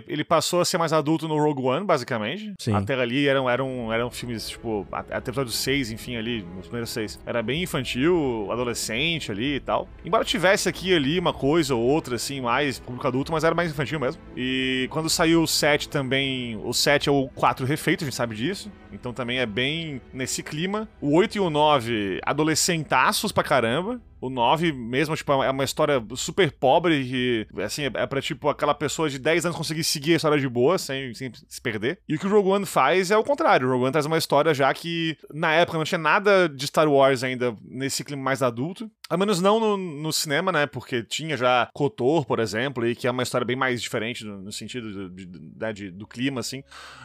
ele 0.07 0.24
passou 0.24 0.61
a 0.61 0.64
ser 0.64 0.78
mais 0.78 0.92
adulto 0.92 1.28
no 1.28 1.36
Rogue 1.36 1.62
One, 1.62 1.84
basicamente. 1.84 2.52
Sim. 2.59 2.74
Até 2.74 2.94
ali 2.94 3.28
eram, 3.28 3.48
eram, 3.48 3.92
eram 3.92 4.11
filmes, 4.11 4.48
tipo, 4.48 4.86
até 4.90 5.16
o 5.16 5.18
episódio 5.30 5.52
6, 5.52 5.90
enfim, 5.90 6.16
ali, 6.16 6.42
nos 6.57 6.66
primeiros 6.66 6.90
seis. 6.90 7.18
Era 7.26 7.42
bem 7.42 7.62
infantil, 7.62 8.48
adolescente 8.50 9.30
ali 9.30 9.57
e 9.57 9.61
tal. 9.61 9.88
Embora 10.04 10.24
tivesse 10.24 10.68
aqui 10.68 10.94
ali 10.94 11.18
uma 11.18 11.32
coisa 11.32 11.74
ou 11.74 11.82
outra, 11.82 12.16
assim, 12.16 12.40
mais 12.40 12.78
público 12.78 13.07
adulto, 13.07 13.32
mas 13.32 13.44
era 13.44 13.54
mais 13.54 13.70
infantil 13.70 14.00
mesmo. 14.00 14.20
E 14.36 14.88
quando 14.90 15.09
saiu 15.09 15.42
o 15.42 15.46
7 15.46 15.88
também, 15.88 16.57
o 16.64 16.72
7 16.72 17.09
é 17.09 17.12
o 17.12 17.28
4 17.34 17.66
refeito, 17.66 18.04
a 18.04 18.07
gente 18.07 18.16
sabe 18.16 18.34
disso. 18.34 18.70
Então 18.97 19.12
também 19.12 19.38
é 19.38 19.47
bem 19.47 20.01
nesse 20.12 20.42
clima. 20.42 20.88
O 21.01 21.14
8 21.16 21.36
e 21.36 21.40
o 21.40 21.51
9, 21.51 22.20
adolescentaços 22.24 23.30
pra 23.30 23.44
caramba. 23.44 24.01
O 24.20 24.30
9 24.30 24.72
mesmo, 24.72 25.14
tipo, 25.14 25.30
é 25.42 25.51
uma 25.51 25.62
história 25.62 26.03
super 26.14 26.51
pobre 26.51 27.47
assim, 27.62 27.84
é 27.84 27.90
é 27.94 28.07
pra, 28.07 28.20
tipo, 28.20 28.49
aquela 28.49 28.74
pessoa 28.74 29.11
de 29.11 29.18
10 29.18 29.44
anos 29.47 29.57
conseguir 29.57 29.84
seguir 29.84 30.14
a 30.14 30.16
história 30.16 30.38
de 30.38 30.49
boa, 30.49 30.78
sem, 30.78 31.12
sem 31.14 31.30
se 31.49 31.61
perder. 31.61 31.99
E 32.09 32.14
o 32.14 32.18
que 32.18 32.26
o 32.26 32.30
Rogue 32.30 32.49
One 32.49 32.66
faz 32.66 33.11
é 33.11 33.16
o 33.16 33.22
contrário. 33.22 33.68
O 33.68 33.70
Rogue 33.72 33.84
One 33.84 33.92
traz 33.92 34.07
uma 34.07 34.18
história 34.18 34.55
já 34.55 34.72
que, 34.72 35.16
na 35.32 35.53
época, 35.53 35.76
não 35.76 35.84
tinha 35.84 35.99
nada 35.99 36.49
de 36.49 36.66
Star 36.66 36.88
Wars 36.88 37.22
ainda 37.22 37.55
nesse 37.62 38.03
clima 38.03 38.22
mais 38.22 38.42
adulto. 38.42 38.90
Ao 39.09 39.16
menos 39.16 39.40
não 39.40 39.61
no, 39.61 39.76
no 39.76 40.12
cinema, 40.12 40.50
né? 40.50 40.66
Porque 40.66 41.02
tinha 41.02 41.36
já 41.36 41.68
Kotor, 41.72 42.24
por 42.26 42.40
exemplo, 42.40 42.86
e 42.86 42.94
que 42.96 43.07
é 43.07 43.11
uma 43.11 43.22
história 43.22 43.44
bem 43.44 43.54
mais 43.57 43.80
diferente 43.80 44.24
no, 44.24 44.38
no 44.42 44.50
sentido 44.52 45.11
de- 45.11 45.26
de- 45.26 45.40
né, 45.57 45.72
de- 45.72 45.90
do 45.90 46.07
clima, 46.07 46.40
assim. 46.40 46.62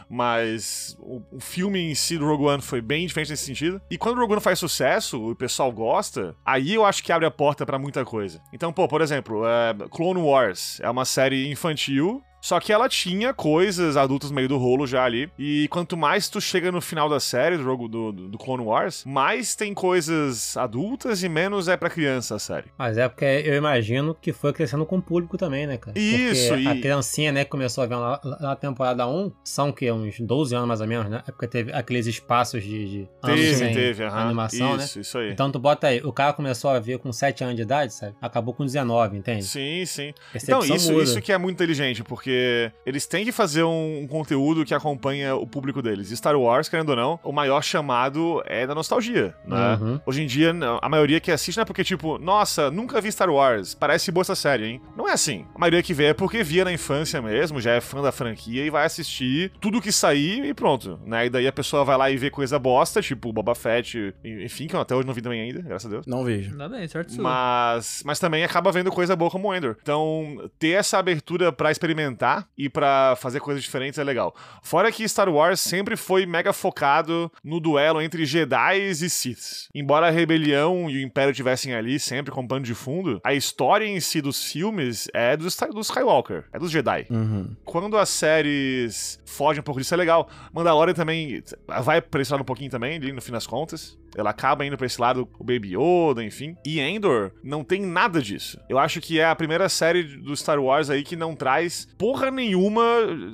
Mas 0.10 0.96
o, 1.00 1.22
o 1.32 1.40
filme 1.40 1.80
em 1.80 1.96
si 1.96 2.18
do 2.18 2.26
Rogue 2.26 2.46
One 2.46 2.62
foi 2.62 2.82
bem 2.82 3.06
diferente 3.08 3.30
nesse 3.30 3.46
sentido. 3.46 3.82
E 3.90 3.98
quando 3.98 4.18
o 4.18 4.20
Rogue 4.22 4.34
One 4.34 4.42
faz 4.42 4.60
sucesso, 4.60 5.30
o 5.32 5.36
pessoal 5.36 5.72
gosta, 5.72 6.36
aí 6.46 6.74
eu 6.74 6.86
acho 6.86 7.04
que 7.04 7.12
abre 7.12 7.26
a 7.28 7.32
porta 7.32 7.66
pra 7.66 7.78
muita 7.80 8.04
coisa. 8.04 8.42
Então, 8.52 8.74
pô, 8.74 8.88
por 8.88 9.02
exemplo, 9.02 9.44
é, 9.46 9.74
Clone 9.90 10.22
Wars 10.22 10.80
é 10.82 10.90
uma 10.90 11.06
série 11.06 11.50
infantil. 11.50 12.24
Só 12.42 12.60
que 12.60 12.74
ela 12.74 12.90
tinha 12.90 13.34
coisas 13.34 13.96
adultas 13.96 14.32
no 14.32 14.36
meio 14.36 14.48
do 14.50 14.58
rolo 14.58 14.88
já 14.88 15.04
ali. 15.06 15.32
E 15.38 15.68
quanto 15.70 15.96
mais 15.96 16.28
tu 16.28 16.42
chega 16.42 16.72
no 16.72 16.82
final 16.82 17.08
da 17.08 17.20
série, 17.20 17.56
do 17.56 17.64
jogo 17.64 17.88
do, 17.88 18.12
do, 18.12 18.38
Clone 18.38 18.64
Wars, 18.64 19.04
mais 19.06 19.56
tem 19.56 19.74
coisas 19.74 20.58
adultas 20.58 21.22
e 21.24 21.30
menos 21.30 21.68
é 21.68 21.78
pra 21.78 21.90
criança 21.90 22.36
a 22.36 22.40
série. 22.40 22.66
Mas 22.78 22.98
é 22.98 23.08
porque 23.08 23.26
eu 23.46 23.56
imagino 23.56 24.16
que 24.16 24.34
foi 24.34 24.52
crescendo 24.52 24.86
com 24.86 24.98
o 24.98 25.02
público 25.02 25.38
também, 25.38 25.68
né, 25.68 25.78
cara? 25.78 25.98
Isso, 25.98 26.54
Porque 26.56 26.68
a 26.68 26.76
e- 26.76 26.82
criancinha, 26.82 27.32
né, 27.32 27.44
que 27.44 27.52
começou 27.52 27.84
a 27.84 27.88
ver 27.88 27.96
lá 27.96 28.20
na 28.40 28.56
temporada 28.56 29.08
1, 29.08 29.32
são 29.44 29.70
o 29.70 29.74
quê? 29.74 29.92
Uns 29.92 30.20
12 30.20 30.56
anos 30.56 30.68
mais 30.68 30.82
ou 30.82 30.88
menos, 30.88 31.10
né? 31.10 31.22
É 31.28 31.32
porque 31.32 31.48
teve 31.48 31.72
aqueles 31.72 32.08
espaços 32.08 32.64
de, 32.64 32.90
de 32.90 33.10
anos 33.22 33.40
Teve, 33.40 33.56
sem 33.56 33.72
teve, 33.74 34.04
aham. 34.04 34.26
animação, 34.26 34.78
né? 34.78 34.84
Isso, 34.86 35.00
isso 35.00 35.18
aí. 35.20 35.32
Então 35.32 35.52
tu 35.52 35.60
bota 35.60 35.88
aí, 35.88 36.02
o 36.04 36.12
cara 36.12 36.34
começou 36.34 36.72
a 36.72 36.80
ver 36.80 36.98
com 36.98 37.12
7 37.14 37.44
anos 37.44 37.56
de 37.56 37.62
idade, 37.62 37.94
sabe? 37.94 38.16
Acabou 38.20 38.54
com 38.54 38.66
19, 38.66 39.18
entende? 39.18 39.44
Sim, 39.44 39.86
sim. 39.86 40.14
Percepção 40.32 40.64
Então, 40.66 40.76
isso, 40.76 40.92
muda. 40.92 41.04
isso 41.04 41.22
que 41.22 41.32
é 41.32 41.38
muito 41.38 41.56
inteligente, 41.56 42.04
porque 42.04 42.31
porque 42.32 42.72
eles 42.86 43.06
têm 43.06 43.26
que 43.26 43.32
fazer 43.32 43.64
um, 43.64 44.02
um 44.04 44.08
conteúdo 44.08 44.64
que 44.64 44.74
acompanha 44.74 45.36
o 45.36 45.46
público 45.46 45.82
deles. 45.82 46.12
E 46.12 46.18
Star 46.18 46.40
Wars, 46.40 46.70
querendo 46.70 46.90
ou 46.90 46.96
não, 46.96 47.20
o 47.24 47.32
maior 47.32 47.62
chamado 47.62 48.42
é 48.46 48.66
da 48.66 48.74
nostalgia, 48.74 49.36
né? 49.46 49.78
Uhum. 49.80 50.00
Hoje 50.06 50.24
em 50.24 50.28
dia, 50.28 50.54
a 50.82 50.90
maioria 50.90 51.20
que 51.20 51.32
assiste 51.32 51.58
não 51.58 51.64
é 51.64 51.66
porque, 51.66 51.84
tipo, 51.84 52.18
nossa, 52.18 52.72
nunca 52.72 53.02
vi 53.02 53.12
Star 53.12 53.30
Wars, 53.30 53.76
parece 53.76 54.12
boa 54.12 54.22
essa 54.22 54.36
série, 54.36 54.66
hein? 54.66 54.82
Não 54.96 55.08
é 55.08 55.14
assim. 55.14 55.46
A 55.54 55.60
maioria 55.60 55.84
que 55.84 55.94
vê 55.94 56.06
é 56.06 56.14
porque 56.14 56.44
via 56.44 56.64
na 56.64 56.72
infância 56.72 57.22
mesmo, 57.22 57.60
já 57.60 57.72
é 57.72 57.82
fã 57.82 58.02
da 58.02 58.12
franquia 58.12 58.66
e 58.66 58.70
vai 58.70 58.86
assistir 58.86 59.52
tudo 59.60 59.82
que 59.82 59.92
sair 59.92 60.46
e 60.46 60.54
pronto, 60.54 61.00
né? 61.06 61.26
E 61.26 61.30
daí 61.30 61.48
a 61.48 61.52
pessoa 61.52 61.84
vai 61.84 61.98
lá 61.98 62.10
e 62.10 62.18
vê 62.18 62.30
coisa 62.30 62.58
bosta, 62.58 63.02
tipo 63.02 63.32
Boba 63.34 63.56
Fett, 63.56 64.14
enfim, 64.24 64.68
que 64.68 64.76
eu 64.76 64.80
até 64.80 64.96
hoje 64.96 65.08
não 65.08 65.14
vi 65.14 65.22
também 65.22 65.42
ainda, 65.42 65.62
graças 65.62 65.88
a 65.88 65.90
Deus. 65.90 66.06
Não 66.06 66.24
vejo. 66.24 66.52
Ainda 66.52 66.70
bem, 66.70 66.88
certo. 66.88 67.22
Mas, 67.22 68.04
mas 68.06 68.20
também 68.20 68.44
acaba 68.44 68.72
vendo 68.72 68.92
coisa 68.92 69.16
boa 69.16 69.30
como 69.30 69.54
Endor. 69.54 69.76
Então, 69.82 70.50
ter 70.60 70.72
essa 70.72 70.98
abertura 70.98 71.52
pra 71.52 71.72
experimentar 71.72 72.21
e 72.58 72.70
pra 72.70 73.16
fazer 73.18 73.40
coisas 73.40 73.64
diferentes 73.64 74.00
é 74.00 74.04
legal. 74.04 74.36
Fora 74.62 74.92
que 74.92 75.08
Star 75.08 75.30
Wars 75.30 75.60
sempre 75.60 75.96
foi 75.96 76.26
mega 76.26 76.54
focado 76.54 77.32
no 77.44 77.60
duelo 77.60 78.02
entre 78.02 78.26
Jedi 78.26 78.80
e 78.80 79.10
Siths. 79.10 79.70
Embora 79.74 80.08
a 80.08 80.12
rebelião 80.12 80.90
e 80.90 80.98
o 80.98 81.02
Império 81.02 81.34
tivessem 81.34 81.74
ali 81.74 82.00
sempre 82.00 82.32
como 82.32 82.48
pano 82.48 82.64
de 82.64 82.76
fundo, 82.76 83.20
a 83.24 83.34
história 83.34 83.86
em 83.86 84.00
si 84.00 84.22
dos 84.22 84.44
filmes 84.44 85.08
é 85.14 85.36
dos, 85.36 85.56
dos 85.74 85.88
Skywalker, 85.88 86.46
é 86.54 86.60
dos 86.60 86.72
Jedi. 86.72 87.08
Uhum. 87.10 87.56
Quando 87.66 87.98
as 87.98 88.10
séries 88.10 89.20
fogem 89.26 89.62
um 89.62 89.64
pouco 89.64 89.80
disso 89.80 89.94
é 89.94 89.98
legal. 89.98 90.30
Mandalorian 90.54 90.94
também 90.94 91.44
vai 91.84 92.02
lado 92.30 92.42
um 92.42 92.46
pouquinho 92.46 92.70
também, 92.70 92.98
ali 92.98 93.12
no 93.12 93.22
fim 93.22 93.32
das 93.32 93.48
contas. 93.48 93.98
Ela 94.16 94.32
acaba 94.32 94.66
indo 94.66 94.78
pra 94.78 94.86
esse 94.86 95.00
lado, 95.00 95.28
o 95.40 95.44
Baby 95.44 95.76
Yoda, 95.76 96.24
enfim. 96.24 96.56
E 96.66 96.80
Endor 96.80 97.32
não 97.44 97.64
tem 97.64 97.82
nada 97.82 98.22
disso. 98.22 98.60
Eu 98.70 98.78
acho 98.78 99.00
que 99.00 99.20
é 99.20 99.26
a 99.26 99.36
primeira 99.36 99.70
série 99.70 100.04
do 100.04 100.36
Star 100.36 100.60
Wars 100.60 100.90
aí 100.90 101.04
que 101.04 101.16
não 101.16 101.36
traz 101.36 101.88
porra 101.98 102.30
nenhuma, 102.30 102.84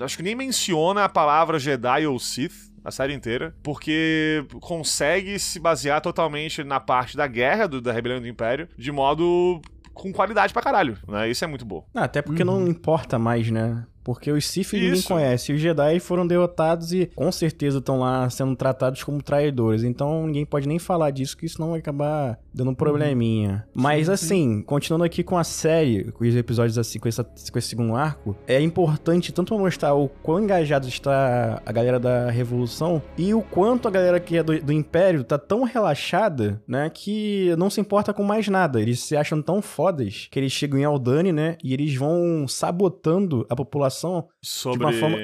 acho 0.01 0.17
que 0.17 0.23
nem 0.23 0.35
menciona 0.35 1.03
a 1.03 1.09
palavra 1.09 1.59
Jedi 1.59 2.05
ou 2.05 2.19
Sith 2.19 2.67
a 2.83 2.91
série 2.91 3.13
inteira, 3.13 3.53
porque 3.61 4.45
consegue 4.61 5.37
se 5.39 5.59
basear 5.59 5.99
totalmente 5.99 6.63
na 6.63 6.79
parte 6.79 7.17
da 7.17 7.27
guerra 7.27 7.67
do, 7.67 7.81
da 7.81 7.91
rebelião 7.91 8.21
do 8.21 8.27
Império, 8.29 8.69
de 8.77 8.93
modo 8.93 9.61
com 9.93 10.13
qualidade 10.13 10.53
pra 10.53 10.61
caralho, 10.61 10.97
né? 11.05 11.29
Isso 11.29 11.43
é 11.43 11.47
muito 11.47 11.65
bom. 11.65 11.85
Ah, 11.93 12.05
até 12.05 12.21
porque 12.21 12.45
não 12.45 12.65
importa 12.65 13.19
mais, 13.19 13.51
né? 13.51 13.85
Porque 14.07 14.31
os 14.31 14.47
Sith 14.47 14.71
ninguém 14.71 14.93
Isso. 14.93 15.07
conhece. 15.09 15.51
E 15.51 15.55
os 15.55 15.59
Jedi 15.59 15.99
foram 15.99 16.25
derrotados 16.25 16.93
e 16.93 17.07
com 17.13 17.29
certeza 17.29 17.79
estão 17.79 17.99
lá 17.99 18.29
sendo 18.29 18.55
tratados 18.55 19.03
como 19.03 19.21
traidores. 19.21 19.83
Então 19.83 20.25
ninguém 20.27 20.45
pode 20.45 20.65
nem 20.65 20.79
falar 20.79 21.11
disso, 21.11 21.35
que 21.35 21.45
isso 21.45 21.59
não 21.59 21.71
vai 21.71 21.79
acabar 21.79 22.39
dando 22.53 22.71
um 22.71 22.73
probleminha. 22.73 23.67
Mas 23.75 24.07
assim, 24.07 24.61
continuando 24.61 25.03
aqui 25.03 25.23
com 25.23 25.37
a 25.37 25.43
série, 25.43 26.09
com 26.13 26.23
os 26.23 26.33
episódios 26.33 26.77
assim, 26.77 26.99
com, 26.99 27.09
essa, 27.09 27.21
com 27.21 27.59
esse 27.59 27.67
segundo 27.67 27.97
arco, 27.97 28.33
é 28.47 28.61
importante 28.61 29.33
tanto 29.33 29.53
pra 29.53 29.61
mostrar 29.61 29.93
o 29.93 30.07
quão 30.07 30.41
engajado 30.41 30.87
está 30.87 31.61
a 31.65 31.71
galera 31.73 31.99
da 31.99 32.31
Revolução 32.31 33.01
e 33.17 33.33
o 33.33 33.41
quanto 33.41 33.89
a 33.89 33.91
galera 33.91 34.21
que 34.21 34.37
é 34.37 34.43
do, 34.43 34.57
do 34.61 34.71
Império 34.71 35.25
tá 35.25 35.37
tão 35.37 35.63
relaxada, 35.63 36.61
né, 36.65 36.89
que 36.89 37.53
não 37.57 37.69
se 37.69 37.81
importa 37.81 38.13
com 38.13 38.23
mais 38.23 38.47
nada. 38.47 38.81
Eles 38.81 39.01
se 39.01 39.17
acham 39.17 39.41
tão 39.41 39.61
fodas 39.61 40.29
que 40.31 40.39
eles 40.39 40.53
chegam 40.53 40.79
em 40.79 40.85
Aldani, 40.85 41.33
né, 41.33 41.57
e 41.61 41.73
eles 41.73 41.93
vão 41.93 42.47
sabotando 42.47 43.45
a 43.49 43.55
população 43.55 43.96
Sobre. 44.41 44.83
uma 44.85 44.93
forma- 44.93 45.17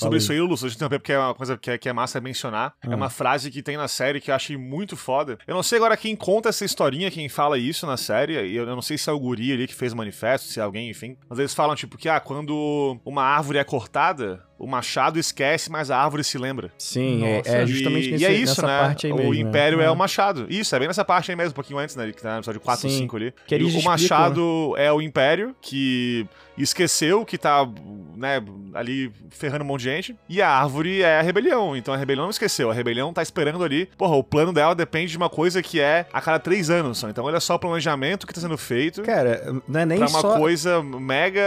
Sobre 0.00 0.16
isso 0.16 0.32
aí, 0.32 0.40
Lúcio, 0.40 0.64
a 0.64 0.68
gente 0.70 0.76
interromper 0.78 0.98
porque 0.98 1.12
é 1.12 1.18
uma 1.18 1.34
coisa 1.34 1.58
que 1.58 1.70
é, 1.70 1.76
que 1.76 1.86
é 1.86 1.92
massa 1.92 2.18
mencionar. 2.22 2.72
É 2.82 2.90
Ah. 2.90 2.96
uma 2.96 3.10
frase 3.10 3.50
que 3.50 3.62
tem 3.62 3.76
na 3.76 3.86
série 3.86 4.18
que 4.18 4.30
eu 4.30 4.34
achei 4.34 4.56
muito 4.56 4.96
foda. 4.96 5.36
Eu 5.46 5.54
não 5.54 5.62
sei 5.62 5.76
agora 5.76 5.94
quem 5.94 6.16
conta 6.16 6.48
essa 6.48 6.64
historinha, 6.64 7.10
quem 7.10 7.28
fala 7.28 7.58
isso 7.58 7.86
na 7.86 7.98
série, 7.98 8.32
e 8.32 8.56
eu 8.56 8.66
eu 8.66 8.74
não 8.74 8.80
sei 8.80 8.96
se 8.96 9.10
é 9.10 9.12
o 9.12 9.20
guri 9.20 9.52
ali 9.52 9.66
que 9.66 9.74
fez 9.74 9.92
o 9.92 9.96
manifesto, 9.98 10.48
se 10.48 10.58
é 10.58 10.62
alguém, 10.62 10.88
enfim. 10.88 11.18
Mas 11.28 11.38
eles 11.38 11.52
falam, 11.52 11.76
tipo, 11.76 11.98
que, 11.98 12.08
ah, 12.08 12.18
quando 12.18 12.98
uma 13.04 13.22
árvore 13.24 13.58
é 13.58 13.64
cortada, 13.64 14.42
o 14.58 14.66
machado 14.66 15.18
esquece, 15.18 15.70
mas 15.70 15.90
a 15.90 15.98
árvore 15.98 16.24
se 16.24 16.38
lembra. 16.38 16.72
Sim, 16.78 17.22
é, 17.24 17.36
Nossa. 17.38 17.50
é 17.58 17.66
justamente 17.66 18.08
e, 18.08 18.12
nesse, 18.12 18.24
e 18.24 18.26
é 18.26 18.32
isso, 18.32 18.62
nessa 18.62 18.66
né? 18.66 18.80
parte 18.80 19.06
aí 19.06 19.12
o 19.12 19.16
mesmo. 19.16 19.34
Império 19.34 19.80
é. 19.82 19.84
é. 19.84 19.90
o 19.90 19.96
machado. 19.96 20.46
Isso, 20.48 20.74
é 20.74 20.78
bem 20.78 20.88
nessa 20.88 21.04
parte 21.04 21.30
aí 21.30 21.36
mesmo, 21.36 21.50
um 21.50 21.54
pouquinho 21.54 21.78
antes, 21.78 21.94
né? 21.94 22.10
Que 22.10 22.22
tá 22.22 22.32
no 22.32 22.38
episódio 22.38 22.60
4 22.62 22.86
ou 22.86 22.90
Sim. 22.92 22.98
5 23.00 23.16
ali. 23.16 23.34
Que 23.46 23.54
E 23.56 23.62
o 23.64 23.66
explicam, 23.66 23.90
machado 23.90 24.74
é 24.78 24.90
o 24.90 25.02
Império, 25.02 25.54
que 25.60 26.26
esqueceu 26.62 27.24
que 27.24 27.38
tá, 27.38 27.66
né, 28.16 28.42
ali 28.74 29.12
ferrando 29.30 29.64
um 29.64 29.66
monte 29.66 29.80
de 29.80 29.86
gente. 29.86 30.16
E 30.28 30.40
a 30.42 30.48
árvore 30.48 31.02
é 31.02 31.18
a 31.18 31.22
rebelião. 31.22 31.76
Então 31.76 31.92
a 31.94 31.96
rebelião 31.96 32.24
não 32.24 32.30
esqueceu. 32.30 32.70
A 32.70 32.74
rebelião 32.74 33.12
tá 33.12 33.22
esperando 33.22 33.62
ali. 33.64 33.86
Porra, 33.96 34.16
o 34.16 34.24
plano 34.24 34.52
dela 34.52 34.74
depende 34.74 35.12
de 35.12 35.16
uma 35.16 35.30
coisa 35.30 35.62
que 35.62 35.80
é 35.80 36.06
a 36.12 36.20
cada 36.20 36.38
três 36.38 36.70
anos 36.70 36.98
só. 36.98 37.08
Então 37.08 37.24
olha 37.24 37.40
só 37.40 37.54
o 37.54 37.58
planejamento 37.58 38.26
que 38.26 38.34
tá 38.34 38.40
sendo 38.40 38.58
feito. 38.58 39.02
Cara, 39.02 39.62
não 39.66 39.80
é 39.80 39.86
nem 39.86 39.98
pra 39.98 40.08
uma 40.08 40.20
só 40.20 40.36
coisa 40.36 40.82
mega 40.82 41.42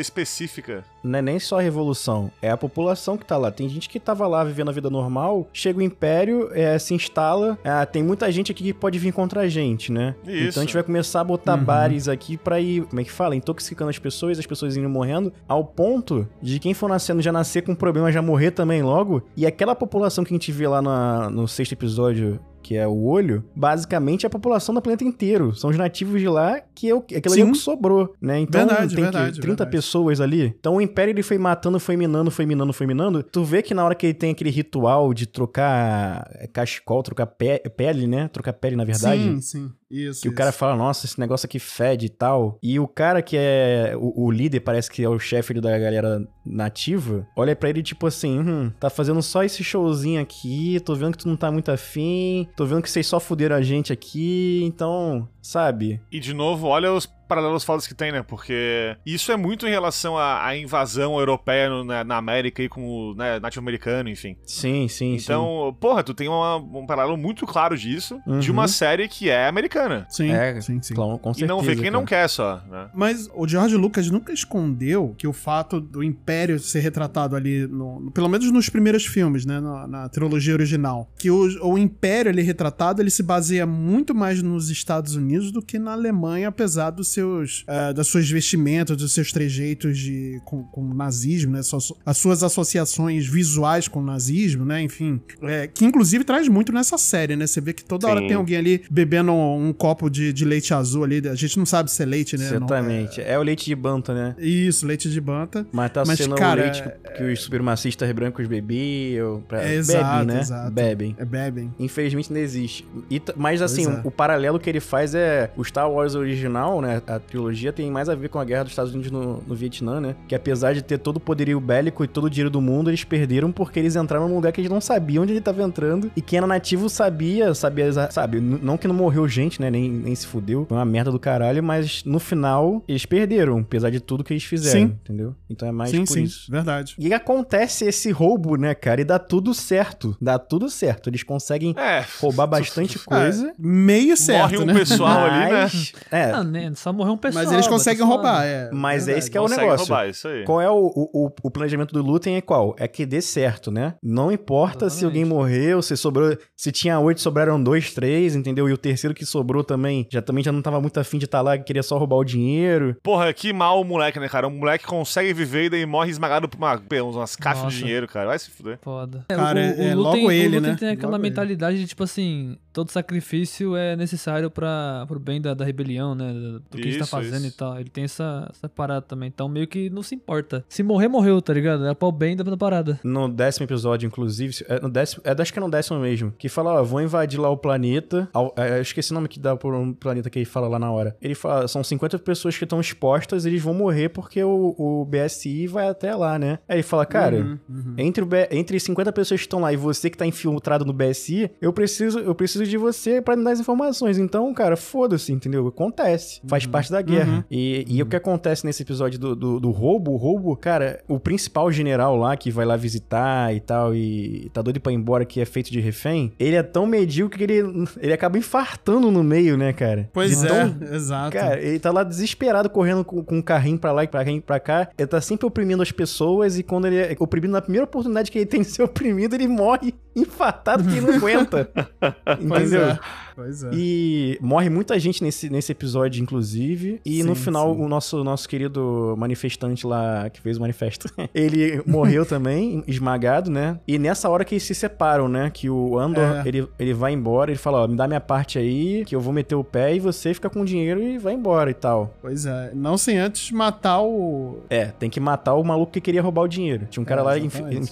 específica. 0.00 0.84
Não 1.04 1.18
é 1.18 1.22
nem 1.22 1.38
só 1.38 1.58
a 1.58 1.62
revolução, 1.62 2.30
é 2.40 2.50
a 2.50 2.56
população 2.56 3.16
que 3.16 3.24
tá 3.26 3.36
lá. 3.36 3.50
Tem 3.50 3.68
gente 3.68 3.88
que 3.88 4.00
tava 4.00 4.26
lá 4.26 4.42
vivendo 4.42 4.70
a 4.70 4.72
vida 4.72 4.88
normal, 4.90 5.46
chega 5.52 5.78
o 5.78 5.82
império, 5.82 6.48
é, 6.52 6.78
se 6.78 6.94
instala, 6.94 7.58
ah, 7.64 7.84
tem 7.86 8.02
muita 8.02 8.30
gente 8.32 8.50
aqui 8.50 8.64
que 8.64 8.72
pode 8.72 8.98
vir 8.98 9.12
contra 9.12 9.42
a 9.42 9.48
gente, 9.48 9.92
né? 9.92 10.14
Isso. 10.26 10.48
Então 10.48 10.62
a 10.62 10.66
gente 10.66 10.74
vai 10.74 10.82
começar 10.82 11.20
a 11.20 11.24
botar 11.24 11.56
bares 11.56 12.08
aqui 12.08 12.36
pra 12.36 12.58
ir, 12.60 12.82
como 12.86 13.00
é 13.00 13.04
que 13.04 13.12
fala? 13.12 13.36
Intoxicando 13.36 13.90
as 13.90 13.98
pessoas, 13.98 14.38
as 14.38 14.46
pessoas 14.46 14.76
indo 14.76 14.88
morrendo, 14.88 15.32
ao 15.46 15.64
ponto 15.64 16.26
de 16.40 16.58
quem 16.58 16.72
for 16.74 16.88
nascendo 16.88 17.20
já 17.22 17.30
nascer 17.32 17.62
com 17.62 17.74
problema, 17.74 18.10
já 18.10 18.22
morrer 18.22 18.50
também 18.52 18.82
logo. 18.82 19.22
E 19.36 19.46
aquela 19.46 19.74
população 19.74 20.24
que 20.24 20.32
a 20.32 20.36
gente 20.36 20.50
vê 20.50 20.66
lá 20.66 20.80
na- 20.80 21.28
no 21.30 21.46
sexto 21.46 21.72
episódio 21.72 22.40
que 22.64 22.74
é 22.76 22.86
o 22.88 23.04
olho, 23.04 23.44
basicamente 23.54 24.24
é 24.24 24.26
a 24.26 24.30
população 24.30 24.74
do 24.74 24.80
planeta 24.80 25.04
inteiro. 25.04 25.54
São 25.54 25.68
os 25.68 25.76
nativos 25.76 26.18
de 26.20 26.28
lá 26.28 26.60
que 26.74 26.88
é 26.88 26.94
o, 26.94 26.98
aquilo 26.98 27.32
ali 27.34 27.42
é 27.42 27.44
Sim. 27.44 27.52
que 27.52 27.58
sobrou, 27.58 28.14
né? 28.20 28.40
Então 28.40 28.66
Verdade, 28.66 28.94
tem 28.94 29.04
verdade, 29.04 29.34
que 29.34 29.40
30 29.42 29.46
verdade. 29.64 29.70
pessoas 29.70 30.20
ali. 30.20 30.54
Então 30.58 30.76
o 30.76 30.80
Império 30.80 31.12
ele 31.12 31.22
foi 31.22 31.36
matando, 31.36 31.78
foi 31.78 31.96
minando, 31.96 32.30
foi 32.30 32.46
minando, 32.46 32.72
foi 32.72 32.86
minando. 32.86 33.22
Tu 33.22 33.44
vê 33.44 33.60
que 33.62 33.74
na 33.74 33.84
hora 33.84 33.94
que 33.94 34.06
ele 34.06 34.14
tem 34.14 34.30
aquele 34.30 34.50
ritual 34.50 35.12
de 35.12 35.26
trocar 35.26 36.26
é, 36.34 36.46
cachecol, 36.46 37.02
trocar 37.02 37.26
pe- 37.26 37.60
pele, 37.76 38.06
né? 38.06 38.28
Trocar 38.28 38.52
pele, 38.54 38.76
na 38.76 38.84
verdade. 38.84 39.22
Sim, 39.22 39.40
sim. 39.40 39.70
Isso. 39.94 40.22
Que 40.22 40.28
o 40.28 40.30
isso. 40.30 40.36
cara 40.36 40.50
fala, 40.50 40.76
nossa, 40.76 41.06
esse 41.06 41.20
negócio 41.20 41.46
aqui 41.46 41.58
fede 41.58 42.06
e 42.06 42.08
tal. 42.08 42.58
E 42.62 42.80
o 42.80 42.88
cara 42.88 43.22
que 43.22 43.36
é 43.38 43.94
o, 43.96 44.24
o 44.24 44.30
líder, 44.30 44.60
parece 44.60 44.90
que 44.90 45.02
é 45.02 45.08
o 45.08 45.18
chefe 45.18 45.54
da 45.54 45.78
galera 45.78 46.20
nativa, 46.44 47.26
olha 47.36 47.54
pra 47.54 47.70
ele 47.70 47.82
tipo 47.82 48.06
assim, 48.06 48.38
hum, 48.40 48.72
tá 48.78 48.90
fazendo 48.90 49.22
só 49.22 49.44
esse 49.44 49.62
showzinho 49.62 50.20
aqui, 50.20 50.80
tô 50.84 50.94
vendo 50.94 51.16
que 51.16 51.22
tu 51.22 51.28
não 51.28 51.36
tá 51.36 51.50
muito 51.50 51.70
afim, 51.70 52.48
tô 52.56 52.66
vendo 52.66 52.82
que 52.82 52.90
vocês 52.90 53.06
só 53.06 53.20
fuderam 53.20 53.56
a 53.56 53.62
gente 53.62 53.92
aqui, 53.92 54.62
então, 54.64 55.28
sabe? 55.40 56.00
E 56.10 56.18
de 56.18 56.34
novo, 56.34 56.66
olha 56.66 56.92
os 56.92 57.06
paralelos 57.28 57.64
fodas 57.64 57.86
que 57.86 57.94
tem, 57.94 58.12
né? 58.12 58.22
Porque 58.22 58.96
isso 59.04 59.30
é 59.32 59.36
muito 59.36 59.66
em 59.66 59.70
relação 59.70 60.16
à, 60.18 60.44
à 60.46 60.56
invasão 60.56 61.18
europeia 61.18 61.68
no- 61.68 61.84
na, 61.84 62.04
na 62.04 62.16
América 62.16 62.62
e 62.62 62.68
com 62.68 62.86
o 62.86 63.14
né, 63.14 63.38
nativo-americano, 63.40 64.08
enfim. 64.08 64.36
Sim, 64.46 64.88
sim, 64.88 65.14
Então, 65.16 65.76
porra, 65.80 66.02
tu 66.02 66.14
tem 66.14 66.28
uma- 66.28 66.56
um 66.56 66.86
paralelo 66.86 67.16
muito 67.16 67.46
claro 67.46 67.76
disso, 67.76 68.20
de 68.40 68.50
Uhum. 68.50 68.56
uma 68.56 68.68
série 68.68 69.08
que 69.08 69.28
é 69.30 69.46
americana. 69.48 70.06
Sim, 70.08 70.30
É, 70.30 70.54
sim, 70.60 70.60
sim. 70.74 70.82
sim. 70.82 70.94
Com, 70.94 71.18
com 71.18 71.30
E 71.30 71.34
certeza. 71.34 71.46
não 71.52 71.60
vê 71.62 71.74
quem 71.76 71.90
não 71.90 72.04
cara. 72.04 72.22
quer 72.22 72.28
só, 72.28 72.60
né? 72.70 72.88
Mas 72.94 73.28
o 73.34 73.46
George 73.48 73.76
Lucas 73.76 74.10
nunca 74.10 74.32
escondeu 74.32 75.14
que 75.18 75.26
o 75.26 75.32
fato 75.32 75.80
do 75.80 76.02
Império 76.02 76.58
ser 76.58 76.80
retratado 76.80 77.36
ali, 77.36 77.66
no, 77.66 78.10
pelo 78.12 78.28
menos 78.28 78.50
nos 78.50 78.68
primeiros 78.68 79.04
filmes, 79.06 79.44
né, 79.46 79.60
na, 79.60 79.86
na 79.86 80.08
trilogia 80.08 80.54
original, 80.54 81.10
que 81.18 81.30
o, 81.30 81.44
o 81.72 81.78
Império 81.78 82.28
ele 82.30 82.42
retratado 82.42 83.00
ele 83.02 83.10
se 83.10 83.22
baseia 83.22 83.66
muito 83.66 84.14
mais 84.14 84.42
nos 84.42 84.70
Estados 84.70 85.14
Unidos 85.16 85.50
do 85.50 85.62
que 85.62 85.78
na 85.78 85.92
Alemanha, 85.92 86.48
apesar 86.48 86.90
dos 86.90 87.08
seus 87.14 87.64
eh, 87.66 87.92
das 87.92 88.06
suas 88.08 88.28
vestimentas, 88.28 88.96
dos 88.96 89.12
seus 89.12 89.32
trejeitos 89.32 89.98
de 89.98 90.40
com, 90.44 90.62
com 90.64 90.82
o 90.82 90.94
nazismo, 90.94 91.52
né, 91.52 91.60
as 92.04 92.16
suas 92.16 92.42
associações 92.42 93.26
visuais 93.26 93.88
com 93.88 94.00
o 94.00 94.04
nazismo, 94.04 94.64
né, 94.64 94.82
enfim, 94.82 95.20
é, 95.42 95.66
que 95.66 95.84
inclusive 95.84 96.24
traz 96.24 96.48
muito 96.48 96.72
nessa 96.72 96.98
série, 96.98 97.36
né? 97.36 97.46
Você 97.46 97.60
vê 97.60 97.72
que 97.72 97.84
toda 97.84 98.08
hora 98.08 98.20
Sim. 98.20 98.28
tem 98.28 98.36
alguém 98.36 98.56
ali 98.56 98.84
bebendo 98.90 99.32
um 99.32 99.72
copo 99.72 100.10
de, 100.10 100.32
de 100.32 100.44
leite 100.44 100.74
azul 100.74 101.04
ali, 101.04 101.26
a 101.28 101.34
gente 101.34 101.58
não 101.58 101.66
sabe 101.66 101.90
se 101.90 102.02
é 102.02 102.06
leite, 102.06 102.36
né? 102.36 102.44
não- 102.50 102.56
Exatamente. 102.56 103.20
É... 103.20 103.38
o 103.38 103.42
leite 103.42 103.64
de 103.64 103.74
banta, 103.74 104.14
né? 104.14 104.34
isso, 104.38 104.86
leite 104.86 105.10
de 105.10 105.20
banta. 105.20 105.66
Mas 105.72 105.92
tá 105.92 106.02
Mas, 106.06 106.18
sendo 106.18 106.34
cara, 106.34 106.60
o 106.60 106.64
leite 106.64 106.82
que 107.16 107.22
os 107.24 107.40
supremacistas 107.42 108.10
brancos 108.12 108.46
bebiam. 108.46 109.42
Pra... 109.46 109.58
É, 109.58 109.62
bebem, 109.62 109.78
exato, 109.78 110.24
né? 110.26 110.40
exato. 110.40 110.70
Bebem. 110.70 111.16
É 111.18 111.24
bebem. 111.24 111.74
Infelizmente 111.78 112.32
não 112.32 112.40
existe. 112.40 112.86
E 113.10 113.20
mas 113.36 113.62
assim, 113.62 113.86
é. 113.86 114.00
o 114.04 114.10
paralelo 114.10 114.58
que 114.58 114.68
ele 114.68 114.80
faz 114.80 115.14
é 115.14 115.50
o 115.56 115.64
Star 115.64 115.90
Wars 115.90 116.14
original, 116.14 116.80
né? 116.80 117.00
A 117.06 117.18
trilogia 117.18 117.72
tem 117.72 117.90
mais 117.90 118.08
a 118.08 118.14
ver 118.14 118.28
com 118.28 118.38
a 118.38 118.44
guerra 118.44 118.64
dos 118.64 118.72
Estados 118.72 118.92
Unidos 118.92 119.10
no, 119.10 119.42
no 119.46 119.54
Vietnã, 119.54 120.00
né? 120.00 120.16
Que 120.28 120.34
apesar 120.34 120.72
de 120.74 120.82
ter 120.82 120.98
todo 120.98 121.16
o 121.16 121.20
poderio 121.20 121.60
bélico 121.60 122.04
e 122.04 122.08
todo 122.08 122.24
o 122.24 122.30
dinheiro 122.30 122.50
do 122.50 122.60
mundo, 122.60 122.90
eles 122.90 123.04
perderam 123.04 123.50
porque 123.52 123.78
eles 123.78 123.96
entraram 123.96 124.28
num 124.28 124.34
lugar 124.36 124.52
que 124.52 124.60
eles 124.60 124.70
não 124.70 124.80
sabiam 124.80 125.22
onde 125.22 125.32
ele 125.32 125.40
tava 125.40 125.62
entrando. 125.62 126.10
E 126.16 126.20
quem 126.22 126.36
era 126.38 126.46
nativo 126.46 126.88
sabia, 126.88 127.54
sabia, 127.54 127.92
sabe? 128.10 128.40
Não 128.40 128.76
que 128.76 128.86
não 128.88 128.94
morreu 128.94 129.26
gente, 129.28 129.60
né? 129.60 129.70
Nem, 129.70 129.90
nem 129.90 130.14
se 130.14 130.26
fudeu. 130.26 130.64
Foi 130.68 130.76
uma 130.76 130.84
merda 130.84 131.10
do 131.10 131.18
caralho, 131.18 131.62
mas 131.62 132.04
no 132.04 132.18
final 132.18 132.82
eles 132.88 133.04
perderam, 133.06 133.58
apesar 133.58 133.90
de 133.90 134.00
tudo 134.00 134.22
que 134.24 134.32
eles 134.32 134.44
fizeram, 134.44 134.80
Sim. 134.80 134.98
entendeu? 135.02 135.34
Então 135.48 135.68
é 135.68 135.72
mais 135.72 135.90
sim, 135.90 136.04
por 136.04 136.12
sim, 136.14 136.22
isso. 136.24 136.50
verdade. 136.50 136.94
E 136.98 137.12
acontece 137.12 137.84
esse 137.84 138.10
roubo, 138.10 138.56
né, 138.56 138.74
cara? 138.74 139.00
E 139.00 139.04
dá 139.04 139.18
tudo 139.18 139.52
certo. 139.54 140.16
Dá 140.20 140.38
tudo 140.38 140.68
certo. 140.70 141.08
Eles 141.10 141.22
conseguem 141.22 141.74
É. 141.76 142.04
roubar 142.20 142.46
bastante 142.46 142.98
coisa. 142.98 143.48
É, 143.48 143.52
meio 143.58 144.16
certo, 144.16 144.42
Morre 144.52 144.58
um 144.58 144.66
né? 144.66 144.74
pessoal 144.74 145.24
ali, 145.26 145.52
né? 145.52 145.70
É, 146.10 146.30
Ah, 146.30 146.44
né, 146.44 146.72
só 146.74 146.92
morrer 146.94 147.10
um 147.10 147.16
pessoal. 147.16 147.44
Mas 147.44 147.52
eles 147.52 147.66
conseguem 147.66 148.04
roubar, 148.06 148.44
é. 148.44 148.70
Mas 148.72 149.08
é 149.08 149.18
esse 149.18 149.30
que 149.30 149.36
é 149.36 149.40
o 149.40 149.48
negócio. 149.48 149.86
roubar, 149.86 150.08
isso 150.08 150.26
aí. 150.28 150.44
Qual 150.44 150.60
é 150.60 150.70
o, 150.70 150.90
o, 150.94 151.30
o 151.42 151.50
planejamento 151.50 151.92
do 151.92 152.02
Lutem 152.02 152.36
é 152.36 152.40
qual? 152.40 152.74
É 152.78 152.86
que 152.88 153.04
dê 153.04 153.20
certo, 153.20 153.70
né? 153.70 153.94
Não 154.02 154.30
importa 154.32 154.88
se 154.90 154.98
Exatamente. 155.00 155.04
alguém 155.04 155.24
morreu, 155.24 155.82
se 155.82 155.96
sobrou. 155.96 156.36
Se 156.56 156.70
tinha 156.72 156.98
oito, 157.00 157.20
sobraram 157.20 157.62
dois, 157.62 157.92
três, 157.92 158.34
entendeu? 158.36 158.68
E 158.68 158.72
o 158.72 158.78
terceiro 158.78 159.14
que 159.14 159.24
sobrou 159.26 159.62
também 159.64 160.06
já 160.10 160.22
também 160.22 160.42
já 160.44 160.52
não 160.52 160.62
tava 160.62 160.80
muito 160.80 160.98
afim 161.00 161.18
de 161.18 161.24
estar 161.24 161.40
lá, 161.40 161.58
queria 161.58 161.82
só 161.82 161.96
roubar 161.98 162.16
o 162.16 162.24
dinheiro. 162.24 162.96
Porra, 163.02 163.32
que 163.32 163.52
mal 163.52 163.80
o 163.80 163.84
moleque, 163.84 164.18
né, 164.20 164.28
cara? 164.28 164.46
Um 164.48 164.58
moleque 164.58 164.84
consegue 164.86 165.32
viver 165.32 165.64
e 165.64 165.70
daí 165.70 165.86
morre 165.86 166.10
esmagado 166.10 166.48
por 166.48 166.56
uma, 166.58 166.80
umas 167.02 167.36
caixas 167.36 167.64
Nossa. 167.64 167.76
de 167.76 167.82
dinheiro, 167.82 168.06
cara. 168.08 168.28
Vai 168.28 168.38
se 168.38 168.50
fuder. 168.50 168.78
Foda. 168.82 169.24
Cara, 169.28 169.60
é- 169.60 169.88
é 169.90 169.94
Lutem- 169.94 170.22
logo 170.22 170.30
ele, 170.32 170.56
o 170.56 170.60
Lutem 170.60 170.72
né? 170.72 170.76
tem 170.78 170.88
aquela 170.90 171.12
Logo 171.12 171.22
ele. 171.22 171.30
mentalidade 171.30 171.78
de, 171.78 171.86
tipo 171.86 172.02
assim, 172.04 172.56
todo 172.74 172.90
sacrifício 172.90 173.76
é 173.76 173.96
necessário 173.96 174.50
para 174.50 175.04
pro 175.08 175.18
bem 175.18 175.40
da, 175.40 175.54
da 175.54 175.64
rebelião, 175.64 176.14
né? 176.14 176.32
Do, 176.32 176.52
do 176.60 176.62
que 176.76 176.80
a 176.80 176.84
gente 176.84 176.98
tá 176.98 177.04
Isso, 177.04 177.10
fazendo 177.10 177.36
isso. 177.46 177.46
e 177.46 177.50
tal. 177.52 177.78
Ele 177.80 177.88
tem 177.88 178.04
essa, 178.04 178.50
essa 178.52 178.68
parada 178.68 179.02
também. 179.02 179.28
Então 179.34 179.48
meio 179.48 179.66
que 179.66 179.88
não 179.88 180.02
se 180.02 180.14
importa. 180.14 180.64
Se 180.68 180.82
morrer, 180.82 181.08
morreu, 181.08 181.40
tá 181.40 181.52
ligado? 181.54 181.86
É 181.86 181.94
pra 181.94 182.08
o 182.08 182.12
bem 182.12 182.36
da, 182.36 182.44
da 182.44 182.56
parada. 182.56 183.00
No 183.04 183.28
décimo 183.28 183.64
episódio, 183.64 184.06
inclusive, 184.06 184.64
é 184.68 184.80
no 184.80 184.90
décimo, 184.90 185.22
é, 185.24 185.30
acho 185.40 185.52
que 185.52 185.58
é 185.58 185.62
no 185.62 185.70
décimo 185.70 185.98
mesmo, 186.00 186.32
que 186.38 186.48
fala, 186.48 186.80
ó, 186.80 186.82
vou 186.84 187.00
invadir 187.00 187.38
lá 187.40 187.48
o 187.48 187.56
planeta. 187.56 188.28
ao- 188.32 188.52
é, 188.56 188.78
eu 188.78 188.82
esqueci 188.82 189.12
o 189.12 189.14
nome 189.14 189.28
que 189.28 189.38
dá 189.38 189.56
por 189.56 189.72
um 189.74 189.92
planeta 189.92 190.28
que 190.28 190.38
ele 190.38 190.44
fala 190.46 190.66
lá 190.68 190.78
na 190.78 190.90
hora. 190.90 191.16
Ele 191.22 191.34
fala, 191.34 191.68
são 191.68 191.82
50 191.84 192.18
pessoas 192.18 192.56
que 192.58 192.64
estão 192.64 192.80
expostas, 192.80 193.46
eles 193.46 193.62
vão 193.62 193.72
morrer 193.74 194.08
porque 194.08 194.42
o, 194.42 194.74
o 194.76 195.04
BSI 195.04 195.66
vai 195.66 195.88
até 195.88 196.14
lá, 196.14 196.38
né? 196.38 196.58
Aí 196.68 196.76
ele 196.76 196.82
fala, 196.82 197.06
cara, 197.06 197.34
Uhum, 197.36 197.58
uhum. 197.68 197.94
Entre, 197.98 198.24
o 198.24 198.28
entre 198.50 198.78
50 198.80 199.12
pessoas 199.12 199.40
que 199.40 199.46
estão 199.46 199.60
lá 199.60 199.72
e 199.72 199.76
você 199.76 200.08
que 200.10 200.16
tá 200.16 200.26
infiltrado 200.26 200.84
no 200.84 200.92
BSI, 200.92 201.50
eu 201.60 201.72
preciso, 201.72 202.18
eu 202.18 202.34
preciso 202.34 202.63
de 202.68 202.76
você 202.76 203.20
pra 203.20 203.36
me 203.36 203.44
dar 203.44 203.52
as 203.52 203.60
informações. 203.60 204.18
Então, 204.18 204.52
cara, 204.54 204.76
foda-se, 204.76 205.32
entendeu? 205.32 205.66
Acontece. 205.66 206.40
Faz 206.46 206.66
parte 206.66 206.90
da 206.90 207.00
guerra. 207.02 207.36
Uhum. 207.38 207.44
E, 207.50 207.84
e 207.88 208.02
o 208.02 208.06
que 208.06 208.16
acontece 208.16 208.64
nesse 208.66 208.82
episódio 208.82 209.18
do, 209.18 209.34
do, 209.36 209.60
do 209.60 209.70
roubo, 209.70 210.12
o 210.12 210.16
roubo, 210.16 210.56
cara, 210.56 211.02
o 211.08 211.18
principal 211.20 211.70
general 211.70 212.16
lá 212.16 212.36
que 212.36 212.50
vai 212.50 212.64
lá 212.64 212.76
visitar 212.76 213.54
e 213.54 213.60
tal, 213.60 213.94
e 213.94 214.50
tá 214.52 214.62
doido 214.62 214.80
pra 214.80 214.92
ir 214.92 214.96
embora, 214.96 215.24
que 215.24 215.40
é 215.40 215.44
feito 215.44 215.70
de 215.70 215.80
refém, 215.80 216.32
ele 216.38 216.56
é 216.56 216.62
tão 216.62 216.86
medíocre 216.86 217.38
que 217.46 217.52
ele, 217.52 217.84
ele 218.00 218.12
acaba 218.12 218.38
infartando 218.38 219.10
no 219.10 219.22
meio, 219.22 219.56
né, 219.56 219.72
cara? 219.72 220.08
Pois 220.12 220.40
De 220.40 220.46
é, 220.46 220.48
tão- 220.48 220.76
exato. 220.94 221.32
Cara, 221.36 221.60
ele 221.60 221.78
tá 221.78 221.90
lá 221.90 222.02
desesperado, 222.04 222.68
correndo 222.70 223.04
com, 223.04 223.22
com 223.22 223.36
um 223.36 223.42
carrinho 223.42 223.78
pra 223.78 223.92
lá 223.92 224.04
e 224.04 224.08
pra, 224.08 224.24
cá, 224.24 224.30
pra 224.44 224.60
cá. 224.60 224.88
Ele 224.96 225.06
tá 225.06 225.20
sempre 225.20 225.46
oprimindo 225.46 225.82
as 225.82 225.92
pessoas 225.92 226.58
e 226.58 226.62
quando 226.62 226.86
ele 226.86 226.96
é 226.96 227.16
oprimido 227.18 227.50
na 227.52 227.62
primeira 227.62 227.84
oportunidade 227.84 228.30
que 228.30 228.38
ele 228.38 228.46
tem 228.46 228.60
de 228.62 228.68
ser 228.68 228.82
oprimido, 228.82 229.34
ele 229.34 229.46
morre 229.48 229.94
infartado 230.14 230.82
porque 230.84 230.98
ele 230.98 231.06
não 231.06 231.14
aguenta. 231.16 231.68
pois 232.48 232.62
entendeu? 232.72 232.88
é. 232.88 232.98
Pois 233.36 233.64
é. 233.64 233.70
E 233.74 234.38
morre 234.40 234.70
muita 234.70 234.96
gente 234.96 235.20
nesse, 235.20 235.50
nesse 235.50 235.72
episódio, 235.72 236.22
inclusive. 236.22 237.00
E 237.04 237.24
no 237.24 237.34
Sim, 237.34 237.42
final, 237.46 237.74
sim. 237.74 237.82
o 237.82 237.88
nosso, 237.88 238.22
nosso 238.22 238.48
querido 238.48 239.16
manifestante 239.18 239.84
lá, 239.84 240.30
que 240.30 240.40
fez 240.40 240.56
o 240.56 240.60
manifesto, 240.60 241.08
ele 241.34 241.82
morreu 241.84 242.24
também, 242.24 242.84
esmagado, 242.86 243.50
né? 243.50 243.80
E 243.88 243.98
nessa 243.98 244.28
hora 244.28 244.44
que 244.44 244.54
eles 244.54 244.62
se 244.62 244.72
separam, 244.72 245.28
né? 245.28 245.50
Que 245.52 245.68
o 245.68 245.98
Andor, 245.98 246.22
É. 246.22 246.42
ele, 246.48 246.68
ele 246.78 246.94
vai 246.94 247.12
embora, 247.12 247.50
ele 247.50 247.58
fala, 247.58 247.82
ó, 247.82 247.88
me 247.88 247.96
dá 247.96 248.06
minha 248.06 248.20
parte 248.20 248.56
aí, 248.56 249.04
que 249.04 249.16
eu 249.16 249.20
vou 249.20 249.32
meter 249.32 249.56
o 249.56 249.64
pé 249.64 249.96
e 249.96 249.98
você 249.98 250.32
fica 250.32 250.48
com 250.48 250.60
o 250.60 250.64
dinheiro 250.64 251.02
e 251.02 251.18
vai 251.18 251.34
embora 251.34 251.68
e 251.70 251.74
tal. 251.74 252.14
Pois 252.22 252.46
é. 252.46 252.70
Não 252.72 252.96
sem 252.96 253.18
antes 253.18 253.50
matar 253.50 254.00
o. 254.00 254.60
É, 254.70 254.86
tem 254.86 255.10
que 255.10 255.18
matar 255.18 255.54
o 255.54 255.64
maluco 255.64 255.90
que 255.90 256.00
queria 256.00 256.22
roubar 256.22 256.42
o 256.42 256.48
dinheiro. 256.48 256.86
Tinha 256.88 257.02
um 257.02 257.04
cara 257.04 257.20
É, 257.22 257.24
lá, 257.24 257.32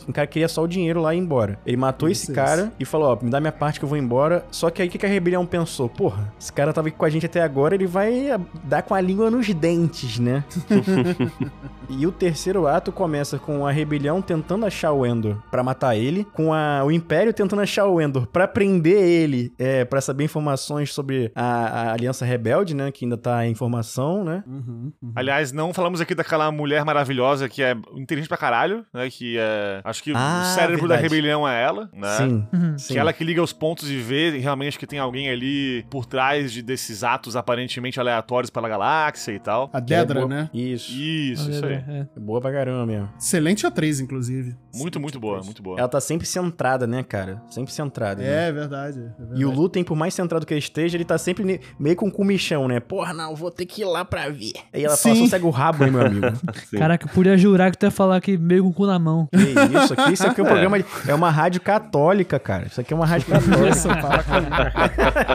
um 0.09 0.13
cara 0.13 0.27
que 0.29 0.35
queria 0.35 0.47
só 0.49 0.63
o 0.63 0.69
dinheiro 0.69 1.01
lá 1.03 1.13
e 1.13 1.19
ir 1.19 1.21
embora. 1.21 1.59
Ele 1.67 1.77
matou 1.77 2.09
Isso, 2.13 2.25
esse 2.25 2.33
cara 2.33 2.63
isso. 2.63 2.73
e 2.81 2.85
falou, 2.85 3.13
ó, 3.21 3.25
me 3.25 3.31
dá 3.31 3.41
minha 3.41 3.53
parte 3.53 3.79
que 3.79 3.85
eu 3.85 3.89
vou 3.89 3.99
embora. 3.99 4.45
Só 4.51 4.71
que 4.71 4.81
aí 4.83 4.89
o 4.89 4.91
que 4.91 4.99
que 4.99 5.07
a 5.07 5.09
rebelião 5.09 5.45
pensou? 5.47 5.89
Porra, 5.89 6.33
esse 6.39 6.53
cara 6.53 6.73
tava 6.73 6.89
aqui 6.89 6.97
com 6.97 7.05
a 7.05 7.11
gente 7.11 7.27
até 7.27 7.43
agora, 7.43 7.75
ele 7.75 7.87
vai 7.87 8.39
dar 8.65 8.83
com 8.83 8.95
a 8.95 9.01
língua 9.01 9.31
nos 9.31 9.49
dentes, 9.53 10.19
né? 10.19 10.45
e 11.89 12.07
o 12.07 12.13
terceiro 12.13 12.67
ato 12.67 12.91
começa 12.93 13.39
com 13.39 13.67
a 13.67 13.71
rebelião 13.71 14.23
tentando 14.23 14.65
achar 14.67 14.93
o 14.93 15.05
Endor 15.05 15.37
pra 15.51 15.63
matar 15.63 15.97
ele, 15.97 16.25
com 16.33 16.53
a- 16.53 16.83
o 16.85 16.91
Império 16.91 17.33
tentando 17.33 17.61
achar 17.63 17.87
o 17.87 18.01
Endor 18.01 18.27
pra 18.27 18.47
prender 18.49 19.03
ele, 19.03 19.53
é, 19.59 19.85
para 19.85 20.01
saber 20.01 20.25
informações 20.25 20.93
sobre 20.93 21.31
a, 21.35 21.43
a 21.45 21.93
Aliança 21.93 22.25
Rebelde, 22.25 22.75
né? 22.75 22.91
Que 22.91 23.05
ainda 23.05 23.17
tá 23.17 23.47
em 23.47 23.55
formação, 23.55 24.25
né? 24.25 24.43
Uhum, 24.47 24.93
uhum. 25.03 25.13
Aliás, 25.15 25.53
não 25.53 25.73
falamos 25.75 26.01
aqui 26.01 26.15
daquela 26.15 26.51
mulher 26.51 26.85
maravilhosa 26.85 27.49
que 27.49 27.63
é 27.63 27.77
inteligente 27.95 28.29
pra 28.29 28.37
caralho, 28.37 28.85
né? 28.93 29.09
Que 29.11 29.37
é. 29.39 29.81
Acho 29.85 30.03
que 30.03 30.13
Ah, 30.15 30.43
o 30.43 30.55
cérebro 30.55 30.89
da 30.89 30.95
verdade. 30.97 31.03
rebelião 31.15 31.47
é 31.49 31.63
ela, 31.63 31.89
né? 32.03 32.17
Sim. 32.19 32.47
Uhum. 32.53 32.79
sim. 32.79 32.93
Que 32.95 32.99
ela 32.99 33.13
que 33.13 33.25
liga 33.25 33.43
os 33.43 33.53
pontos 33.53 33.91
e 33.91 33.97
vê 33.97 34.37
realmente 34.39 34.79
que 34.79 34.87
tem 34.87 34.99
alguém 34.99 35.31
ali 35.31 35.85
por 35.91 36.05
trás 36.05 36.53
de, 36.53 36.61
desses 36.63 37.03
atos 37.05 37.37
aparentemente 37.37 37.99
aleatórios 38.01 38.51
pela 38.51 38.69
galáxia 38.69 39.33
e 39.33 39.39
tal. 39.39 39.71
A 39.73 39.79
é 39.79 39.81
Dedra, 39.81 40.21
boa- 40.21 40.29
né? 40.29 40.51
Isso. 40.53 40.93
Isso, 40.93 41.51
isso 41.51 41.65
aí. 41.65 41.75
É. 41.75 42.07
É 42.17 42.21
boa 42.21 42.41
pra 42.41 42.53
caramba 42.53 42.85
mesmo. 42.87 43.09
Excelente 43.19 43.67
atriz, 43.67 44.01
inclusive. 44.01 44.55
Muito, 44.75 44.99
muito 45.01 45.19
boa, 45.21 45.41
muito 45.43 45.63
boa. 45.63 45.79
Ela 45.79 45.89
tá 45.89 46.01
sempre 46.01 46.27
centrada, 46.27 46.87
né, 46.87 47.03
cara? 47.03 47.43
Sempre 47.51 47.73
centrada. 47.73 48.23
né? 48.23 48.49
É 48.49 48.53
verdade. 48.53 48.99
é 48.99 49.19
verdade. 49.19 49.41
E 49.41 49.45
o 49.45 49.51
Lutem, 49.51 49.85
por 49.85 49.97
mais 49.97 50.15
centrado 50.15 50.45
que 50.47 50.53
ele 50.53 50.59
esteja, 50.59 50.97
ele 50.97 51.05
tá 51.05 51.19
sempre 51.19 51.61
meio 51.79 51.97
com 51.97 52.11
comichão, 52.11 52.67
né? 52.69 52.81
Porra, 52.81 53.13
não, 53.13 53.35
vou 53.35 53.51
ter 53.51 53.67
que 53.67 53.83
ir 53.83 53.85
lá 53.85 54.05
pra 54.05 54.29
ver. 54.29 54.53
Aí 54.73 54.85
ela 54.85 54.97
fala, 54.97 55.15
Sim. 55.15 55.25
sossega 55.25 55.47
o 55.47 55.51
rabo 55.51 55.85
aí, 55.85 55.91
meu 55.91 56.05
amigo. 56.05 56.27
Sim. 56.69 56.79
Caraca, 56.79 57.07
eu 57.07 57.11
podia 57.13 57.37
jurar 57.37 57.71
que 57.71 57.79
tu 57.79 57.85
ia 57.85 57.91
falar 57.91 58.21
que 58.21 58.37
meio 58.39 58.65
com 58.65 58.71
o 58.71 58.73
cu 58.73 58.87
na 58.87 58.99
mão. 58.99 59.29
que 59.31 59.39
isso 59.79 59.93
aqui? 59.93 60.13
Isso 60.13 60.27
aqui 60.27 60.41
é 60.41 60.45
um 60.45 60.47
programa... 60.47 60.79
de- 60.79 60.87
É 61.07 61.15
uma 61.15 61.31
rádio 61.31 61.61
católica, 61.61 61.92
cara. 62.39 62.67
Isso 62.67 62.81
aqui 62.81 62.93
é 62.93 62.97
uma 62.97 63.07
rádio 63.07 63.27
católica. 63.29 64.73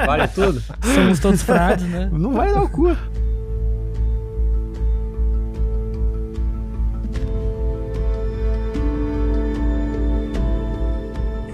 Vale 0.05 0.27
tudo. 0.29 0.61
Somos 0.93 1.19
todos 1.19 1.41
frades, 1.41 1.87
né? 1.87 2.09
não 2.11 2.33
vai 2.33 2.53
dar 2.53 2.63
o 2.63 2.69
cu. 2.69 2.95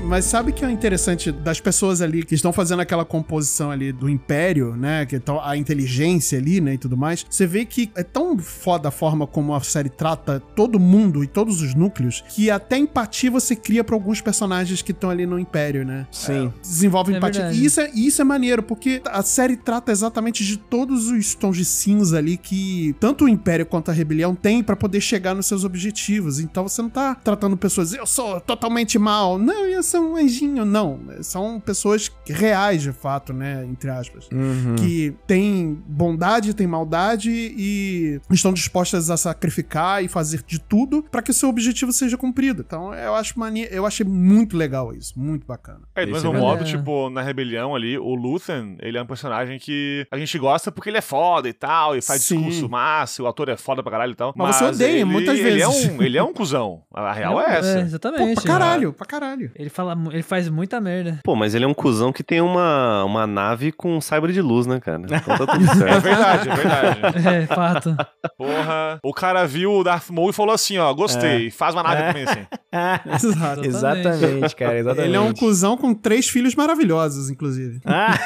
Mas 0.05 0.25
sabe 0.25 0.51
o 0.51 0.53
que 0.53 0.63
é 0.63 0.69
interessante 0.69 1.31
das 1.31 1.59
pessoas 1.59 2.01
ali 2.01 2.23
que 2.23 2.35
estão 2.35 2.53
fazendo 2.53 2.81
aquela 2.81 3.03
composição 3.05 3.71
ali 3.71 3.91
do 3.91 4.09
Império, 4.09 4.75
né? 4.75 5.05
Que 5.05 5.15
estão 5.15 5.41
a 5.43 5.57
inteligência 5.57 6.37
ali, 6.37 6.61
né? 6.61 6.73
E 6.75 6.77
tudo 6.77 6.95
mais. 6.95 7.25
Você 7.27 7.47
vê 7.47 7.65
que 7.65 7.89
é 7.95 8.03
tão 8.03 8.37
foda 8.37 8.89
a 8.89 8.91
forma 8.91 9.25
como 9.25 9.55
a 9.55 9.61
série 9.61 9.89
trata 9.89 10.39
todo 10.55 10.79
mundo 10.79 11.23
e 11.23 11.27
todos 11.27 11.61
os 11.61 11.73
núcleos 11.73 12.23
que 12.29 12.51
até 12.51 12.77
empatia 12.77 13.31
você 13.31 13.55
cria 13.55 13.83
pra 13.83 13.95
alguns 13.95 14.21
personagens 14.21 14.81
que 14.81 14.91
estão 14.91 15.09
ali 15.09 15.25
no 15.25 15.39
Império, 15.39 15.85
né? 15.85 16.05
Sim. 16.11 16.53
desenvolve 16.61 17.13
É 17.13 17.17
empatia. 17.17 17.41
verdade. 17.41 17.61
E 17.61 17.65
isso 17.65 17.81
é, 17.81 17.89
isso 17.95 18.21
é 18.21 18.25
maneiro, 18.25 18.61
porque 18.61 19.01
a 19.05 19.23
série 19.23 19.55
trata 19.57 19.91
exatamente 19.91 20.43
de 20.45 20.57
todos 20.57 21.07
os 21.07 21.33
tons 21.33 21.57
de 21.57 21.65
cinza 21.65 22.17
ali 22.17 22.37
que 22.37 22.95
tanto 22.99 23.25
o 23.25 23.29
Império 23.29 23.65
quanto 23.65 23.89
a 23.89 23.93
Rebelião 23.93 24.35
tem 24.35 24.61
pra 24.61 24.75
poder 24.75 25.01
chegar 25.01 25.33
nos 25.33 25.45
seus 25.47 25.63
objetivos. 25.63 26.39
Então 26.39 26.67
você 26.67 26.81
não 26.81 26.89
tá 26.89 27.15
tratando 27.15 27.55
pessoas, 27.57 27.93
eu 27.93 28.05
sou 28.05 28.39
totalmente 28.41 28.99
mal. 28.99 29.39
Não, 29.39 29.65
eu 29.65 29.81
sou 29.97 30.11
um 30.11 30.15
anjinho. 30.15 30.65
Não. 30.65 30.99
São 31.21 31.59
pessoas 31.59 32.11
reais, 32.27 32.81
de 32.81 32.91
fato, 32.91 33.33
né? 33.33 33.65
Entre 33.65 33.89
aspas. 33.89 34.27
Uhum. 34.31 34.75
Que 34.75 35.15
têm 35.27 35.81
bondade, 35.87 36.53
têm 36.53 36.67
maldade 36.67 37.29
e 37.31 38.19
estão 38.29 38.53
dispostas 38.53 39.09
a 39.09 39.17
sacrificar 39.17 40.03
e 40.03 40.07
fazer 40.07 40.41
de 40.45 40.59
tudo 40.59 41.03
pra 41.03 41.21
que 41.21 41.31
o 41.31 41.33
seu 41.33 41.49
objetivo 41.49 41.91
seja 41.91 42.17
cumprido. 42.17 42.63
Então 42.65 42.93
eu 42.93 43.15
acho 43.15 43.37
mania, 43.39 43.67
eu 43.71 43.85
achei 43.85 44.05
muito 44.05 44.55
legal 44.57 44.93
isso, 44.93 45.17
muito 45.19 45.45
bacana. 45.45 45.81
É, 45.95 46.05
do 46.05 46.11
mesmo 46.11 46.33
é 46.33 46.39
modo, 46.39 46.59
maneiro. 46.59 46.77
tipo, 46.77 47.09
na 47.09 47.21
Rebelião 47.21 47.75
ali, 47.75 47.97
o 47.97 48.13
Luthen, 48.15 48.77
ele 48.81 48.97
é 48.97 49.01
um 49.01 49.05
personagem 49.05 49.59
que 49.59 50.05
a 50.11 50.17
gente 50.17 50.37
gosta 50.37 50.71
porque 50.71 50.89
ele 50.89 50.97
é 50.97 51.01
foda 51.01 51.47
e 51.47 51.53
tal, 51.53 51.95
e 51.95 52.01
faz 52.01 52.23
Sim. 52.23 52.37
discurso 52.37 52.69
massa, 52.69 53.21
o 53.23 53.27
ator 53.27 53.49
é 53.49 53.57
foda 53.57 53.81
pra 53.83 53.91
caralho 53.91 54.13
e 54.13 54.15
tal. 54.15 54.33
Mas 54.35 54.55
você 54.55 54.63
odeia 54.65 54.91
ele, 54.91 55.05
muitas 55.05 55.37
ele 55.39 55.61
É 55.61 55.67
vezes. 55.67 55.89
um, 55.89 56.01
ele 56.01 56.17
é 56.17 56.23
um 56.23 56.33
cuzão. 56.33 56.81
A 56.93 57.11
real 57.13 57.39
é, 57.39 57.55
É, 57.55 57.59
essa. 57.59 57.79
exatamente. 57.81 58.35
Pô, 58.35 58.41
pra 58.41 58.51
caralho, 58.51 58.93
pra 58.93 59.05
caralho. 59.05 59.51
Ele, 59.55 59.69
fala, 59.69 59.82
mu- 59.95 60.11
ele 60.11 60.23
faz 60.23 60.47
muita 60.49 60.79
merda. 60.81 61.19
Pô, 61.23 61.35
mas 61.35 61.53
ele 61.55 61.65
é 61.65 61.67
um 61.67 61.73
cuzão 61.73 62.11
que 62.11 62.23
tem 62.23 62.41
uma, 62.41 63.03
uma 63.03 63.27
nave 63.27 63.71
com 63.71 63.97
um 63.97 64.01
sabre 64.01 64.31
de 64.33 64.41
luz, 64.41 64.65
né, 64.65 64.79
cara? 64.79 65.01
Então 65.03 65.37
tá 65.37 65.47
tudo 65.47 65.63
É 65.69 65.75
certo. 65.75 66.01
verdade, 66.01 66.49
é 66.49 66.55
verdade. 66.55 67.27
É, 67.27 67.45
fato. 67.47 67.95
Porra. 68.37 68.99
O 69.03 69.13
cara 69.13 69.45
viu 69.45 69.71
o 69.73 69.83
Darth 69.83 70.09
Maul 70.09 70.29
e 70.29 70.33
falou 70.33 70.53
assim, 70.53 70.77
ó, 70.77 70.93
gostei, 70.93 71.49
faz 71.51 71.73
uma 71.75 71.83
nave 71.83 72.01
É. 72.01 72.11
pra 72.11 72.13
mim 72.13 72.25
assim. 72.29 72.45
Exato. 73.27 73.65
Exatamente, 73.65 74.55
cara, 74.55 74.77
exatamente. 74.79 75.07
Ele 75.07 75.15
é 75.17 75.19
um 75.19 75.33
cuzão 75.33 75.77
com 75.77 75.93
três 75.93 76.27
filhos 76.29 76.55
maravilhosos, 76.55 77.29
inclusive. 77.29 77.79
Ah! 77.85 78.17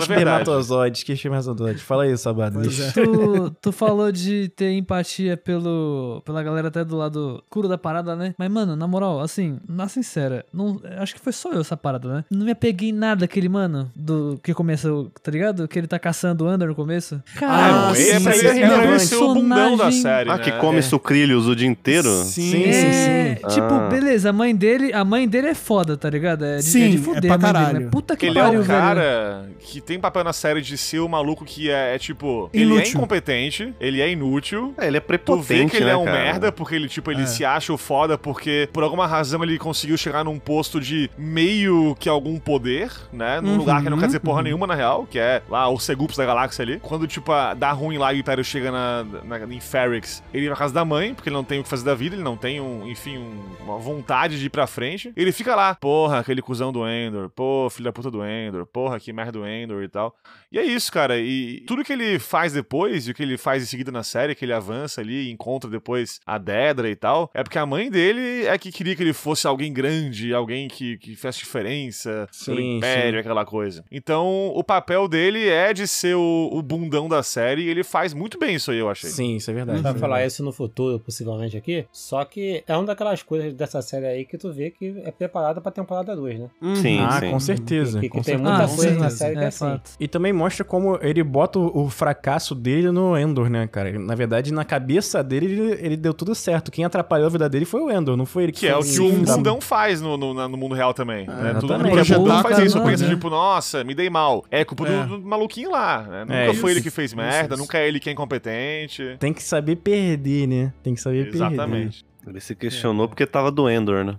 Espermatozoides, 0.00 1.02
que 1.02 1.12
espermatozoides. 1.12 1.82
Fala 1.82 2.04
aí, 2.04 2.16
Sabado. 2.16 2.60
É. 2.62 2.90
Tu, 2.92 3.50
tu 3.60 3.72
falou 3.72 4.10
de 4.10 4.48
ter 4.54 4.72
empatia 4.72 5.36
pelo, 5.36 6.22
pela 6.24 6.42
galera 6.42 6.68
até 6.68 6.84
do 6.84 6.96
lado 6.96 7.42
escuro 7.44 7.68
da 7.68 7.78
parada, 7.78 8.14
né? 8.16 8.34
Mas, 8.38 8.50
mano, 8.50 8.74
na 8.76 8.86
moral, 8.86 9.20
assim, 9.20 9.58
na 9.68 9.88
sincera, 9.88 10.44
não, 10.52 10.80
acho 10.98 11.14
que 11.14 11.20
foi 11.20 11.32
só 11.32 11.52
eu 11.52 11.60
essa 11.60 11.76
parada, 11.76 12.08
né? 12.12 12.24
Não 12.30 12.44
me 12.46 12.52
apeguei 12.52 12.90
em 12.90 12.92
nada 12.92 13.24
aquele 13.24 13.48
mano 13.48 13.90
do 13.94 14.38
que 14.42 14.52
começou, 14.54 15.10
tá 15.22 15.30
ligado? 15.30 15.66
Que 15.68 15.78
ele 15.78 15.86
tá 15.86 15.98
caçando 15.98 16.44
o 16.44 16.48
Under 16.50 16.68
no 16.68 16.74
começo. 16.74 17.22
Ah, 17.36 17.38
Cara, 17.38 17.94
sim, 17.94 18.02
sim, 18.04 18.28
é, 18.28 18.32
sim, 18.32 18.46
é, 18.58 18.62
é 18.62 19.16
o 19.22 19.34
bundão 19.34 19.76
da 19.76 19.90
série, 19.92 20.30
Ah, 20.30 20.36
né? 20.38 20.44
que 20.44 20.52
come 20.52 20.78
É. 20.78 20.82
sucrilhos 20.82 21.46
o 21.46 21.54
dia 21.56 21.68
inteiro? 21.68 22.08
Sim, 22.24 22.64
É, 22.64 22.72
sim, 22.72 23.40
sim. 23.40 23.48
tipo, 23.54 23.72
Ah. 23.74 23.88
beleza, 23.88 24.30
a 24.30 24.32
mãe 24.32 24.54
dele, 24.54 24.92
a 24.92 25.04
mãe 25.04 25.28
dele 25.28 25.48
é 25.48 25.54
foda, 25.54 25.96
tá 25.96 26.08
ligado? 26.10 26.44
É 26.44 26.56
de, 26.56 26.62
Sim, 26.64 26.82
é 26.84 26.88
de 26.88 26.96
é 26.96 27.00
fuder 27.00 27.22
pra 27.22 27.34
a 27.34 27.38
mãe 27.38 27.52
dele, 27.52 27.64
caralho. 27.64 27.80
mas 27.82 27.90
puta 27.90 28.16
que 28.16 28.26
Ele 28.32 28.38
é 28.40 28.42
pariu, 28.42 28.60
o 28.60 28.62
velho. 28.62 28.78
cara 28.80 29.48
que 29.60 29.80
tem 29.80 29.98
papel 30.00 30.24
na 30.24 30.32
série 30.32 30.60
de 30.60 30.76
ser 30.76 30.98
o 31.00 31.08
maluco 31.08 31.44
que 31.44 31.70
é, 31.70 31.94
é 31.94 31.98
tipo. 31.98 32.50
Ele 32.52 32.64
é 32.64 32.66
Inútil. 32.76 32.96
incompetente, 32.98 33.74
ele 33.80 34.00
é 34.00 34.10
inútil. 34.10 34.74
É, 34.78 34.86
ele 34.86 34.96
é 34.96 35.00
Tu 35.00 35.06
prepotente, 35.06 35.46
vê 35.64 35.66
que 35.66 35.76
ele 35.76 35.84
né, 35.86 35.92
é 35.92 35.96
um 35.96 36.04
cara? 36.04 36.16
merda, 36.18 36.52
porque 36.52 36.74
ele, 36.74 36.88
tipo, 36.88 37.10
ele 37.10 37.22
É. 37.22 37.26
se 37.26 37.44
acha 37.44 37.72
o 37.72 37.78
foda, 37.78 38.16
porque 38.18 38.68
por 38.72 38.82
alguma 38.82 39.06
razão 39.06 39.42
ele 39.42 39.58
conseguiu 39.58 39.96
chegar 39.96 40.24
num 40.24 40.38
posto 40.38 40.80
de 40.80 41.10
meio 41.18 41.96
que 41.98 42.08
algum 42.08 42.38
poder, 42.38 42.90
né? 43.12 43.40
Num 43.40 43.52
Uhum, 43.52 43.56
lugar 43.58 43.82
que 43.82 43.90
não 43.90 43.98
quer 43.98 44.06
dizer 44.06 44.20
porra 44.20 44.38
uhum. 44.38 44.44
nenhuma, 44.44 44.66
na 44.66 44.74
real, 44.74 45.06
que 45.10 45.18
é 45.18 45.42
lá 45.48 45.68
o 45.68 45.78
Segups 45.78 46.16
da 46.16 46.24
galáxia 46.24 46.62
ali. 46.62 46.78
Quando, 46.80 47.06
tipo, 47.06 47.30
a- 47.32 47.54
dá 47.54 47.72
ruim 47.72 47.98
lá 47.98 48.12
e 48.12 48.18
o 48.18 48.20
Império 48.20 48.44
chega 48.44 48.70
na, 48.70 49.04
na, 49.24 49.38
em 49.54 49.60
Ferrix, 49.60 50.22
ele 50.32 50.44
vai 50.44 50.50
na 50.50 50.56
casa 50.56 50.72
da 50.74 50.84
mãe, 50.84 51.14
porque 51.14 51.28
ele 51.28 51.36
não 51.36 51.44
tem 51.44 51.60
o 51.60 51.62
que 51.62 51.68
fazer 51.68 51.84
da 51.84 51.94
vida, 51.94 52.14
ele 52.16 52.22
não 52.22 52.36
tem, 52.36 52.60
um, 52.60 52.86
enfim, 52.88 53.18
um- 53.18 53.42
uma 53.64 53.78
vontade 53.78 54.38
de 54.38 54.46
ir 54.46 54.50
pra 54.50 54.66
frente. 54.66 55.12
Ele 55.16 55.32
fica 55.32 55.54
lá, 55.54 55.74
porra, 55.74 56.20
aquele 56.20 56.40
cuzão 56.42 56.72
do 56.72 56.86
Endor, 56.88 57.28
pô, 57.30 57.68
filho 57.70 57.84
da 57.84 57.92
puta 57.92 58.10
do 58.10 58.21
Endor, 58.26 58.66
porra, 58.66 58.98
que 59.00 59.12
merda 59.12 59.32
do 59.32 59.46
Endor 59.46 59.82
e 59.82 59.88
tal. 59.88 60.14
E 60.50 60.58
é 60.58 60.64
isso, 60.64 60.92
cara. 60.92 61.18
E 61.18 61.60
tudo 61.66 61.84
que 61.84 61.92
ele 61.92 62.18
faz 62.18 62.52
depois, 62.52 63.06
e 63.06 63.10
o 63.10 63.14
que 63.14 63.22
ele 63.22 63.36
faz 63.38 63.62
em 63.62 63.66
seguida 63.66 63.90
na 63.90 64.02
série, 64.02 64.34
que 64.34 64.44
ele 64.44 64.52
avança 64.52 65.00
ali 65.00 65.28
e 65.28 65.30
encontra 65.32 65.70
depois 65.70 66.20
a 66.26 66.38
Dedra 66.38 66.88
e 66.90 66.96
tal, 66.96 67.30
é 67.34 67.42
porque 67.42 67.58
a 67.58 67.66
mãe 67.66 67.90
dele 67.90 68.46
é 68.46 68.56
que 68.58 68.70
queria 68.72 68.94
que 68.96 69.02
ele 69.02 69.12
fosse 69.12 69.46
alguém 69.46 69.72
grande, 69.72 70.34
alguém 70.34 70.68
que, 70.68 70.98
que 70.98 71.14
fizesse 71.16 71.38
diferença 71.38 72.28
pelo 72.44 72.58
Sim, 72.58 72.76
império, 72.78 73.12
sim. 73.14 73.18
aquela 73.20 73.44
coisa. 73.44 73.84
Então, 73.90 74.48
o 74.54 74.62
papel 74.64 75.08
dele 75.08 75.48
é 75.48 75.72
de 75.72 75.86
ser 75.86 76.14
o, 76.16 76.50
o 76.52 76.62
bundão 76.62 77.08
da 77.08 77.22
série 77.22 77.62
e 77.62 77.68
ele 77.68 77.82
faz 77.84 78.12
muito 78.14 78.38
bem 78.38 78.54
isso 78.56 78.70
aí, 78.70 78.78
eu 78.78 78.90
achei. 78.90 79.10
Sim, 79.10 79.36
isso 79.36 79.50
é 79.50 79.54
verdade. 79.54 79.80
Vai 79.80 79.92
isso 79.92 79.96
é 79.98 80.00
falar 80.00 80.26
isso 80.26 80.42
no 80.44 80.52
futuro, 80.52 80.98
possivelmente 80.98 81.56
aqui. 81.56 81.86
Só 81.92 82.24
que 82.24 82.62
é 82.66 82.76
uma 82.76 82.84
daquelas 82.86 83.22
coisas 83.22 83.54
dessa 83.54 83.80
série 83.82 84.06
aí 84.06 84.24
que 84.24 84.36
tu 84.36 84.52
vê 84.52 84.70
que 84.70 85.00
é 85.04 85.10
preparada 85.10 85.60
pra 85.60 85.70
temporada 85.72 86.14
2, 86.14 86.40
né? 86.40 86.50
Sim, 86.76 86.98
Ah, 87.00 87.20
sim. 87.20 87.30
com 87.30 87.40
certeza. 87.40 88.00
Que, 88.00 88.08
que 88.08 88.11
com 88.12 88.22
tem 88.22 88.36
certeza. 88.36 88.48
muita 88.48 88.64
Ah, 88.64 88.68
coisa 88.76 88.94
sim, 88.94 89.00
na 89.00 89.10
série 89.10 89.32
que 89.34 89.40
é, 89.40 89.44
é 89.44 89.46
assim. 89.48 89.58
fato. 89.58 89.90
E 89.98 90.06
também 90.08 90.32
mostra 90.32 90.64
como 90.64 90.98
ele 91.02 91.22
bota 91.22 91.58
o, 91.58 91.84
o 91.84 91.90
fracasso 91.90 92.54
dele 92.54 92.90
no 92.90 93.16
Endor, 93.16 93.48
né, 93.48 93.66
cara? 93.66 93.98
Na 93.98 94.14
verdade, 94.14 94.52
na 94.52 94.64
cabeça 94.64 95.22
dele, 95.22 95.46
ele, 95.46 95.72
ele 95.80 95.96
deu 95.96 96.12
tudo 96.14 96.34
certo. 96.34 96.70
Quem 96.70 96.84
atrapalhou 96.84 97.26
a 97.26 97.30
vida 97.30 97.48
dele 97.48 97.64
foi 97.64 97.80
o 97.80 97.90
Endor, 97.90 98.16
não 98.16 98.26
foi 98.26 98.44
ele 98.44 98.52
que 98.52 98.60
Que 98.60 98.68
é 98.68 98.76
o 98.76 98.80
que 98.82 99.00
o 99.00 99.10
Sim, 99.10 99.24
bundão 99.24 99.60
faz 99.60 100.00
no, 100.00 100.16
no, 100.16 100.32
no 100.48 100.56
mundo 100.56 100.74
real 100.74 100.92
também. 100.94 101.26
né? 101.26 101.54
Todo 101.60 101.72
mundo 101.78 101.88
exatamente. 101.88 101.94
que 101.94 102.12
é 102.12 102.42
faz 102.42 102.58
isso. 102.58 102.72
caramba, 102.74 102.90
Pensa, 102.90 103.04
né? 103.04 103.10
tipo, 103.14 103.30
nossa, 103.30 103.84
me 103.84 103.94
dei 103.94 104.08
mal. 104.10 104.44
É 104.50 104.64
culpa 104.64 104.86
É. 104.88 105.04
Do, 105.06 105.18
do 105.18 105.26
maluquinho 105.26 105.70
lá. 105.70 106.02
Né? 106.02 106.20
Nunca 106.20 106.34
É, 106.34 106.44
foi 106.46 106.54
isso. 106.54 106.68
ele 106.68 106.82
que 106.82 106.90
fez 106.90 107.10
Isso, 107.10 107.16
merda, 107.16 107.54
isso. 107.54 107.62
nunca 107.62 107.78
é 107.78 107.88
ele 107.88 107.98
que 107.98 108.08
é 108.08 108.12
incompetente. 108.12 109.16
Tem 109.18 109.32
que 109.32 109.42
saber 109.42 109.76
perder, 109.76 110.46
né? 110.46 110.72
Tem 110.82 110.94
que 110.94 111.00
saber 111.00 111.24
perder. 111.30 111.36
Exatamente. 111.36 112.04
Ele 112.26 112.40
se 112.40 112.54
questionou 112.54 113.08
porque 113.08 113.26
tava 113.26 113.50
do 113.50 113.68
Endor, 113.68 114.04
né? 114.04 114.16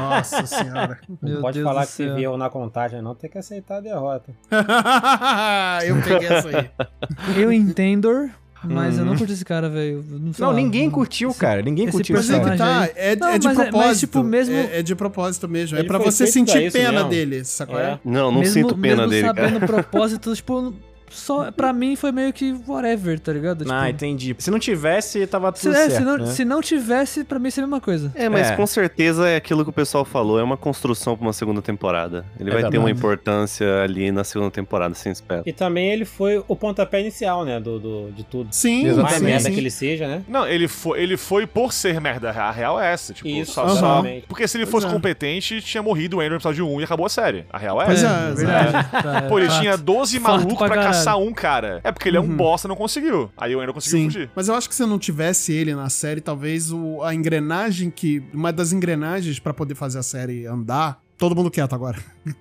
Nossa 0.00 0.44
senhora. 0.44 0.98
Não 1.22 1.40
pode 1.40 1.58
Deus 1.58 1.68
falar 1.68 1.86
que 1.86 1.92
céu. 1.92 2.14
viu 2.16 2.36
na 2.36 2.50
contagem, 2.50 3.00
não. 3.00 3.14
Tem 3.14 3.30
que 3.30 3.38
aceitar 3.38 3.76
a 3.76 3.80
derrota. 3.80 4.32
eu 5.86 5.96
peguei 6.02 6.28
essa 6.28 6.48
aí. 6.48 6.70
Eu 7.40 7.52
entendo, 7.52 8.28
mas 8.64 8.96
eu 8.98 9.04
Uhum. 9.04 9.10
não 9.10 9.16
curti 9.16 9.32
esse 9.32 9.44
cara, 9.44 9.68
velho. 9.68 10.04
Não, 10.08 10.32
não, 10.38 10.48
lá, 10.48 10.54
ninguém 10.54 10.86
não- 10.86 10.92
curtiu, 10.92 11.30
esse- 11.30 11.38
cara. 11.38 11.62
Ninguém 11.62 11.84
esse 11.86 11.96
curtiu 11.96 12.16
é 12.16 12.20
que 12.20 12.26
personagem 12.28 12.58
tá, 12.58 12.88
é, 12.96 13.14
Não, 13.16 13.28
é 13.28 13.38
de 13.38 13.46
mas 13.46 13.56
é- 13.58 13.62
mas, 13.62 13.70
propósito. 13.70 14.00
tipo, 14.00 14.22
mesmo- 14.24 14.54
É, 14.56 14.78
é 14.78 14.82
de 14.82 14.94
propósito 14.96 15.48
mesmo. 15.48 15.76
É 15.76 15.80
Ele 15.80 15.88
pra 15.88 16.00
foi 16.00 16.10
você 16.10 16.26
sentir 16.26 16.70
pra 16.72 16.80
pena 16.80 16.92
mesmo. 16.92 17.08
dele, 17.08 17.44
sacou? 17.44 17.78
É. 17.78 18.00
Não, 18.04 18.32
não 18.32 18.40
mesmo, 18.40 18.52
sinto 18.54 18.76
pena 18.76 19.06
mesmo 19.06 19.10
dele, 19.10 19.26
cara. 19.32 19.48
sabendo 19.48 19.64
o 19.64 19.66
propósito, 19.66 20.34
tipo, 20.34 20.74
só, 21.10 21.50
pra 21.52 21.72
mim 21.72 21.96
foi 21.96 22.12
meio 22.12 22.32
que 22.32 22.54
whatever, 22.66 23.18
tá 23.20 23.32
ligado? 23.32 23.58
Tipo, 23.64 23.72
Ah, 23.72 23.88
entendi. 23.90 24.34
Se 24.38 24.50
não 24.50 24.58
tivesse, 24.58 25.26
tava 25.26 25.52
se, 25.54 25.62
tudo 25.62 25.74
é, 25.76 25.88
certo, 25.90 25.96
se, 25.96 26.04
não, 26.04 26.18
né? 26.18 26.26
se 26.26 26.44
não 26.44 26.60
tivesse, 26.60 27.24
pra 27.24 27.38
mim 27.38 27.50
seria 27.50 27.64
a 27.66 27.68
mesma 27.68 27.80
coisa. 27.80 28.12
É, 28.14 28.28
mas 28.28 28.50
É. 28.50 28.56
com 28.56 28.66
certeza 28.66 29.28
é 29.28 29.36
aquilo 29.36 29.64
que 29.64 29.70
o 29.70 29.72
pessoal 29.72 30.04
falou, 30.04 30.38
é 30.38 30.42
uma 30.42 30.56
construção 30.56 31.16
pra 31.16 31.26
uma 31.26 31.32
segunda 31.32 31.62
temporada. 31.62 32.24
Ele 32.38 32.50
vai 32.50 32.68
ter 32.70 32.78
uma 32.78 32.90
importância 32.90 33.82
ali 33.82 34.10
na 34.12 34.24
segunda 34.24 34.50
temporada, 34.50 34.94
sem 34.94 35.12
espera. 35.12 35.42
E 35.46 35.52
também 35.52 35.90
ele 35.92 36.04
foi 36.04 36.42
o 36.46 36.56
pontapé 36.56 37.00
inicial, 37.00 37.44
né? 37.44 37.58
Do, 37.60 37.78
do- 37.78 38.10
de 38.12 38.24
tudo. 38.24 38.48
Sim, 38.52 38.82
Mais 38.84 38.98
Exatamente. 38.98 39.22
merda 39.24 39.40
sim. 39.48 39.52
que 39.52 39.60
ele 39.60 39.70
seja, 39.70 40.06
né? 40.06 40.22
Não, 40.28 40.46
ele 40.46 40.68
foi, 40.68 41.00
ele 41.02 41.16
foi 41.16 41.46
por 41.46 41.72
ser 41.72 42.00
merda. 42.00 42.30
A 42.30 42.50
real 42.50 42.80
é 42.80 42.92
essa. 42.92 43.12
Tipo, 43.12 43.28
Isso, 43.28 43.52
só, 43.52 43.68
só-. 43.68 44.04
Porque 44.28 44.46
se 44.46 44.56
ele 44.58 44.66
fosse 44.66 44.86
é. 44.86 44.90
competente, 44.90 45.60
tinha 45.60 45.82
morrido 45.82 46.16
o 46.16 46.20
Andrew 46.20 46.30
no 46.32 46.36
episódio 46.36 46.68
1 46.68 46.80
e 46.80 46.84
acabou 46.84 47.06
a 47.06 47.08
série. 47.08 47.44
A 47.52 47.58
real 47.58 47.80
é 47.80 47.86
Pois 47.86 48.02
essa. 48.02 48.12
é, 48.12 48.34
verdade. 48.34 49.28
Pô, 49.28 49.38
ele 49.38 49.48
tinha 49.48 49.76
12 49.76 50.20
Fato 50.20 50.32
malucos 50.42 50.68
pra 50.68 50.76
caçar 50.96 51.18
um 51.18 51.32
cara. 51.32 51.80
É 51.84 51.90
porque 51.92 52.08
ele 52.08 52.16
é 52.16 52.20
um 52.20 52.24
Uhum. 52.24 52.36
bosta 52.36 52.66
e 52.66 52.70
não 52.70 52.76
conseguiu. 52.76 53.30
Aí 53.36 53.54
o 53.54 53.60
Andrew 53.60 53.74
conseguiu 53.74 53.98
Sim, 54.00 54.04
fugir. 54.06 54.30
mas 54.34 54.48
eu 54.48 54.54
acho 54.54 54.68
que 54.68 54.74
se 54.74 54.84
não 54.86 54.98
tivesse 54.98 55.52
ele 55.52 55.74
na 55.74 55.88
série, 55.88 56.20
talvez 56.20 56.70
o, 56.72 57.02
a 57.02 57.14
engrenagem 57.14 57.90
que. 57.90 58.22
Uma 58.32 58.52
das 58.52 58.72
engrenagens 58.72 59.38
pra 59.38 59.54
poder 59.54 59.74
fazer 59.74 59.98
a 59.98 60.02
série 60.02 60.46
andar. 60.46 61.00
Todo 61.18 61.34
mundo 61.34 61.50
quieto 61.50 61.74
agora. 61.74 61.98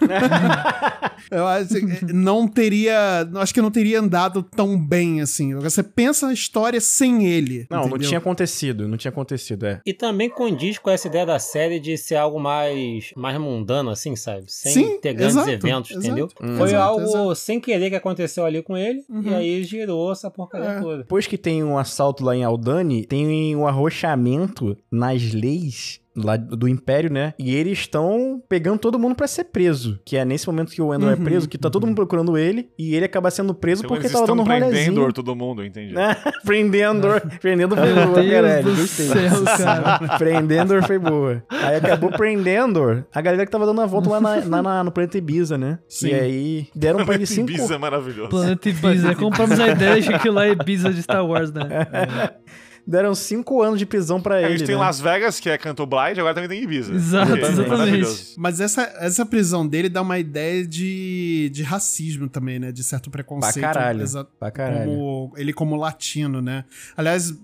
eu 1.30 1.46
acho 1.46 1.68
que 1.74 1.80
não 2.12 2.46
teria. 2.48 3.28
Acho 3.36 3.52
que 3.54 3.60
não 3.60 3.70
teria 3.70 4.00
andado 4.00 4.42
tão 4.42 4.78
bem 4.78 5.20
assim. 5.20 5.54
Você 5.56 5.82
pensa 5.82 6.26
na 6.26 6.32
história 6.32 6.80
sem 6.80 7.26
ele. 7.26 7.66
Não, 7.70 7.80
não 7.80 7.86
entendeu? 7.88 8.08
tinha 8.08 8.18
acontecido. 8.18 8.86
Não 8.88 8.96
tinha 8.96 9.10
acontecido, 9.10 9.66
é. 9.66 9.80
E 9.84 9.92
também 9.92 10.28
condiz 10.30 10.78
com 10.78 10.90
essa 10.90 11.08
ideia 11.08 11.26
da 11.26 11.38
série 11.38 11.78
de 11.80 11.96
ser 11.96 12.16
algo 12.16 12.38
mais, 12.40 13.10
mais 13.16 13.38
mundano, 13.38 13.90
assim, 13.90 14.14
sabe? 14.16 14.44
Sem 14.48 14.72
Sim, 14.72 15.00
ter 15.00 15.12
grandes 15.14 15.36
exato, 15.36 15.50
eventos, 15.50 15.90
exato. 15.90 16.06
entendeu? 16.06 16.28
Hum. 16.42 16.56
Foi 16.56 16.68
Exato, 16.68 16.82
algo 16.82 17.02
exato. 17.04 17.34
sem 17.34 17.60
querer 17.60 17.90
que 17.90 17.96
aconteceu 17.96 18.44
ali 18.44 18.62
com 18.62 18.76
ele, 18.76 19.02
Uhum. 19.08 19.22
e 19.22 19.34
aí 19.34 19.64
girou 19.64 20.12
essa 20.12 20.30
porcaria 20.30 20.68
É. 20.68 20.80
toda. 20.80 20.98
Depois 20.98 21.26
que 21.26 21.38
tem 21.38 21.62
um 21.64 21.78
assalto 21.78 22.24
lá 22.24 22.36
em 22.36 22.44
Aldani, 22.44 23.04
tem 23.06 23.54
um 23.56 23.66
arrochamento 23.66 24.76
nas 24.90 25.32
leis 25.32 26.00
lá 26.16 26.36
do 26.36 26.66
Império, 26.66 27.12
né? 27.12 27.32
E 27.38 27.54
eles 27.54 27.78
estão 27.80 28.42
pegando 28.48 28.78
todo 28.80 28.98
mundo 28.98 29.14
pra 29.14 29.28
ser 29.28 29.44
preso. 29.44 30.00
Que 30.04 30.16
é 30.16 30.24
nesse 30.24 30.46
momento 30.48 30.72
que 30.72 30.82
o 30.82 30.92
Endor 30.92 31.07
é 31.10 31.14
Uhum, 31.14 31.24
preso, 31.24 31.48
que 31.48 31.56
tá 31.58 31.68
todo 31.70 31.86
mundo 31.86 31.96
procurando 31.96 32.36
ele, 32.38 32.68
e 32.78 32.94
ele 32.94 33.04
acaba 33.04 33.30
sendo 33.30 33.54
preso 33.54 33.80
Então 33.82 33.88
porque 33.88 34.06
eles 34.06 34.12
tava 34.12 34.24
estão 34.24 34.36
dando 34.36 34.44
um 34.44 34.48
prendendo 34.48 34.70
rolezinho. 35.00 35.12
todo 35.12 35.34
mundo, 35.36 35.64
entendi. 35.64 35.92
né? 35.94 36.16
Prendendor. 36.44 37.20
Prendendo 37.40 37.76
foi 37.76 37.92
Meu 37.92 38.06
boa, 38.06 38.22
Deus 38.22 38.76
do 38.76 38.86
céu, 38.86 39.14
cara. 39.56 39.98
Prendendor 40.18 40.86
foi 40.86 40.98
boa. 40.98 41.42
Aí 41.50 41.76
acabou 41.76 42.10
prendendo 42.10 43.04
a 43.14 43.20
galera 43.20 43.44
que 43.44 43.52
tava 43.52 43.66
dando 43.66 43.80
a 43.80 43.86
volta 43.86 44.10
lá, 44.10 44.20
na- 44.20 44.36
lá 44.46 44.62
na- 44.62 44.84
no 44.84 44.90
planeta 44.92 45.18
Ibiza, 45.18 45.56
né? 45.58 45.78
Sim. 45.88 46.08
E 46.08 46.14
aí 46.14 46.68
deram 46.74 47.04
pra 47.04 47.14
ele 47.14 47.26
cinco... 47.26 47.50
Ibiza 47.50 47.74
é 47.74 47.78
maravilhoso. 47.78 48.28
Planeta 48.30 48.68
Ibiza. 48.68 49.14
Compramos 49.14 49.58
a 49.60 49.68
ideia 49.68 50.00
de 50.00 50.18
que 50.18 50.30
lá 50.30 50.46
é 50.46 50.52
Ibiza 50.52 50.92
de 50.92 51.02
Star 51.02 51.24
Wars, 51.26 51.52
né? 51.52 51.64
Deram 52.90 53.14
cinco 53.14 53.60
anos 53.62 53.78
de 53.78 53.84
prisão 53.84 54.18
pra 54.18 54.36
A 54.36 54.42
ele, 54.42 54.56
gente 54.56 54.66
tem 54.66 54.74
né? 54.74 54.80
Las 54.80 54.98
Vegas, 54.98 55.38
que 55.38 55.50
é 55.50 55.58
Canto 55.58 55.84
Blind, 55.84 56.16
agora 56.18 56.32
também 56.32 56.48
tem 56.48 56.62
Ibiza. 56.62 56.94
Exato, 56.94 57.32
é 57.36 57.40
exatamente. 57.40 57.68
maravilhoso. 57.68 58.34
Mas 58.38 58.60
essa, 58.60 58.82
essa 58.98 59.26
prisão 59.26 59.68
dele 59.68 59.90
dá 59.90 60.00
uma 60.00 60.18
ideia 60.18 60.66
de, 60.66 61.50
de 61.52 61.62
racismo 61.62 62.30
também, 62.30 62.58
né? 62.58 62.72
De 62.72 62.82
certo 62.82 63.10
preconceito. 63.10 63.60
Pra 63.60 63.74
caralho. 63.74 64.02
Exa- 64.02 64.24
Pra 64.24 64.50
caralho. 64.50 64.86
Como, 64.90 65.32
ele 65.36 65.52
como 65.52 65.76
latino, 65.76 66.40
né? 66.40 66.64
Aliás, 66.96 67.34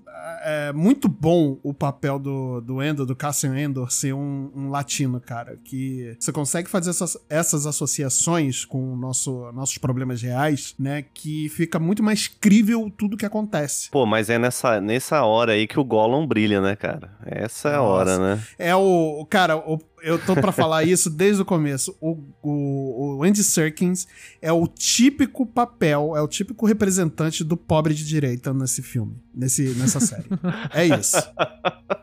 é 0.42 0.72
muito 0.72 1.08
bom 1.08 1.58
o 1.62 1.72
papel 1.74 2.18
do, 2.18 2.60
do 2.60 2.82
Endor, 2.82 3.04
do 3.06 3.16
Cassian 3.16 3.58
Endor, 3.58 3.90
ser 3.90 4.12
um, 4.14 4.50
um 4.54 4.68
latino, 4.70 5.20
cara. 5.20 5.56
Que 5.64 6.16
você 6.18 6.32
consegue 6.32 6.68
fazer 6.68 6.90
essas, 6.90 7.16
essas 7.28 7.66
associações 7.66 8.64
com 8.64 8.96
nosso, 8.96 9.50
nossos 9.52 9.78
problemas 9.78 10.22
reais, 10.22 10.74
né? 10.78 11.04
Que 11.14 11.48
fica 11.48 11.78
muito 11.78 12.02
mais 12.02 12.28
crível 12.28 12.90
tudo 12.96 13.16
que 13.16 13.26
acontece. 13.26 13.90
Pô, 13.90 14.04
mas 14.06 14.30
é 14.30 14.38
nessa, 14.38 14.80
nessa 14.80 15.22
hora 15.24 15.52
aí 15.52 15.66
que 15.66 15.78
o 15.78 15.84
Gollum 15.84 16.26
brilha, 16.26 16.60
né, 16.60 16.76
cara? 16.76 17.10
Essa 17.24 17.70
é 17.70 17.74
a 17.74 17.78
Nossa. 17.78 17.88
hora, 17.90 18.18
né? 18.36 18.42
É 18.58 18.74
o. 18.76 19.20
o- 19.20 19.26
Cara, 19.26 19.56
o- 19.56 19.80
eu 20.04 20.18
tô 20.18 20.34
pra 20.34 20.52
falar 20.52 20.84
isso 20.84 21.08
desde 21.10 21.42
o 21.42 21.44
começo. 21.44 21.96
O, 22.00 22.18
o, 22.42 23.16
o 23.18 23.24
Andy 23.24 23.42
Serkins 23.42 24.06
é 24.40 24.52
o 24.52 24.66
típico 24.66 25.44
papel, 25.46 26.14
é 26.16 26.20
o 26.20 26.28
típico 26.28 26.66
representante 26.66 27.42
do 27.42 27.56
pobre 27.56 27.94
de 27.94 28.04
direita 28.04 28.52
nesse 28.52 28.82
filme, 28.82 29.16
nesse, 29.34 29.62
nessa 29.78 29.98
série. 30.00 30.24
É 30.72 30.84
isso. 30.86 31.16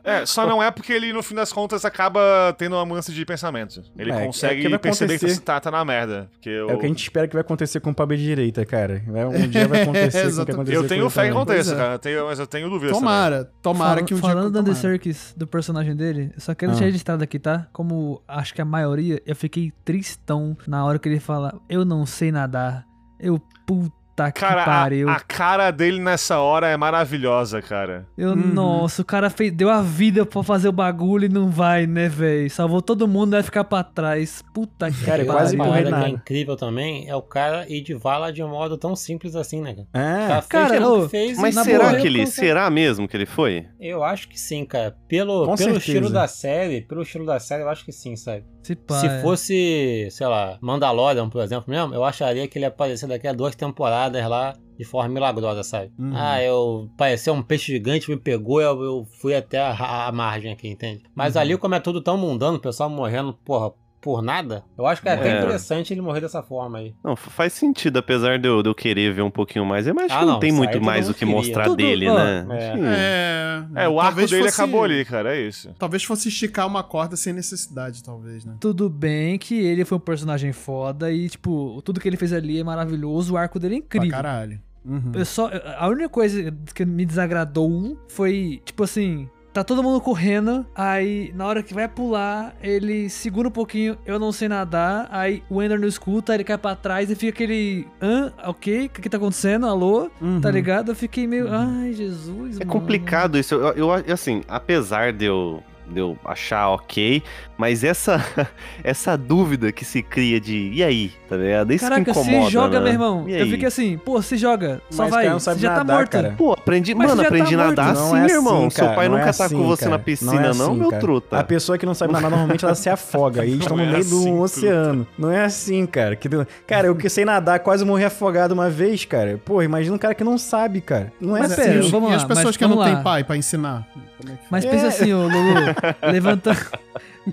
É, 0.04 0.26
só 0.26 0.46
não 0.48 0.62
é 0.62 0.72
porque 0.72 0.92
ele, 0.92 1.14
no 1.14 1.22
fim 1.24 1.36
das 1.36 1.54
contas, 1.54 1.86
acaba 1.86 2.20
tendo 2.58 2.76
uma 2.76 2.86
mudança 2.86 3.12
de 3.12 3.26
pensamento. 3.26 3.82
Ele 3.98 4.12
É, 4.12 4.16
é 4.24 4.26
consegue 4.26 4.62
que 4.64 4.70
vai 4.70 4.80
perceber 4.80 5.18
que 5.20 5.26
acontecer. 5.26 5.42
tá, 5.42 5.60
tá 5.60 5.72
na 5.72 5.86
merda. 5.86 6.30
Porque 6.34 6.50
eu, 6.50 6.70
É 6.70 6.74
o 6.74 6.80
que 6.80 6.86
a 6.86 6.90
gente 6.90 7.02
espera 7.04 7.28
que 7.28 7.34
vai 7.34 7.42
acontecer 7.42 7.80
com 7.80 7.92
o 7.92 7.96
Pablo 7.96 8.16
de 8.18 8.24
direita, 8.24 8.66
cara. 8.66 9.02
Um 9.34 9.48
dia 9.48 9.68
vai 9.68 9.82
acontecer 9.84 10.34
com 10.34 10.42
o 10.42 10.46
que 10.46 10.52
aconteceu 10.52 10.82
eu 10.82 10.88
tenho 10.88 11.04
com 11.06 11.10
fé 11.10 11.22
que 11.22 11.28
ele 11.28 11.36
aconteça, 11.38 11.74
é. 11.74 11.78
cara. 11.78 11.94
Eu 11.94 12.00
tenho- 12.00 12.26
mas 12.26 12.40
eu 12.40 12.48
tenho 12.48 12.70
dúvidas 12.70 12.90
também. 12.92 13.00
Tomara, 13.02 13.52
tomara 13.62 13.94
Fala- 13.96 14.04
que 14.08 14.14
um 14.14 14.18
Falando 14.18 14.46
do 14.46 14.52
dia. 14.52 14.60
Andy 14.62 14.70
tomara. 14.72 14.82
Serkis, 14.82 15.34
do 15.38 15.48
personagem 15.48 15.96
dele, 15.96 16.32
eu 16.36 16.42
só 16.42 16.54
quero 16.56 16.72
Ah. 16.72 16.76
deixar 16.76 16.86
registrado 16.86 17.24
aqui, 17.24 17.40
tá? 17.40 17.68
Como 17.72 17.91
acho 18.28 18.54
que 18.54 18.62
a 18.62 18.66
maioria, 18.66 19.22
eu 19.26 19.36
fiquei 19.36 19.72
tristão 19.84 20.58
na 20.68 20.84
hora 20.84 21.00
que 21.00 21.08
ele 21.08 21.20
fala, 21.20 21.62
eu 21.70 21.86
não 21.86 22.06
sei 22.06 22.32
nadar. 22.32 22.86
Eu, 23.20 23.40
puta 23.66 24.01
que 24.30 24.42
Cara, 24.42 24.66
pariu. 24.66 25.08
a, 25.08 25.14
a 25.14 25.20
cara 25.22 25.72
dele 25.72 26.02
nessa 26.02 26.40
hora 26.40 26.68
é 26.68 26.76
maravilhosa, 26.76 27.62
cara. 27.62 28.06
Eu, 28.18 28.32
Uhum. 28.32 28.36
nossa, 28.54 29.02
o 29.02 29.06
cara 29.06 29.30
fez, 29.30 29.54
deu 29.54 29.70
a 29.70 29.82
vida 29.82 30.26
pra 30.26 30.44
fazer 30.44 30.68
o 30.68 30.72
bagulho 30.74 31.26
e 31.26 31.30
não 31.30 31.50
vai, 31.50 31.88
né, 31.88 32.10
velho? 32.10 32.50
Salvou 32.50 32.82
todo 32.82 33.08
mundo, 33.08 33.32
vai 33.32 33.44
ficar 33.44 33.64
pra 33.64 33.84
trás. 33.84 34.44
Puta 34.54 34.92
que 34.92 35.06
Cara, 35.06 35.24
E 35.24 35.26
é 35.26 35.32
quase 35.32 35.56
pariu. 35.56 35.72
parada 35.74 36.00
que 36.04 36.06
é 36.06 36.10
incrível 36.10 36.56
também 36.58 37.08
é 37.08 37.16
o 37.16 37.22
cara 37.22 37.66
ir 37.72 37.82
de 37.82 37.94
vala 37.94 38.34
de 38.34 38.44
um 38.44 38.50
modo 38.50 38.78
tão 38.78 38.96
simples 38.96 39.36
assim, 39.36 39.62
né, 39.62 39.74
cara? 39.74 39.88
É, 39.94 40.28
cara 40.28 40.42
fez 40.42 40.48
Cara, 40.72 40.88
ô, 40.90 41.08
fez 41.10 41.38
Mas 41.38 41.56
será 41.56 41.90
boa, 41.90 42.02
que 42.02 42.08
ele. 42.08 42.20
consigo- 42.20 42.36
Será 42.42 42.70
mesmo 42.70 43.08
que 43.08 43.16
ele 43.16 43.26
foi? 43.26 43.66
Eu 43.80 44.04
acho 44.04 44.28
que 44.28 44.38
sim, 44.40 44.66
cara. 44.66 44.96
Pelo, 45.08 45.46
Com 45.46 45.56
pelo 45.56 45.58
certeza. 45.58 45.78
estilo 45.80 46.10
da 46.10 46.28
série, 46.28 46.82
pelo 46.82 47.02
estilo 47.04 47.26
da 47.26 47.40
série, 47.40 47.64
eu 47.64 47.70
acho 47.70 47.86
que 47.86 47.92
sim, 47.92 48.16
sabe? 48.16 48.44
Se, 48.64 48.76
pá, 48.76 49.00
Se 49.00 49.08
é. 49.08 49.22
fosse, 49.22 50.08
sei 50.12 50.28
lá, 50.28 50.58
Mandalorian, 50.62 51.30
por 51.30 51.42
exemplo, 51.42 51.66
mesmo, 51.68 51.94
eu 51.96 52.04
acharia 52.04 52.48
que 52.48 52.58
ele 52.58 52.66
ia 52.66 52.70
aparecer 52.70 53.08
daqui 53.08 53.28
a 53.28 53.34
duas 53.34 53.56
temporadas 53.56 54.24
lá 54.30 54.54
de 54.78 54.84
forma 54.86 55.10
milagrosa, 55.10 55.64
sabe? 55.64 55.92
Uhum. 55.98 56.12
Ah, 56.16 56.42
eu 56.44 56.90
apareceu 56.94 57.34
um 57.34 57.42
peixe 57.44 57.72
gigante, 57.72 58.10
me 58.10 58.18
pegou, 58.18 58.62
eu, 58.62 58.82
eu 58.84 59.06
fui 59.20 59.36
até 59.36 59.60
a, 59.60 60.08
a 60.08 60.12
margem 60.12 60.52
aqui, 60.52 60.68
entende? 60.68 61.04
Mas 61.16 61.36
Uhum. 61.36 61.42
ali, 61.42 61.58
como 61.58 61.76
é 61.76 61.80
tudo 61.80 62.02
tão 62.02 62.18
mundano, 62.18 62.58
o 62.58 62.62
pessoal 62.62 62.90
morrendo, 62.90 63.34
porra, 63.34 63.72
por 64.02 64.22
nada, 64.22 64.64
eu 64.78 64.86
acho 64.88 65.02
que 65.02 65.08
é 65.08 65.14
até 65.14 65.30
É. 65.32 65.38
interessante 65.40 65.94
ele 65.94 66.02
morrer 66.02 66.22
dessa 66.22 66.42
forma 66.42 66.80
aí. 66.80 66.96
Não, 67.04 67.16
faz 67.16 67.54
sentido, 67.54 67.98
apesar 68.00 68.40
de 68.40 68.48
eu, 68.48 68.64
de 68.64 68.70
eu 68.70 68.74
querer 68.76 69.14
ver 69.14 69.22
um 69.22 69.30
pouquinho 69.30 69.64
mais. 69.66 69.86
Eu 69.86 69.94
acho 70.00 70.14
Ah, 70.16 70.20
que 70.20 70.26
não, 70.26 70.34
não, 70.34 70.40
tem 70.40 70.52
muito 70.52 70.82
mais 70.82 71.08
o 71.08 71.14
que 71.14 71.20
queria. 71.20 71.36
mostrar 71.36 71.66
Tudo- 71.66 71.78
dele, 71.78 72.08
ó, 72.10 72.16
né? 72.16 72.48
é. 72.50 73.76
É. 73.76 73.84
É, 73.84 73.88
o 73.88 74.00
arco 74.00 74.10
talvez 74.12 74.30
dele 74.32 74.44
fosse- 74.46 74.62
acabou 74.62 74.84
ali, 74.84 75.06
cara, 75.06 75.36
é 75.36 75.42
isso. 75.48 75.74
Talvez 75.78 76.04
fosse 76.04 76.30
esticar 76.30 76.66
uma 76.68 76.84
corda 76.84 77.16
sem 77.16 77.32
necessidade, 77.32 78.04
talvez, 78.04 78.44
né? 78.44 78.56
Tudo 78.60 78.90
bem 78.90 79.38
que 79.38 79.54
ele 79.60 79.86
foi 79.86 79.98
um 79.98 80.02
personagem 80.02 80.52
foda 80.52 81.12
e, 81.12 81.30
tipo, 81.30 81.82
tudo 81.86 82.00
que 82.00 82.08
ele 82.10 82.18
fez 82.18 82.34
ali 82.34 82.60
é 82.60 82.64
maravilhoso, 82.64 83.34
o 83.34 83.38
arco 83.38 83.60
dele 83.60 83.76
é 83.76 83.78
Pra 83.82 83.86
incrível. 83.98 84.12
caralho. 84.12 84.60
Uhum. 84.84 85.12
Eu 85.14 85.26
só, 85.26 85.48
a 85.78 85.88
única 85.88 86.10
coisa 86.10 86.52
que 86.74 86.84
me 86.84 87.06
desagradou 87.06 87.98
foi, 88.08 88.62
tipo 88.66 88.84
assim, 88.84 89.30
tá 89.54 89.64
todo 89.64 89.84
mundo 89.84 90.00
correndo, 90.00 90.66
aí 90.74 91.32
na 91.36 91.46
hora 91.46 91.62
que 91.62 91.74
vai 91.74 91.88
pular, 91.88 92.56
ele 92.62 93.10
segura 93.10 93.48
um 93.48 93.52
pouquinho, 93.52 93.98
eu 94.06 94.18
não 94.18 94.32
sei 94.32 94.48
nadar, 94.48 95.08
aí 95.12 95.44
o 95.50 95.62
Ender 95.62 95.80
não 95.80 95.88
escuta, 95.88 96.34
ele 96.34 96.44
cai 96.44 96.58
pra 96.58 96.76
trás 96.76 97.10
e 97.12 97.16
fica 97.16 97.32
aquele, 97.34 97.88
hã, 98.02 98.32
ok, 98.46 98.86
o 98.86 98.90
que 98.90 99.02
que 99.02 99.10
tá 99.10 99.18
acontecendo, 99.18 99.66
alô, 99.68 100.10
Uhum. 100.22 100.40
tá 100.40 100.50
ligado? 100.50 100.92
Eu 100.92 100.96
fiquei 100.96 101.28
meio, 101.28 101.48
ai, 101.52 101.92
Jesus, 101.94 102.56
É 102.56 102.60
mano. 102.66 102.72
complicado 102.72 103.38
isso. 103.38 103.56
Eu, 103.56 103.74
eu- 103.74 103.92
assim, 104.14 104.42
apesar 104.48 105.12
de 105.12 105.26
eu, 105.26 105.62
de 105.88 106.00
eu 106.00 106.18
achar 106.24 106.70
ok, 106.70 107.22
mas 107.62 107.84
essa, 107.84 108.20
essa 108.84 109.16
dúvida 109.16 109.72
que 109.72 109.86
se 109.86 110.02
cria 110.02 110.42
de 110.42 110.72
e 110.74 110.84
aí, 110.84 111.12
tá 111.30 111.38
ligado? 111.38 111.72
Isso 111.72 111.84
Caraca, 111.86 112.04
que 112.04 112.10
incomoda, 112.10 112.46
se 112.46 112.52
joga, 112.52 112.80
né? 112.80 112.84
meu 112.86 112.94
irmão. 112.94 113.30
E 113.30 113.34
Eu 113.34 113.44
aí? 113.44 113.52
fiquei 113.52 113.68
assim, 113.68 113.98
pô, 114.00 114.20
se 114.22 114.36
joga, 114.36 114.82
só 114.90 115.04
Mas 115.04 115.12
vai, 115.12 115.22
cara 115.26 115.34
não 115.34 115.40
sabe 115.40 115.60
você 115.60 115.68
já 115.68 115.70
tá 115.74 115.78
nadar, 115.78 115.98
morto. 115.98 116.10
cara. 116.10 116.34
Pô, 116.36 116.54
aprendi, 116.54 116.96
Mas 116.96 117.08
mano, 117.08 117.18
você 117.18 117.22
já 117.22 117.28
aprendi 117.28 117.54
a 117.54 117.58
tá 117.58 117.64
nadar 117.68 117.94
Não 117.94 118.16
assim, 118.16 118.32
é 118.32 118.36
irmão. 118.36 118.58
assim, 118.66 118.70
Seu 118.78 118.86
pai 118.94 119.08
não 119.08 119.18
nunca 119.18 119.28
é 119.28 119.30
assim, 119.30 119.64
você 119.64 119.84
cara. 119.86 119.92
na 119.92 120.00
piscina, 120.00 120.34
é 120.34 120.42
não, 120.42 120.50
assim, 120.50 120.76
meu 120.80 120.90
cara. 120.90 121.02
truta. 121.02 121.40
A 121.40 121.44
pessoa 121.44 121.78
que 121.78 121.86
não 121.86 121.94
sabe 121.94 122.12
nadar, 122.14 122.32
normalmente 122.32 122.66
ela 122.66 122.74
se 122.76 122.90
afoga. 122.90 123.46
E 123.46 123.50
eles 123.52 123.60
estão 123.62 123.78
no 123.78 123.84
Não 123.84 123.90
é 123.90 123.94
meio 123.94 124.06
do 124.06 124.16
assim, 124.18 124.26
truta. 124.26 124.42
oceano. 124.44 125.08
Não 125.18 125.32
é 125.32 125.44
assim, 125.44 125.86
cara. 125.86 126.16
Que 126.16 126.28
Cara, 126.66 126.88
eu 126.88 126.96
que 126.96 127.10
sei 127.10 127.26
nadar, 127.26 127.60
quase 127.60 127.86
morri 127.86 128.04
afogado 128.06 128.54
uma 128.54 128.70
vez, 128.70 129.06
cara. 129.06 129.40
Pô, 129.46 129.62
imagina 129.62 129.96
um 129.96 130.00
cara 130.00 130.16
que 130.16 130.24
não 130.24 130.38
sabe, 130.38 130.82
cara. 130.82 131.14
Não 131.22 131.38
é 131.38 131.42
Mas 131.42 131.52
assim. 131.52 131.62
pera, 131.62 131.74
e, 131.84 132.12
e 132.12 132.16
as 132.16 132.24
pessoas 132.24 132.58
que 132.58 132.66
não 132.66 132.84
têm 132.84 133.04
pai 133.04 133.24
pra 133.24 133.38
ensinar? 133.38 133.88
É 134.28 134.32
Mas 134.50 134.66
É. 134.66 134.70
pensa 134.70 134.88
assim, 134.88 135.14
ô 135.14 135.24
Lulu, 135.24 135.76
levantando, 136.12 136.60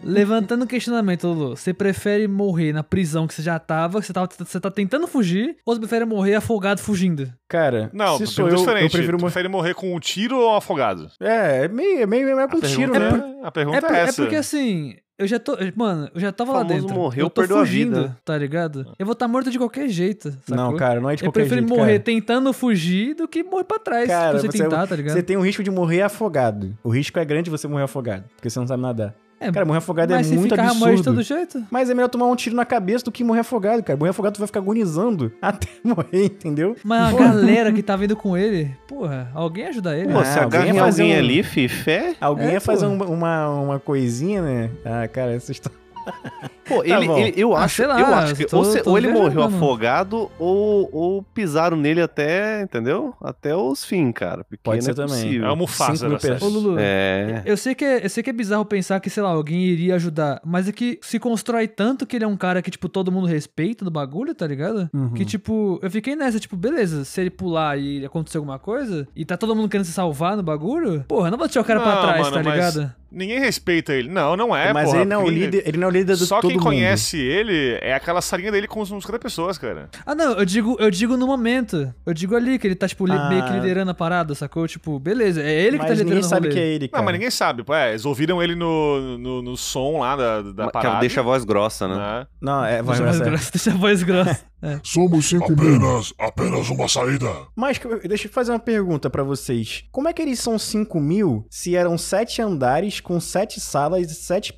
levantando 0.04 0.64
o 0.64 0.66
questionamento, 0.66 1.26
Lulu. 1.26 1.56
Você 1.56 1.72
prefere 1.72 2.26
morrer 2.28 2.72
na 2.72 2.82
prisão 2.82 3.26
que 3.26 3.34
você 3.34 3.42
já 3.42 3.58
tava, 3.58 4.00
que 4.00 4.06
você, 4.06 4.12
tava, 4.12 4.28
você 4.38 4.60
tá 4.60 4.70
tentando 4.70 5.06
fugir, 5.06 5.56
ou 5.64 5.74
você 5.74 5.80
prefere 5.80 6.04
morrer 6.04 6.34
afogado 6.34 6.80
fugindo? 6.80 7.32
Cara, 7.48 7.90
Não, 7.92 8.18
se 8.18 8.26
sou 8.26 8.46
eu, 8.48 8.52
eu 8.54 8.58
diferente. 8.58 8.92
prefiro 8.92 9.16
Tu 9.16 9.20
morrer. 9.20 9.32
prefere 9.32 9.48
morrer 9.48 9.74
com 9.74 9.94
um 9.94 10.00
tiro 10.00 10.36
ou 10.38 10.54
afogado? 10.56 11.10
É, 11.20 11.64
é 11.64 11.68
meio, 11.68 12.02
é 12.02 12.06
meio, 12.06 12.28
é 12.28 12.34
meio 12.34 12.48
com 12.48 12.58
A 12.58 12.60
tiro, 12.60 12.92
pergunta, 12.92 13.16
né? 13.26 13.34
é, 13.42 13.46
a 13.46 13.50
pergunta 13.50 13.86
É, 13.86 13.90
é, 13.90 13.96
é 13.96 14.00
essa. 14.02 14.22
porque 14.22 14.36
assim, 14.36 14.94
eu 15.18 15.26
já 15.26 15.38
tô. 15.38 15.56
Mano, 15.74 16.08
eu 16.14 16.20
já 16.20 16.30
tava 16.30 16.52
lá 16.52 16.62
dentro. 16.62 16.94
morreu, 16.94 17.24
eu 17.26 17.30
tô 17.30 17.40
perdeu 17.40 17.56
a 17.56 17.60
fugindo, 17.60 17.96
vida. 18.02 18.16
tá 18.24 18.36
ligado? 18.36 18.92
Eu 18.98 19.06
vou 19.06 19.14
estar 19.14 19.26
morto 19.26 19.50
de 19.50 19.58
qualquer 19.58 19.88
jeito. 19.88 20.28
Não, 20.48 20.56
sacou? 20.66 20.76
cara, 20.78 21.00
não 21.00 21.10
é 21.10 21.16
de 21.16 21.22
Eu 21.24 21.28
qualquer 21.28 21.40
prefiro 21.40 21.60
jeito, 21.66 21.74
morrer 21.76 21.92
cara. 21.94 22.02
tentando 22.04 22.52
fugir 22.52 23.14
do 23.14 23.26
que 23.26 23.42
morrer 23.42 23.64
pra 23.64 23.78
trás. 23.78 24.06
Cara, 24.06 24.38
se 24.38 24.46
você 24.46 24.52
você- 24.58 24.62
tentar, 24.64 24.86
tá 24.86 24.94
ligado? 24.94 25.14
Você 25.14 25.22
tem 25.22 25.36
o 25.36 25.40
risco 25.40 25.62
de 25.64 25.70
morrer 25.70 26.02
afogado. 26.02 26.76
O 26.84 26.88
risco 26.90 27.18
é 27.18 27.24
grande 27.24 27.50
você 27.50 27.66
morrer 27.66 27.84
afogado, 27.84 28.24
porque 28.36 28.48
você 28.50 28.58
não 28.60 28.66
sabe 28.66 28.82
nadar. 28.82 29.14
É, 29.40 29.52
Cara, 29.52 29.64
morrer 29.64 29.78
afogado 29.78 30.12
Mas 30.12 30.26
é 30.26 30.30
se 30.30 30.36
muito 30.36 30.50
ficar 30.50 30.74
morre 30.74 30.94
de 30.94 30.98
absurdo. 31.00 31.04
todo 31.04 31.22
jeito. 31.22 31.62
Mas 31.70 31.88
é 31.88 31.94
melhor 31.94 32.08
tomar 32.08 32.26
um 32.26 32.34
tiro 32.34 32.56
na 32.56 32.64
cabeça 32.64 33.04
do 33.04 33.12
que 33.12 33.22
morrer 33.22 33.40
afogado, 33.40 33.82
cara. 33.84 33.96
Morrer 33.96 34.10
afogado 34.10 34.34
tu 34.34 34.38
vai 34.38 34.46
ficar 34.48 34.58
agonizando 34.60 35.32
até 35.40 35.68
morrer, 35.84 36.24
entendeu? 36.24 36.74
Mas 36.84 37.14
a 37.14 37.18
galera 37.18 37.72
que 37.72 37.82
tá 37.82 37.94
vindo 37.96 38.16
com 38.16 38.36
ele, 38.36 38.74
porra, 38.88 39.30
alguém 39.34 39.66
ajuda 39.66 39.96
ele. 39.96 40.12
Pô, 40.12 40.18
Ah, 40.18 40.24
se 40.24 40.38
alguém 40.40 40.66
ia 40.66 40.74
fazer 40.74 41.02
alguém 41.02 41.16
um- 41.16 41.18
ali, 41.20 41.42
fi, 41.44 41.68
fé. 41.68 42.14
Alguém 42.20 42.48
É, 42.48 42.52
ia 42.54 42.60
fazer 42.60 42.86
um- 42.86 43.00
uma, 43.02 43.48
uma 43.48 43.78
coisinha, 43.80 44.42
né? 44.42 44.70
Ah, 44.84 45.06
cara, 45.06 45.32
essa 45.32 45.52
história. 45.52 45.78
Pô, 46.68 46.82
Tá 46.82 46.88
ele, 47.00 47.10
ele- 47.12 47.32
eu 47.40 47.56
Ah, 47.56 47.64
acho, 47.64 47.76
sei 47.76 47.86
lá, 47.86 47.98
eu 48.00 48.06
acho 48.14 48.34
que 48.34 48.44
tô- 48.46 48.58
ou, 48.58 48.64
se- 48.64 48.82
ou 48.84 48.98
ele 48.98 49.08
morreu 49.08 49.42
mano. 49.42 49.56
afogado 49.56 50.30
ou, 50.38 50.88
ou 50.92 51.22
pisaram 51.22 51.76
nele 51.76 52.00
até, 52.02 52.62
entendeu? 52.62 53.14
Até 53.22 53.56
os 53.56 53.84
fins, 53.84 54.12
cara. 54.14 54.44
Porque 54.44 54.60
Pode 54.62 54.84
ser 54.84 54.90
é 54.90 54.94
também. 54.94 55.08
possível. 55.22 55.46
É 55.48 55.50
o 55.52 55.56
Mufasa 55.56 56.18
série. 56.18 56.44
Ô, 56.44 56.48
Lulu, 56.48 56.76
É. 56.78 57.42
Eu 57.44 57.56
sei, 57.56 57.74
que 57.74 57.84
é, 57.84 58.04
eu 58.04 58.10
sei 58.10 58.22
que 58.22 58.30
é 58.30 58.32
bizarro 58.32 58.64
pensar 58.64 59.00
que, 59.00 59.08
sei 59.10 59.22
lá, 59.22 59.30
alguém 59.30 59.60
iria 59.62 59.94
ajudar, 59.94 60.40
mas 60.44 60.68
é 60.68 60.72
que 60.72 60.98
se 61.02 61.18
constrói 61.18 61.66
tanto 61.66 62.06
que 62.06 62.16
ele 62.16 62.24
é 62.24 62.28
um 62.28 62.36
cara 62.36 62.60
que, 62.62 62.70
tipo, 62.70 62.88
todo 62.88 63.10
mundo 63.10 63.26
respeita 63.26 63.84
do 63.84 63.90
bagulho, 63.90 64.34
tá 64.34 64.46
ligado? 64.46 64.88
Uhum. 64.92 65.10
Que, 65.14 65.24
tipo, 65.24 65.78
eu 65.82 65.90
fiquei 65.90 66.14
nessa, 66.16 66.38
tipo, 66.38 66.56
beleza, 66.56 67.04
se 67.04 67.20
ele 67.20 67.30
pular 67.30 67.78
e 67.78 68.04
acontecer 68.04 68.38
alguma 68.38 68.58
coisa, 68.58 69.06
e 69.16 69.24
tá 69.24 69.36
todo 69.36 69.54
mundo 69.56 69.68
querendo 69.68 69.86
se 69.86 69.92
salvar 69.92 70.36
no 70.36 70.42
bagulho, 70.42 71.04
porra, 71.08 71.30
não 71.30 71.38
vou 71.38 71.48
tirar 71.48 71.62
o 71.62 71.64
cara 71.64 71.80
pra 71.80 71.94
Não, 71.94 72.02
trás, 72.02 72.20
mano, 72.20 72.36
tá 72.36 72.42
mas 72.42 72.52
ligado? 72.54 72.92
Ninguém 73.10 73.38
respeita 73.40 73.94
ele. 73.94 74.10
Não, 74.10 74.36
não 74.36 74.54
é, 74.54 74.70
Mas 74.70 74.84
porra, 74.90 74.98
ele, 75.00 75.08
não 75.08 75.22
é 75.22 75.24
o 75.24 75.28
líder, 75.30 75.62
ele 75.66 75.78
não 75.78 75.86
é 75.86 75.90
o 75.90 75.92
líder 75.94 76.14
do 76.16 76.26
Só 76.26 76.42
todo 76.42 76.57
mundo. 76.58 76.68
conhece 76.68 77.16
ele 77.18 77.78
é 77.80 77.94
aquela 77.94 78.20
salinha 78.20 78.50
dele 78.52 78.66
com 78.66 78.80
os 78.80 78.88
50 78.88 79.18
pessoas, 79.18 79.58
cara. 79.58 79.88
Ah, 80.06 80.14
não, 80.14 80.32
eu 80.32 80.44
digo, 80.44 80.76
eu 80.78 80.90
digo 80.90 81.16
no 81.16 81.26
momento. 81.26 81.92
Eu 82.06 82.14
digo 82.14 82.34
ali 82.36 82.58
que 82.58 82.66
ele 82.66 82.74
tá, 82.74 82.86
tipo, 82.88 83.06
li- 83.06 83.12
Ah. 83.12 83.28
meio 83.28 83.44
que 83.44 83.52
liderando 83.52 83.90
a 83.90 83.94
parada, 83.94 84.34
sacou? 84.34 84.66
Tipo, 84.66 84.98
beleza, 84.98 85.42
é 85.42 85.52
ele 85.52 85.78
que 85.78 85.84
tá 85.84 85.88
Mas 85.90 85.98
liderando 85.98 86.04
ninguém 86.14 86.20
o 86.26 86.28
sabe 86.28 86.48
rolê. 86.48 86.54
que 86.54 86.60
é 86.60 86.66
ele, 86.68 86.88
cara. 86.88 87.00
Não, 87.00 87.04
mas 87.04 87.12
ninguém 87.14 87.30
sabe. 87.30 87.62
Pô, 87.62 87.74
é, 87.74 87.90
eles 87.90 88.04
ouviram 88.04 88.42
ele 88.42 88.54
no, 88.54 89.18
no, 89.18 89.42
no 89.42 89.56
som 89.56 90.00
lá 90.00 90.16
da, 90.16 90.42
da 90.42 90.66
Que 90.66 90.72
parada. 90.72 91.00
deixa 91.00 91.20
a 91.20 91.22
voz 91.24 91.44
grossa, 91.44 91.88
né? 91.88 91.96
né? 91.96 92.26
Não, 92.40 92.64
é, 92.64 92.78
a 92.78 92.82
voz 92.82 92.98
grossa, 93.00 93.24
deixa 93.52 93.70
a 93.70 93.74
voz 93.74 94.02
grossa. 94.02 94.40
É. 94.60 94.80
Somos 94.82 95.26
cinco 95.26 95.52
apenas, 95.52 96.12
apenas 96.18 96.68
uma 96.68 96.88
saída. 96.88 97.30
Mas 97.54 97.80
deixa 98.08 98.26
eu 98.26 98.32
fazer 98.32 98.50
uma 98.52 98.58
pergunta 98.58 99.08
pra 99.08 99.22
vocês. 99.22 99.84
Como 99.92 100.08
é 100.08 100.12
que 100.12 100.20
eles 100.20 100.40
são 100.40 100.58
5 100.58 100.98
mil 101.00 101.46
se 101.48 101.76
eram 101.76 101.96
sete 101.96 102.42
andares 102.42 103.00
com 103.00 103.20
sete 103.20 103.60
salas 103.60 104.10
e 104.10 104.14
sete, 104.14 104.52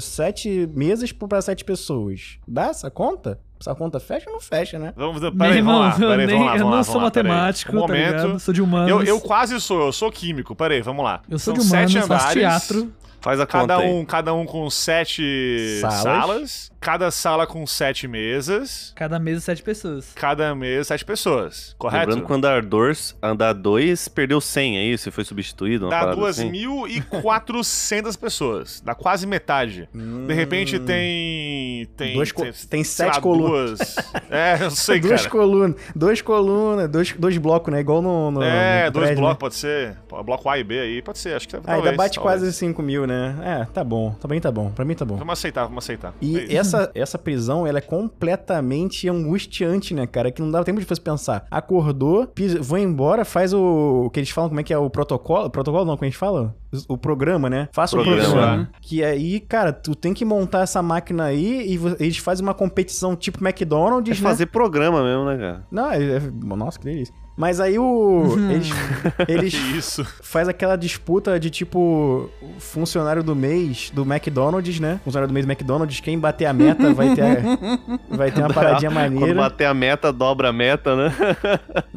sete 0.00 0.68
mesas 0.74 1.12
pra 1.12 1.40
sete 1.40 1.64
pessoas? 1.64 2.38
Dá 2.46 2.66
essa 2.66 2.90
conta? 2.90 3.40
Essa 3.60 3.74
conta 3.74 3.98
fecha 3.98 4.26
ou 4.28 4.34
não 4.34 4.40
fecha, 4.40 4.78
né? 4.78 4.92
Vamos, 4.96 5.20
peraí, 5.36 5.56
irmão, 5.56 5.78
vamos 5.90 5.98
lá, 6.00 6.10
peraí, 6.10 6.26
vamos 6.26 6.46
lá, 6.46 6.56
eu 6.58 6.70
não 6.70 6.84
sou 6.84 6.96
lá, 6.98 7.02
matemático, 7.04 7.72
Um 7.72 7.74
tá 7.74 7.80
momento. 7.80 8.16
ligado? 8.22 8.38
Sou 8.40 8.54
de 8.54 8.62
humanos. 8.62 8.88
Eu, 8.90 9.02
eu 9.02 9.20
quase 9.20 9.60
sou, 9.60 9.86
eu 9.86 9.92
sou 9.92 10.12
químico. 10.12 10.54
Peraí, 10.54 10.80
vamos 10.80 11.04
lá. 11.04 11.22
Eu 11.28 11.38
sou 11.40 11.56
São 11.56 11.64
de 11.64 11.68
humanos, 11.70 11.92
sete 11.92 12.06
faço 12.06 12.12
andares. 12.38 12.66
teatro. 12.68 12.92
Faz 13.20 13.40
a 13.40 13.46
Cada 13.48 13.74
conta 13.74 13.84
aí. 13.88 13.92
um, 13.92 14.04
cada 14.04 14.32
um 14.32 14.46
com 14.46 14.70
sete 14.70 15.78
Salas. 15.80 15.98
salas. 16.02 16.72
Cada 16.80 17.10
sala 17.10 17.46
com 17.46 17.66
sete 17.66 18.06
mesas. 18.06 18.92
Cada 18.94 19.18
mesa, 19.18 19.40
sete 19.40 19.62
pessoas. 19.62 20.12
Cada 20.14 20.54
mesa, 20.54 20.84
sete 20.84 21.04
pessoas. 21.04 21.74
Correto? 21.76 22.06
Lembrando 22.10 22.26
que 22.26 22.32
o 22.32 22.34
andar 22.36 22.62
2, 22.64 23.16
andar 23.22 23.52
2 23.52 24.06
perdeu 24.08 24.40
100, 24.40 24.78
é 24.78 24.84
isso? 24.84 25.08
E 25.08 25.12
foi 25.12 25.24
substituído? 25.24 25.86
uma 25.86 25.90
Dá 25.90 26.00
parada 26.00 26.28
assim? 26.28 26.50
2.400 26.52 28.16
pessoas. 28.18 28.80
Dá 28.84 28.94
quase 28.94 29.26
metade. 29.26 29.88
De 29.92 30.32
repente 30.34 30.78
tem. 30.78 31.86
Tem, 31.96 32.14
Dois 32.14 32.32
co- 32.32 32.42
tem 32.42 32.84
sei 32.84 33.06
sete 33.06 33.16
lá, 33.16 33.20
colunas. 33.20 33.78
duas. 33.78 33.96
É, 34.30 34.58
eu 34.62 34.70
sei, 34.70 35.00
duas 35.00 35.20
cara. 35.26 35.30
colunas, 35.30 35.76
dois 35.94 36.22
colunas, 36.22 36.88
dois, 36.88 37.12
dois 37.12 37.36
blocos, 37.38 37.72
né? 37.72 37.80
Igual 37.80 38.02
no. 38.02 38.30
no 38.30 38.42
É, 38.42 38.86
no 38.86 38.92
dois 38.92 39.06
prédio, 39.06 39.22
blocos, 39.22 39.34
né? 39.36 39.38
pode 39.40 39.54
ser. 39.56 39.96
Bloco 40.24 40.48
A 40.48 40.58
e 40.58 40.64
B 40.64 40.78
aí, 40.78 41.02
pode 41.02 41.18
ser. 41.18 41.34
Acho 41.34 41.48
que 41.48 41.56
Ah, 41.56 41.60
talvez, 41.60 41.84
ainda 41.86 41.96
bate 41.96 42.14
talvez. 42.16 42.40
quase 42.40 42.52
5 42.52 42.82
mil, 42.82 43.06
né? 43.06 43.36
É, 43.42 43.64
tá 43.72 43.82
bom. 43.84 44.12
Também 44.20 44.40
tá 44.40 44.50
bom. 44.50 44.70
Pra 44.70 44.84
mim 44.84 44.94
tá 44.94 45.04
bom. 45.04 45.16
Vamos 45.16 45.32
aceitar, 45.32 45.64
vamos 45.64 45.84
aceitar. 45.84 46.08
É 46.10 46.24
E 46.24 46.44
isso. 46.44 46.56
essa, 46.56 46.67
essa 46.94 47.18
prisão, 47.18 47.66
ela 47.66 47.78
é 47.78 47.80
completamente 47.82 49.08
angustiante, 49.08 49.94
né, 49.94 50.06
cara? 50.06 50.30
Que 50.30 50.42
não 50.42 50.50
dá 50.50 50.62
tempo 50.64 50.80
de 50.80 50.86
você 50.86 51.00
pensar. 51.00 51.46
Acordou, 51.50 52.26
pisa, 52.26 52.60
vou 52.60 52.78
embora, 52.78 53.24
faz 53.24 53.52
o, 53.52 54.04
o 54.06 54.10
que 54.10 54.20
eles 54.20 54.30
falam, 54.30 54.50
como 54.50 54.60
é 54.60 54.62
que 54.62 54.72
é 54.72 54.78
o 54.78 54.90
protocolo? 54.90 55.48
Protocolo 55.50 55.84
não, 55.84 55.96
como 55.96 56.04
a 56.04 56.08
gente 56.08 56.18
fala? 56.18 56.54
O, 56.88 56.94
o 56.94 56.98
programa, 56.98 57.48
né? 57.48 57.68
Faça 57.72 57.96
o 57.96 58.02
Programa. 58.02 58.28
programa. 58.30 58.70
Que 58.80 59.02
aí, 59.02 59.40
cara, 59.40 59.72
tu 59.72 59.94
tem 59.94 60.12
que 60.12 60.24
montar 60.24 60.60
essa 60.62 60.82
máquina 60.82 61.24
aí 61.24 61.74
e 61.74 61.80
eles 61.98 62.18
fazem 62.18 62.44
uma 62.46 62.54
competição 62.54 63.16
tipo 63.16 63.38
É 63.44 63.48
McDonald's, 63.48 64.20
né? 64.20 64.28
fazer 64.28 64.46
programa 64.46 65.02
mesmo, 65.02 65.24
né, 65.24 65.36
cara? 65.38 65.66
Não, 65.70 65.90
é, 65.90 66.16
é- 66.16 66.20
nossa, 66.56 66.78
que 66.78 66.84
delícia. 66.84 67.14
Mas 67.38 67.60
aí 67.60 67.78
o. 67.78 68.36
Eles, 68.50 68.68
eles 69.28 69.54
Que 69.54 69.76
isso. 69.78 70.04
faz 70.22 70.48
aquela 70.48 70.74
disputa 70.74 71.38
de 71.38 71.48
tipo 71.50 72.28
funcionário 72.58 73.22
do 73.22 73.36
mês 73.36 73.92
do 73.94 74.02
McDonald's, 74.02 74.80
né? 74.80 74.98
Funcionário 75.04 75.28
do 75.28 75.32
mês 75.32 75.46
do 75.46 75.52
McDonald's, 75.52 76.00
quem 76.00 76.18
bater 76.18 76.46
a 76.46 76.52
meta 76.52 76.92
vai 76.92 77.14
ter 77.14 77.44
vai 78.10 78.32
ter 78.32 78.40
uma 78.40 78.52
paradinha 78.52 78.90
Quando 78.90 79.12
maneira. 79.14 79.40
bater 79.40 79.66
a 79.66 79.72
meta, 79.72 80.12
dobra 80.12 80.48
a 80.48 80.52
meta, 80.52 80.96
né? 80.96 81.14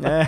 É. 0.04 0.28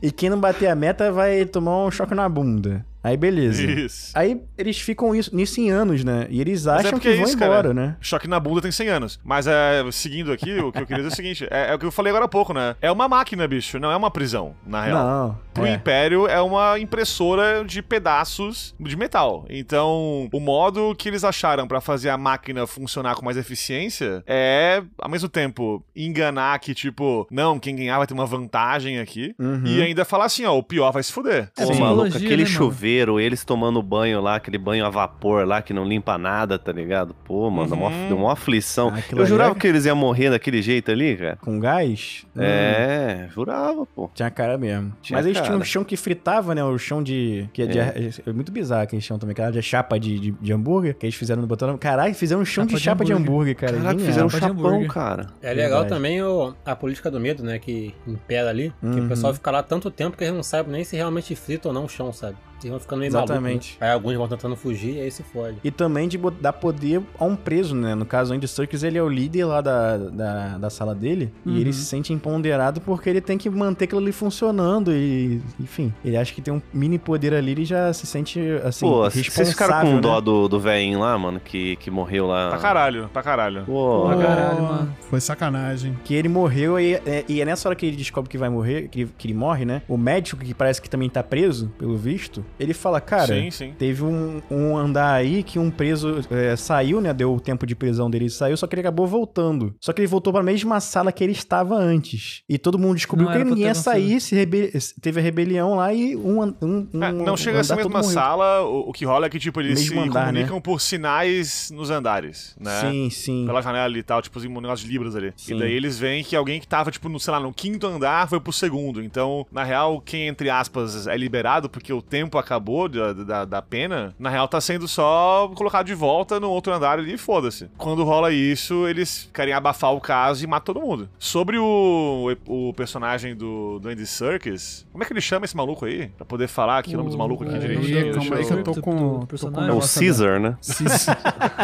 e 0.02 0.10
quem 0.10 0.30
não 0.30 0.40
bater 0.40 0.68
a 0.68 0.74
meta 0.74 1.12
vai 1.12 1.44
tomar 1.44 1.84
um 1.84 1.90
choque 1.90 2.14
na 2.14 2.26
bunda. 2.30 2.86
Aí 3.06 3.16
beleza. 3.16 3.62
Isso. 3.62 4.10
Aí 4.14 4.40
eles 4.58 4.80
ficam 4.80 5.14
isso, 5.14 5.34
nisso 5.34 5.60
em 5.60 5.70
anos, 5.70 6.02
né? 6.02 6.26
E 6.28 6.40
eles 6.40 6.66
é 6.66 6.70
acham 6.72 6.90
porque 6.90 7.08
que 7.08 7.14
é 7.14 7.16
vão 7.18 7.24
isso, 7.24 7.38
cara. 7.38 7.52
embora, 7.52 7.72
né? 7.72 7.96
Choque 8.00 8.26
na 8.26 8.40
bunda 8.40 8.60
tem 8.60 8.72
100 8.72 8.88
anos. 8.88 9.20
Mas 9.22 9.46
é, 9.46 9.84
seguindo 9.92 10.32
aqui, 10.32 10.58
o 10.58 10.72
que 10.72 10.80
eu 10.80 10.86
queria 10.86 11.04
dizer 11.04 11.10
é 11.10 11.12
o 11.12 11.16
seguinte: 11.16 11.48
é, 11.48 11.70
é 11.70 11.74
o 11.74 11.78
que 11.78 11.86
eu 11.86 11.92
falei 11.92 12.10
agora 12.10 12.24
há 12.24 12.28
pouco, 12.28 12.52
né? 12.52 12.74
É 12.82 12.90
uma 12.90 13.08
máquina, 13.08 13.46
bicho, 13.46 13.78
não 13.78 13.92
é 13.92 13.96
uma 13.96 14.10
prisão, 14.10 14.56
na 14.66 14.82
real. 14.82 15.06
Não. 15.06 15.38
Pro 15.54 15.66
é. 15.66 15.74
Império 15.74 16.26
é 16.26 16.40
uma 16.40 16.80
impressora 16.80 17.64
de 17.64 17.80
pedaços 17.80 18.74
de 18.80 18.96
metal. 18.96 19.46
Então, 19.48 20.28
o 20.32 20.40
modo 20.40 20.92
que 20.96 21.08
eles 21.08 21.22
acharam 21.22 21.68
pra 21.68 21.80
fazer 21.80 22.10
a 22.10 22.18
máquina 22.18 22.66
funcionar 22.66 23.14
com 23.14 23.24
mais 23.24 23.36
eficiência 23.36 24.24
é, 24.26 24.82
ao 24.98 25.08
mesmo 25.08 25.28
tempo, 25.28 25.82
enganar 25.94 26.58
que, 26.58 26.74
tipo, 26.74 27.26
não, 27.30 27.58
quem 27.60 27.76
ganhar 27.76 27.98
vai 27.98 28.06
ter 28.06 28.14
uma 28.14 28.26
vantagem 28.26 28.98
aqui. 28.98 29.32
Uhum. 29.38 29.62
E 29.64 29.80
ainda 29.80 30.04
falar 30.04 30.24
assim, 30.24 30.44
ó, 30.44 30.58
o 30.58 30.62
pior 30.62 30.90
vai 30.90 31.04
se 31.04 31.12
fuder. 31.12 31.52
É, 31.56 31.64
Pô, 31.64 31.74
maluco, 31.76 32.08
aquele 32.08 32.44
né, 32.44 32.50
mano? 32.50 32.70
Chuveiro, 32.96 33.20
eles 33.20 33.44
tomando 33.44 33.82
banho 33.82 34.20
lá, 34.20 34.36
aquele 34.36 34.58
banho 34.58 34.84
a 34.86 34.90
vapor 34.90 35.46
lá 35.46 35.60
que 35.60 35.72
não 35.74 35.84
limpa 35.84 36.16
nada, 36.16 36.58
tá 36.58 36.72
ligado? 36.72 37.14
Pô, 37.24 37.50
mano, 37.50 37.68
deu, 37.68 37.78
Uhum. 37.78 37.86
uma, 37.86 38.08
deu 38.08 38.16
uma 38.16 38.32
aflição. 38.32 38.88
Aquilo 38.88 39.20
Eu 39.22 39.26
jurava 39.26 39.52
é- 39.52 39.54
que 39.54 39.66
eles 39.66 39.84
iam 39.84 39.96
morrer 39.96 40.30
daquele 40.30 40.62
jeito 40.62 40.90
ali, 40.90 41.16
cara. 41.16 41.36
Com 41.36 41.58
gás? 41.60 42.24
Hum, 42.34 42.40
É, 42.42 43.28
jurava, 43.34 43.84
pô. 43.86 44.10
Tinha 44.14 44.30
cara 44.30 44.56
mesmo. 44.56 44.92
Tinha 45.02 45.16
Mas 45.18 45.26
eles 45.26 45.36
cara. 45.38 45.48
tinham 45.48 45.60
um 45.60 45.64
chão 45.64 45.84
que 45.84 45.96
fritava, 45.96 46.54
né? 46.54 46.64
O 46.64 46.78
chão 46.78 47.02
de. 47.02 47.48
Que 47.52 47.62
é, 47.62 47.66
de- 47.66 47.78
É. 47.78 48.10
é 48.26 48.32
muito 48.32 48.50
bizarro 48.50 48.82
aquele 48.82 49.02
chão 49.02 49.18
também. 49.18 49.34
Que 49.34 49.42
era 49.42 49.52
de 49.52 49.62
chapa 49.62 49.98
de, 49.98 50.18
de, 50.18 50.30
de 50.32 50.52
hambúrguer. 50.52 50.94
Que 50.94 51.06
eles 51.06 51.14
fizeram 51.14 51.42
no 51.42 51.48
botão. 51.48 51.76
Caralho, 51.78 52.14
fizeram 52.14 52.40
um 52.42 52.44
chão 52.44 52.64
Chapa 52.64 52.68
de 52.68 52.76
de 52.76 52.82
chapa 52.82 53.04
de 53.04 53.12
hambúrguer. 53.12 53.26
hambúrguer, 53.32 53.56
cara. 53.56 53.76
Caraca, 53.76 53.98
fizeram 54.00 54.26
um 54.26 54.28
de 54.30 54.38
chapão, 54.38 54.50
hambúrguer. 54.50 54.88
cara. 54.92 55.26
É 55.42 55.48
legal 55.52 55.80
Verdade. 55.80 55.88
também 55.88 56.22
o, 56.22 56.54
a 56.64 56.76
política 56.76 57.10
do 57.10 57.20
medo, 57.20 57.42
né? 57.42 57.58
Que 57.58 57.94
impera 58.06 58.50
ali. 58.50 58.72
Que 58.80 58.86
Uhum. 58.86 59.04
o 59.06 59.08
pessoal 59.08 59.34
fica 59.34 59.50
lá 59.50 59.62
tanto 59.62 59.90
tempo 59.90 60.16
que 60.16 60.24
eles 60.24 60.34
não 60.34 60.42
sabem 60.42 60.72
nem 60.72 60.84
se 60.84 60.96
realmente 60.96 61.34
frita 61.34 61.68
ou 61.68 61.74
não 61.74 61.84
o 61.84 61.88
chão, 61.88 62.12
sabe? 62.12 62.36
Eles 62.60 62.70
vão 62.70 62.80
ficando 62.80 63.00
meio 63.00 63.10
Exatamente. 63.10 63.42
malucos. 63.44 63.76
Né? 63.80 63.86
Aí 63.86 63.92
alguns 63.92 64.14
vão 64.14 64.28
tentando 64.28 64.56
fugir 64.56 64.94
e 64.96 65.00
aí 65.00 65.10
se 65.10 65.22
fode. 65.22 65.56
E 65.62 65.70
também 65.70 66.08
de 66.08 66.18
dar 66.40 66.52
poder 66.52 67.02
a 67.18 67.24
um 67.24 67.36
preso, 67.36 67.74
né? 67.74 67.94
No 67.94 68.04
caso, 68.06 68.32
o 68.32 68.36
Andy 68.36 68.48
Serkis, 68.48 68.82
ele 68.82 68.98
é 68.98 69.02
o 69.02 69.08
líder 69.08 69.44
lá 69.44 69.60
da, 69.60 69.96
da, 69.96 70.58
da 70.58 70.70
sala 70.70 70.94
dele. 70.94 71.32
Uhum. 71.44 71.54
E 71.54 71.60
ele 71.60 71.72
se 71.72 71.84
sente 71.84 72.12
empoderado 72.12 72.80
porque 72.80 73.08
ele 73.10 73.20
tem 73.20 73.36
que 73.36 73.48
manter 73.50 73.84
aquilo 73.84 74.00
ali 74.00 74.12
funcionando. 74.12 74.92
E, 74.92 75.40
enfim, 75.60 75.92
ele 76.04 76.16
acha 76.16 76.32
que 76.32 76.40
tem 76.40 76.52
um 76.52 76.62
mini 76.72 76.98
poder 76.98 77.34
ali. 77.34 77.52
Ele 77.52 77.64
já 77.64 77.92
se 77.92 78.06
sente, 78.06 78.40
assim, 78.64 78.86
Pô, 78.86 79.04
responsável, 79.04 79.32
vocês 79.32 79.50
ficaram 79.50 79.86
com 79.86 79.94
né? 79.96 80.00
dó 80.00 80.20
do, 80.20 80.48
do 80.48 80.60
velhinho 80.60 81.00
lá, 81.00 81.16
mano, 81.18 81.40
que, 81.40 81.76
que 81.76 81.90
morreu 81.90 82.26
lá. 82.26 82.50
Pra 82.50 82.58
caralho, 82.58 83.08
pra 83.12 83.22
caralho. 83.22 83.64
Pô, 83.64 84.06
Pra 84.06 84.16
caralho, 84.16 84.62
mano. 84.62 84.96
Foi 85.08 85.20
sacanagem. 85.20 85.98
Que 86.04 86.14
ele 86.14 86.28
morreu 86.28 86.78
e 86.80 86.94
é, 86.94 87.24
e 87.28 87.40
é 87.40 87.44
nessa 87.44 87.68
hora 87.68 87.76
que 87.76 87.86
ele 87.86 87.96
descobre 87.96 88.28
que 88.30 88.38
vai 88.38 88.48
morrer, 88.48 88.88
que 88.88 89.06
que 89.06 89.26
ele 89.26 89.34
morre, 89.34 89.64
né? 89.64 89.82
O 89.88 89.96
médico, 89.96 90.44
que 90.44 90.54
parece 90.54 90.80
que 90.80 90.88
também 90.88 91.08
tá 91.08 91.22
preso, 91.22 91.70
pelo 91.78 91.96
visto, 91.96 92.44
ele 92.58 92.74
fala, 92.74 93.00
cara, 93.00 93.26
sim, 93.26 93.50
sim. 93.50 93.74
teve 93.78 94.02
um, 94.04 94.40
um 94.50 94.76
andar 94.76 95.12
aí 95.12 95.42
que 95.42 95.58
um 95.58 95.70
preso 95.70 96.20
é, 96.30 96.56
saiu, 96.56 97.00
né? 97.00 97.12
Deu 97.12 97.34
o 97.34 97.40
tempo 97.40 97.66
de 97.66 97.74
prisão 97.74 98.10
dele 98.10 98.26
e 98.26 98.30
saiu, 98.30 98.56
só 98.56 98.66
que 98.66 98.74
ele 98.74 98.80
acabou 98.80 99.06
voltando. 99.06 99.74
Só 99.80 99.92
que 99.92 100.00
ele 100.00 100.06
voltou 100.08 100.32
pra 100.32 100.42
mesma 100.42 100.80
sala 100.80 101.12
que 101.12 101.22
ele 101.22 101.32
estava 101.32 101.74
antes. 101.76 102.42
E 102.48 102.58
todo 102.58 102.78
mundo 102.78 102.96
descobriu 102.96 103.28
Não 103.28 103.34
que 103.34 103.52
ele 103.52 103.60
ia 103.60 103.74
sair, 103.74 104.20
se 104.20 104.34
rebe- 104.34 104.72
teve 105.00 105.20
a 105.20 105.22
rebelião 105.22 105.76
lá 105.76 105.92
e 105.92 106.16
um... 106.16 106.42
um, 106.42 106.88
um 106.92 107.04
É, 107.04 107.12
não 107.12 107.36
chega 107.36 107.60
a 107.60 107.64
ser 107.64 107.74
a 107.74 107.76
mesma 107.76 108.02
sala, 108.02 108.62
o, 108.62 108.90
o 108.90 108.92
que 108.92 109.04
rola 109.04 109.26
é 109.26 109.28
que, 109.30 109.38
tipo, 109.38 109.60
eles 109.60 109.80
Mesmo 109.80 110.02
se 110.02 110.08
andar, 110.08 110.26
comunicam 110.26 110.60
por 110.60 110.80
sinais 110.80 111.70
nos 111.70 111.90
andares, 111.90 112.56
né? 112.58 112.80
Sim, 112.80 113.10
sim. 113.10 113.44
Pela 113.46 113.60
janela 113.60 113.96
e 113.96 114.02
tal, 114.02 114.22
tipo, 114.22 114.38
um 114.38 114.60
negócio 114.60 114.86
de 114.86 114.92
libras 114.92 115.14
ali. 115.16 115.32
Sim. 115.36 115.54
E 115.54 115.58
daí 115.58 115.72
eles 115.72 115.98
veem 115.98 116.22
que 116.22 116.36
alguém 116.36 116.60
que 116.60 116.66
tava, 116.66 116.90
tipo, 116.90 117.08
no, 117.08 117.18
sei 117.18 117.32
lá, 117.32 117.40
no 117.40 117.52
quinto 117.52 117.86
andar 117.86 118.28
foi 118.28 118.40
pro 118.40 118.52
segundo. 118.52 119.02
Então, 119.02 119.46
na 119.50 119.64
real, 119.64 120.00
quem, 120.00 120.28
entre 120.28 120.50
aspas, 120.50 121.06
é 121.06 121.16
liberado 121.16 121.68
porque 121.68 121.92
o 121.92 122.02
tempo 122.02 122.35
acabou 122.38 122.88
da, 122.88 123.12
da, 123.12 123.44
da 123.44 123.62
pena, 123.62 124.14
na 124.18 124.30
real 124.30 124.46
tá 124.48 124.60
sendo 124.60 124.86
só 124.88 125.50
colocado 125.54 125.86
de 125.86 125.94
volta 125.94 126.38
no 126.40 126.50
outro 126.50 126.72
andar 126.72 126.98
ali 126.98 127.14
e 127.14 127.18
foda-se. 127.18 127.68
Quando 127.76 128.04
rola 128.04 128.32
isso, 128.32 128.86
eles 128.86 129.28
querem 129.32 129.54
abafar 129.54 129.92
o 129.94 130.00
caso 130.00 130.42
e 130.44 130.46
matam 130.46 130.74
todo 130.74 130.84
mundo. 130.84 131.08
Sobre 131.18 131.58
o, 131.58 132.34
o 132.46 132.72
personagem 132.74 133.34
do, 133.34 133.78
do 133.78 133.88
Andy 133.88 134.06
Serkis, 134.06 134.86
como 134.92 135.02
é 135.02 135.06
que 135.06 135.12
ele 135.12 135.20
chama 135.20 135.44
esse 135.44 135.56
maluco 135.56 135.84
aí? 135.84 136.08
Pra 136.16 136.24
poder 136.26 136.48
falar 136.48 136.78
aqui 136.78 136.94
o 136.94 136.96
nome 136.96 137.08
dos 137.10 137.18
malucos 137.18 137.46
aqui 137.46 137.56
O- 137.56 137.60
direitinho. 137.60 138.14
Calma 138.14 138.36
aí 138.36 138.44
que 138.46 138.52
eu 138.52 138.62
tô 138.64 138.72
Do- 138.72 138.80
com- 138.82 138.96
do 138.96 138.98
tô 139.14 139.20
com 139.20 139.26
personagem. 139.26 139.70
é 139.70 139.72
o 139.72 139.80
Caesar, 139.80 140.40
né? 140.40 140.56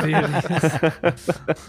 Beleza. 0.03 0.95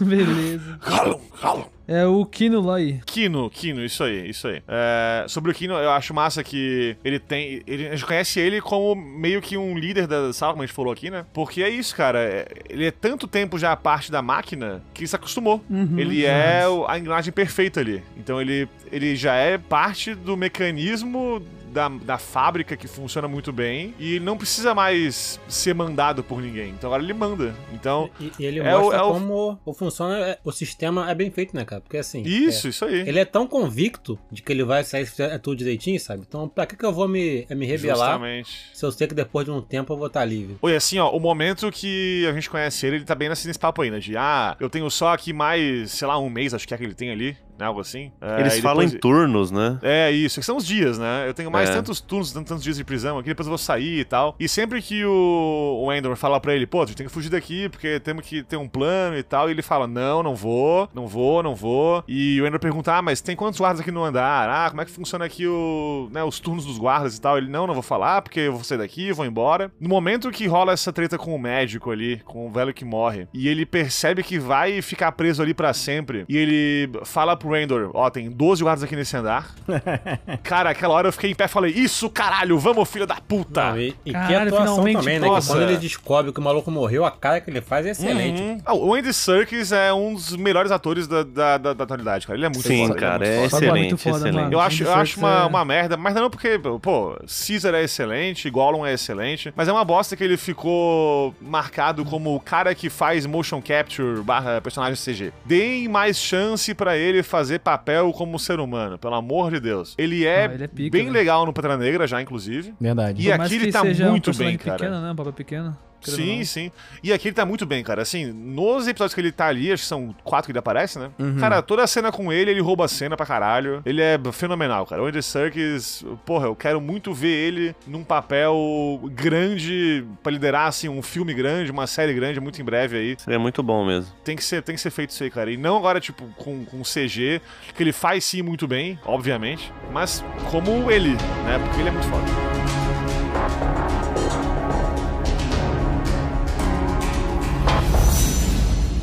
Beleza. 0.00 0.78
Gollum, 0.86 1.20
Gollum. 1.42 1.64
É 1.86 2.06
o 2.06 2.24
Kino 2.24 2.60
lá 2.60 2.76
aí. 2.76 3.00
Kino, 3.04 3.50
Kino, 3.50 3.84
isso 3.84 4.02
aí, 4.02 4.28
isso 4.30 4.48
aí. 4.48 4.62
É, 4.66 5.26
sobre 5.28 5.50
o 5.50 5.54
Kino, 5.54 5.74
eu 5.74 5.90
acho 5.90 6.14
massa 6.14 6.42
que 6.42 6.96
ele 7.04 7.18
tem. 7.18 7.62
Ele, 7.66 7.88
a 7.88 7.90
gente 7.90 8.06
conhece 8.06 8.40
ele 8.40 8.60
como 8.60 8.94
meio 8.94 9.42
que 9.42 9.56
um 9.56 9.76
líder 9.76 10.06
da 10.06 10.32
sala, 10.32 10.52
como 10.52 10.62
a 10.62 10.66
gente 10.66 10.74
falou 10.74 10.92
aqui, 10.92 11.10
né? 11.10 11.26
Porque 11.32 11.62
é 11.62 11.68
isso, 11.68 11.94
cara. 11.94 12.18
é- 12.20 12.46
ele 12.70 12.86
é 12.86 12.90
tanto 12.90 13.26
tempo 13.26 13.58
já 13.58 13.74
parte 13.76 14.10
da 14.10 14.22
máquina 14.22 14.82
que 14.94 15.06
se 15.06 15.14
acostumou. 15.14 15.62
ele 15.98 16.24
é 16.24 16.62
a 16.88 16.98
engrenagem 16.98 17.32
perfeita 17.32 17.80
ali. 17.80 18.02
Então 18.16 18.40
ele, 18.40 18.68
ele 18.90 19.14
já 19.14 19.34
é 19.34 19.58
parte 19.58 20.14
do 20.14 20.36
mecanismo. 20.36 21.42
Da, 21.74 21.88
da 21.88 22.18
fábrica 22.18 22.76
que 22.76 22.86
funciona 22.86 23.26
muito 23.26 23.52
bem 23.52 23.92
e 23.98 24.14
ele 24.14 24.24
não 24.24 24.38
precisa 24.38 24.72
mais 24.74 25.40
ser 25.48 25.74
mandado 25.74 26.22
por 26.22 26.40
ninguém. 26.40 26.70
Então 26.70 26.88
agora 26.88 27.02
ele 27.02 27.12
manda. 27.12 27.52
Então, 27.72 28.08
E, 28.20 28.30
e 28.38 28.46
ele 28.46 28.60
É 28.60 28.76
o- 28.76 28.80
mostra 28.80 28.98
é 28.98 29.02
o- 29.02 29.12
como 29.12 29.58
o, 29.64 29.74
funciona, 29.74 30.18
é- 30.20 30.38
o 30.44 30.52
sistema 30.52 31.10
é 31.10 31.14
bem 31.16 31.32
feito, 31.32 31.54
né, 31.56 31.64
cara? 31.64 31.80
Porque 31.82 31.96
assim. 31.96 32.22
isso, 32.22 32.68
é- 32.68 32.70
isso 32.70 32.84
aí. 32.84 33.00
ele 33.08 33.18
é 33.18 33.24
tão 33.24 33.44
convicto 33.46 34.16
de 34.30 34.40
que 34.40 34.52
ele 34.52 34.62
vai 34.62 34.84
sair 34.84 35.08
tudo 35.42 35.56
direitinho, 35.56 35.98
sabe? 35.98 36.22
Então, 36.28 36.48
pra 36.48 36.64
que, 36.64 36.76
que 36.76 36.84
eu 36.86 36.92
vou 36.92 37.08
me, 37.08 37.44
me 37.50 37.66
rebelar 37.66 38.12
Justamente. 38.12 38.70
se 38.72 38.84
eu 38.84 38.92
sei 38.92 39.08
que 39.08 39.14
depois 39.14 39.44
de 39.44 39.50
um 39.50 39.60
tempo 39.60 39.92
eu 39.92 39.96
vou 39.96 40.06
estar 40.06 40.24
livre? 40.24 40.56
Oi, 40.62 40.76
assim, 40.76 40.98
ó, 41.00 41.10
o 41.10 41.18
momento 41.18 41.70
que 41.72 42.24
a 42.28 42.32
gente 42.32 42.48
conhece 42.48 42.86
ele, 42.86 42.96
ele 42.96 43.04
tá 43.04 43.16
bem 43.16 43.28
nesse, 43.28 43.48
nesse 43.48 43.58
papo 43.58 43.82
aí, 43.82 43.90
né? 43.90 43.98
De, 43.98 44.16
ah, 44.16 44.56
eu 44.60 44.70
tenho 44.70 44.88
só 44.90 45.12
aqui 45.12 45.32
mais, 45.32 45.90
sei 45.90 46.06
lá, 46.06 46.16
um 46.18 46.30
mês, 46.30 46.54
acho 46.54 46.68
que 46.68 46.72
é 46.72 46.76
que 46.76 46.84
ele 46.84 46.94
tem 46.94 47.10
ali, 47.10 47.36
né? 47.58 47.66
Algo 47.66 47.80
assim. 47.80 48.12
É, 48.20 48.40
Eles 48.40 48.58
falam 48.60 48.78
depois- 48.84 48.94
em 48.94 48.98
turnos, 48.98 49.50
né? 49.50 49.78
É, 49.82 50.10
isso, 50.10 50.40
que 50.40 50.46
são 50.46 50.56
os 50.56 50.66
dias, 50.66 50.98
né? 50.98 51.24
Eu 51.28 51.34
tenho 51.34 51.50
mais 51.50 51.70
É. 51.70 51.72
tantos 51.74 52.00
turnos, 52.00 52.32
tantos, 52.32 52.62
dias 52.62 52.76
de 52.76 52.84
prisão 52.84 53.18
aqui, 53.18 53.28
depois 53.28 53.46
eu 53.46 53.50
vou 53.50 53.58
sair 53.58 54.00
e 54.00 54.04
tal. 54.04 54.34
E 54.38 54.48
sempre 54.48 54.80
que 54.80 55.04
o, 55.04 55.82
o 55.86 55.92
Endor 55.92 56.16
fala 56.16 56.40
pra 56.40 56.54
ele, 56.54 56.66
pô, 56.66 56.82
a 56.82 56.86
gente 56.86 56.96
tem 56.96 57.06
que 57.06 57.12
fugir 57.12 57.30
daqui 57.30 57.68
porque 57.68 57.98
temos 58.00 58.26
que 58.26 58.42
ter 58.42 58.56
um 58.56 58.68
plano 58.68 59.16
e 59.16 59.22
tal, 59.22 59.48
e 59.48 59.52
ele 59.52 59.62
fala, 59.62 59.86
não, 59.86 60.22
não 60.22 60.34
vou, 60.34 60.88
não 60.94 61.06
vou, 61.06 61.42
não 61.42 61.54
vou. 61.54 62.02
E 62.08 62.40
o 62.40 62.46
Endor 62.46 62.60
pergunta, 62.60 62.92
ah, 62.94 63.02
mas 63.02 63.20
tem 63.20 63.36
quantos 63.36 63.58
guardas 63.60 63.80
aqui 63.80 63.90
no 63.90 64.02
andar? 64.04 64.48
Ah, 64.48 64.68
como 64.70 64.80
é 64.82 64.84
que 64.84 64.90
funciona 64.90 65.24
aqui 65.24 65.46
o, 65.46 66.08
né, 66.12 66.22
os 66.24 66.38
turnos 66.40 66.64
dos 66.64 66.78
guardas 66.78 67.16
e 67.16 67.20
tal? 67.20 67.38
Ele, 67.38 67.48
não, 67.48 67.66
não 67.66 67.74
vou 67.74 67.82
falar 67.82 68.22
porque 68.22 68.40
eu 68.40 68.52
vou 68.52 68.64
sair 68.64 68.78
daqui, 68.78 69.12
vou 69.12 69.24
embora. 69.26 69.70
No 69.80 69.88
momento 69.88 70.30
que 70.30 70.46
rola 70.46 70.72
essa 70.72 70.92
treta 70.92 71.18
com 71.18 71.34
o 71.34 71.38
médico 71.38 71.90
ali, 71.90 72.20
com 72.24 72.46
o 72.46 72.50
velho 72.50 72.72
que 72.74 72.84
morre, 72.84 73.26
e 73.32 73.48
ele 73.48 73.64
percebe 73.66 74.22
que 74.22 74.38
vai 74.38 74.80
ficar 74.82 75.12
preso 75.12 75.42
ali 75.42 75.54
pra 75.54 75.72
sempre, 75.72 76.24
e 76.28 76.36
ele 76.36 76.90
fala 77.04 77.36
pro 77.44 77.56
Endor, 77.56 77.90
ó, 77.94 78.08
tem 78.10 78.30
12 78.30 78.62
guardas 78.62 78.82
aqui 78.82 78.96
nesse 78.96 79.16
andar. 79.16 79.54
Cara, 80.42 80.70
aquela 80.70 80.94
hora 80.94 81.08
eu 81.08 81.12
fiquei 81.12 81.30
em 81.30 81.34
pé 81.34 81.44
e 81.44 81.48
falei, 81.48 81.72
isso, 81.72 82.08
caralho, 82.10 82.58
vamos, 82.58 82.88
filho 82.88 83.06
da 83.06 83.16
puta! 83.16 83.70
Não, 83.70 83.78
e, 83.78 83.88
e 84.04 84.12
que 84.12 84.12
Caralho, 84.12 84.48
atuação 84.48 84.66
finalmente, 84.76 84.98
também, 84.98 85.18
né? 85.20 85.26
nossa. 85.26 85.52
Que 85.52 85.58
quando 85.58 85.68
ele 85.68 85.76
descobre 85.78 86.32
que 86.32 86.40
o 86.40 86.42
maluco 86.42 86.70
morreu, 86.70 87.04
a 87.04 87.10
cara 87.10 87.40
que 87.40 87.50
ele 87.50 87.60
faz 87.60 87.86
é 87.86 87.90
excelente. 87.90 88.42
Uhum. 88.42 88.60
Ah, 88.64 88.74
o 88.74 88.94
Andy 88.94 89.12
Serkis 89.12 89.72
é 89.72 89.92
um 89.92 90.14
dos 90.14 90.36
melhores 90.36 90.70
atores 90.70 91.06
da, 91.06 91.22
da, 91.22 91.58
da, 91.58 91.72
da 91.72 91.84
atualidade, 91.84 92.26
cara. 92.26 92.38
Ele 92.38 92.46
é 92.46 92.48
muito 92.48 92.66
Sim, 92.66 92.82
foda, 92.88 92.92
ele 92.94 93.00
cara, 93.00 93.26
é 93.26 93.44
é 93.44 93.48
foda. 93.48 93.64
Excelente, 93.64 93.96
foda, 93.96 94.16
excelente. 94.16 94.34
mano. 94.34 94.52
Eu 94.52 94.60
acho, 94.60 94.84
eu 94.84 94.94
acho 94.94 95.18
uma, 95.18 95.42
é- 95.42 95.46
uma 95.46 95.64
merda, 95.64 95.96
mas 95.96 96.14
não 96.14 96.30
porque, 96.30 96.58
pô, 96.58 97.16
Caesar 97.46 97.74
é 97.74 97.82
excelente, 97.84 98.48
Gollum 98.50 98.84
é 98.86 98.92
excelente, 98.94 99.52
mas 99.56 99.68
é 99.68 99.72
uma 99.72 99.84
bosta 99.84 100.16
que 100.16 100.24
ele 100.24 100.36
ficou 100.36 101.34
marcado 101.40 102.04
como 102.04 102.34
o 102.34 102.40
cara 102.40 102.74
que 102.74 102.88
faz 102.90 103.26
motion 103.26 103.60
capture 103.60 104.22
barra 104.22 104.60
personagem 104.60 104.96
CG. 104.96 105.32
Deem 105.44 105.88
mais 105.88 106.16
chance 106.18 106.72
pra 106.74 106.96
ele 106.96 107.22
fazer 107.34 107.58
papel 107.58 108.12
como 108.12 108.38
ser 108.38 108.60
humano, 108.60 108.96
pelo 108.96 109.14
amor 109.14 109.50
de 109.50 109.58
Deus. 109.58 109.94
Ele 109.98 110.24
é, 110.24 110.46
Ah, 110.46 110.54
ele 110.54 110.64
é 110.64 110.68
pica, 110.68 110.96
bem 110.96 111.06
né? 111.06 111.10
legal 111.10 111.44
no 111.44 111.52
Pantera 111.52 111.76
Negra 111.76 112.06
já, 112.06 112.22
inclusive. 112.22 112.72
Verdade. 112.80 113.20
E 113.20 113.24
Por 113.30 113.40
aqui 113.40 113.54
ele 113.56 113.72
tá 113.72 113.82
muito 113.82 114.32
bem, 114.36 114.56
cara. 114.56 114.78
pequeno, 114.78 115.00
né? 115.00 115.10
Um 115.10 115.16
papel 115.16 115.32
pequeno. 115.32 115.76
Sim, 116.10 116.38
não. 116.38 116.44
sim. 116.44 116.72
E 117.02 117.12
aqui 117.12 117.28
ele 117.28 117.34
tá 117.34 117.44
muito 117.44 117.66
bem, 117.66 117.82
cara. 117.82 118.02
Assim, 118.02 118.32
nos 118.32 118.86
episódios 118.86 119.14
que 119.14 119.20
ele 119.20 119.32
tá 119.32 119.46
ali, 119.46 119.72
acho 119.72 119.82
que 119.82 119.88
são 119.88 120.14
quatro 120.22 120.46
que 120.46 120.52
ele 120.52 120.58
aparece, 120.58 120.98
né? 120.98 121.10
Uhum. 121.18 121.36
Cara, 121.36 121.62
toda 121.62 121.82
a 121.82 121.86
cena 121.86 122.10
com 122.12 122.32
ele, 122.32 122.50
ele 122.50 122.60
rouba 122.60 122.84
a 122.84 122.88
cena 122.88 123.16
pra 123.16 123.26
caralho. 123.26 123.82
Ele 123.84 124.00
é 124.02 124.18
fenomenal, 124.32 124.86
cara. 124.86 125.02
O 125.02 125.06
Andy 125.06 125.22
Serkis, 125.22 126.04
porra, 126.24 126.46
eu 126.46 126.56
quero 126.56 126.80
muito 126.80 127.12
ver 127.12 127.28
ele 127.28 127.76
num 127.86 128.04
papel 128.04 129.00
grande 129.12 130.04
pra 130.22 130.32
liderar, 130.32 130.68
assim, 130.68 130.88
um 130.88 131.02
filme 131.02 131.34
grande, 131.34 131.70
uma 131.70 131.86
série 131.86 132.12
grande, 132.14 132.40
muito 132.40 132.60
em 132.60 132.64
breve 132.64 132.96
aí. 132.96 133.16
Seria 133.18 133.38
muito 133.38 133.62
bom 133.62 133.84
mesmo. 133.84 134.12
Tem 134.24 134.36
que 134.36 134.44
ser, 134.44 134.62
tem 134.62 134.74
que 134.74 134.80
ser 134.80 134.90
feito 134.90 135.10
isso 135.10 135.22
aí, 135.22 135.30
cara. 135.30 135.50
E 135.50 135.56
não 135.56 135.76
agora, 135.76 136.00
tipo, 136.00 136.24
com, 136.36 136.64
com 136.64 136.82
CG, 136.82 137.40
que 137.74 137.82
ele 137.82 137.92
faz 137.92 138.24
sim 138.24 138.42
muito 138.42 138.66
bem, 138.66 138.98
obviamente, 139.04 139.72
mas 139.92 140.24
como 140.50 140.90
ele, 140.90 141.10
né? 141.44 141.58
Porque 141.62 141.80
ele 141.80 141.88
é 141.88 141.92
muito 141.92 142.08
foda. 142.08 142.24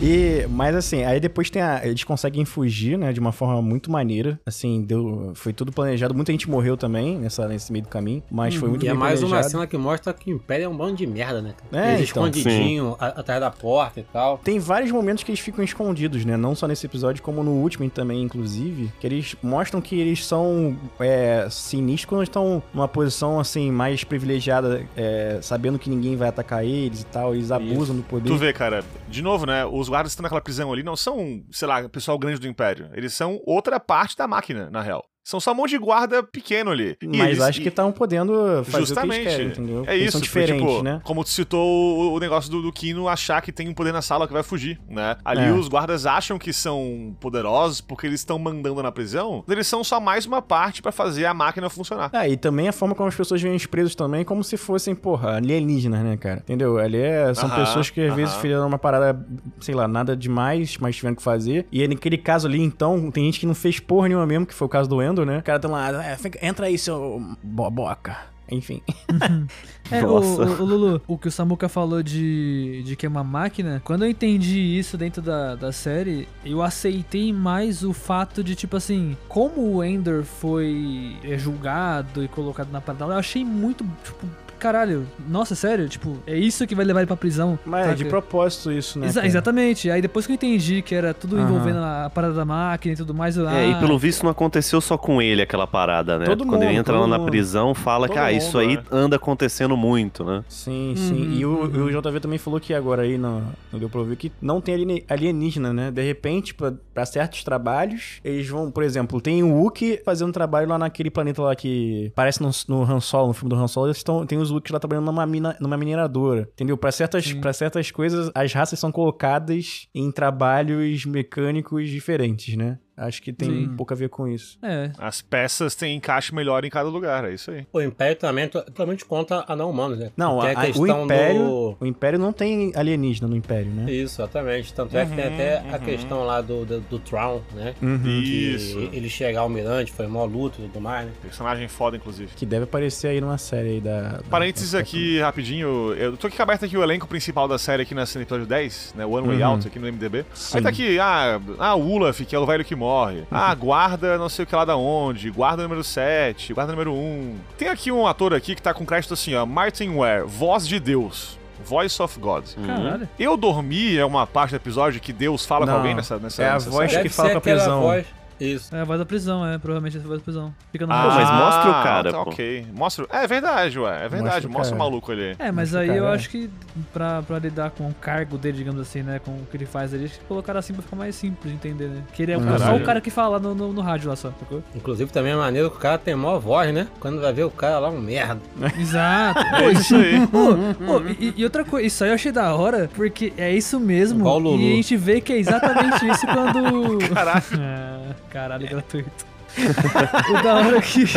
E, 0.02 0.48
mas 0.49 0.76
assim, 0.76 1.03
aí 1.03 1.19
depois 1.19 1.49
tem 1.49 1.61
a. 1.61 1.86
Eles 1.86 2.03
conseguem 2.03 2.44
fugir, 2.44 2.98
né? 2.98 3.14
De 3.14 3.19
uma 3.19 3.32
forma 3.32 3.61
muito 3.61 3.91
maneira. 3.91 4.40
Assim, 4.45 4.82
deu. 4.82 5.32
Foi 5.36 5.53
tudo 5.53 5.72
planejado. 5.72 6.15
Muita 6.15 6.32
gente 6.32 6.49
morreu 6.49 6.76
também 6.76 7.19
nessa, 7.19 7.48
nesse 7.48 7.72
meio 7.72 7.84
do 7.84 7.90
caminho. 7.90 8.23
Mas 8.32 8.56
foi 8.56 8.68
muito 8.69 8.84
E 8.84 8.88
é 8.88 8.91
bem 8.91 8.99
mais 8.99 9.19
uma 9.22 9.30
planejado. 9.30 9.52
cena 9.52 9.68
que 9.68 9.78
mostra 9.78 10.11
que 10.14 10.32
o 10.34 10.36
Império 10.36 10.65
é 10.65 10.68
um 10.69 10.76
bando 10.76 10.95
de 10.95 11.06
merda, 11.06 11.41
né? 11.41 11.53
É, 11.72 11.95
Eles 11.95 12.10
então. 12.10 12.28
escondidinho, 12.28 12.95
a- 12.99 13.07
atrás 13.07 13.40
da 13.40 13.52
porta 13.52 13.99
e 13.99 14.03
tal. 14.03 14.40
Tem 14.40 14.57
vários 14.60 14.91
momentos 14.91 15.23
que 15.23 15.30
eles 15.32 15.40
ficam 15.40 15.64
escondidos, 15.64 16.26
né? 16.26 16.36
Não 16.36 16.56
só 16.56 16.68
nesse 16.68 16.86
episódio, 16.86 17.22
como 17.22 17.44
no 17.44 17.52
último 17.52 17.88
também, 17.91 18.23
inclusive. 18.23 18.91
Que 18.99 19.06
eles 19.06 19.36
mostram 19.44 19.80
que 19.82 19.99
eles 19.99 20.26
são 20.26 20.76
é, 20.99 21.48
sinistros 21.49 22.06
quando 22.10 22.23
estão 22.23 22.64
numa 22.73 22.88
posição, 22.88 23.40
assim, 23.40 23.69
mais 23.72 24.03
privilegiada, 24.03 24.84
é, 24.98 25.38
sabendo 25.41 25.78
que 25.78 25.90
ninguém 25.90 26.15
vai 26.15 26.30
atacar 26.30 26.65
eles 26.65 27.02
e 27.02 27.06
tal. 27.06 27.36
Eles 27.36 27.52
abusam 27.52 27.95
do 27.95 28.02
poder. 28.02 28.28
Tu 28.30 28.36
vê, 28.38 28.52
cara, 28.52 28.84
de 29.07 29.22
novo, 29.22 29.45
né? 29.45 29.64
Os 29.65 29.90
guardas 29.91 30.11
que 30.11 30.13
estão 30.13 30.23
naquela 30.23 30.41
prisão 30.41 30.72
ali 30.72 30.84
não 30.84 30.95
são, 30.95 31.43
sei 31.51 31.68
lá, 31.68 31.88
pessoal 31.89 32.18
grande 32.18 32.39
do 32.39 32.47
Império. 32.47 32.89
Eles 32.93 33.13
são 33.13 33.41
outra 33.45 33.80
parte 33.80 34.15
da 34.15 34.27
máquina, 34.27 34.69
na 34.69 34.81
real. 34.81 35.11
São 35.23 35.39
só 35.39 35.52
um 35.52 35.56
monte 35.56 35.69
de 35.72 35.77
guarda 35.77 36.23
pequeno 36.23 36.72
ali. 36.72 36.98
E 37.02 37.07
Mas 37.07 37.27
eles- 37.27 37.41
acho 37.41 37.61
que 37.61 37.68
estão 37.69 37.91
podendo 37.91 38.64
fazer 38.65 38.85
Justamente. 38.85 39.19
o 39.19 39.22
que 39.23 39.27
eles 39.27 39.34
querem, 39.35 39.48
entendeu? 39.52 39.84
É 39.88 39.93
eles 39.95 40.07
isso, 40.07 40.11
são 40.14 40.19
foi, 40.27 40.41
diferentes, 40.43 40.68
tipo, 40.72 40.84
né? 40.84 40.99
Como 41.03 41.23
tu 41.23 41.30
citou 41.30 42.14
o, 42.14 42.19
negócio 42.19 42.49
do, 42.49 42.61
do 42.61 42.72
Kino 42.72 43.07
achar 43.07 43.39
que 43.41 43.52
tem 43.52 43.69
um 43.69 43.73
poder 43.73 43.93
na 43.93 44.02
sala 44.02 44.26
que 44.27 44.34
vai 44.34 44.41
fugir, 44.43 44.80
né? 44.89 45.15
Ali 45.23 45.43
É. 45.43 45.52
os 45.52 45.68
guardas 45.68 46.06
acham 46.07 46.39
que 46.39 46.52
são 46.52 47.15
poderosos 47.19 47.81
porque 47.81 48.07
eles 48.07 48.19
estão 48.22 48.39
mandando 48.39 48.81
na 48.81 48.91
prisão, 48.91 49.43
eles 49.48 49.68
são 49.68 49.84
só 49.84 49.99
mais 49.99 50.26
uma 50.26 50.41
parte 50.41 50.81
pra 50.81 50.91
fazer 50.91 51.26
a 51.26 51.34
máquina 51.34 51.69
funcionar. 51.69 52.10
Ah, 52.14 52.27
e 52.27 52.35
também 52.35 52.68
a 52.68 52.73
forma 52.73 52.95
como 52.95 53.07
as 53.07 53.15
pessoas 53.15 53.41
veem 53.41 53.56
os 53.56 53.65
presos 53.68 53.93
também, 53.93 54.26
como 54.26 54.43
se 54.43 54.57
fossem, 54.57 54.95
porra, 54.95 55.35
alienígenas, 55.38 56.03
né, 56.03 56.18
cara? 56.18 56.39
Entendeu? 56.39 56.80
Ali 56.80 56.98
é, 56.98 57.31
são 57.35 57.48
Aham, 57.48 57.60
pessoas 57.64 57.89
que 57.91 58.02
às 58.02 58.15
vezes 58.15 58.34
aham. 58.34 58.41
fizeram 58.41 58.68
uma 58.68 58.80
parada, 58.80 59.23
sei 59.60 59.76
lá, 59.76 59.88
nada 59.88 60.15
demais, 60.18 60.77
mas 60.80 60.95
tiveram 60.95 61.15
que 61.15 61.22
fazer. 61.22 61.68
E 61.72 61.88
naquele 61.88 62.18
caso 62.18 62.48
ali, 62.48 62.60
então, 62.60 63.11
tem 63.11 63.23
gente 63.26 63.39
que 63.39 63.45
não 63.45 63.53
fez 63.56 63.80
porra 63.80 64.07
nenhuma 64.07 64.26
mesmo, 64.26 64.45
que 64.45 64.53
foi 64.53 64.65
o 64.65 64.69
caso 64.69 64.89
do 64.89 64.99
Endo, 65.12 65.26
né? 65.26 65.38
O 65.40 65.44
cara 65.44 65.60
tá 65.60 65.68
lá, 65.68 66.04
"É, 66.04 66.16
fica- 66.18 66.40
entra 66.46 66.66
aí, 66.68 66.78
seu 66.78 67.22
boboca. 67.44 68.18
Enfim. 68.50 68.82
É, 69.92 70.06
o, 70.06 70.08
Nossa. 70.22 70.42
o- 70.44 70.62
o 70.62 70.66
Lulu, 70.66 71.02
o 71.06 71.18
que 71.18 71.28
o 71.28 71.32
Samuka 71.32 71.68
falou 71.68 72.02
de, 72.02 72.82
de 72.86 72.96
que 72.96 73.06
é 73.06 73.10
uma 73.10 73.26
máquina, 73.26 73.82
quando 73.84 74.06
eu 74.06 74.10
entendi 74.10 74.58
isso 74.80 74.98
dentro 74.98 75.22
da, 75.22 75.54
da 75.56 75.72
série, 75.74 76.30
eu 76.46 76.62
aceitei 76.62 77.34
mais 77.34 77.84
o 77.84 77.92
fato 77.92 78.42
de, 78.42 78.56
tipo 78.56 78.78
assim, 78.78 79.18
como 79.28 79.62
o 79.76 79.84
Ender 79.84 80.24
foi 80.24 81.18
é, 81.26 81.38
julgado 81.38 82.24
e 82.24 82.28
colocado 82.30 82.72
na 82.72 82.80
parada, 82.80 83.04
eu 83.06 83.18
achei 83.18 83.44
muito, 83.44 83.86
tipo, 84.04 84.26
caralho, 84.62 85.08
nossa, 85.28 85.56
sério? 85.56 85.90
Tipo, 85.90 86.18
é 86.28 86.38
isso 86.38 86.66
que 86.68 86.76
vai 86.76 86.86
levar 86.86 87.00
ele 87.00 87.08
pra 87.08 87.18
prisão? 87.18 87.58
Mas 87.66 87.82
é 87.82 87.84
saca? 87.86 87.96
de 87.96 88.06
propósito 88.06 88.72
isso, 88.72 89.00
né? 89.00 89.08
Exa- 89.08 89.16
cara? 89.22 89.28
exatamente. 89.28 89.90
Aí 89.90 90.02
depois 90.02 90.26
que 90.28 90.32
eu 90.32 90.36
entendi 90.36 90.82
que 90.84 90.94
era 90.94 91.14
tudo 91.14 91.40
envolvendo 91.40 91.80
a 91.80 92.12
parada 92.14 92.34
da 92.36 92.46
máquina 92.46 92.94
e 92.94 92.96
tudo 92.98 93.14
mais, 93.14 93.36
eu, 93.36 93.50
É, 93.50 93.70
e 93.70 93.74
ah, 93.74 93.80
pelo 93.80 93.98
visto 93.98 94.24
não 94.24 94.30
aconteceu 94.30 94.80
só 94.80 94.98
com 94.98 95.20
ele 95.20 95.42
aquela 95.42 95.66
parada, 95.66 96.20
né? 96.20 96.26
Todo 96.26 96.46
Quando 96.46 96.62
ele 96.62 96.68
mundo, 96.72 96.80
entra 96.80 96.94
todo 96.94 97.02
lá 97.02 97.08
na 97.08 97.18
mundo. 97.18 97.30
prisão, 97.30 97.74
fala 97.74 98.08
que, 98.08 98.14
Todo 98.14 98.24
ah, 98.24 98.32
isso 98.32 98.58
mundo, 98.58 98.70
aí 98.70 98.78
né? 98.78 98.84
anda 98.92 99.16
acontecendo 99.16 99.76
muito, 99.76 100.24
né? 100.24 100.44
Sim, 100.48 100.94
sim. 100.96 101.14
Uhum, 101.14 101.34
e 101.34 101.46
o, 101.46 101.50
uhum. 101.64 101.86
o 101.86 102.02
JV 102.02 102.20
também 102.20 102.38
falou 102.38 102.60
que 102.60 102.74
agora 102.74 103.02
aí 103.02 103.18
no, 103.18 103.42
no 103.72 103.80
Deu 103.80 103.90
Pra 103.90 104.00
Ouvir 104.02 104.16
que 104.16 104.32
não 104.40 104.62
tem 104.62 104.76
alienígena, 105.10 105.74
né? 105.74 105.90
De 105.90 106.02
repente, 106.04 106.54
pra, 106.54 106.74
pra 106.94 107.06
certos 107.06 107.44
trabalhos, 107.44 108.20
eles 108.24 108.48
vão, 108.48 108.70
por 108.70 108.84
exemplo, 108.84 109.20
tem 109.20 109.42
o 109.44 109.56
Wookiee 109.56 110.00
fazendo 110.06 110.32
trabalho 110.32 110.70
lá 110.70 110.78
naquele 110.78 111.10
planeta 111.10 111.42
lá 111.42 111.56
que 111.56 112.12
parece 112.16 112.42
no, 112.42 112.52
no 112.68 112.84
Han 112.84 113.00
Solo, 113.00 113.30
no 113.30 113.34
filme 113.34 113.50
do 113.50 113.56
Han 113.60 113.68
Solo, 113.68 113.88
eles 113.88 113.98
estão, 113.98 114.26
tem 114.26 114.38
os 114.38 114.51
Wookiees 114.52 114.72
lá 114.72 114.80
trabalhando 114.80 115.06
numa, 115.06 115.26
mina, 115.26 115.56
numa 115.60 115.78
mineradora, 115.78 116.49
entendeu? 116.53 116.78
Pra 116.78 116.91
certas, 116.91 117.34
pra 117.34 117.53
certas 117.53 117.90
coisas, 117.91 118.30
as 118.36 118.53
raças 118.53 118.80
são 118.80 118.91
colocadas 118.91 119.88
em 119.94 120.11
trabalhos 120.11 121.06
mecânicos 121.06 121.90
diferentes, 121.90 122.56
né? 122.56 122.78
Acho 123.02 123.22
que 123.22 123.34
tem 123.34 123.49
Sim. 123.49 123.68
um 123.69 123.76
pouco 123.76 123.94
a 123.94 123.95
ver 123.98 124.10
com 124.10 124.28
isso. 124.28 124.57
É. 124.61 124.91
As 124.99 125.22
peças 125.22 125.76
têm 125.76 125.95
encaixe 125.98 126.34
melhor 126.36 126.64
em 126.65 126.69
cada 126.69 126.90
lugar, 126.90 127.26
é 127.26 127.34
isso 127.34 127.52
aí. 127.52 127.65
O 127.73 127.82
Império 127.82 128.15
também 128.15 128.48
totalmente 128.48 129.03
contra 129.06 129.44
a 129.48 129.56
não 129.56 129.69
humanos, 129.69 129.98
né? 129.99 130.11
Não, 130.15 130.40
a- 130.40 130.52
a- 130.52 130.72
o 130.78 130.88
Império, 130.88 131.40
do- 131.44 131.78
o 131.80 131.86
Império 131.86 132.19
não 132.19 132.32
tem 132.32 132.72
alienígena 132.76 133.28
no 133.28 133.36
Império, 133.36 133.72
né? 133.72 133.91
Isso, 133.91 134.22
exatamente. 134.22 134.73
Tanto 134.73 134.95
é 134.95 135.06
que 135.06 135.15
tem 135.15 135.26
até 135.26 135.57
a 135.60 135.78
uhum. 135.78 135.80
questão 135.80 136.23
lá 136.26 136.41
do, 136.41 136.65
do, 136.65 136.80
do 136.82 136.99
Tron, 136.99 137.41
né? 137.53 137.73
Uhum. 137.82 137.99
Que 137.99 138.53
Isso. 138.56 138.78
ele 138.94 139.10
chegar 139.10 139.40
ao 139.40 139.45
Almirante, 139.45 139.91
foi 139.91 140.06
mó 140.07 140.23
luto 140.26 140.61
e 140.61 140.65
tudo 140.68 140.80
mais, 140.80 141.07
né? 141.07 141.11
Personagem 141.22 141.68
foda, 141.68 141.98
inclusive. 141.98 142.32
Que 142.36 142.45
deve 142.45 142.65
aparecer 142.65 143.07
aí 143.07 143.19
numa 143.22 143.38
série 143.38 143.69
aí 143.69 143.82
da. 143.82 144.22
Parênteses 144.30 144.72
da- 144.73 144.80
aqui, 144.80 145.19
rapidinho. 145.19 145.94
Eu 145.95 146.15
tô 146.18 146.28
aqui 146.28 146.40
aberto 146.41 146.65
aqui 146.65 146.78
o 146.78 146.84
elenco 146.84 147.07
principal 147.07 147.48
da 147.48 147.57
série 147.57 147.82
aqui 147.84 147.95
nesse 147.95 148.19
episódio 148.19 148.45
10, 148.45 148.94
né? 148.95 149.06
One 149.06 149.28
Way 149.28 149.38
Uhum. 149.38 149.45
Out, 149.48 149.68
aqui 149.68 149.80
no 149.80 149.88
MDB. 149.88 150.23
Sim. 150.34 150.57
Aí 150.57 150.64
tá 150.64 150.69
aqui, 150.69 150.99
ah, 150.99 151.41
ah, 151.57 151.76
o 151.76 151.91
Olaf, 151.91 152.19
que 152.22 152.36
é 152.36 152.40
o 152.40 152.45
velho 152.45 152.64
que 152.64 152.76
morre. 152.76 152.90
Ah, 153.31 153.53
guarda 153.55 154.18
não 154.18 154.30
sei 154.30 154.43
o 154.43 154.47
que 154.47 154.55
lá 154.55 154.65
da 154.65 154.76
onde. 154.76 155.30
Guarda 155.31 155.63
número 155.63 155.84
7, 155.84 156.53
guarda 156.53 156.72
número 156.73 156.93
1. 156.93 157.35
Tem 157.57 157.68
aqui 157.69 157.91
um 157.91 158.05
ator 158.05 158.34
aqui 158.34 158.55
que 158.55 158.61
tá 158.61 158.73
com 158.73 158.85
crédito 158.85 159.13
assim, 159.13 159.34
ó. 159.35 159.45
Martin 159.45 159.95
Ware, 159.95 160.23
voz 160.26 160.68
de 160.68 160.80
Deus. 160.80 161.39
Voice 161.63 162.01
of 162.01 162.19
God. 162.19 162.43
Caralho. 162.65 163.07
Eu 163.19 163.38
dormi 163.38 163.95
é 163.95 164.03
uma 164.03 164.26
parte 164.26 164.49
do 164.51 164.55
episódio 164.55 164.99
que 164.99 165.13
Deus 165.13 165.45
fala 165.45 165.65
com 165.65 165.72
Não, 165.72 165.77
alguém 165.80 165.93
nessa, 165.93 166.18
nessa 166.18 166.41
é 166.41 166.49
a 166.49 166.53
nessa 166.53 166.69
voz 166.72 166.91
série? 166.91 167.03
que 167.03 167.09
Deve 167.09 167.15
fala 167.15 167.30
com 167.31 167.38
a 167.38 167.41
prisão. 167.41 167.81
voz. 167.81 168.05
Isso. 168.43 168.76
É 168.76 168.81
a 168.81 168.84
voz 168.84 168.99
da 168.99 169.05
prisão, 169.05 169.45
é. 169.45 169.57
Provavelmente 169.57 169.97
é 169.97 169.99
a 169.99 170.03
voz 170.03 170.19
da 170.19 170.23
prisão. 170.23 170.53
Fica 170.72 170.85
no 170.88 170.93
Ah, 170.93 171.05
mas 171.07 171.30
mostra 171.31 171.69
o 171.69 171.84
cara, 171.84 172.11
tá 172.11 172.23
pô. 172.23 172.30
ok. 172.31 172.65
Mostra. 172.73 173.05
É 173.11 173.27
verdade, 173.27 173.80
ué. 173.80 174.05
É 174.05 174.09
verdade. 174.09 174.47
Mostra 174.47 174.49
o 174.49 174.51
Mostra 174.53 174.76
o 174.76 174.80
maluco 174.80 175.11
ali. 175.11 175.35
É, 175.39 175.51
mas 175.51 175.72
Mas, 175.72 175.76
aí 175.76 175.89
eu 175.89 176.03
cara, 176.03 176.15
acho 176.15 176.30
que 176.30 176.49
pra, 176.91 177.22
pra 177.22 177.38
lidar 177.39 177.69
com 177.72 177.88
o 177.88 177.93
cargo 177.93 178.38
dele, 178.38 178.57
digamos 178.57 178.81
assim, 178.81 179.03
né? 179.03 179.19
Com 179.23 179.31
o 179.31 179.45
que 179.49 179.55
ele 179.57 179.65
faz 179.65 179.93
ali, 179.93 180.05
acho 180.05 180.19
que 180.19 180.26
colocaram 180.26 180.59
assim 180.59 180.73
pra 180.73 180.81
ficar 180.81 180.95
mais 180.95 181.15
simples 181.15 181.51
de 181.51 181.55
entender, 181.55 181.88
né? 181.88 182.01
Que 182.13 182.23
ele 182.23 182.31
é 182.31 182.38
o 182.38 182.41
cara- 182.41 182.57
só 182.57 182.63
Caralho. 182.65 182.81
o 182.81 182.85
cara 182.85 183.01
que 183.01 183.09
fala 183.11 183.39
no, 183.39 183.53
no, 183.53 183.72
no 183.73 183.81
rádio 183.81 184.09
lá 184.09 184.15
só, 184.15 184.31
sacou? 184.39 184.63
Inclusive 184.76 185.11
também 185.11 185.34
é 185.34 185.35
maneiro 185.35 185.69
que 185.69 185.77
o 185.77 185.80
cara 185.80 185.97
tem 185.97 186.15
mó 186.15 186.38
voz, 186.39 186.73
né? 186.73 186.88
Quando 186.99 187.22
vai 187.22 187.31
ver 187.31 187.43
o 187.43 187.51
cara 187.51 187.77
lá, 187.80 187.89
um 187.89 187.99
merda. 188.01 188.41
Exato. 188.80 189.39
É 189.39 189.72
isso 189.72 189.95
aí. 189.95 190.26
Pô, 190.27 190.55
pô, 190.85 191.01
e, 191.19 191.34
e 191.38 191.43
outra 191.43 191.63
coisa, 191.63 191.85
isso 191.85 192.03
aí 192.03 192.09
eu 192.09 192.15
achei 192.15 192.31
da 192.31 192.53
hora, 192.55 192.89
porque 192.95 193.31
é 193.38 193.53
isso 193.53 193.80
mesmo. 193.80 194.19
Igual 194.22 194.35
o 194.38 194.39
Lulu. 194.39 194.61
E 194.61 194.72
a 194.73 194.76
gente 194.77 194.97
vê 194.97 195.22
que 195.22 195.31
é 195.34 195.38
exatamente 195.38 196.07
isso 196.07 196.26
quando. 196.26 196.97
Caralho. 197.13 197.41
Ah, 197.61 198.13
caralho, 198.32 198.68
gratuito. 198.68 199.31
O 199.57 200.44
da 200.44 200.56
hora 200.56 200.82
que. 200.82 201.02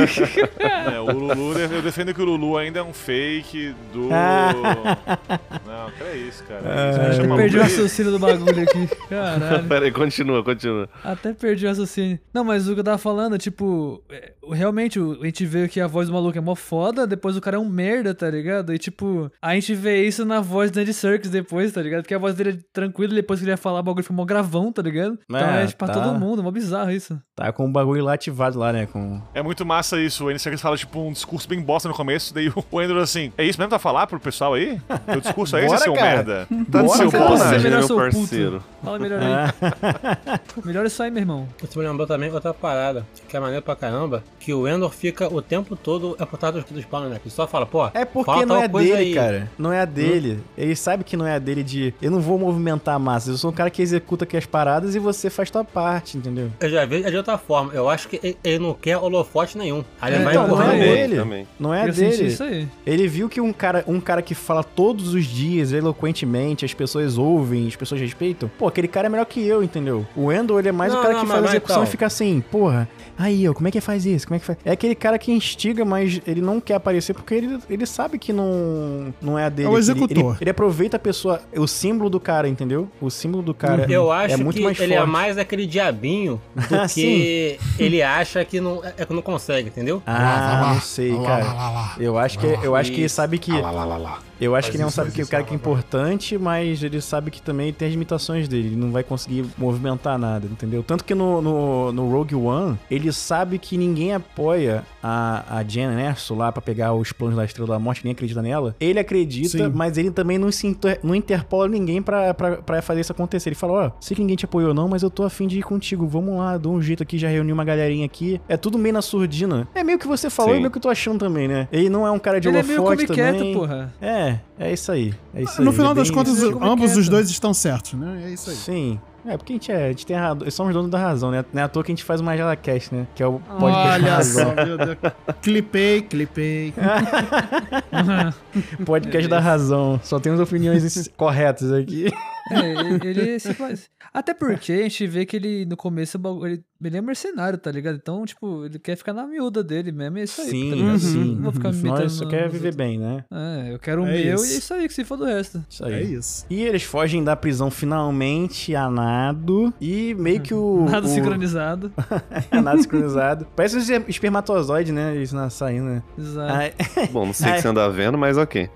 É, 0.64 1.00
o 1.00 1.10
Lulu, 1.12 1.58
eu 1.58 1.82
defendo 1.82 2.12
que 2.14 2.20
o 2.20 2.24
Lulu 2.24 2.56
ainda 2.58 2.80
é 2.80 2.82
um 2.82 2.92
fake 2.92 3.74
do. 3.92 4.08
Não, 4.08 5.90
que 5.96 6.02
é 6.02 6.16
isso, 6.16 6.44
cara. 6.44 6.62
Ah, 6.64 7.10
Isso 7.10 7.20
me 7.20 7.26
Até 7.26 7.36
perdi 7.36 7.58
o 7.58 7.62
raciocínio 7.62 8.12
do 8.12 8.18
bagulho 8.18 8.62
aqui. 8.62 8.88
Caralho. 9.08 9.64
Pera 9.68 9.84
aí, 9.84 9.92
continua, 9.92 10.42
continua. 10.42 10.88
Até 11.02 11.32
perdi 11.32 11.64
o 11.66 11.68
raciocínio. 11.68 12.18
Não, 12.32 12.44
mas 12.44 12.68
o 12.68 12.74
que 12.74 12.80
eu 12.80 12.84
tava 12.84 12.98
falando, 12.98 13.38
tipo, 13.38 14.02
é, 14.10 14.32
realmente, 14.52 14.98
a 14.98 15.24
gente 15.24 15.44
vê 15.46 15.68
que 15.68 15.80
a 15.80 15.86
voz 15.86 16.08
do 16.08 16.14
maluco 16.14 16.36
é 16.36 16.40
mó 16.40 16.54
foda, 16.54 17.06
depois 17.06 17.36
o 17.36 17.40
cara 17.40 17.56
é 17.56 17.60
um 17.60 17.68
merda, 17.68 18.14
tá 18.14 18.28
ligado? 18.30 18.72
E 18.74 18.78
tipo, 18.78 19.30
a 19.40 19.54
gente 19.54 19.74
vê 19.74 20.06
isso 20.06 20.24
na 20.24 20.40
voz 20.40 20.70
do 20.70 20.80
Andy 20.80 20.92
Serkis 20.92 21.30
depois, 21.30 21.72
tá 21.72 21.80
ligado? 21.82 22.02
Porque 22.02 22.14
a 22.14 22.18
voz 22.18 22.34
dele 22.34 22.50
é 22.50 22.58
tranquila 22.72 23.12
e 23.12 23.16
depois 23.16 23.40
que 23.40 23.44
ele 23.44 23.52
ia 23.52 23.56
falar, 23.56 23.80
o 23.80 23.82
bagulho 23.82 24.04
foi 24.04 24.14
mó 24.16 24.24
gravão, 24.24 24.72
tá 24.72 24.82
ligado? 24.82 25.18
Então 25.24 25.38
É, 25.38 25.64
é, 25.64 25.66
tipo, 25.66 25.78
pra 25.84 25.94
tá. 25.94 26.00
todo 26.02 26.18
mundo, 26.18 26.42
mó 26.42 26.50
bizarro 26.50 26.90
isso. 26.90 27.20
Tá 27.34 27.52
com 27.52 27.66
o 27.66 27.72
bagulho 27.72 28.04
lá 28.04 28.16
ativado 28.24 28.58
lá, 28.58 28.72
né? 28.72 28.86
Com... 28.86 29.20
É 29.34 29.42
muito 29.42 29.64
massa 29.66 30.00
isso. 30.00 30.24
O 30.24 30.28
Andy 30.28 30.38
Serkis 30.38 30.60
fala, 30.60 30.76
tipo, 30.76 30.98
um 31.00 31.12
discurso 31.12 31.48
bem 31.48 31.60
bosta 31.60 31.88
no 31.88 31.94
começo, 31.94 32.32
daí 32.32 32.48
o 32.70 32.78
Andrew 32.78 33.00
assim, 33.00 33.32
é 33.36 33.44
isso 33.44 33.58
mesmo 33.58 33.68
pra 33.68 33.78
falar 33.78 34.06
pro 34.06 34.18
pessoal 34.18 34.54
aí? 34.54 34.80
Teu 35.06 35.20
discurso 35.20 35.56
é 35.56 35.60
esse, 35.60 35.68
Bora, 35.68 35.80
seu 35.80 35.94
cara. 35.94 36.06
merda? 36.16 36.46
Tá 36.48 36.54
de 36.82 36.86
Bora, 36.86 36.98
seu 36.98 37.10
cara. 37.10 37.28
bosta. 37.28 37.48
Você 37.48 37.54
é 37.54 37.58
melhor 37.58 37.78
meu 37.78 37.86
seu 37.86 37.96
puto. 37.96 38.10
parceiro. 38.12 38.64
Fala 38.82 38.98
melhor 38.98 39.20
aí. 39.22 40.40
melhor 40.64 40.86
isso 40.86 41.02
aí, 41.02 41.10
meu 41.10 41.20
irmão. 41.22 41.48
Isso 41.62 41.78
me 41.78 41.86
lembrou 41.86 42.06
também 42.06 42.32
outra 42.32 42.54
parada, 42.54 43.06
que 43.28 43.36
é 43.36 43.40
maneiro 43.40 43.62
pra 43.62 43.76
caramba, 43.76 44.22
que 44.40 44.52
o 44.52 44.66
Endor 44.66 44.90
fica 44.90 45.32
o 45.32 45.42
tempo 45.42 45.76
todo 45.76 46.16
é 46.18 46.24
trás 46.36 46.54
dos, 46.54 46.64
dos 46.64 46.84
planos, 46.84 47.10
né? 47.10 47.20
Que 47.22 47.30
só 47.30 47.46
fala, 47.46 47.66
pô, 47.66 47.86
É 47.94 48.04
porque 48.04 48.30
fala 48.30 48.46
não 48.46 48.56
tal 48.56 48.64
é 48.64 48.68
coisa 48.68 48.96
dele, 48.96 49.08
aí. 49.08 49.14
cara. 49.14 49.50
Não 49.58 49.72
é 49.72 49.80
a 49.80 49.84
dele. 49.84 50.42
Ele 50.56 50.74
sabe 50.74 51.04
que 51.04 51.16
não 51.16 51.26
é 51.26 51.34
a 51.34 51.38
dele 51.38 51.62
de 51.62 51.94
eu 52.02 52.10
não 52.10 52.20
vou 52.20 52.38
movimentar 52.38 52.94
a 52.94 52.98
massa. 52.98 53.30
Eu 53.30 53.36
sou 53.36 53.50
um 53.50 53.54
cara 53.54 53.70
que 53.70 53.82
executa 53.82 54.24
aqui 54.24 54.36
as 54.36 54.46
paradas 54.46 54.94
e 54.94 54.98
você 54.98 55.30
faz 55.30 55.50
tua 55.50 55.64
parte, 55.64 56.16
entendeu? 56.16 56.50
Eu 56.60 56.70
já 56.70 56.82
é 56.82 56.86
de 56.86 57.16
outra 57.16 57.38
forma. 57.38 57.72
Eu 57.72 57.88
acho 57.88 58.08
que 58.08 58.13
ele, 58.22 58.36
ele 58.44 58.58
não 58.58 58.74
quer 58.74 58.96
holofote 58.96 59.56
nenhum. 59.58 59.84
Aí 60.00 60.12
ele 60.12 60.22
É, 60.22 60.24
vai 60.24 60.34
então, 60.34 60.48
não 60.48 60.62
é 60.62 60.78
dele. 60.78 61.16
Também. 61.16 61.46
Não 61.58 61.74
é 61.74 61.88
eu 61.88 61.92
dele. 61.92 62.26
isso 62.26 62.42
aí. 62.42 62.68
Ele 62.86 63.08
viu 63.08 63.28
que 63.28 63.40
um 63.40 63.52
cara, 63.52 63.84
um 63.86 64.00
cara 64.00 64.22
que 64.22 64.34
fala 64.34 64.62
todos 64.62 65.14
os 65.14 65.24
dias, 65.24 65.72
eloquentemente, 65.72 66.64
as 66.64 66.74
pessoas 66.74 67.16
ouvem, 67.18 67.66
as 67.66 67.76
pessoas 67.76 68.00
respeitam. 68.00 68.50
Pô, 68.58 68.66
aquele 68.66 68.88
cara 68.88 69.06
é 69.06 69.10
melhor 69.10 69.26
que 69.26 69.44
eu, 69.46 69.62
entendeu? 69.62 70.06
O 70.16 70.32
Endo, 70.32 70.58
ele 70.58 70.68
é 70.68 70.72
mais 70.72 70.92
Não, 70.92 71.00
o 71.00 71.02
cara 71.02 71.14
não, 71.14 71.20
que 71.22 71.26
faz 71.26 71.44
execução 71.46 71.76
então. 71.76 71.84
e 71.84 71.90
fica 71.90 72.06
assim, 72.06 72.42
porra, 72.50 72.88
aí, 73.18 73.48
ó, 73.48 73.52
como 73.54 73.68
é 73.68 73.70
que 73.70 73.80
faz 73.80 74.04
isso? 74.06 74.26
Como 74.26 74.36
é 74.36 74.38
que 74.40 74.44
faz? 74.46 74.58
É 74.64 74.72
aquele 74.72 74.94
cara 74.94 75.18
que 75.18 75.30
instiga, 75.32 75.84
mas 75.84 76.20
ele 76.26 76.40
não 76.40 76.60
quer 76.60 76.74
aparecer 76.74 77.14
porque 77.14 77.34
ele, 77.34 77.58
ele 77.68 77.86
sabe 77.86 78.18
que 78.18 78.32
não, 78.32 79.12
não 79.20 79.38
é 79.38 79.44
a 79.44 79.48
dele. 79.48 79.68
É 79.68 79.70
o 79.70 79.74
Ele- 79.74 79.78
executor. 79.78 80.32
Ele, 80.34 80.36
ele 80.42 80.50
aproveita 80.50 80.96
a 80.96 81.00
pessoa, 81.00 81.40
o 81.56 81.66
símbolo 81.66 82.08
do 82.10 82.20
cara, 82.20 82.48
entendeu? 82.48 82.88
O 83.00 83.10
símbolo 83.10 83.42
do 83.42 83.54
cara 83.54 83.86
Eu 83.90 84.10
acho 84.12 84.34
é 84.34 84.36
muito 84.36 84.56
que 84.56 84.62
mais 84.64 84.78
ele 84.80 84.94
é 84.94 84.98
forte. 84.98 85.10
mais 85.10 85.38
aquele 85.38 85.66
diabinho 85.66 86.40
do 86.68 86.74
Ah, 86.80 86.86
que 86.88 87.58
ele 87.78 88.02
acha 88.02 88.44
que 88.44 88.60
não, 88.60 88.82
é 88.84 89.04
que 89.04 89.12
não 89.14 89.22
consegue, 89.22 89.68
entendeu? 89.68 90.02
Ah, 90.06 90.72
não 90.74 90.80
sei, 90.80 91.12
cara. 91.22 91.94
Eu 91.98 92.18
acho 92.18 92.38
que 92.38 92.46
eu 92.46 92.74
acho 92.76 92.90
que 92.92 93.00
ele 93.00 93.08
sabe 93.08 93.38
que 93.38 93.52
Lá, 93.52 93.70
lá, 93.70 93.84
lá, 93.84 93.96
lá. 93.96 94.18
eu 94.40 94.54
acho 94.56 94.70
que 94.70 94.76
ele 94.76 94.82
não 94.82 94.88
isso, 94.88 94.96
sabe 94.96 95.10
que 95.12 95.22
o 95.22 95.26
cara 95.26 95.42
lá, 95.42 95.48
que 95.48 95.54
é 95.54 95.56
importante, 95.56 96.36
mas 96.38 96.82
ele 96.82 97.00
sabe 97.00 97.30
que 97.30 97.40
também 97.40 97.72
tem 97.72 97.86
as 97.88 97.92
limitações 97.92 98.48
dele. 98.48 98.68
Ele 98.68 98.76
não 98.76 98.90
vai 98.90 99.02
conseguir 99.04 99.44
movimentar 99.56 100.18
nada, 100.18 100.46
entendeu? 100.46 100.82
Tanto 100.82 101.04
que 101.04 101.14
no, 101.14 101.40
no, 101.40 101.92
no 101.92 102.10
Rogue 102.10 102.34
One, 102.34 102.78
ele 102.90 103.03
sabe 103.12 103.58
que 103.58 103.76
ninguém 103.76 104.12
apoia 104.14 104.84
a, 105.02 105.58
a 105.58 105.62
Jen 105.62 106.00
Erso 106.00 106.34
lá 106.34 106.50
pra 106.50 106.62
pegar 106.62 106.92
os 106.94 107.12
planos 107.12 107.36
da 107.36 107.44
Estrela 107.44 107.68
da 107.68 107.78
Morte, 107.78 108.02
nem 108.04 108.12
acredita 108.12 108.42
nela. 108.42 108.74
Ele 108.80 108.98
acredita, 108.98 109.48
Sim. 109.58 109.72
mas 109.74 109.96
ele 109.98 110.10
também 110.10 110.38
não, 110.38 110.50
se 110.50 110.66
inter, 110.66 110.98
não 111.02 111.14
interpola 111.14 111.68
ninguém 111.68 112.02
pra 112.02 112.34
fazer 112.82 113.00
isso 113.00 113.12
acontecer. 113.12 113.48
Ele 113.50 113.56
fala, 113.56 113.72
ó, 113.86 113.90
sei 114.00 114.14
que 114.14 114.20
ninguém 114.22 114.36
te 114.36 114.44
apoiou 114.44 114.72
não, 114.74 114.88
mas 114.88 115.02
eu 115.02 115.10
tô 115.10 115.22
afim 115.24 115.46
de 115.46 115.58
ir 115.58 115.62
contigo. 115.62 116.06
Vamos 116.06 116.36
lá, 116.38 116.56
dou 116.56 116.74
um 116.74 116.82
jeito 116.82 117.02
aqui, 117.02 117.18
já 117.18 117.28
reuni 117.28 117.52
uma 117.52 117.64
galerinha 117.64 118.06
aqui. 118.06 118.40
É 118.48 118.56
tudo 118.56 118.78
meio 118.78 118.92
na 118.94 119.02
surdina. 119.02 119.66
É 119.74 119.82
meio 119.84 119.98
que 119.98 120.06
você 120.06 120.28
falou, 120.30 120.52
Sim. 120.52 120.58
é 120.58 120.60
meio 120.60 120.70
que 120.70 120.78
eu 120.78 120.82
tô 120.82 120.88
achando 120.88 121.18
também, 121.18 121.48
né? 121.48 121.68
Ele 121.72 121.88
não 121.88 122.06
é 122.06 122.10
um 122.10 122.18
cara 122.18 122.40
de 122.40 122.48
Ele 122.48 122.58
é 122.58 122.60
holofote 122.62 123.06
quieto, 123.06 123.38
também. 123.38 123.54
porra. 123.54 123.92
É, 124.00 124.38
é 124.58 124.72
isso 124.72 124.90
aí. 124.90 125.14
É 125.34 125.42
isso 125.42 125.62
No 125.62 125.70
aí, 125.70 125.76
final 125.76 125.92
é 125.92 125.94
das 125.94 126.10
contas, 126.10 126.42
é 126.42 126.46
ambos 126.60 126.96
é, 126.96 127.00
os 127.00 127.08
dois 127.08 127.30
estão 127.30 127.52
certos, 127.54 127.94
né? 127.94 128.22
É 128.26 128.30
isso 128.30 128.50
aí. 128.50 128.56
Sim. 128.56 129.00
É, 129.26 129.36
porque 129.38 129.54
a 129.54 129.56
gente 129.56 129.72
é, 129.72 129.84
a 129.84 129.88
gente 129.88 130.04
tem 130.06 130.16
razão, 130.16 130.50
somos 130.50 130.74
donos 130.74 130.90
da 130.90 130.98
razão, 130.98 131.30
né? 131.30 131.44
Não 131.52 131.62
é 131.62 131.64
à 131.64 131.68
toa 131.68 131.82
que 131.82 131.90
a 131.90 131.94
gente 131.94 132.04
faz 132.04 132.20
o 132.20 132.24
Magela 132.24 132.54
Cast, 132.56 132.94
né? 132.94 133.06
Que 133.14 133.22
é 133.22 133.26
o 133.26 133.40
podcast 133.58 133.88
da 133.88 133.94
Olha 133.94 134.14
razão. 134.16 134.44
só, 134.44 134.54
meu 134.64 134.78
Deus. 134.78 134.96
Clipei, 135.40 136.02
clipei. 136.02 136.74
Podcast 138.84 139.28
da 139.28 139.40
razão. 139.40 139.98
Só 140.02 140.20
temos 140.20 140.40
opiniões 140.40 141.08
corretas 141.16 141.72
aqui. 141.72 142.12
É, 142.50 142.70
ele, 142.70 143.08
ele 143.08 143.38
se 143.40 143.54
faz. 143.54 143.88
Até 144.12 144.34
porque 144.34 144.72
a 144.72 144.82
gente 144.82 145.06
vê 145.06 145.24
que 145.24 145.36
ele, 145.36 145.64
no 145.64 145.76
começo, 145.76 146.20
ele, 146.44 146.62
ele 146.82 146.96
é 146.98 147.00
mercenário, 147.00 147.58
tá 147.58 147.70
ligado? 147.70 147.96
Então, 147.96 148.24
tipo, 148.26 148.66
ele 148.66 148.78
quer 148.78 148.96
ficar 148.96 149.12
na 149.14 149.26
miúda 149.26 149.64
dele 149.64 149.90
mesmo, 149.92 150.18
e 150.18 150.20
é 150.20 150.24
isso 150.24 150.40
aí, 150.42 150.46
tá 150.46 150.50
Sim, 150.52 150.74
ligado? 150.74 150.98
sim. 150.98 151.34
Não 151.36 151.42
vou 151.44 151.52
ficar 151.52 151.72
me 151.72 151.82
Nós 151.82 152.12
só 152.12 152.26
quer 152.28 152.42
viver 152.50 152.68
outros. 152.68 152.76
bem, 152.76 152.98
né? 152.98 153.24
É, 153.32 153.72
eu 153.72 153.78
quero 153.78 154.02
o 154.02 154.06
É 154.06 154.12
meu 154.24 154.34
isso. 154.34 154.44
e 154.46 154.54
é 154.54 154.58
isso 154.58 154.74
aí, 154.74 154.86
que 154.88 154.92
se 154.94 155.04
for 155.04 155.16
do 155.16 155.24
resto. 155.24 155.64
Isso 155.70 155.84
aí. 155.84 155.94
É 155.94 156.02
isso. 156.02 156.44
E 156.50 156.62
eles 156.62 156.82
fogem 156.82 157.24
da 157.24 157.34
prisão 157.34 157.70
finalmente 157.70 158.74
a 158.76 158.90
nado. 158.90 159.72
E 159.80 160.14
meio 160.14 160.40
que 160.40 160.52
o. 160.52 160.84
Nada 160.90 161.06
o... 161.06 161.08
sincronizado. 161.10 161.92
a 162.50 162.60
nado 162.60 162.82
sincronizado. 162.82 163.46
Parece 163.56 163.76
um 163.76 164.04
espermatozoide, 164.08 164.92
né? 164.92 165.16
Isso 165.16 165.34
na 165.34 165.48
saindo, 165.48 165.86
né? 165.86 166.02
Exato. 166.18 166.52
Aí... 166.52 166.72
Bom, 167.10 167.24
não 167.26 167.32
sei 167.32 167.52
o 167.52 167.54
que 167.54 167.62
você 167.62 167.68
anda 167.68 167.88
vendo, 167.90 168.18
mas 168.18 168.36
ok. 168.36 168.68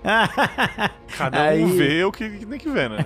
Cada 1.17 1.37
um 1.39 1.41
Aí- 1.43 1.65
vê 1.65 2.03
o 2.03 2.11
que 2.11 2.27
tem 2.45 2.59
que 2.59 2.69
ver, 2.69 2.89
né? 2.89 3.05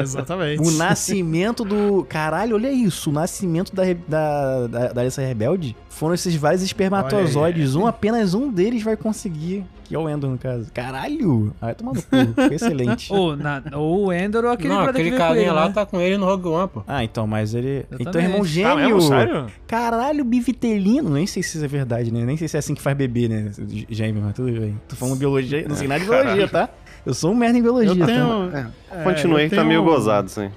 Exatamente. 0.02 0.62
O 0.62 0.70
nascimento 0.72 1.64
do. 1.64 2.04
Caralho, 2.08 2.56
olha 2.56 2.70
isso. 2.70 3.10
O 3.10 3.12
nascimento 3.12 3.74
da, 3.74 3.82
da, 4.06 4.66
da, 4.66 4.88
da 4.88 5.02
Rebelde 5.22 5.76
foram 5.88 6.14
esses 6.14 6.34
vários 6.34 6.62
espermatozoides. 6.62 7.74
Um, 7.74 7.86
apenas 7.86 8.34
um 8.34 8.50
deles 8.50 8.82
vai 8.82 8.96
conseguir. 8.96 9.64
Que 9.84 9.96
é 9.96 9.98
o 9.98 10.08
Endor, 10.08 10.30
no 10.30 10.38
caso. 10.38 10.70
Caralho! 10.72 11.52
Vai 11.60 11.74
tomar 11.74 11.94
no 11.94 12.02
cu. 12.02 12.08
Foi 12.34 12.54
excelente. 12.54 13.10
Ou, 13.12 13.36
na, 13.36 13.60
ou 13.74 14.06
o 14.06 14.12
Endor 14.12 14.44
ou 14.44 14.50
aquele 14.52 14.68
não, 14.72 14.84
brother 14.84 15.02
que 15.02 15.08
aquele 15.08 15.16
carinha 15.16 15.46
ele, 15.46 15.50
lá 15.50 15.66
né? 15.66 15.74
tá 15.74 15.84
com 15.84 16.00
ele 16.00 16.16
no 16.16 16.26
Rogue 16.26 16.46
One, 16.46 16.68
pô. 16.68 16.84
Ah, 16.86 17.02
então, 17.02 17.26
mas 17.26 17.54
ele. 17.54 17.84
Exatamente. 17.90 18.08
Então, 18.08 18.20
irmão 18.20 18.40
Ah, 18.42 18.44
gêmeo. 18.44 18.76
mesmo? 18.76 19.00
Sério? 19.02 19.46
Caralho, 19.66 20.24
bivitelino. 20.24 21.10
Nem 21.10 21.26
sei 21.26 21.42
se 21.42 21.56
isso 21.56 21.64
é 21.64 21.68
verdade, 21.68 22.12
né? 22.12 22.24
Nem 22.24 22.36
sei 22.36 22.46
se 22.46 22.56
é 22.56 22.60
assim 22.60 22.74
que 22.74 22.80
faz 22.80 22.96
bebê, 22.96 23.26
né? 23.26 23.50
Gêmeo, 23.88 24.22
mas 24.24 24.34
tudo 24.34 24.52
bem. 24.52 24.80
Tô 24.88 24.94
falando 24.94 25.16
biologia. 25.18 25.66
Não 25.68 25.74
sei 25.74 25.88
nada 25.88 26.00
de 26.04 26.08
biologia, 26.08 26.46
tá? 26.46 26.68
Eu 27.04 27.14
sou 27.14 27.32
um 27.32 27.34
merda 27.34 27.58
em 27.58 27.62
biologia, 27.62 27.92
Eu 27.92 27.98
tá? 27.98 28.06
tenho. 28.06 28.72
é, 28.92 29.02
Continuei 29.04 29.46
eu 29.46 29.50
que 29.50 29.56
tá 29.56 29.64
meio 29.64 29.80
tenho- 29.82 29.92
gozado, 29.92 30.28
sim. 30.30 30.50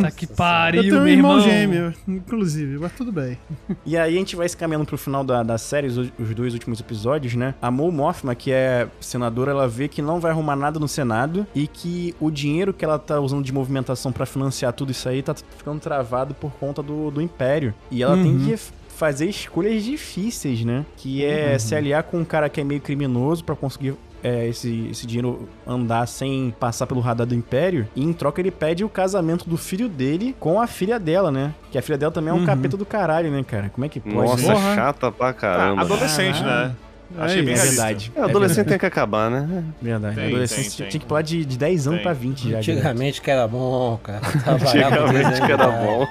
Tá 0.00 0.10
que 0.10 0.26
pariu, 0.26 0.82
Eu 0.82 0.88
tenho 0.88 1.00
um 1.00 1.04
meu 1.04 1.12
irmão, 1.12 1.38
irmão. 1.38 1.50
gêmeo, 1.50 1.94
inclusive, 2.06 2.78
mas 2.78 2.92
tudo 2.92 3.10
bem. 3.12 3.36
E 3.84 3.96
aí 3.98 4.14
a 4.14 4.18
gente 4.18 4.36
vai 4.36 4.48
se 4.48 4.56
caminhando 4.56 4.86
pro 4.86 4.96
final 4.96 5.24
da, 5.24 5.42
da 5.42 5.58
série, 5.58 5.88
os, 5.88 5.96
os 6.18 6.34
dois 6.34 6.54
últimos 6.54 6.80
episódios, 6.80 7.34
né? 7.34 7.54
A 7.60 7.70
Mo 7.70 7.90
Mothma, 7.90 8.34
que 8.34 8.52
é 8.52 8.86
senadora, 9.00 9.50
ela 9.50 9.68
vê 9.68 9.88
que 9.88 10.00
não 10.00 10.20
vai 10.20 10.30
arrumar 10.30 10.56
nada 10.56 10.78
no 10.78 10.86
Senado 10.88 11.46
e 11.54 11.66
que 11.66 12.14
o 12.20 12.30
dinheiro 12.30 12.72
que 12.72 12.84
ela 12.84 12.98
tá 12.98 13.18
usando 13.20 13.42
de 13.44 13.52
movimentação 13.52 14.12
pra 14.12 14.24
financiar 14.24 14.72
tudo 14.72 14.90
isso 14.92 15.08
aí 15.08 15.22
tá 15.22 15.34
ficando 15.34 15.80
travado 15.80 16.34
por 16.34 16.52
conta 16.52 16.82
do, 16.82 17.10
do 17.10 17.20
Império. 17.20 17.74
E 17.90 18.02
ela 18.02 18.14
tem 18.16 18.32
Uhum. 18.32 18.44
que 18.46 18.52
f- 18.54 18.72
fazer 18.88 19.28
escolhas 19.28 19.82
difíceis, 19.82 20.64
né? 20.64 20.86
Que 20.96 21.24
é 21.24 21.58
se 21.58 21.74
aliar 21.74 22.04
com 22.04 22.18
um 22.18 22.24
cara 22.24 22.48
que 22.48 22.60
é 22.60 22.64
meio 22.64 22.80
criminoso 22.80 23.42
pra 23.44 23.56
conseguir 23.56 23.94
é, 24.22 24.46
esse, 24.48 24.88
esse 24.90 25.06
dinheiro 25.06 25.48
andar 25.66 26.06
sem 26.06 26.54
passar 26.58 26.86
pelo 26.86 27.00
radar 27.00 27.26
do 27.26 27.34
Império. 27.34 27.88
E 27.96 28.02
em 28.04 28.12
troca 28.12 28.40
ele 28.40 28.50
pede 28.50 28.84
o 28.84 28.88
casamento 28.88 29.48
do 29.48 29.56
filho 29.56 29.88
dele 29.88 30.34
com 30.38 30.60
a 30.60 30.66
filha 30.66 30.98
dela, 30.98 31.30
né? 31.30 31.54
Que 31.70 31.78
a 31.78 31.82
filha 31.82 31.96
dela 31.98 32.12
também 32.12 32.30
é 32.30 32.34
um 32.34 32.40
Uhum. 32.40 32.46
capeta 32.46 32.76
do 32.76 32.84
caralho, 32.86 33.30
né, 33.30 33.42
cara? 33.42 33.68
Como 33.70 33.84
é 33.84 33.88
que 33.88 34.00
pode? 34.00 34.14
Nossa, 34.14 34.48
né? 34.48 34.54
Porra. 34.54 34.74
chata 34.74 35.12
pra 35.12 35.32
caramba. 35.32 35.82
Ah, 35.82 35.84
adolescente, 35.84 36.42
né? 36.42 36.74
Achei 37.18 37.40
É 37.40 37.42
bem 37.42 37.54
É 37.54 37.58
verdade. 37.58 38.12
É, 38.14 38.20
adolescente 38.22 38.66
tem 38.66 38.78
que 38.78 38.86
acabar, 38.86 39.30
né? 39.30 39.64
É 39.80 39.84
verdade. 39.84 40.14
Tem, 40.16 40.26
Adolescente 40.28 40.68
tem, 40.68 40.76
tem. 40.78 40.88
tinha 40.88 41.00
que 41.00 41.06
pular 41.06 41.22
de, 41.22 41.44
de 41.44 41.58
10 41.58 41.86
anos 41.88 41.98
Tem. 41.98 42.02
pra 42.04 42.12
20 42.12 42.38
já. 42.50 42.60
direto. 42.60 42.70
Antigamente 42.78 43.20
que 43.20 43.30
era 43.30 43.48
bom, 43.48 43.98
cara. 44.02 44.20
Antigamente 44.46 45.40
que 45.42 45.52
era 45.52 45.68
bom. 45.70 46.06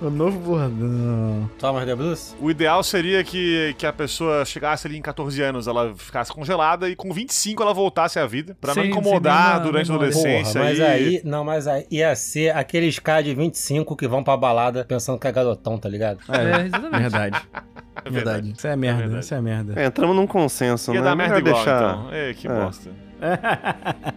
O 0.00 0.10
novo 0.10 0.38
bordão. 0.38 1.50
Thomas 1.58 1.86
de 1.86 1.94
Bruce? 1.94 2.34
O 2.40 2.50
ideal 2.50 2.82
seria 2.82 3.22
que, 3.22 3.74
que 3.78 3.86
a 3.86 3.92
pessoa 3.92 4.44
chegasse 4.44 4.86
ali 4.86 4.96
em 4.96 5.02
14 5.02 5.42
anos, 5.42 5.66
ela 5.66 5.94
ficasse 5.96 6.32
congelada 6.32 6.88
e 6.88 6.96
com 6.96 7.12
25 7.12 7.62
ela 7.62 7.74
voltasse 7.74 8.18
à 8.18 8.26
vida, 8.26 8.56
pra 8.60 8.74
não 8.74 8.84
incomodar 8.84 9.60
durante 9.62 9.90
a 9.90 9.94
adolescência. 9.94 10.52
Porra, 10.54 10.64
mas 10.64 10.78
e- 10.78 10.82
aí, 10.82 11.20
não, 11.24 11.44
mas 11.44 11.66
aí 11.66 11.86
ia 11.90 12.14
ser 12.16 12.54
aqueles 12.56 12.98
caras 12.98 13.24
de 13.24 13.34
25 13.34 13.96
que 13.96 14.08
vão 14.08 14.22
pra 14.24 14.36
balada 14.36 14.84
pensando 14.84 15.18
que 15.18 15.26
é 15.26 15.32
garotão, 15.32 15.78
tá 15.78 15.88
ligado? 15.88 16.18
É, 16.28 16.66
exatamente. 16.66 17.00
Verdade. 17.02 17.42
Verdade. 18.10 18.52
Isso 18.56 18.66
é 18.66 18.76
merda, 18.76 19.02
verdade. 19.02 19.24
isso 19.24 19.34
é 19.34 19.40
merda. 19.40 19.80
É, 19.80 19.86
entramos 19.86 20.16
num 20.16 20.26
consenso, 20.26 20.92
Ia 20.92 21.00
né? 21.00 21.04
dar 21.04 21.16
merda 21.16 21.34
Melhor 21.36 21.48
igual, 21.48 21.64
deixar... 21.64 21.90
então. 21.90 22.08
É, 22.12 22.34
que 22.34 22.48
É. 22.48 22.50
bosta. 22.50 22.90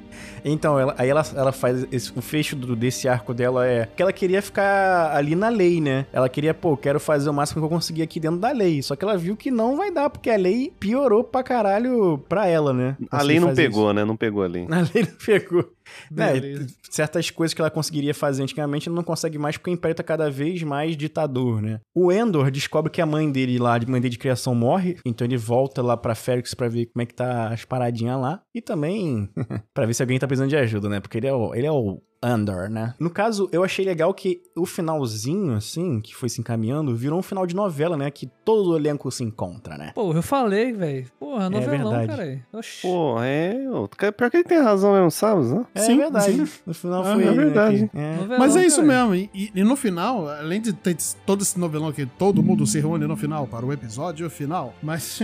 então, 0.51 0.79
ela- 0.79 0.95
aí 0.97 1.09
ela, 1.09 1.23
ela 1.35 1.51
faz 1.51 1.85
esse- 1.91 2.11
o 2.15 2.21
fecho 2.21 2.55
do- 2.55 2.75
desse 2.75 3.07
arco 3.07 3.33
dela 3.33 3.65
é 3.67 3.85
que 3.95 4.01
ela 4.01 4.13
queria 4.13 4.41
ficar 4.41 5.15
ali 5.15 5.35
na 5.35 5.49
lei, 5.49 5.79
né? 5.81 6.05
Ela 6.13 6.29
queria, 6.29 6.53
pô, 6.53 6.75
quero 6.77 6.99
fazer 6.99 7.29
o 7.29 7.33
máximo 7.33 7.61
que 7.61 7.65
eu 7.65 7.69
conseguir 7.69 8.01
aqui 8.01 8.19
dentro 8.19 8.39
da 8.39 8.51
lei. 8.51 8.81
Só 8.81 8.95
que 8.95 9.03
ela 9.03 9.17
viu 9.17 9.35
que 9.35 9.51
não 9.51 9.77
vai 9.77 9.91
dar, 9.91 10.09
porque 10.09 10.29
a 10.29 10.37
lei 10.37 10.71
piorou 10.79 11.23
pra 11.23 11.43
caralho 11.43 12.17
pra 12.29 12.47
ela, 12.47 12.73
né? 12.73 12.95
A 13.11 13.21
lei 13.21 13.39
não 13.39 13.53
pegou, 13.53 13.93
né? 13.93 14.03
Não 14.05 14.15
pegou 14.17 14.43
a 14.43 14.47
lei. 14.47 14.63
isso. 14.63 14.73
A 14.73 14.77
lei 14.93 15.03
não 15.03 15.17
pegou. 15.25 15.71
É, 16.17 16.33
Beleza. 16.33 16.67
certas 16.89 17.29
coisas 17.31 17.53
que 17.53 17.61
ela 17.61 17.71
conseguiria 17.71 18.13
fazer 18.13 18.43
antigamente, 18.43 18.89
ela 18.89 18.95
não 18.97 19.03
consegue 19.05 19.37
mais 19.37 19.55
porque 19.55 19.71
o 19.71 19.73
Império 19.73 19.95
tá 19.95 20.03
cada 20.03 20.29
vez 20.29 20.61
mais 20.61 20.97
ditador, 20.97 21.61
né? 21.61 21.79
O 21.95 22.11
Endor 22.11 22.51
descobre 22.51 22.91
que 22.91 23.01
a 23.01 23.05
mãe 23.05 23.31
dele 23.31 23.57
lá, 23.57 23.77
a 23.77 23.79
mãe 23.87 24.01
dele 24.01 24.11
de 24.11 24.17
criação, 24.17 24.53
morre, 24.53 24.97
então 25.05 25.25
ele 25.25 25.37
volta 25.37 25.81
lá 25.81 25.95
pra 25.95 26.13
Ferrix 26.13 26.53
pra 26.53 26.67
ver 26.67 26.87
como 26.87 27.03
é 27.03 27.05
que 27.05 27.13
tá 27.13 27.47
as 27.53 27.63
paradinhas 27.63 28.19
lá 28.19 28.41
e 28.53 28.61
também 28.61 29.29
pra 29.73 29.85
ver 29.85 29.93
se 29.93 30.03
alguém 30.03 30.19
tá 30.19 30.27
precisando 30.27 30.36
de 30.45 30.55
ajuda, 30.57 30.89
né? 30.89 30.99
Porque 30.99 31.17
ele 31.17 31.27
é 31.27 31.33
o, 31.33 31.55
ele 31.55 31.65
é 31.65 31.71
o 31.71 32.01
Andor, 32.21 32.67
né? 32.67 32.95
No 32.99 33.11
caso, 33.11 33.47
eu 33.51 33.63
achei 33.63 33.85
legal 33.85 34.11
que 34.11 34.41
o 34.55 34.65
finalzinho, 34.65 35.53
assim, 35.53 36.01
que 36.01 36.15
foi 36.15 36.27
se 36.29 36.41
encaminhando, 36.41 36.95
virou 36.95 37.19
um 37.19 37.21
final 37.21 37.45
de 37.45 37.55
novela, 37.55 37.95
né? 37.95 38.09
Que 38.09 38.25
todo 38.43 38.71
o 38.71 38.75
elenco 38.75 39.11
se 39.11 39.23
encontra, 39.23 39.77
né? 39.77 39.91
Pô, 39.93 40.11
eu 40.13 40.23
falei, 40.23 40.73
velho. 40.73 41.05
Porra, 41.19 41.47
novelão, 41.47 41.91
verdade. 41.91 42.07
caralho. 42.07 42.43
Oxi. 42.53 42.81
Pô, 42.81 43.21
é... 43.21 43.69
ô, 43.69 43.87
Pior 43.87 44.31
que 44.31 44.37
ele 44.37 44.43
tem 44.43 44.57
razão 44.59 44.93
mesmo, 44.93 45.11
sabe? 45.11 45.43
né? 45.45 45.65
É 45.75 45.79
Sim, 45.81 45.97
verdade. 45.97 46.31
sim. 46.47 46.59
No 46.65 46.73
final 46.73 47.01
Ah, 47.01 47.13
foi 47.13 47.23
é 47.23 47.27
ele, 47.27 47.35
né, 47.35 47.43
verdade. 47.43 47.89
que- 47.93 47.97
é. 47.97 48.15
Novelão, 48.15 48.39
Mas 48.39 48.55
é 48.55 48.65
isso 48.65 48.81
caralho. 48.81 49.09
mesmo. 49.11 49.29
E, 49.35 49.51
e 49.53 49.63
no 49.63 49.75
final, 49.75 50.27
além 50.27 50.59
de 50.59 50.73
ter 50.73 50.97
todo 51.23 51.43
esse 51.43 51.59
novelão 51.59 51.91
que 51.91 52.07
todo 52.07 52.41
mundo 52.41 52.65
se 52.65 52.79
reúne 52.79 53.05
no 53.05 53.15
final 53.15 53.45
para 53.45 53.63
o 53.63 53.71
episódio 53.71 54.27
final, 54.27 54.73
mas 54.81 55.21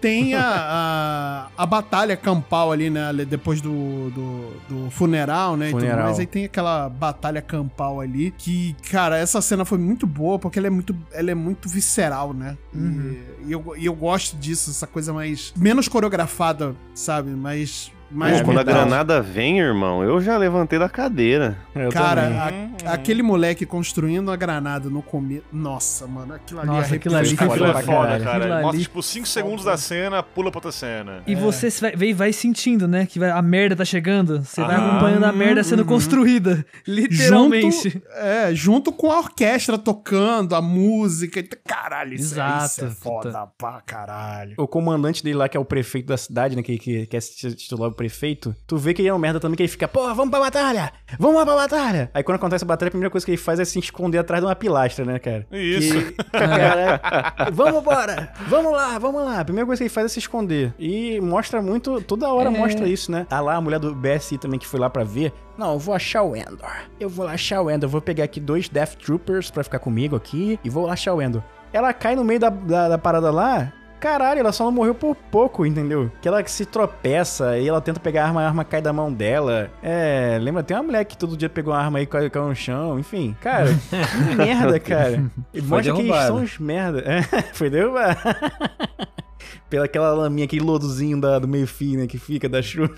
tem 0.00 0.34
a, 0.34 1.48
a, 1.56 1.62
a 1.62 1.66
batalha 1.66 2.16
campal 2.16 2.72
ali, 2.72 2.90
né? 2.90 3.12
Depois 3.28 3.60
do, 3.60 4.10
do, 4.10 4.50
do 4.68 4.90
funeral, 4.90 5.56
né? 5.56 5.70
Funeral. 5.70 6.04
mais. 6.06 6.18
Aí 6.18 6.26
tem 6.26 6.44
aquela 6.44 6.88
batalha 6.88 7.42
campal 7.42 8.00
ali. 8.00 8.32
Que, 8.36 8.74
cara, 8.90 9.16
essa 9.18 9.40
cena 9.40 9.64
foi 9.64 9.78
muito 9.78 10.06
boa 10.06 10.38
porque 10.38 10.58
ela 10.58 10.66
é 10.68 10.70
muito, 10.70 10.94
ela 11.12 11.30
é 11.30 11.34
muito 11.34 11.68
visceral, 11.68 12.32
né? 12.32 12.56
E- 12.74 13.38
E, 13.48 13.52
eu, 13.52 13.74
e 13.76 13.86
eu 13.86 13.94
gosto 13.94 14.36
disso, 14.36 14.70
essa 14.70 14.86
coisa 14.86 15.12
mais. 15.12 15.52
menos 15.56 15.88
coreografada, 15.88 16.74
sabe? 16.94 17.30
Mais. 17.30 17.90
Mais 18.10 18.38
Pô, 18.40 18.46
quando 18.46 18.58
a 18.60 18.62
granada 18.62 19.20
vem, 19.20 19.58
irmão, 19.60 20.02
eu 20.02 20.20
já 20.20 20.36
levantei 20.38 20.78
da 20.78 20.88
cadeira. 20.88 21.56
Eu 21.74 21.90
Cara, 21.90 22.50
a- 22.86 22.92
aquele 22.94 23.22
moleque 23.22 23.66
construindo 23.66 24.30
a 24.30 24.36
granada 24.36 24.88
no 24.88 25.02
começo. 25.02 25.42
Nossa, 25.52 26.06
mano, 26.06 26.34
aquilo 26.34 26.60
ali 26.60 26.68
Nossa, 26.68 26.94
aquilo 26.94 27.16
ali 27.16 27.36
foi 27.36 27.46
é 27.46 27.72
pra 27.72 27.82
foda, 27.82 27.82
caralho. 27.82 28.24
cara. 28.24 28.36
Aquilo 28.44 28.60
Mostra, 28.62 28.80
tipo, 28.80 29.02
5 29.02 29.26
segundos 29.28 29.64
da 29.64 29.76
cena, 29.76 30.22
pula 30.22 30.50
pra 30.50 30.58
outra 30.58 30.72
cena. 30.72 31.22
E 31.26 31.34
você 31.34 31.68
vai, 31.80 31.94
vai, 31.96 32.12
vai 32.14 32.32
sentindo, 32.32 32.88
né? 32.88 33.04
Que 33.06 33.18
vai- 33.18 33.30
a 33.30 33.42
merda 33.42 33.76
tá 33.76 33.84
chegando. 33.84 34.42
Você 34.44 34.60
vai 34.62 34.76
Aham. 34.76 34.88
acompanhando 34.90 35.24
a 35.24 35.32
merda 35.32 35.62
sendo 35.62 35.80
Uhum. 35.80 35.86
construída. 35.88 36.64
Literalmente. 36.86 37.90
Junto, 37.90 38.02
é, 38.16 38.54
junto 38.54 38.92
com 38.92 39.10
a 39.12 39.18
orquestra 39.18 39.76
tocando, 39.78 40.54
a 40.54 40.62
música. 40.62 41.42
Caralho, 41.66 42.14
isso, 42.14 42.40
é, 42.40 42.46
isso 42.64 42.80
é 42.82 42.84
Exato, 42.86 42.90
foda 43.00 43.30
puta. 43.30 43.52
pra 43.58 43.80
caralho. 43.82 44.54
O 44.56 44.66
comandante 44.66 45.22
dele 45.22 45.36
lá, 45.36 45.48
que 45.48 45.56
é 45.56 45.60
o 45.60 45.64
prefeito 45.64 46.06
da 46.06 46.16
cidade, 46.16 46.56
né? 46.56 46.62
Que, 46.62 46.78
que, 46.78 47.06
que 47.06 47.16
é 47.16 47.20
titular 47.20 47.90
prefeito, 47.98 48.54
tu 48.66 48.78
vê 48.78 48.94
que 48.94 49.02
ele 49.02 49.08
é 49.08 49.14
um 49.14 49.18
merda 49.18 49.38
também, 49.38 49.56
que 49.56 49.62
ele 49.62 49.68
fica, 49.68 49.86
porra, 49.86 50.14
vamos 50.14 50.30
pra 50.30 50.40
batalha! 50.40 50.90
Vamos 51.18 51.36
lá 51.36 51.44
pra 51.44 51.54
batalha! 51.54 52.10
Aí 52.14 52.22
quando 52.22 52.36
acontece 52.36 52.64
a 52.64 52.66
batalha, 52.66 52.88
a 52.88 52.90
primeira 52.92 53.10
coisa 53.10 53.24
que 53.26 53.30
ele 53.32 53.36
faz 53.38 53.60
é 53.60 53.64
se 53.64 53.78
esconder 53.78 54.18
atrás 54.18 54.40
de 54.42 54.46
uma 54.48 54.56
pilastra, 54.56 55.04
né, 55.04 55.18
cara? 55.18 55.46
Isso. 55.52 55.94
Que, 55.94 56.12
cara, 56.32 57.00
vamos 57.52 57.80
embora! 57.80 58.32
Vamos 58.48 58.72
lá, 58.72 58.98
vamos 58.98 59.22
lá! 59.22 59.40
A 59.40 59.44
primeira 59.44 59.66
coisa 59.66 59.80
que 59.80 59.84
ele 59.84 59.90
faz 59.90 60.06
é 60.06 60.08
se 60.08 60.18
esconder. 60.18 60.72
E 60.78 61.20
mostra 61.20 61.60
muito, 61.60 62.00
toda 62.00 62.32
hora 62.32 62.48
É. 62.48 62.52
mostra 62.56 62.86
isso, 62.88 63.10
né? 63.12 63.26
Tá 63.28 63.40
lá 63.40 63.56
a 63.56 63.60
mulher 63.60 63.78
do 63.80 63.94
BSI 63.94 64.38
também 64.38 64.58
que 64.58 64.66
foi 64.66 64.80
lá 64.80 64.88
pra 64.88 65.04
ver. 65.04 65.32
Não, 65.58 65.72
eu 65.72 65.78
vou 65.78 65.94
achar 65.94 66.22
o 66.22 66.36
Endor. 66.36 66.70
Eu 67.00 67.08
vou 67.08 67.26
lá 67.26 67.32
achar 67.32 67.60
o 67.60 67.68
Endor. 67.70 67.86
Eu 67.88 67.90
vou 67.90 68.00
pegar 68.00 68.24
aqui 68.24 68.38
dois 68.38 68.68
Death 68.68 68.94
Troopers 68.94 69.50
pra 69.50 69.64
ficar 69.64 69.80
comigo 69.80 70.14
aqui 70.14 70.58
e 70.62 70.70
vou 70.70 70.86
lá 70.86 70.92
achar 70.92 71.12
o 71.14 71.20
Endor. 71.20 71.42
Ela 71.72 71.92
cai 71.92 72.14
no 72.14 72.22
meio 72.24 72.38
da, 72.38 72.48
da, 72.48 72.88
da 72.90 72.98
parada 72.98 73.30
lá. 73.32 73.72
Caralho, 74.00 74.40
ela 74.40 74.52
só 74.52 74.64
não 74.64 74.72
morreu 74.72 74.94
por 74.94 75.14
pouco, 75.14 75.66
entendeu? 75.66 76.10
Que 76.22 76.28
ela 76.28 76.46
se 76.46 76.64
tropeça 76.64 77.58
e 77.58 77.68
ela 77.68 77.80
tenta 77.80 77.98
pegar 77.98 78.24
a 78.24 78.26
arma, 78.28 78.42
a 78.42 78.46
arma 78.46 78.64
cai 78.64 78.80
da 78.80 78.92
mão 78.92 79.12
dela. 79.12 79.70
É, 79.82 80.38
lembra? 80.40 80.62
Tem 80.62 80.76
uma 80.76 80.82
mulher 80.84 81.04
que 81.04 81.16
todo 81.16 81.36
dia 81.36 81.48
pegou 81.48 81.74
uma 81.74 81.80
arma 81.80 81.98
aí 81.98 82.04
e 82.04 82.06
caiu, 82.06 82.30
caiu 82.30 82.48
no 82.48 82.54
chão, 82.54 82.98
enfim. 82.98 83.36
Cara, 83.40 83.66
que 83.74 84.34
merda, 84.36 84.78
cara. 84.78 85.24
E 85.52 85.60
mostra 85.60 85.92
que 85.94 86.00
eles 86.00 86.16
são 86.22 86.42
os 86.42 86.58
merda. 86.58 87.02
É, 87.06 87.22
foi 87.52 87.68
derrubado. 87.68 88.18
Pela 89.68 89.84
aquela 89.84 90.12
laminha, 90.14 90.46
aquele 90.46 90.64
lodozinho 90.64 91.20
da, 91.20 91.38
do 91.38 91.46
meio-fio, 91.46 91.98
né? 91.98 92.06
Que 92.06 92.18
fica 92.18 92.48
da 92.48 92.62
chuva. 92.62 92.94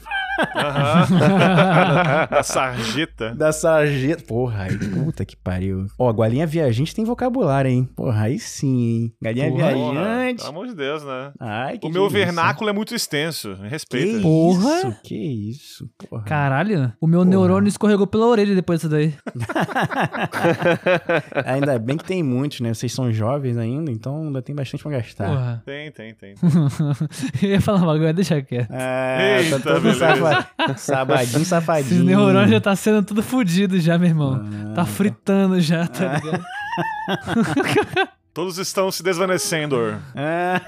Aham. 0.56 1.06
da 2.30 2.42
sarjeta. 2.42 3.34
Da 3.34 3.52
sarjeta. 3.52 4.22
Porra, 4.24 4.64
aí, 4.64 4.78
puta 4.78 5.24
que 5.24 5.36
pariu. 5.36 5.86
Ó, 5.98 6.12
galinha 6.12 6.46
viajante 6.46 6.94
tem 6.94 7.04
vocabulário, 7.04 7.70
hein? 7.70 7.88
Porra, 7.96 8.24
aí 8.24 8.38
sim, 8.38 9.02
hein? 9.02 9.12
Galinha 9.22 9.50
Porra. 9.50 9.72
Porra, 9.72 9.92
viajante. 9.92 10.36
pelo 10.38 10.48
amor 10.48 10.66
de 10.66 10.74
Deus, 10.74 11.04
né? 11.04 11.32
Ai, 11.38 11.78
que 11.78 11.86
O 11.86 11.90
meu 11.90 12.08
delícia. 12.08 12.26
vernáculo 12.26 12.70
é 12.70 12.72
muito 12.72 12.94
extenso. 12.94 13.50
Me 13.50 13.56
Que 13.64 13.68
respeita. 13.68 14.20
Porra. 14.22 14.78
isso? 14.78 14.96
Que 15.02 15.16
isso? 15.50 15.90
Porra. 16.08 16.22
Caralho, 16.24 16.92
o 17.00 17.06
meu 17.06 17.24
neurônio 17.24 17.68
escorregou 17.68 18.06
pela 18.06 18.26
orelha 18.26 18.54
depois 18.54 18.80
disso 18.80 18.90
daí. 18.90 19.14
Ainda 21.44 21.78
bem 21.78 21.96
que 21.96 22.04
tem 22.04 22.22
muitos, 22.22 22.60
né? 22.60 22.72
Vocês 22.74 22.92
são 22.92 23.12
jovens 23.12 23.56
ainda, 23.56 23.90
então 23.90 24.22
ainda 24.26 24.42
tem 24.42 24.54
bastante 24.54 24.82
pra 24.82 24.92
gastar. 24.92 25.28
Porra. 25.28 25.62
Tem, 25.64 25.90
tem, 25.90 26.14
tem. 26.14 26.34
Eu 27.42 27.50
ia 27.50 27.60
falar 27.60 27.82
um 27.82 27.86
bagulho, 27.86 28.12
deixa 28.14 28.40
quieto. 28.42 28.68
Ah, 28.70 29.18
Eita, 29.40 29.60
tá 29.60 29.78
beleza. 29.80 30.06
Safa... 30.30 30.76
sabadinho, 30.76 31.44
safadinho. 31.46 31.94
Esses 31.94 32.04
neurônios 32.04 32.50
já 32.50 32.60
tá 32.60 32.76
sendo 32.76 33.02
tudo 33.02 33.22
fudido 33.22 33.80
já, 33.80 33.98
meu 33.98 34.08
irmão. 34.08 34.44
Ah. 34.70 34.74
Tá 34.74 34.84
fritando 34.84 35.60
já, 35.60 35.86
tá 35.86 36.16
ligado? 36.16 36.44
Todos 38.32 38.58
estão 38.58 38.92
se 38.92 39.02
desvanecendo. 39.02 39.76
Ah. 40.14 40.60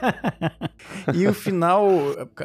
e 1.15 1.27
o 1.29 1.33
final, 1.33 1.87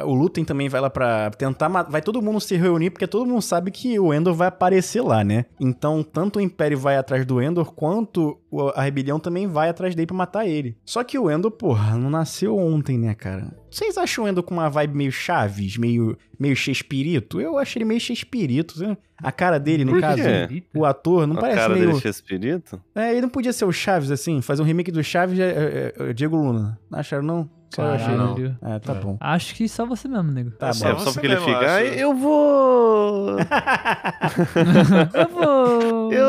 o 0.05 0.13
Lutem 0.13 0.45
também 0.45 0.69
vai 0.69 0.79
lá 0.79 0.91
pra 0.91 1.31
tentar 1.31 1.67
matar. 1.67 1.89
Vai 1.89 2.03
todo 2.03 2.21
mundo 2.21 2.39
se 2.39 2.55
reunir, 2.55 2.91
porque 2.91 3.07
todo 3.07 3.25
mundo 3.25 3.41
sabe 3.41 3.71
que 3.71 3.99
o 3.99 4.13
Endor 4.13 4.35
vai 4.35 4.47
aparecer 4.47 5.01
lá, 5.01 5.23
né? 5.23 5.45
Então, 5.59 6.03
tanto 6.03 6.37
o 6.37 6.41
Império 6.41 6.77
vai 6.77 6.97
atrás 6.97 7.25
do 7.25 7.41
Endor, 7.41 7.73
quanto 7.73 8.37
a 8.75 8.83
rebelião 8.83 9.19
também 9.19 9.47
vai 9.47 9.69
atrás 9.69 9.95
dele 9.95 10.05
pra 10.05 10.15
matar 10.15 10.45
ele. 10.45 10.77
Só 10.85 11.03
que 11.03 11.17
o 11.17 11.31
Endor, 11.31 11.49
porra, 11.49 11.97
não 11.97 12.11
nasceu 12.11 12.55
ontem, 12.55 12.97
né, 12.97 13.15
cara? 13.15 13.51
Vocês 13.69 13.97
acham 13.97 14.23
o 14.23 14.27
Endor 14.27 14.43
com 14.43 14.53
uma 14.53 14.69
vibe 14.69 14.95
meio 14.95 15.11
Chaves, 15.11 15.77
meio, 15.77 16.17
meio 16.39 16.55
Chespirito? 16.55 17.39
Eu 17.41 17.57
acho 17.57 17.77
ele 17.77 17.85
meio 17.85 17.99
Chespirito. 17.99 18.79
né? 18.79 18.97
A 19.21 19.31
cara 19.31 19.59
dele, 19.59 19.83
no 19.83 19.93
Por 19.93 20.01
caso, 20.01 20.21
quê? 20.21 20.63
o 20.75 20.85
ator, 20.85 21.25
não 21.25 21.37
a 21.37 21.39
parece 21.39 21.59
cara 21.59 21.73
meio. 21.73 21.87
dele 21.87 21.99
tinha 21.99 22.11
espírito? 22.11 22.81
É, 22.93 23.11
ele 23.11 23.21
não 23.21 23.29
podia 23.29 23.51
ser 23.51 23.65
o 23.65 23.71
Chaves, 23.71 24.11
assim, 24.11 24.41
fazer 24.41 24.61
um 24.61 24.65
remake 24.65 24.91
do 24.91 25.03
Chaves 25.03 25.39
é, 25.39 25.93
é, 25.97 26.09
é, 26.09 26.13
Diego 26.13 26.37
Luna. 26.37 26.79
Não 26.89 26.99
acharam, 26.99 27.23
não? 27.23 27.49
Achei, 27.77 28.15
não. 28.15 28.33
Caralho. 28.35 28.57
Ah, 28.61 28.79
tá 28.79 28.93
bom. 28.93 29.17
Acho 29.19 29.53
que 29.55 29.67
só 29.67 29.85
você 29.85 30.07
mesmo, 30.07 30.31
nego. 30.31 30.51
Tá 30.51 30.67
É 30.67 30.69
bom. 30.69 30.73
só 30.75 30.89
É, 30.89 30.93
você 30.93 31.05
só 31.05 31.11
porque 31.13 31.27
ele 31.27 31.37
fica. 31.37 31.71
"Ai, 31.71 31.87
eu 32.01 32.15
vou... 32.15 33.37
Eu 35.13 35.29
vou. 35.29 36.13
eu... 36.13 36.27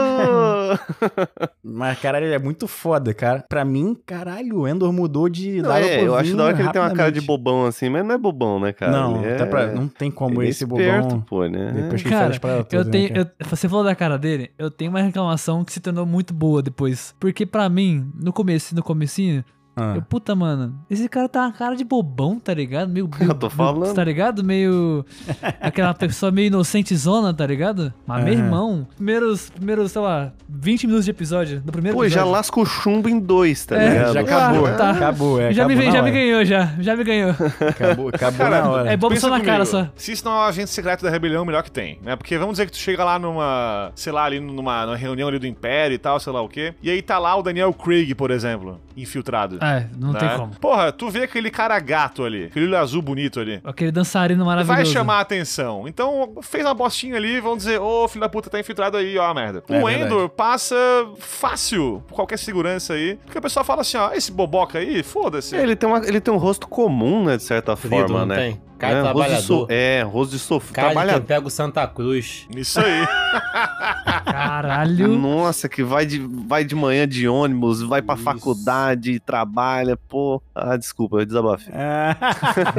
Mas, 1.62 1.98
caralho, 2.00 2.26
ele 2.26 2.34
é 2.34 2.38
muito 2.38 2.66
foda, 2.66 3.12
cara. 3.14 3.44
Pra 3.48 3.64
mim, 3.64 3.96
caralho, 4.06 4.60
o 4.60 4.68
Endor 4.68 4.92
mudou 4.92 5.28
de 5.28 5.62
Não, 5.62 5.72
é, 5.72 6.04
eu 6.04 6.14
acho 6.14 6.36
da 6.36 6.44
hora 6.44 6.54
que 6.54 6.62
ele 6.62 6.72
tem 6.72 6.80
uma 6.82 6.92
cara 6.92 7.12
de 7.12 7.20
bobão 7.20 7.66
assim, 7.66 7.88
mas 7.88 8.04
não 8.04 8.14
é 8.14 8.18
bobão, 8.18 8.58
né, 8.60 8.72
cara? 8.72 8.92
Não, 8.92 9.24
é... 9.24 9.44
pra- 9.46 9.66
não 9.68 9.88
tem 9.88 10.10
como 10.10 10.40
ele 10.40 10.48
é 10.48 10.50
esse 10.50 10.64
esperto, 10.64 11.02
bobão. 11.08 11.20
pô, 11.22 11.46
né? 11.46 11.72
Depois 11.74 12.02
que 12.02 12.08
Cara, 12.08 12.34
eu 12.72 12.84
né, 12.84 12.90
tenho. 12.90 13.08
cara? 13.08 13.32
eu- 13.38 13.46
você 13.46 13.68
falou 13.68 13.84
da 13.84 13.94
cara 13.94 14.18
dele, 14.18 14.50
eu 14.58 14.70
tenho 14.70 14.90
uma 14.90 15.00
reclamação 15.02 15.64
que 15.64 15.72
se 15.72 15.80
tornou 15.80 16.06
muito 16.06 16.32
boa 16.34 16.62
depois. 16.62 17.14
Porque 17.20 17.44
pra 17.46 17.68
mim, 17.68 18.10
no 18.20 18.32
começo, 18.32 18.74
no 18.74 18.82
comecinho, 18.82 19.44
Ah. 19.80 19.92
eu, 19.96 20.02
puta, 20.02 20.34
mano, 20.34 20.74
esse 20.90 21.08
cara 21.08 21.28
tá 21.28 21.42
uma 21.42 21.52
cara 21.52 21.76
de 21.76 21.84
bobão, 21.84 22.38
tá 22.38 22.52
ligado? 22.54 22.88
Meio. 22.90 23.08
Eu 23.20 23.34
tô 23.34 23.48
falando. 23.50 23.94
Tá 23.94 24.02
ligado? 24.04 24.42
Meio. 24.44 25.04
aquela 25.60 25.94
pessoa 25.94 26.32
meio 26.32 26.46
inocentezona, 26.48 27.32
tá 27.32 27.46
ligado? 27.46 27.92
Mas, 28.06 28.24
meu 28.24 28.32
irmão, 28.32 28.86
primeiros, 28.96 29.50
primeiros, 29.50 29.92
sei 29.92 30.02
lá, 30.02 30.32
20 30.48 30.86
minutos 30.86 31.04
de 31.04 31.10
episódio. 31.10 31.62
No 31.64 31.72
primeiro 31.72 31.96
Pô, 31.96 32.04
já 32.04 32.16
episódio. 32.20 32.32
lasca 32.32 32.60
o 32.60 32.66
chumbo 32.66 33.08
em 33.08 33.18
dois, 33.18 33.64
tá 33.66 33.76
É, 33.76 33.88
ligado? 33.90 34.12
Já 34.14 34.20
acabou, 34.20 34.66
Ah, 34.66 34.72
tá. 34.72 34.90
acabou, 34.90 35.40
é. 35.40 35.52
já 35.52 35.66
me, 35.66 35.74
acabou 35.74 35.92
na 35.92 35.96
já 35.98 36.02
me 36.02 36.10
ganhou, 36.10 36.44
já. 36.44 36.72
Já 36.78 36.96
me 36.96 37.04
ganhou. 37.04 37.30
Acabou, 37.30 38.08
acabou 38.08 38.38
Cara, 38.38 38.62
na 38.62 38.70
hora. 38.70 38.92
É 38.92 38.96
bobo 38.96 39.14
Pensa 39.14 39.28
só 39.28 39.30
na 39.38 39.40
cara 39.44 39.64
comigo, 39.66 39.86
só. 39.86 39.92
Se 39.96 40.12
isso 40.12 40.24
não 40.24 40.32
é 40.32 40.36
um 40.36 40.42
agente 40.42 40.70
secreto 40.70 41.02
da 41.04 41.10
rebelião, 41.10 41.44
melhor 41.44 41.62
que 41.62 41.70
tem, 41.70 41.98
né? 42.02 42.16
Porque 42.16 42.36
vamos 42.38 42.54
dizer 42.54 42.66
que 42.66 42.72
tu 42.72 42.78
chega 42.78 43.04
lá 43.04 43.18
numa, 43.18 43.90
sei 43.94 44.12
lá, 44.12 44.24
ali 44.24 44.40
numa, 44.40 44.86
numa 44.86 44.96
reunião 44.96 45.28
ali 45.28 45.38
do 45.38 45.46
Império 45.46 45.94
e 45.94 45.98
tal, 45.98 46.18
sei 46.20 46.32
lá 46.32 46.40
o 46.42 46.48
quê. 46.48 46.74
E 46.82 46.90
aí 46.90 47.02
tá 47.02 47.18
lá 47.18 47.36
o 47.36 47.42
Daniel 47.42 47.72
Craig, 47.72 48.14
por 48.14 48.30
exemplo, 48.30 48.80
infiltrado. 48.96 49.58
É, 49.68 49.86
não 49.96 50.12
né? 50.12 50.18
tem 50.18 50.28
como. 50.36 50.54
Porra, 50.60 50.92
tu 50.92 51.08
vê 51.10 51.24
aquele 51.24 51.50
cara 51.50 51.78
gato 51.78 52.24
ali, 52.24 52.44
aquele 52.44 52.66
olho 52.66 52.76
azul 52.76 53.02
bonito 53.02 53.40
ali. 53.40 53.60
Aquele 53.64 53.90
dançarino 53.90 54.44
maravilhoso. 54.44 54.76
Vai 54.76 54.84
chamar 54.86 55.16
a 55.18 55.20
atenção. 55.20 55.86
Então, 55.86 56.34
fez 56.42 56.64
uma 56.64 56.74
bostinha 56.74 57.16
ali, 57.16 57.40
vão 57.40 57.56
dizer, 57.56 57.80
ô, 57.80 58.06
filho 58.08 58.20
da 58.20 58.28
puta, 58.28 58.50
tá 58.50 58.58
infiltrado 58.58 58.96
aí, 58.96 59.16
ó 59.18 59.26
a 59.26 59.34
merda. 59.34 59.62
É 59.68 59.80
o 59.80 59.86
verdade. 59.86 60.04
Endor 60.04 60.28
passa 60.28 60.76
fácil 61.18 62.02
por 62.08 62.14
qualquer 62.14 62.38
segurança 62.38 62.94
aí, 62.94 63.16
porque 63.24 63.38
o 63.38 63.42
pessoal 63.42 63.64
fala 63.64 63.82
assim, 63.82 63.96
ó, 63.96 64.12
esse 64.12 64.32
boboca 64.32 64.78
aí, 64.78 65.02
foda-se. 65.02 65.56
É, 65.56 65.62
Ele 65.62 65.76
tem, 65.76 65.88
uma, 65.88 65.98
ele 66.06 66.20
tem 66.20 66.32
um 66.32 66.38
rosto 66.38 66.68
comum, 66.68 67.24
né, 67.24 67.36
de 67.36 67.42
certa 67.42 67.76
forma, 67.76 68.24
né? 68.26 68.36
tem? 68.36 68.67
Cara 68.78 68.94
é, 68.94 69.00
rosto 69.00 69.08
de 69.08 69.14
trabalhador. 69.18 69.42
so- 69.42 69.66
é, 69.68 70.02
rosto 70.02 70.30
de 70.32 70.38
sofá. 70.38 70.72
Cara 70.72 70.86
Trabalhador. 70.92 71.26
pega 71.26 71.46
o 71.46 71.50
Santa 71.50 71.86
Cruz. 71.86 72.46
Isso 72.56 72.80
aí. 72.80 73.06
Caralho. 74.24 75.08
Nossa, 75.08 75.68
que 75.68 75.82
vai 75.82 76.06
de, 76.06 76.18
vai 76.46 76.64
de 76.64 76.74
manhã 76.74 77.06
de 77.06 77.28
ônibus, 77.28 77.82
vai 77.82 78.00
pra 78.02 78.14
Isso. 78.14 78.24
faculdade, 78.24 79.18
trabalha, 79.20 79.96
pô. 79.96 80.40
Ah, 80.54 80.76
desculpa, 80.76 81.18
eu 81.18 81.26
desabafei. 81.26 81.72
Ah, 81.74 82.16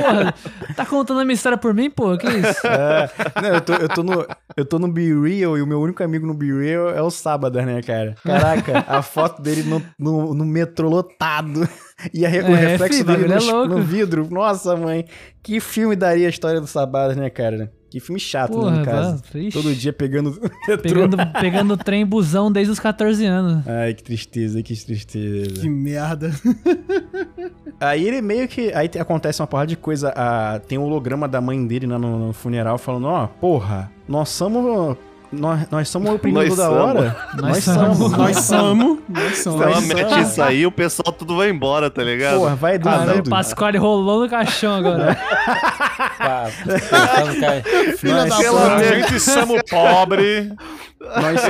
Porra, 0.00 0.34
tá 0.76 0.86
contando 0.86 1.20
a 1.20 1.24
minha 1.24 1.34
história 1.34 1.58
por 1.58 1.74
mim, 1.74 1.90
pô? 1.90 2.16
Que 2.16 2.26
isso? 2.28 2.66
é. 2.66 3.10
Não, 3.42 3.48
eu 3.54 3.60
tô, 3.60 3.72
eu 3.74 3.88
tô 3.88 4.02
no, 4.02 4.26
eu 4.56 4.64
tô 4.64 4.78
no 4.78 4.88
Be 4.88 5.08
Real 5.20 5.56
e 5.58 5.62
o 5.62 5.66
meu 5.66 5.80
único 5.80 6.02
amigo 6.02 6.26
no 6.26 6.34
Be 6.34 6.52
Real 6.52 6.90
é 6.90 7.02
o 7.02 7.10
Sábado, 7.10 7.60
né, 7.62 7.82
cara? 7.82 8.14
Caraca, 8.24 8.84
a 8.88 9.02
foto 9.02 9.40
dele 9.42 9.62
no, 9.62 9.82
no, 9.98 10.34
no 10.34 10.44
metrô 10.44 10.88
lotado 10.88 11.68
e 12.14 12.24
a, 12.24 12.28
re- 12.28 12.40
o 12.42 12.54
É, 12.54 12.66
reflexo 12.72 12.98
filho, 12.98 13.06
dele 13.16 13.28
bagulho 13.28 13.48
é 13.50 13.52
no, 13.52 13.66
no 13.78 13.82
vidro. 13.82 14.28
Nossa, 14.30 14.76
mãe, 14.76 15.04
que 15.42 15.60
filme 15.60 15.96
daria 15.96 16.26
a 16.26 16.30
história 16.30 16.60
do 16.60 16.66
Sábado, 16.66 17.14
né, 17.14 17.28
cara? 17.30 17.72
Que 17.90 18.00
filme 18.00 18.20
chato, 18.20 18.52
né, 18.52 18.60
Porra, 18.64 18.76
no 18.76 18.84
caso. 18.84 19.22
ixi. 19.34 19.50
Todo 19.50 19.74
dia 19.74 19.94
pegando. 19.94 20.38
Pegando, 20.82 21.16
pegando 21.40 21.74
trem 21.76 22.04
busão 22.04 22.52
desde 22.52 22.70
os 22.70 22.78
14 22.78 23.24
anos. 23.24 23.66
Ai, 23.66 23.94
que 23.94 24.02
tristeza, 24.02 24.62
que 24.62 24.76
tristeza. 24.76 25.62
Que 25.62 25.68
merda. 25.70 26.30
Aí 27.80 28.06
ele 28.06 28.20
meio 28.20 28.46
que. 28.48 28.72
Aí 28.74 28.88
te- 28.88 28.98
acontece 28.98 29.40
uma 29.40 29.46
porrada 29.46 29.68
de 29.68 29.76
coisa. 29.76 30.12
ah, 30.16 30.60
tem 30.68 30.76
o 30.78 30.82
holograma 30.82 31.26
da 31.26 31.40
mãe 31.40 31.66
dele 31.66 31.86
né, 31.86 31.96
no, 31.96 32.26
no 32.26 32.32
funeral 32.32 32.76
falando: 32.78 33.06
Ó, 33.06 33.26
porra, 33.26 33.90
nós 34.06 34.28
somos. 34.28 34.96
Nós, 35.30 35.68
nós 35.70 35.88
somos 35.90 36.10
oprimidos 36.10 36.56
somos. 36.56 36.80
hora. 36.80 37.16
Nós 37.36 37.62
somos. 37.64 37.98
Nós 38.12 38.36
somos. 38.40 38.98
Nós 39.08 39.38
somos. 39.38 39.60
Ela 39.60 39.80
mete 39.82 40.20
isso 40.22 40.42
aí, 40.42 40.66
o 40.66 40.72
pessoal 40.72 41.12
tudo 41.12 41.36
vai 41.36 41.50
embora, 41.50 41.90
tá 41.90 42.02
ligado? 42.02 42.38
Porra, 42.38 42.54
vai 42.56 42.76
Ah, 42.76 42.78
duvido. 43.04 43.28
o 43.28 43.30
Pasquale 43.30 43.76
rolou 43.78 44.22
no 44.22 44.28
caixão 44.30 44.74
agora. 44.74 45.14
Pá, 46.18 46.46
Filha 47.98 48.24
da 48.26 48.30
somos- 48.30 48.46
puta. 48.46 48.74
A 48.74 49.00
gente 49.00 49.20
somos 49.20 49.62
pobre. 49.68 50.52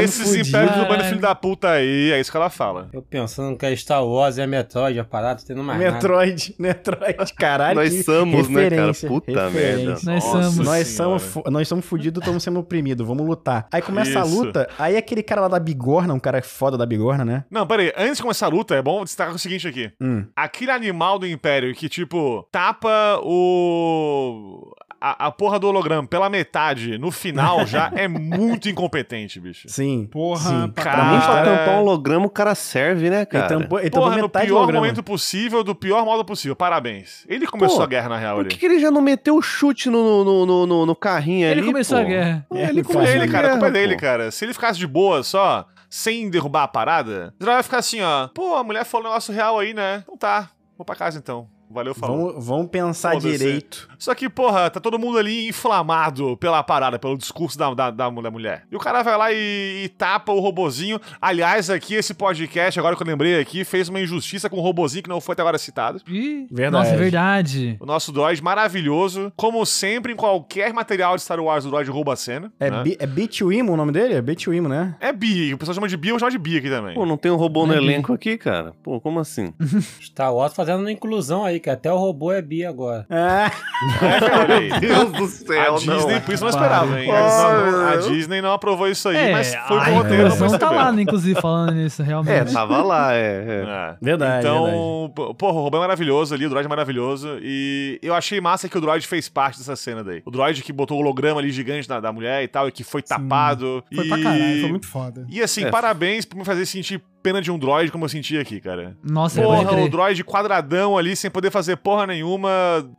Esses 0.03 0.35
impérios 0.35 0.73
Caralho. 0.73 1.05
filho 1.05 1.21
da 1.21 1.35
puta 1.35 1.71
aí, 1.71 2.13
é 2.13 2.21
isso 2.21 2.31
que 2.31 2.37
ela 2.37 2.51
fala. 2.51 2.89
Eu 2.93 3.03
pensando 3.03 3.57
que 3.57 3.65
é 3.65 3.75
Star 3.75 4.05
Wars 4.05 4.39
é 4.39 4.47
Metroid, 4.47 4.99
a 4.99 5.05
parada, 5.05 5.41
tendo 5.47 5.63
mais 5.63 5.81
nada. 5.81 5.93
Metroid, 5.93 6.55
Metroid, 6.59 7.35
caralho. 7.35 7.81
Nós 7.81 7.95
que 7.95 8.03
somos, 8.03 8.49
né, 8.49 8.71
cara? 8.71 8.93
Puta 8.95 9.49
referência. 9.49 9.51
merda. 9.51 9.91
Nós 9.91 10.05
Nossa 10.05 10.31
somos. 10.43 10.59
Nós 10.67 10.87
senhora. 10.87 11.19
somos, 11.19 11.53
nós 11.53 11.69
somos 11.69 11.85
fudidos, 11.87 12.21
estamos 12.21 12.43
sendo 12.43 12.61
oprimidos, 12.61 13.07
vamos 13.07 13.27
lutar. 13.27 13.67
Aí 13.73 13.81
começa 13.83 14.21
a 14.21 14.27
Isso. 14.27 14.45
luta, 14.45 14.69
aí 14.79 14.97
aquele 14.97 15.23
cara 15.23 15.43
lá 15.43 15.49
da 15.49 15.59
bigorna, 15.59 16.13
um 16.13 16.21
cara 16.21 16.43
foda 16.43 16.77
da 16.77 16.87
bigorna, 16.87 17.25
né? 17.25 17.45
Não, 17.51 17.67
peraí, 17.67 17.93
antes 17.97 18.17
de 18.17 18.23
começar 18.23 18.47
a 18.47 18.51
luta, 18.51 18.75
é 18.75 18.83
bom 18.83 19.05
destacar 19.05 19.35
o 19.35 19.39
seguinte 19.39 19.67
aqui. 19.67 19.91
Hum. 20.01 20.27
Aquele 20.37 20.71
animal 20.71 21.19
do 21.19 21.27
Império 21.27 21.75
que, 21.75 21.89
tipo, 21.89 22.47
tapa 22.53 23.19
o. 23.23 24.73
a, 25.01 25.27
a 25.27 25.31
porra 25.31 25.59
do 25.59 25.69
holograma 25.69 26.07
pela 26.07 26.29
metade 26.29 26.99
no 26.99 27.11
final 27.11 27.65
já 27.67 27.91
é 27.95 28.09
muito 28.09 28.69
incompetente, 28.69 29.39
bicho. 29.41 29.69
Sim. 29.69 30.07
Porra, 30.11 30.41
sim. 30.51 30.69
pra 30.71 30.83
Pra 30.83 30.93
Cara, 30.93 31.05
mim, 31.13 31.21
pra 31.21 31.45
tampar 31.45 31.75
um 31.77 31.81
holograma, 31.81 32.27
o 32.27 32.31
cara 32.31 32.55
serve, 32.55 33.11
né, 33.11 33.19
Ele 33.19 33.27
cara? 33.27 33.49
tampou, 33.49 33.79
ele 33.79 33.91
tampou 33.91 34.09
Porra, 34.09 34.23
no 34.23 34.29
pior 34.29 34.57
holograma. 34.59 34.81
momento 34.87 35.03
possível, 35.03 35.63
do 35.63 35.75
pior 35.75 36.05
modo 36.05 36.25
possível. 36.25 36.57
Parabéns. 36.57 37.25
Ele 37.29 37.47
começou 37.47 37.79
Pô, 37.79 37.83
a 37.85 37.87
guerra, 37.87 38.09
na 38.09 38.17
real, 38.19 38.37
Por 38.37 38.41
ali. 38.41 38.49
que, 38.51 38.57
que 38.59 38.67
ele 38.67 38.79
já 38.81 38.91
não 38.91 39.01
meteu 39.01 39.37
o 39.37 39.43
chute 39.43 39.89
no, 39.91 40.25
no, 40.25 40.47
no, 40.47 40.67
no, 40.67 40.87
no 40.87 40.97
carrinho 40.97 41.47
Ele 41.47 41.61
ali, 41.61 41.69
começou 41.69 41.99
pô? 41.99 42.05
a 42.05 42.07
guerra. 42.07 42.47
É, 42.53 42.63
Ele 42.63 42.71
ele 42.71 42.85
começou 42.85 43.15
Ele, 43.15 43.25
a 43.25 43.29
cara, 43.31 43.49
a 43.49 43.51
culpa 43.53 43.67
é 43.67 43.71
guerra, 43.71 43.87
dele, 43.87 43.97
cara. 43.97 44.31
Se 44.31 44.45
ele 44.45 44.53
ficasse 44.55 44.79
de 44.79 44.87
boa 44.87 45.23
só, 45.23 45.67
sem 45.91 46.29
derrubar 46.31 46.65
a 46.65 46.69
parada, 46.69 47.33
ele 47.41 47.51
vai 47.51 47.63
ficar 47.63 47.79
assim, 47.79 48.01
ó. 48.03 48.29
Pô, 48.29 48.57
a 48.57 48.65
mulher 48.65 48.85
falou 48.85 49.07
um 49.07 49.11
negócio 49.11 49.33
real 49.35 49.59
aí, 49.59 49.73
né? 49.75 50.01
Então 50.03 50.17
tá, 50.17 50.51
vou 50.77 50.85
pra 50.85 50.95
casa 50.97 51.19
então. 51.19 51.49
Valeu, 51.71 51.95
falou. 51.95 52.33
Vamos, 52.33 52.47
vamos 52.47 52.69
pensar 52.69 53.19
direito. 53.19 53.89
Só 53.99 54.15
que, 54.15 54.29
porra, 54.29 54.71
tá 54.71 54.81
todo 54.81 54.99
mundo 54.99 55.19
ali 55.19 55.49
inflamado 55.49 56.37
pela 56.37 56.63
parada, 56.63 56.99
pelo 56.99 57.17
discurso 57.17 57.59
da, 57.59 57.73
da, 57.75 57.91
da 57.91 58.11
mulher. 58.11 58.65
E 58.71 58.77
o 58.77 58.79
cara 58.79 59.03
vai 59.03 59.17
lá 59.17 59.33
e, 59.33 59.85
e 59.85 59.89
tapa 59.89 60.33
o 60.33 60.41
robozinho. 60.41 61.01
Aliás, 61.21 61.69
aqui 61.69 61.95
esse 61.95 62.15
podcast, 62.15 62.79
agora 62.79 62.97
que 62.97 63.03
eu 63.03 63.07
lembrei 63.07 63.41
aqui, 63.41 63.65
fez 63.65 63.89
uma 63.89 64.01
injustiça 64.01 64.49
com 64.49 64.57
o 64.57 64.61
robozinho 64.61 65.03
que 65.03 65.09
não 65.09 65.21
foi 65.21 65.35
até 65.35 65.43
agora 65.43 65.59
citado. 65.59 66.01
Ih, 66.09 66.47
Verdade. 66.51 66.85
Nossa, 66.85 66.95
é 66.95 66.97
verdade. 66.97 67.77
O 67.81 67.87
nosso 67.87 68.13
droid 68.13 68.43
maravilhoso. 68.43 69.33
Como 69.37 69.65
sempre, 69.67 70.13
em 70.13 70.17
qualquer 70.17 70.73
material 70.73 71.17
de 71.17 71.23
Star 71.23 71.41
Wars, 71.41 71.65
o 71.65 71.71
droid 71.71 71.91
rouba 71.91 72.15
a 72.15 72.17
cena. 72.17 72.53
É, 72.59 72.71
né? 72.71 72.83
Bi, 72.83 72.97
é 72.99 73.07
Beat 73.07 73.41
Wimo 73.43 73.73
o 73.73 73.77
nome 73.77 73.93
dele? 73.93 74.15
É 74.15 74.23
Beat 74.23 74.47
Wimo, 74.47 74.69
né? 74.69 74.97
É 75.01 75.13
Bi. 75.13 75.55
O 75.55 75.59
pessoal 75.59 75.75
chama 75.75 75.89
de 75.89 75.97
Bi, 75.97 76.09
eu 76.09 76.15
vou 76.15 76.21
chamar 76.21 76.31
de 76.31 76.39
Bi 76.39 76.59
aqui 76.59 76.71
também. 76.71 76.95
Pô, 76.95 77.05
não 77.05 77.17
tem 77.17 77.31
um 77.31 77.37
robô 77.37 77.67
no 77.67 77.75
é 77.75 77.77
elenco 77.77 78.13
aqui, 78.13 78.39
cara? 78.39 78.73
Pô, 78.83 79.01
como 79.01 79.21
assim? 79.21 79.53
Star 80.01 80.35
Wars 80.35 80.55
fazendo 80.55 80.81
uma 80.81 80.93
inclusão 80.93 81.45
aí, 81.45 81.58
que 81.61 81.71
até 81.71 81.93
o 81.93 81.97
robô 81.97 82.33
é 82.33 82.41
bi 82.43 82.65
agora. 82.65 83.07
Olha 83.11 84.55
aí. 84.57 84.81
Deus 84.81 85.13
do 85.13 85.27
céu, 85.29 85.75
A 85.75 85.79
Disney, 85.79 86.21
por 86.21 86.35
isso 86.35 86.43
não 86.45 86.51
esperava, 86.51 87.01
hein? 87.01 87.11
A, 87.11 87.89
a 87.89 87.91
meu. 87.97 88.09
Disney 88.11 88.41
não 88.43 88.53
aprovou 88.53 88.89
isso 88.89 89.09
aí, 89.09 89.17
É, 89.17 89.33
mas 89.33 89.55
foi 89.55 89.81
pro 89.81 89.93
roteiro, 89.95 90.37
não 90.37 90.59
tá 90.59 90.71
lá, 90.71 90.93
né, 90.93 91.03
inclusive, 91.03 91.41
falando 91.41 91.73
nisso, 91.75 92.03
É, 92.03 92.05
realmente. 92.05 92.53
tava 92.53 92.83
lá, 92.83 93.15
é. 93.15 93.19
é. 93.19 93.65
É. 93.69 93.97
Verdade, 94.01 94.47
Então, 94.47 95.13
p- 95.15 95.35
porra, 95.35 95.59
o 95.59 95.63
robô 95.65 95.77
é 95.77 95.81
maravilhoso 95.81 96.35
ali, 96.35 96.47
o 96.47 96.51
droid 96.51 96.67
é 96.67 96.69
maravilhoso. 96.69 97.39
E 97.43 97.99
eu 98.03 98.15
achei 98.15 98.41
massa 98.41 98.69
que 98.69 98.77
o 98.77 98.81
droid 98.81 99.07
fez 99.07 99.29
parte 99.29 99.59
dessa 99.59 99.77
cena 99.77 100.03
daí. 100.05 100.23
O 100.25 100.31
droid 100.31 100.63
que 100.63 100.73
botou 100.73 100.97
o 100.97 101.01
holograma 101.01 101.41
ali 101.41 101.51
gigante 101.51 101.89
da, 101.89 102.01
da 102.01 102.13
mulher 102.13 102.43
e 102.43 102.49
tal, 102.49 102.69
e 102.69 102.73
que 102.73 102.85
foi 102.85 103.03
tapado. 103.03 103.83
Foi 103.95 104.05
e... 104.05 104.09
pra 104.09 104.19
caralho, 104.23 104.61
foi 104.61 104.71
muito 104.71 104.87
foda. 104.87 105.27
E 105.31 105.43
assim, 105.43 105.65
É. 105.65 105.71
parabéns 105.71 106.25
por 106.25 106.37
me 106.37 106.45
fazer 106.45 106.67
sentir 106.67 107.03
pena 107.23 107.41
de 107.41 107.51
um 107.51 107.59
droid 107.59 107.91
como 107.91 108.05
eu 108.05 108.09
senti 108.09 108.39
aqui, 108.39 108.61
cara. 108.61 108.97
Nossa, 109.03 109.43
Porra, 109.43 109.83
o 109.83 109.89
droid 109.89 110.25
quadradão 110.25 110.97
ali, 110.97 111.15
sem 111.17 111.31
poder 111.31 111.51
fazer 111.51 111.77
porra 111.77 112.07
nenhuma, 112.07 112.49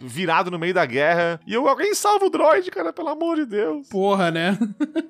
virado 0.02 0.52
no 0.52 0.60
meio 0.60 0.74
da 0.74 0.86
guerra. 0.86 1.40
E 1.46 1.54
eu, 1.54 1.68
alguém 1.68 1.94
salva 1.94 2.26
o 2.26 2.30
droid, 2.30 2.70
cara, 2.72 2.94
pelo 2.94 3.10
amor 3.10 3.38
de 3.38 3.46
Deus. 3.46 3.88
Porra, 3.90 4.32
né? 4.32 4.58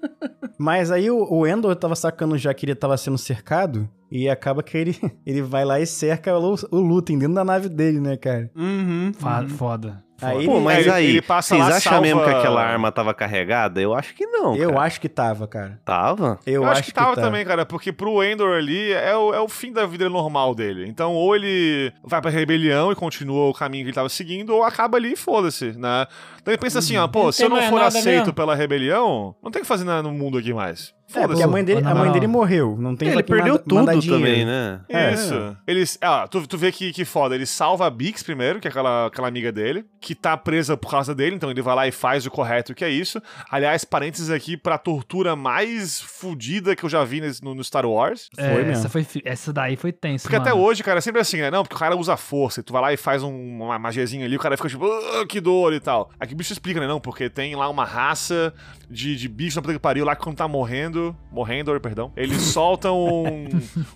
Mas 0.58 0.92
aí 0.92 1.10
o, 1.10 1.26
o 1.32 1.48
Endor 1.48 1.76
tava 1.76 1.96
sacando 1.96 2.38
já 2.38 2.54
que 2.54 2.66
ele 2.66 2.76
tava 2.76 2.98
sendo 2.98 3.18
cercado. 3.18 3.90
E 4.12 4.28
acaba 4.28 4.64
que 4.64 4.76
ele, 4.78 5.00
ele 5.26 5.42
vai 5.42 5.64
lá 5.64 5.80
e 5.80 5.86
cerca 5.86 6.38
o, 6.38 6.56
o 6.72 6.80
Lutem 6.80 7.18
dentro 7.18 7.36
da 7.36 7.44
nave 7.44 7.70
dele, 7.70 8.00
né, 8.00 8.18
cara? 8.18 8.50
Uhum. 8.56 9.12
Uhum. 9.22 9.50
Foda. 9.50 10.04
Aí 10.22 10.46
Pô, 10.46 10.56
ele- 10.56 10.64
mas 10.66 10.80
ele- 10.80 10.92
aí, 10.92 11.06
ele 11.08 11.22
passa 11.22 11.56
vocês 11.56 11.62
lá, 11.70 11.76
acham 11.78 11.92
salva- 11.92 12.02
mesmo 12.02 12.24
que 12.24 12.30
aquela 12.30 12.62
arma 12.64 12.92
tava 12.92 13.14
carregada? 13.14 13.82
Eu 13.82 13.94
acho 13.94 14.14
que 14.14 14.26
não, 14.26 14.56
eu 14.56 14.70
cara. 14.72 14.82
acho 14.84 15.02
que 15.02 15.10
tava, 15.10 15.48
cara. 15.48 15.80
Tava? 15.86 16.40
Eu, 16.46 16.64
Eu, 16.64 16.66
acho, 16.70 16.84
que 16.84 16.92
tava 16.94 17.16
também, 17.16 17.46
cara, 17.46 17.66
porque 17.66 17.92
pro 17.92 18.24
Endor 18.24 18.56
ali 18.58 18.92
é 18.94 19.16
o, 19.16 19.34
é 19.34 19.40
o 19.40 19.48
fim 19.48 19.72
da 19.72 19.86
vida 19.86 20.10
normal 20.10 20.54
dele. 20.56 20.88
Então, 20.88 21.14
ou 21.14 21.36
ele 21.36 21.92
vai 22.04 22.22
pra 22.22 22.30
rebelião 22.32 22.92
e 22.92 22.96
continua 22.96 23.50
o 23.50 23.54
caminho 23.54 23.84
que 23.84 23.90
ele 23.90 23.96
tava 23.96 24.10
seguindo, 24.10 24.50
ou 24.56 24.64
acaba 24.64 24.98
ali 24.98 25.14
e 25.14 25.16
foda-se, 25.16 25.74
né? 25.78 26.06
Então 26.42 26.54
ele 26.54 26.58
pensa 26.62 26.80
assim, 26.80 26.98
ó, 26.98 27.08
pô, 27.08 27.26
Não 27.26 27.32
se 27.32 27.44
eu 27.44 27.50
não 27.50 27.62
for 27.64 27.82
aceito 27.82 28.06
mesmo. 28.20 28.34
pela 28.34 28.56
rebelião, 28.56 29.36
não 29.44 29.52
tem 29.52 29.60
o 29.60 29.64
que 29.64 29.68
fazer 29.68 29.84
no 29.84 30.12
mundo 30.12 30.38
aqui 30.38 30.54
mais. 30.54 30.94
É, 31.10 31.22
porque 31.22 31.28
Foda-se. 31.28 31.44
a 31.44 31.48
mãe 31.48 31.64
dele, 31.64 31.82
a 31.88 31.96
mãe 31.96 32.12
dele 32.12 32.28
morreu. 32.28 32.78
Não 32.80 32.96
tem 32.96 33.08
Ele 33.10 33.18
que 33.24 33.32
perdeu 33.32 33.54
manda- 33.54 33.64
tudo 33.64 33.76
mandar 33.76 33.96
dinheiro. 33.98 34.24
também, 34.24 34.46
né? 34.46 34.80
É. 34.88 35.12
Isso. 35.14 35.58
Eles, 35.66 35.98
ah, 36.02 36.28
tu, 36.30 36.46
tu 36.48 36.56
vê 36.56 36.72
que, 36.72 36.94
que 36.94 37.04
foda. 37.04 37.34
Ele 37.34 37.48
salva 37.48 37.88
a 37.88 37.90
Bix 37.90 38.22
primeiro, 38.22 38.60
que 38.60 38.68
é 38.68 38.70
aquela, 38.72 39.08
aquela 39.08 39.28
amiga 39.28 39.52
dele, 39.52 39.84
que 40.02 40.16
tá 40.16 40.36
presa 40.38 40.78
por 40.78 40.90
causa 40.90 41.14
dele, 41.14 41.36
então 41.36 41.52
ele 41.52 41.62
vai 41.62 41.76
lá 41.76 41.88
e 41.88 41.92
faz 41.92 42.26
o 42.26 42.32
correto, 42.32 42.74
que 42.74 42.84
é 42.86 42.90
isso. 42.90 43.22
Aliás, 43.52 43.84
parênteses 43.84 44.30
aqui 44.30 44.56
pra 44.56 44.78
tortura 44.78 45.36
mais 45.36 46.00
fodida 46.02 46.76
que 46.76 46.84
eu 46.84 46.90
já 46.90 47.04
vi 47.04 47.22
no, 47.42 47.54
no 47.56 47.64
Star 47.64 47.86
Wars. 47.86 48.30
É, 48.38 48.54
Foi 48.54 48.70
essa, 48.70 48.90
foi, 48.90 49.06
essa 49.26 49.52
daí 49.54 49.76
foi 49.76 49.92
tenso, 49.92 50.24
Porque 50.24 50.36
até 50.36 50.52
mano. 50.52 50.62
hoje, 50.64 50.84
cara, 50.84 51.00
é 51.00 51.02
sempre 51.02 51.20
assim, 51.22 51.38
né? 51.38 51.52
Não, 51.52 51.64
porque 51.64 51.76
o 51.76 51.80
cara 51.80 51.96
usa 51.98 52.16
força, 52.16 52.60
e 52.60 52.64
tu 52.64 52.72
vai 52.74 52.82
lá 52.82 52.94
e 52.94 52.98
faz 52.98 53.24
um- 53.24 53.62
uma 53.64 53.78
magiazinha 53.78 54.26
ali, 54.26 54.36
o 54.36 54.40
cara 54.40 54.56
fica 54.56 54.70
tipo, 54.70 54.86
"Ah, 54.86 55.26
que 55.28 55.42
dor 55.42 55.74
e 55.74 55.80
tal. 55.80 56.10
Aqui 56.20 56.34
o 56.34 56.38
bicho 56.38 56.54
explica, 56.54 56.80
né? 56.80 56.88
Não, 56.88 57.00
porque 57.00 57.30
tem 57.30 57.56
lá 57.56 57.68
uma 57.70 57.84
raça 57.86 58.54
de, 58.90 59.16
de 59.16 59.28
bicho 59.28 59.58
na 59.58 59.62
puta 59.62 59.74
que 59.74 59.80
pariu 59.80 60.06
lá 60.06 60.16
que 60.16 60.24
quando 60.24 60.38
tá 60.38 60.48
morrendo, 60.48 61.16
morrendo, 61.32 61.78
perdão, 61.82 62.12
eles 62.16 62.42
soltam 62.54 62.98
um, 62.98 63.48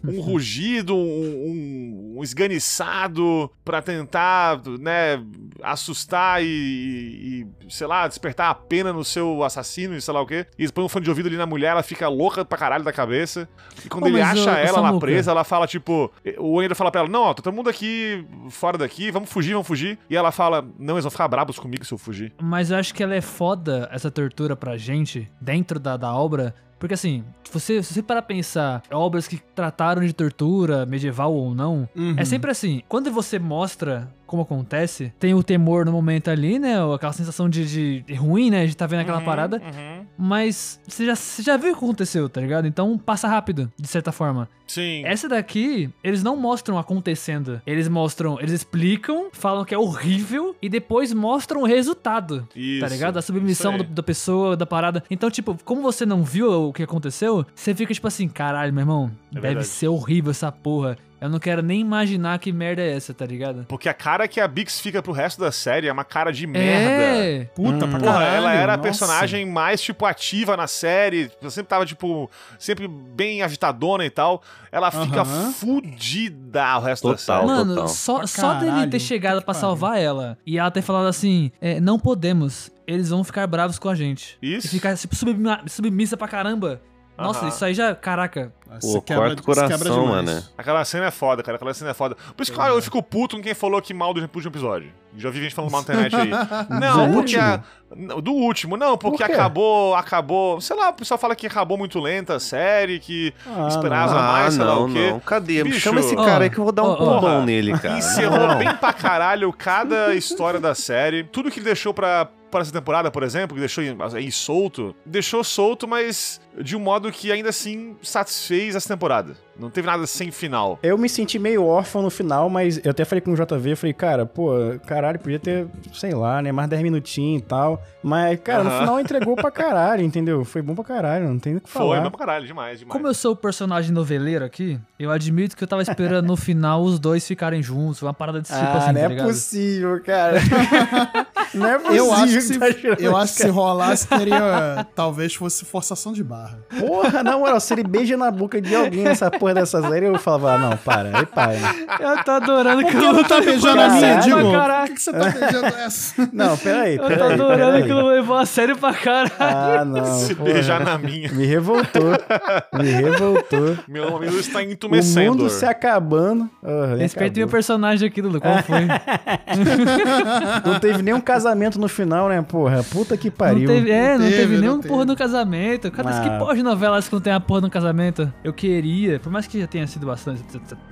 um 0.03 0.19
rugido, 0.21 0.95
um, 0.95 0.99
um, 0.99 2.15
um 2.19 2.23
esganiçado 2.23 3.49
pra 3.63 3.81
tentar, 3.81 4.61
né, 4.79 5.23
assustar 5.61 5.92
e, 6.41 7.45
e, 7.65 7.71
sei 7.71 7.87
lá, 7.87 8.07
despertar 8.07 8.49
a 8.49 8.55
pena 8.55 8.91
no 8.93 9.03
seu 9.03 9.43
assassino 9.43 9.95
e 9.95 10.01
sei 10.01 10.13
lá 10.13 10.21
o 10.21 10.25
quê. 10.25 10.45
E 10.57 10.61
eles 10.63 10.71
põem 10.71 10.85
um 10.85 10.89
fone 10.89 11.03
de 11.03 11.09
ouvido 11.09 11.27
ali 11.27 11.37
na 11.37 11.45
mulher, 11.45 11.69
ela 11.71 11.83
fica 11.83 12.07
louca 12.07 12.43
pra 12.45 12.57
caralho 12.57 12.83
da 12.83 12.91
cabeça. 12.93 13.47
E 13.85 13.89
quando 13.89 14.03
Pô, 14.03 14.09
ele 14.09 14.21
acha 14.21 14.51
ô, 14.51 14.55
ela 14.55 14.79
lá 14.81 14.99
presa, 14.99 15.31
ela 15.31 15.43
fala, 15.43 15.67
tipo, 15.67 16.11
o 16.37 16.61
Ender 16.61 16.75
fala 16.75 16.91
pra 16.91 17.01
ela, 17.01 17.09
não, 17.09 17.21
ó, 17.23 17.33
tá 17.33 17.41
todo 17.41 17.53
mundo 17.53 17.69
aqui, 17.69 18.25
fora 18.49 18.77
daqui, 18.77 19.11
vamos 19.11 19.29
fugir, 19.29 19.53
vamos 19.53 19.67
fugir. 19.67 19.97
E 20.09 20.15
ela 20.15 20.31
fala, 20.31 20.65
não, 20.79 20.95
eles 20.95 21.03
vão 21.03 21.11
ficar 21.11 21.27
brabos 21.27 21.57
comigo 21.59 21.83
se 21.85 21.93
eu 21.93 21.97
fugir. 21.97 22.33
Mas 22.41 22.71
eu 22.71 22.77
acho 22.77 22.93
que 22.93 23.03
ela 23.03 23.15
é 23.15 23.21
foda, 23.21 23.89
essa 23.91 24.09
tortura 24.11 24.55
pra 24.55 24.77
gente, 24.77 25.29
dentro 25.41 25.79
da, 25.79 25.97
da 25.97 26.13
obra. 26.13 26.53
Porque 26.79 26.95
assim, 26.95 27.23
se 27.45 27.53
você, 27.53 27.81
se 27.81 27.93
você 27.93 28.03
parar 28.03 28.21
pra 28.21 28.35
pensar, 28.35 28.83
obras 28.91 29.25
que 29.25 29.37
trataram 29.55 30.01
de 30.05 30.11
tortura, 30.11 30.85
medieval 30.85 31.33
ou 31.33 31.55
não, 31.55 31.87
Uhum. 31.95 32.15
é 32.17 32.25
sempre 32.25 32.51
assim. 32.51 32.81
Quando 32.89 33.09
você 33.09 33.39
mostra 33.39 34.11
como 34.33 34.41
acontece, 34.43 35.13
tem 35.19 35.33
o 35.35 35.43
temor 35.43 35.85
no 35.85 35.91
momento 35.91 36.29
ali, 36.31 36.57
né? 36.57 36.83
ou 36.83 36.93
Aquela 36.95 37.13
sensação 37.13 37.47
de, 37.47 38.01
de 38.03 38.13
ruim, 38.15 38.49
né? 38.49 38.65
De 38.65 38.75
tá 38.75 38.87
vendo 38.87 39.01
aquela 39.01 39.19
Uhum, 39.19 39.25
parada. 39.25 39.57
uhum. 39.63 40.05
Mas 40.17 40.79
você 40.87 41.05
já, 41.05 41.15
você 41.15 41.43
já 41.43 41.55
viu 41.57 41.71
o 41.71 41.77
que 41.77 41.83
aconteceu, 41.83 42.27
tá 42.27 42.41
ligado? 42.41 42.67
Então 42.67 42.97
passa 42.97 43.27
rápido, 43.27 43.71
de 43.79 43.87
certa 43.87 44.11
forma. 44.11 44.49
Sim. 44.65 45.03
Essa 45.05 45.27
daqui, 45.29 45.89
eles 46.03 46.23
não 46.23 46.35
mostram 46.35 46.77
acontecendo. 46.79 47.61
Eles 47.67 47.87
mostram, 47.87 48.39
eles 48.39 48.51
explicam, 48.53 49.27
falam 49.31 49.63
que 49.65 49.75
é 49.75 49.77
horrível 49.77 50.55
e 50.61 50.69
depois 50.69 51.13
mostram 51.13 51.61
o 51.61 51.65
resultado. 51.65 52.47
Isso, 52.55 52.79
tá 52.81 52.87
ligado? 52.87 53.17
A 53.17 53.21
submissão 53.21 53.77
do- 53.77 53.83
da 53.83 54.01
pessoa, 54.01 54.55
da 54.57 54.65
parada. 54.65 55.03
Então, 55.11 55.29
tipo, 55.29 55.57
como 55.63 55.81
você 55.81 56.05
não 56.05 56.23
viu 56.23 56.69
o 56.69 56.73
que 56.73 56.81
aconteceu, 56.83 57.45
você 57.53 57.75
fica 57.75 57.93
tipo 57.93 58.07
assim, 58.07 58.27
caralho, 58.27 58.73
meu 58.73 58.81
irmão, 58.81 59.11
É 59.31 59.35
deve 59.35 59.47
verdade. 59.47 59.67
ser 59.67 59.89
horrível 59.89 60.31
essa 60.31 60.51
porra. 60.51 60.97
Eu 61.23 61.29
não 61.29 61.39
quero 61.39 61.61
nem 61.61 61.79
imaginar 61.79 62.37
que 62.37 62.51
merda 62.51 62.81
é 62.81 62.93
essa, 62.97 63.13
tá 63.13 63.25
ligado? 63.25 63.65
Porque 63.69 63.87
a 63.87 63.93
cara 63.93 64.27
que 64.27 64.41
a 64.41 64.47
Bix 64.47 64.81
fica 64.81 65.01
pro 65.01 65.13
resto 65.13 65.39
da 65.39 65.53
série 65.53 65.87
é 65.87 65.91
uma 65.93 66.03
cara 66.03 66.33
de 66.33 66.45
merda. 66.45 66.91
É. 66.91 67.45
Puta 67.55 67.87
pra 67.87 67.97
Porra, 67.97 68.11
caralho. 68.11 68.35
ela 68.35 68.51
era 68.53 68.73
a 68.73 68.77
nossa. 68.77 68.89
personagem 68.89 69.45
mais, 69.45 69.81
tipo, 69.81 70.05
ativa 70.05 70.57
na 70.57 70.67
série. 70.67 71.31
Ela 71.41 71.49
sempre 71.49 71.69
tava, 71.69 71.85
tipo, 71.85 72.29
sempre 72.59 72.89
bem 72.89 73.41
agitadona 73.41 74.05
e 74.05 74.09
tal. 74.09 74.43
Ela 74.69 74.91
fica 74.91 75.21
Aham. 75.21 75.53
fudida 75.53 76.77
o 76.77 76.81
resto 76.81 77.07
da 77.09 77.15
Total. 77.15 77.39
série. 77.41 77.47
Mano, 77.47 77.73
total. 77.75 77.87
só, 77.87 78.25
só 78.27 78.53
dele 78.55 78.87
ter 78.87 78.99
chegado 78.99 79.41
que 79.41 79.53
salvar 79.53 79.97
ela 79.99 80.37
e 80.45 80.57
ela 80.59 80.71
ter 80.71 80.81
falado 80.81 81.07
assim: 81.07 81.51
é, 81.61 81.79
não 81.79 81.97
podemos, 81.97 82.69
eles 82.85 83.09
vão 83.09 83.23
ficar 83.23 83.47
bravos 83.47 83.79
com 83.79 83.87
a 83.87 83.95
gente. 83.95 84.37
Isso. 84.41 84.67
E 84.67 84.69
ficar 84.71 84.97
tipo, 84.97 85.15
submissa, 85.15 85.61
submissa 85.67 86.17
pra 86.17 86.27
caramba. 86.27 86.81
Nossa, 87.17 87.41
Aham. 87.41 87.47
isso 87.49 87.63
aí 87.65 87.73
já, 87.75 87.93
caraca. 87.95 88.51
Pô, 88.65 88.79
Você 88.79 89.01
quebra- 89.01 89.27
corta 89.27 89.41
o 89.41 89.45
coração, 89.45 90.07
mano. 90.07 90.43
Aquela 90.57 90.83
cena 90.83 91.05
é 91.05 91.11
foda, 91.11 91.43
cara. 91.43 91.57
Aquela 91.57 91.73
cena 91.75 91.91
é 91.91 91.93
foda. 91.93 92.15
Por 92.35 92.41
isso 92.41 92.51
que 92.51 92.57
cara, 92.57 92.73
eu 92.73 92.81
fico 92.81 93.03
puto 93.03 93.35
com 93.35 93.41
quem 93.43 93.53
falou 93.53 93.79
que 93.79 93.93
mal 93.93 94.15
do 94.15 94.19
último 94.21 94.47
episódio. 94.49 94.91
Já 95.15 95.29
vi 95.29 95.43
gente 95.43 95.53
falando 95.53 95.71
mal 95.71 95.83
na 95.87 95.93
internet 96.07 96.15
aí. 96.15 96.29
Não, 96.79 97.05
Do 97.07 97.13
porque. 97.13 97.37
último? 97.37 97.43
a- 97.43 97.61
não, 97.95 98.19
do 98.19 98.31
último, 98.33 98.75
não, 98.75 98.97
porque 98.97 99.23
Por 99.23 99.31
acabou, 99.31 99.93
acabou. 99.93 100.59
Sei 100.59 100.75
lá, 100.75 100.89
o 100.89 100.93
pessoal 100.93 101.19
fala 101.19 101.35
que 101.35 101.45
acabou 101.45 101.77
muito 101.77 101.99
lenta 101.99 102.37
a 102.37 102.39
série, 102.39 102.97
que 102.99 103.31
Ah, 103.45 103.67
esperava 103.67 104.17
Ah, 104.19 104.31
mais, 104.31 104.55
sei 104.55 104.63
lá 104.63 104.73
não, 104.73 104.85
o 104.85 104.91
quê. 104.91 105.11
não. 105.11 105.19
Cadê? 105.19 105.63
Bicho, 105.63 105.79
Chama 105.79 105.99
esse 105.99 106.15
cara 106.15 106.45
aí 106.45 106.49
que 106.49 106.57
eu 106.57 106.63
vou 106.63 106.73
dar 106.73 106.81
um 106.81 106.95
pombom 106.95 107.19
porra. 107.19 107.45
nele, 107.45 107.77
cara. 107.77 107.99
Encerrou 107.99 108.47
Não. 108.47 108.57
bem 108.57 108.75
pra 108.77 108.91
caralho 108.91 109.53
cada 109.53 110.15
história 110.15 110.59
da 110.59 110.73
série. 110.73 111.23
Tudo 111.23 111.51
que 111.51 111.59
ele 111.59 111.65
deixou 111.65 111.93
pra, 111.93 112.27
pra 112.53 112.61
essa 112.61 112.71
temporada, 112.71 113.09
por 113.09 113.23
exemplo, 113.23 113.55
que 113.55 113.59
deixou 113.59 113.83
em, 113.83 113.97
em 114.19 114.31
solto, 114.31 114.95
deixou 115.05 115.43
solto, 115.43 115.87
mas 115.87 116.39
de 116.61 116.75
um 116.75 116.79
modo 116.79 117.11
que 117.11 117.31
ainda 117.31 117.49
assim 117.49 117.95
satisfez 118.01 118.75
essa 118.75 118.87
temporada. 118.87 119.35
Não 119.59 119.69
teve 119.69 119.85
nada 119.85 120.05
sem 120.07 120.31
final. 120.31 120.79
Eu 120.81 120.97
me 120.97 121.07
senti 121.07 121.37
meio 121.37 121.63
órfão 121.65 122.01
no 122.01 122.09
final, 122.09 122.49
mas 122.49 122.83
eu 122.83 122.89
até 122.91 123.05
falei 123.05 123.21
com 123.21 123.31
o 123.31 123.35
JV, 123.35 123.71
eu 123.71 123.77
falei, 123.77 123.93
cara, 123.93 124.25
pô, 124.25 124.51
caralho, 124.85 125.19
podia 125.19 125.39
ter, 125.39 125.67
sei 125.93 126.13
lá, 126.13 126.41
né, 126.41 126.51
mais 126.51 126.67
10 126.69 126.81
minutinhos 126.81 127.41
e 127.41 127.45
tal. 127.45 127.81
Mas, 128.01 128.39
cara, 128.41 128.63
no 128.63 128.69
Aham. 128.69 128.79
final 128.79 128.99
entregou 128.99 129.35
pra 129.35 129.49
caralho, 129.51 130.01
entendeu? 130.03 130.43
Foi 130.43 130.61
bom 130.61 130.73
pra 130.73 130.83
caralho, 130.83 131.27
não 131.27 131.37
tem 131.39 131.55
o 131.57 131.61
que 131.61 131.69
Foi, 131.69 131.81
falar. 131.81 132.01
mas 132.01 132.09
pra 132.09 132.19
caralho, 132.19 132.47
demais, 132.47 132.79
demais. 132.79 132.91
Como 132.91 133.07
eu 133.07 133.13
sou 133.13 133.33
o 133.33 133.35
personagem 133.35 133.91
noveleiro 133.91 134.43
aqui, 134.43 134.79
eu 134.99 135.11
admito 135.11 135.55
que 135.55 135.63
eu 135.63 135.67
tava 135.67 135.81
esperando 135.83 136.25
no 136.25 136.35
final 136.35 136.81
os 136.83 136.99
dois 136.99 137.27
ficarem 137.27 137.61
juntos, 137.61 138.01
uma 138.01 138.13
parada 138.13 138.41
desse 138.41 138.53
tipo 138.53 138.65
ah, 138.65 138.77
assim, 138.77 138.87
não 138.87 138.93
tá 138.93 138.99
é 138.99 139.07
ligado? 139.07 139.27
possível, 139.27 140.03
cara. 140.03 140.39
Não 141.53 141.67
é 141.67 141.77
possível 141.79 142.05
Eu 142.05 142.13
acho 142.13 142.33
que 142.33 142.41
se, 142.41 142.59
tá 142.59 142.65
eu 142.99 143.17
acho 143.17 143.33
que 143.35 143.41
se 143.41 143.47
rolasse, 143.49 144.07
teria. 144.07 144.87
Talvez 144.95 145.35
fosse 145.35 145.65
forçação 145.65 146.13
de 146.13 146.23
barra. 146.23 146.59
Porra, 146.79 147.23
na 147.23 147.37
moral, 147.37 147.59
se 147.59 147.73
ele 147.73 147.83
beija 147.83 148.15
na 148.17 148.31
boca 148.31 148.61
de 148.61 148.75
alguém 148.75 149.03
nessa 149.03 149.29
porra 149.31 149.53
dessa 149.55 149.81
série, 149.87 150.05
eu 150.07 150.17
falava, 150.17 150.53
ah, 150.53 150.57
não, 150.57 150.77
para, 150.77 151.17
aí 151.17 151.25
para. 151.25 151.53
Eu 151.99 152.23
tô 152.23 152.31
adorando 152.31 152.83
que 152.85 152.91
que 152.91 152.97
eu 152.97 153.13
não 153.13 153.23
tá 153.23 153.39
beijando 153.41 153.81
a 153.81 153.89
minha. 153.89 154.15
Digo? 154.19 154.39
Por 154.41 154.51
Caraca. 154.51 154.87
que, 154.87 154.93
que 154.93 155.01
você 155.01 155.11
tá 155.11 155.29
beijando 155.29 155.65
essa? 155.67 156.29
Não, 156.31 156.57
peraí, 156.57 156.95
Eu 156.95 157.01
tô 157.03 157.07
peraí. 157.09 157.33
adorando 157.33 157.71
peraí. 157.73 157.83
que 157.83 157.89
eu 157.91 158.05
levou 158.07 158.37
a 158.37 158.45
sério 158.45 158.77
pra 158.77 158.93
caralho. 158.93 159.31
Ah, 159.39 159.85
não. 159.85 160.05
Se 160.19 160.35
porra. 160.35 160.53
beijar 160.53 160.79
na 160.83 160.97
minha. 160.97 161.31
Me 161.31 161.45
revoltou. 161.45 162.13
Me 162.73 162.89
revoltou. 162.89 163.77
Meu 163.87 164.15
amigo 164.17 164.37
está 164.37 164.59
O 164.59 164.61
entumecendo. 164.61 165.37
mundo 165.37 165.49
se 165.49 165.65
acabando. 165.65 166.49
Ah, 166.63 166.95
Respeita 166.97 167.39
meu 167.39 167.47
personagem 167.47 168.07
aqui, 168.07 168.21
Dudu. 168.21 168.39
Qual 168.41 168.61
foi? 168.63 168.87
Não 170.65 170.79
teve 170.79 171.01
nenhum 171.01 171.21
casamento 171.21 171.79
no 171.79 171.87
final, 171.87 172.29
né, 172.29 172.41
porra? 172.41 172.83
Puta 172.83 173.15
que 173.17 173.29
pariu. 173.31 173.67
Não 173.67 173.75
teve, 173.75 173.91
é, 173.91 174.13
não 174.17 174.25
teve, 174.25 174.37
teve, 174.37 174.53
não 174.55 174.61
nenhum 174.61 174.77
teve. 174.77 174.89
porra 174.89 175.05
no 175.05 175.15
casamento. 175.15 175.91
Cara, 175.91 176.09
Ah. 176.09 176.19
que 176.21 176.29
porra 176.39 176.55
de 176.55 176.63
novelas 176.63 177.07
que 177.07 177.13
não 177.13 177.21
tem 177.21 177.33
a 177.33 177.39
porra 177.39 177.61
no 177.61 177.69
casamento? 177.69 178.31
Eu 178.43 178.53
queria, 178.53 179.19
por 179.19 179.31
mais 179.31 179.47
que 179.47 179.59
já 179.59 179.67
tenha 179.67 179.85
sido 179.87 180.05
bastante, 180.05 180.41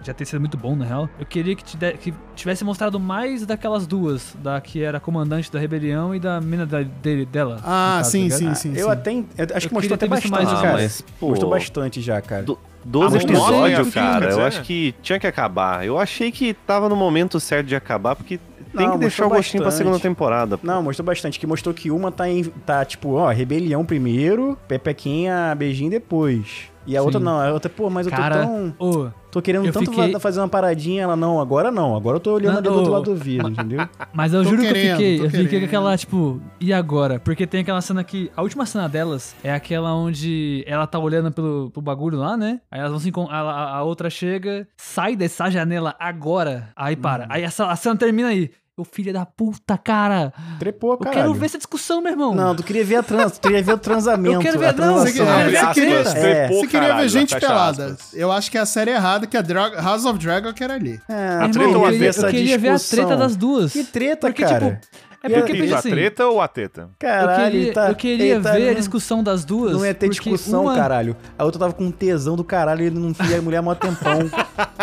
já 0.04 0.14
tenha 0.14 0.26
sido 0.26 0.40
muito 0.40 0.58
bom, 0.58 0.76
na 0.76 0.86
real, 0.86 1.10
eu 1.20 1.26
queria 1.26 1.56
que, 1.56 1.64
te 1.64 1.78
de- 1.78 1.94
que 1.94 2.14
tivesse 2.36 2.64
mostrado 2.64 3.00
mais 3.00 3.46
daquelas 3.46 3.86
duas, 3.88 4.36
da 4.42 4.60
que 4.62 4.82
era 4.82 5.00
comandante 5.00 5.52
da 5.52 5.60
rebelião 5.60 6.14
e 6.16 6.20
da 6.20 6.40
mina 6.42 6.66
da- 6.66 6.82
dele, 6.82 7.26
dela. 7.26 7.60
Ah, 7.64 7.96
caso, 7.98 8.12
sim, 8.12 8.30
tá 8.30 8.36
sim, 8.38 8.54
sim. 8.56 8.74
Eu 8.76 8.86
sim. 8.88 8.92
até. 8.92 9.12
en- 9.12 9.26
eu 9.38 9.44
acho 9.56 9.68
que 9.68 9.74
Eu 9.74 9.78
mostrou 9.78 9.82
queria 9.82 9.96
até 9.96 10.08
bastante, 10.08 10.32
mais 10.32 10.50
Ah, 10.50 10.62
cara. 10.62 10.74
mas, 10.74 11.04
pô, 11.22 11.30
Mostrou 11.30 11.50
bastante 11.52 12.02
já, 12.02 12.20
cara. 12.22 12.44
Do- 12.44 12.60
12 12.84 13.18
Ah, 13.18 13.22
episódios, 13.22 13.94
cara, 13.94 14.26
eu 14.26 14.30
dizer. 14.30 14.42
acho 14.42 14.62
que 14.64 14.94
tinha 15.04 15.20
que 15.20 15.28
acabar. 15.28 15.86
Eu 15.86 16.00
achei 16.00 16.32
que 16.32 16.54
tava 16.54 16.90
no 16.90 16.96
momento 16.96 17.40
certo 17.40 17.68
de 17.68 17.76
acabar, 17.76 18.16
porque 18.16 18.40
tem 18.76 18.88
Não, 18.88 18.94
que 18.94 18.98
deixar 19.00 19.28
o 19.28 19.30
gostinho 19.30 19.62
pra 19.62 19.68
bastante. 19.70 19.86
segunda 19.86 20.00
temporada. 20.02 20.58
pô. 20.58 20.66
Não, 20.66 20.82
mostrou 20.82 21.06
bastante. 21.06 21.40
Que 21.40 21.46
mostrou 21.46 21.76
que 21.76 21.92
uma 21.92 22.12
tá, 22.12 22.28
em, 22.28 22.44
tá 22.44 22.84
tipo, 22.84 23.14
ó, 23.14 23.30
rebelião 23.30 23.86
primeiro, 23.86 24.58
pepequinha, 24.68 25.54
beijinho 25.56 25.92
depois. 25.92 26.71
E 26.86 26.98
a 26.98 27.00
Sim. 27.00 27.06
outra 27.06 27.20
não, 27.20 27.40
a 27.40 27.52
outra, 27.54 27.70
pô, 27.70 27.90
mas 27.90 28.08
eu 28.08 28.12
tô 28.12 28.18
tão. 28.22 28.76
ô, 28.80 29.08
Tô 29.32 29.42
querendo 29.42 29.72
tanto 29.72 29.92
fiquei- 29.92 30.20
fazer 30.20 30.42
uma 30.42 30.50
paradinha, 30.50 31.04
ela 31.04 31.16
não, 31.16 31.40
agora 31.40 31.72
não, 31.72 31.96
agora 31.96 32.18
eu 32.18 32.20
tô 32.20 32.34
olhando 32.34 32.52
Não, 32.52 32.60
ali 32.60 32.68
do 32.68 32.74
outro 32.76 32.92
lado 32.92 33.04
do 33.06 33.16
vidro, 33.16 33.48
entendeu? 33.48 33.88
Mas 34.12 34.34
eu 34.34 34.44
Tô 34.44 34.50
juro 34.50 34.62
que 34.62 34.68
eu 34.68 34.74
querendo, 34.74 34.92
fiquei, 34.98 35.20
eu 35.22 35.26
fiquei 35.30 35.44
com 35.46 35.50
querendo. 35.52 35.66
aquela, 35.68 35.98
tipo, 35.98 36.42
e 36.60 36.74
agora? 36.74 37.18
Porque 37.18 37.48
tem 37.48 37.62
aquela 37.62 37.80
cena 37.80 38.04
que. 38.04 38.30
A 38.36 38.42
última 38.42 38.66
cena 38.66 38.90
delas 38.90 39.34
é 39.42 39.54
aquela 39.54 39.96
onde 39.96 40.66
ela 40.68 40.86
tá 40.86 41.00
olhando 41.00 41.32
pelo, 41.32 41.70
pro 41.72 41.82
bagulho 41.82 42.18
lá, 42.18 42.36
né? 42.36 42.60
Aí 42.70 42.80
elas 42.82 42.92
vão 42.92 43.00
se 43.00 43.08
encon- 43.08 43.30
a, 43.32 43.40
a- 43.40 43.78
a 43.78 43.84
outra 43.84 44.10
chega, 44.10 44.68
sai 44.76 45.16
dessa 45.16 45.50
janela 45.50 45.96
agora. 45.98 46.68
Aí 46.76 46.98
para. 46.98 47.26
Aí 47.30 47.42
essa, 47.44 47.68
a 47.68 47.76
cena 47.78 47.96
termina 47.96 48.28
aí. 48.28 48.52
Ô 48.82 48.84
filho 48.84 49.14
da 49.14 49.26
puta, 49.28 49.78
cara. 49.78 50.34
Trepou, 50.58 50.94
Eu 50.94 50.98
cara. 50.98 51.16
quero 51.18 51.34
ver 51.36 51.46
essa 51.46 51.58
discussão, 51.60 52.02
meu 52.02 52.12
irmão. 52.14 52.34
Não, 52.34 52.56
tu 52.56 52.64
queria 52.64 52.84
ver 52.84 52.96
a 52.96 53.04
trans, 53.04 53.34
tu 53.34 53.42
queria 53.42 53.62
ver 53.62 53.74
o 53.74 53.78
transamento. 53.78 54.36
Eu 54.36 54.40
quero 54.42 54.58
ver- 54.58 54.66
a 54.66 54.72
não, 54.72 54.76
transação. 54.76 55.06
você 55.06 55.74
queria- 55.74 56.00
aspas, 56.02 56.16
É. 56.16 56.22
trepou, 56.48 56.60
Você 56.62 56.68
queria 56.68 56.82
caralho, 56.88 57.02
ver 57.04 57.10
gente 57.10 57.36
pelada. 57.40 57.86
aspas. 57.86 58.14
Eu 58.16 58.32
acho 58.32 58.50
que 58.50 58.58
é 58.58 58.62
a 58.62 58.66
série 58.66 58.90
errada, 58.90 59.28
que 59.28 59.38
a 59.38 59.42
Dra- 59.42 59.80
House 59.82 60.04
of 60.06 60.18
Dragon 60.18 60.52
que 60.52 60.64
era 60.64 60.74
ali. 60.74 61.00
É, 61.08 61.14
A 61.14 61.32
Irmão, 61.34 61.52
treta 61.52 61.68
ou 61.70 61.76
eu 61.76 61.86
a 61.86 61.92
queria, 61.92 62.10
eu 62.10 62.28
queria 62.30 62.58
ver 62.58 62.70
a 62.70 62.80
treta 62.80 63.16
das 63.16 63.36
duas. 63.36 63.72
Que 63.72 63.84
treta, 63.84 64.28
Porque, 64.28 64.44
cara. 64.44 64.80
tipo, 64.82 64.88
é 65.24 65.30
porque, 65.30 65.54
Isso, 65.54 65.76
a 65.76 65.78
assim, 65.80 65.90
treta 65.92 66.26
ou 66.28 66.42
a 66.42 66.48
teta? 66.48 66.82
eu 66.82 66.88
Caralho, 67.00 67.52
queria, 67.52 67.74
tá, 67.74 67.90
eu 67.90 67.96
queria 67.96 68.34
ele 68.36 68.44
tá- 68.44 68.52
ver 68.54 68.70
a 68.70 68.74
discussão 68.74 69.24
das 69.24 69.46
duas. 69.46 69.74
Não 69.74 69.86
ia 69.86 69.94
ter 69.94 70.08
porque 70.08 70.30
discussão, 70.30 70.64
uma- 70.64 70.76
caralho. 70.76 71.16
A 71.38 71.44
outra 71.44 71.60
tava 71.60 71.74
com 71.74 71.84
um 71.86 71.92
tesão 71.92 72.36
do 72.36 72.44
caralho 72.44 72.82
e 72.84 72.88
ele 72.88 73.00
não 73.00 73.14
via 73.14 73.38
a 73.38 73.42
mulher 73.42 73.58
há 73.58 73.62
mó 73.62 73.76
tempão. 73.76 74.20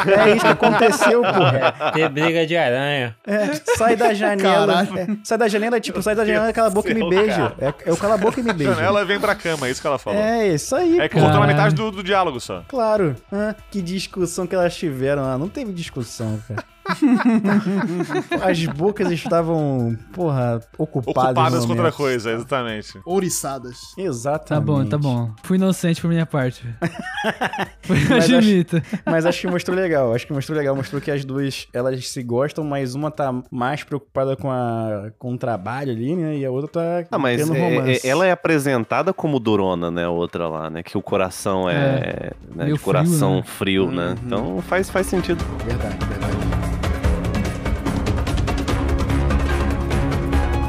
é 0.07 0.31
isso 0.31 0.41
que 0.45 0.47
aconteceu, 0.53 1.23
porra. 1.23 1.93
Ter 1.93 2.09
briga 2.09 2.47
de 2.47 2.57
aranha. 2.57 3.17
É, 3.27 3.51
sai 3.77 3.97
da 3.97 4.15
janela. 4.15 4.85
Caralho. 4.85 4.99
é, 4.99 5.07
sai 5.25 5.39
da 5.39 5.49
janela, 5.49 5.81
tipo, 5.81 6.01
sai 6.03 6.15
da 6.15 6.25
janela, 6.25 6.53
cala 6.53 6.69
a 6.69 6.71
boca 6.71 6.91
e 6.91 6.95
me 6.95 7.09
beija. 7.09 7.53
É, 7.59 7.75
é 7.87 7.93
o 7.93 7.97
cala 7.97 8.15
a 8.15 8.19
boca 8.19 8.39
e 8.41 8.43
me 8.43 8.53
beija. 8.53 8.75
Janela 8.75 9.05
vem 9.05 9.19
pra 9.19 9.35
cama, 9.35 9.67
é 9.67 9.71
isso 9.71 9.81
que 9.81 9.87
ela 9.87 9.99
falou. 9.99 10.21
É, 10.21 10.49
isso 10.49 10.75
aí, 10.77 11.01
É 11.01 11.09
que 11.09 11.15
pô. 11.17 11.21
cortou 11.23 11.41
na 11.41 11.47
Caralho. 11.47 11.57
metade 11.57 11.75
do, 11.75 11.91
do 11.91 12.03
diálogo 12.03 12.39
só. 12.41 12.63
Claro. 12.69 13.17
Ah, 13.33 13.55
que 13.71 13.83
discussão 13.83 14.47
que 14.47 14.55
elas 14.55 14.77
tiveram 14.77 15.23
lá. 15.23 15.37
Não 15.37 15.49
teve 15.49 15.73
discussão, 15.73 16.39
cara. 16.47 16.63
As 18.43 18.65
bocas 18.67 19.11
estavam, 19.11 19.97
porra, 20.13 20.61
ocupadas. 20.77 21.31
Ocupadas 21.31 21.65
com 21.67 21.73
outra 21.73 21.93
coisa, 21.93 22.33
exatamente. 22.33 22.99
Ouriçadas. 23.05 23.79
Exatamente. 23.97 24.49
Tá 24.49 24.61
bom, 24.61 24.85
tá 24.87 24.99
bom. 24.99 25.31
Fui 25.43 25.57
inocente 25.57 26.01
por 26.01 26.09
minha 26.09 26.27
parte. 26.27 26.65
Mas 27.89 28.31
acho-. 28.31 28.83
Mas 29.07 29.27
acho 29.27 29.41
que 29.41 29.47
mostrou 29.47 29.77
legal. 29.77 30.15
Acho 30.15 30.27
que 30.27 30.33
mostrou 30.33 30.57
legal. 30.59 30.75
Mostrou 30.77 31.01
que 31.01 31.11
as 31.11 31.25
duas, 31.25 31.67
elas 31.73 32.09
se 32.09 32.23
gostam, 32.23 32.65
mas 32.65 32.95
uma 32.95 33.11
tá 33.11 33.33
mais 33.51 33.83
preocupada 33.83 34.37
com, 34.37 34.51
a, 34.51 35.11
com 35.19 35.33
o 35.35 35.39
trabalho 35.39 35.93
ali, 35.93 36.15
né? 36.15 36.37
E 36.37 36.45
a 36.45 36.51
outra 36.51 36.69
tá 36.71 37.09
Ah, 37.11 37.19
mas 37.19 37.41
tendo 37.41 37.57
é- 37.57 37.61
romance. 37.61 38.07
é- 38.07 38.09
ela 38.11 38.27
é 38.27 38.31
apresentada 38.31 39.13
como 39.13 39.39
durona, 39.41 39.91
né? 39.91 40.05
A 40.05 40.11
outra 40.11 40.49
lá, 40.49 40.69
né? 40.71 40.83
Que 40.83 40.97
o 40.97 41.03
coração 41.03 41.69
é, 41.69 42.33
né, 42.55 42.65
meio 42.65 42.77
de 42.77 42.83
coração 42.83 43.43
frio, 43.43 43.87
frio, 43.87 43.91
né? 43.91 44.09
Uhum. 44.09 44.17
Então 44.27 44.63
faz, 44.63 44.91
faz 44.91 45.07
sentido. 45.07 45.43
Verdade, 45.65 45.97
verdade. 46.07 46.58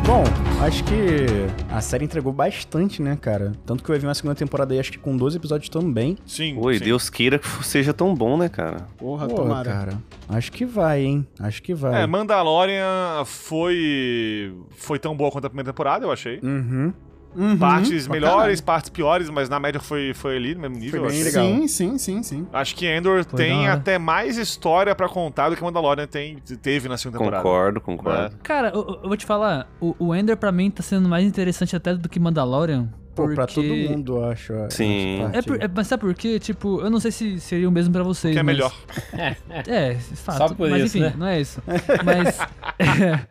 Bom, 0.09 0.23
acho 0.65 0.83
que 0.85 1.27
a 1.71 1.79
série 1.81 2.03
entregou 2.03 2.33
bastante, 2.33 2.99
né, 2.99 3.15
cara? 3.15 3.51
Tanto 3.63 3.83
que 3.83 3.91
eu 3.91 3.99
vi 3.99 4.07
uma 4.07 4.15
segunda 4.15 4.33
temporada 4.33 4.73
aí, 4.73 4.79
acho 4.79 4.91
que 4.91 4.97
com 4.97 5.15
12 5.15 5.37
episódios 5.37 5.69
também. 5.69 6.17
Sim. 6.25 6.57
Oi, 6.57 6.79
sim. 6.79 6.83
Deus 6.85 7.11
queira 7.11 7.37
que 7.37 7.47
seja 7.63 7.93
tão 7.93 8.15
bom, 8.15 8.35
né, 8.35 8.49
cara? 8.49 8.87
Porra, 8.97 9.27
Pô, 9.27 9.35
tomara. 9.35 9.69
cara, 9.71 10.03
acho 10.27 10.51
que 10.51 10.65
vai, 10.65 11.03
hein? 11.03 11.27
Acho 11.39 11.61
que 11.61 11.75
vai. 11.75 12.01
É, 12.01 12.07
Mandalorian 12.07 13.23
foi. 13.23 14.51
Foi 14.71 14.97
tão 14.97 15.15
boa 15.15 15.29
quanto 15.29 15.45
a 15.45 15.49
primeira 15.51 15.71
temporada, 15.71 16.07
eu 16.07 16.11
achei. 16.11 16.39
Uhum. 16.41 16.91
Uhum, 17.35 17.57
Partes 17.57 18.07
melhores, 18.07 18.59
partes 18.59 18.89
piores, 18.89 19.29
mas 19.29 19.47
na 19.49 19.59
média 19.59 19.79
foi, 19.79 20.13
foi 20.13 20.35
ali 20.35 20.55
no 20.55 20.61
mesmo 20.61 20.77
nível. 20.77 21.05
bem 21.07 21.19
eu 21.19 21.25
legal. 21.25 21.45
Sim, 21.45 21.67
sim, 21.67 21.97
sim, 21.97 22.23
sim. 22.23 22.47
Acho 22.51 22.75
que 22.75 22.85
Endor 22.87 23.23
Foi 23.23 23.37
tem 23.39 23.67
até 23.67 23.97
mais 23.97 24.37
história 24.37 24.93
pra 24.95 25.07
contar 25.07 25.49
do 25.49 25.55
que 25.55 25.63
Mandalorian 25.63 26.07
tem, 26.07 26.37
teve 26.61 26.89
na 26.89 26.97
segunda 26.97 27.19
temporada. 27.19 27.43
Concordo, 27.43 27.81
concordo. 27.81 28.35
Cara, 28.43 28.69
eu, 28.73 28.99
eu 29.03 29.07
vou 29.07 29.17
te 29.17 29.25
falar, 29.25 29.69
o, 29.79 29.95
o 29.99 30.15
Ender 30.15 30.37
pra 30.37 30.51
mim 30.51 30.71
tá 30.71 30.81
sendo 30.81 31.07
mais 31.07 31.25
interessante 31.25 31.75
até 31.75 31.93
do 31.93 32.09
que 32.09 32.19
Mandalorian. 32.19 32.89
Pô, 33.15 33.25
pra 33.27 33.45
porque- 33.47 33.55
todo 33.55 33.65
mundo, 33.89 34.17
eu 34.17 34.25
acho. 34.31 34.53
Sim. 34.69 35.19
É, 35.33 35.41
por- 35.41 35.61
é, 35.61 35.67
mas 35.67 35.87
sabe 35.87 36.01
por 36.01 36.13
quê? 36.13 36.39
Tipo, 36.39 36.79
eu 36.81 36.89
não 36.89 36.99
sei 36.99 37.11
se 37.11 37.39
seria 37.39 37.67
o 37.67 37.71
mesmo 37.71 37.91
pra 37.91 38.03
vocês. 38.03 38.33
Que 38.33 38.39
é 38.39 38.43
mas- 38.43 38.55
melhor. 38.55 38.73
É, 39.67 39.95
fato. 39.95 40.37
Só 40.37 40.47
por 40.53 40.69
mas 40.69 40.83
isso, 40.85 40.97
enfim, 40.97 41.07
né? 41.07 41.13
não 41.17 41.27
é 41.27 41.41
isso. 41.41 41.61
Mas. 42.05 42.39
É, 42.79 43.27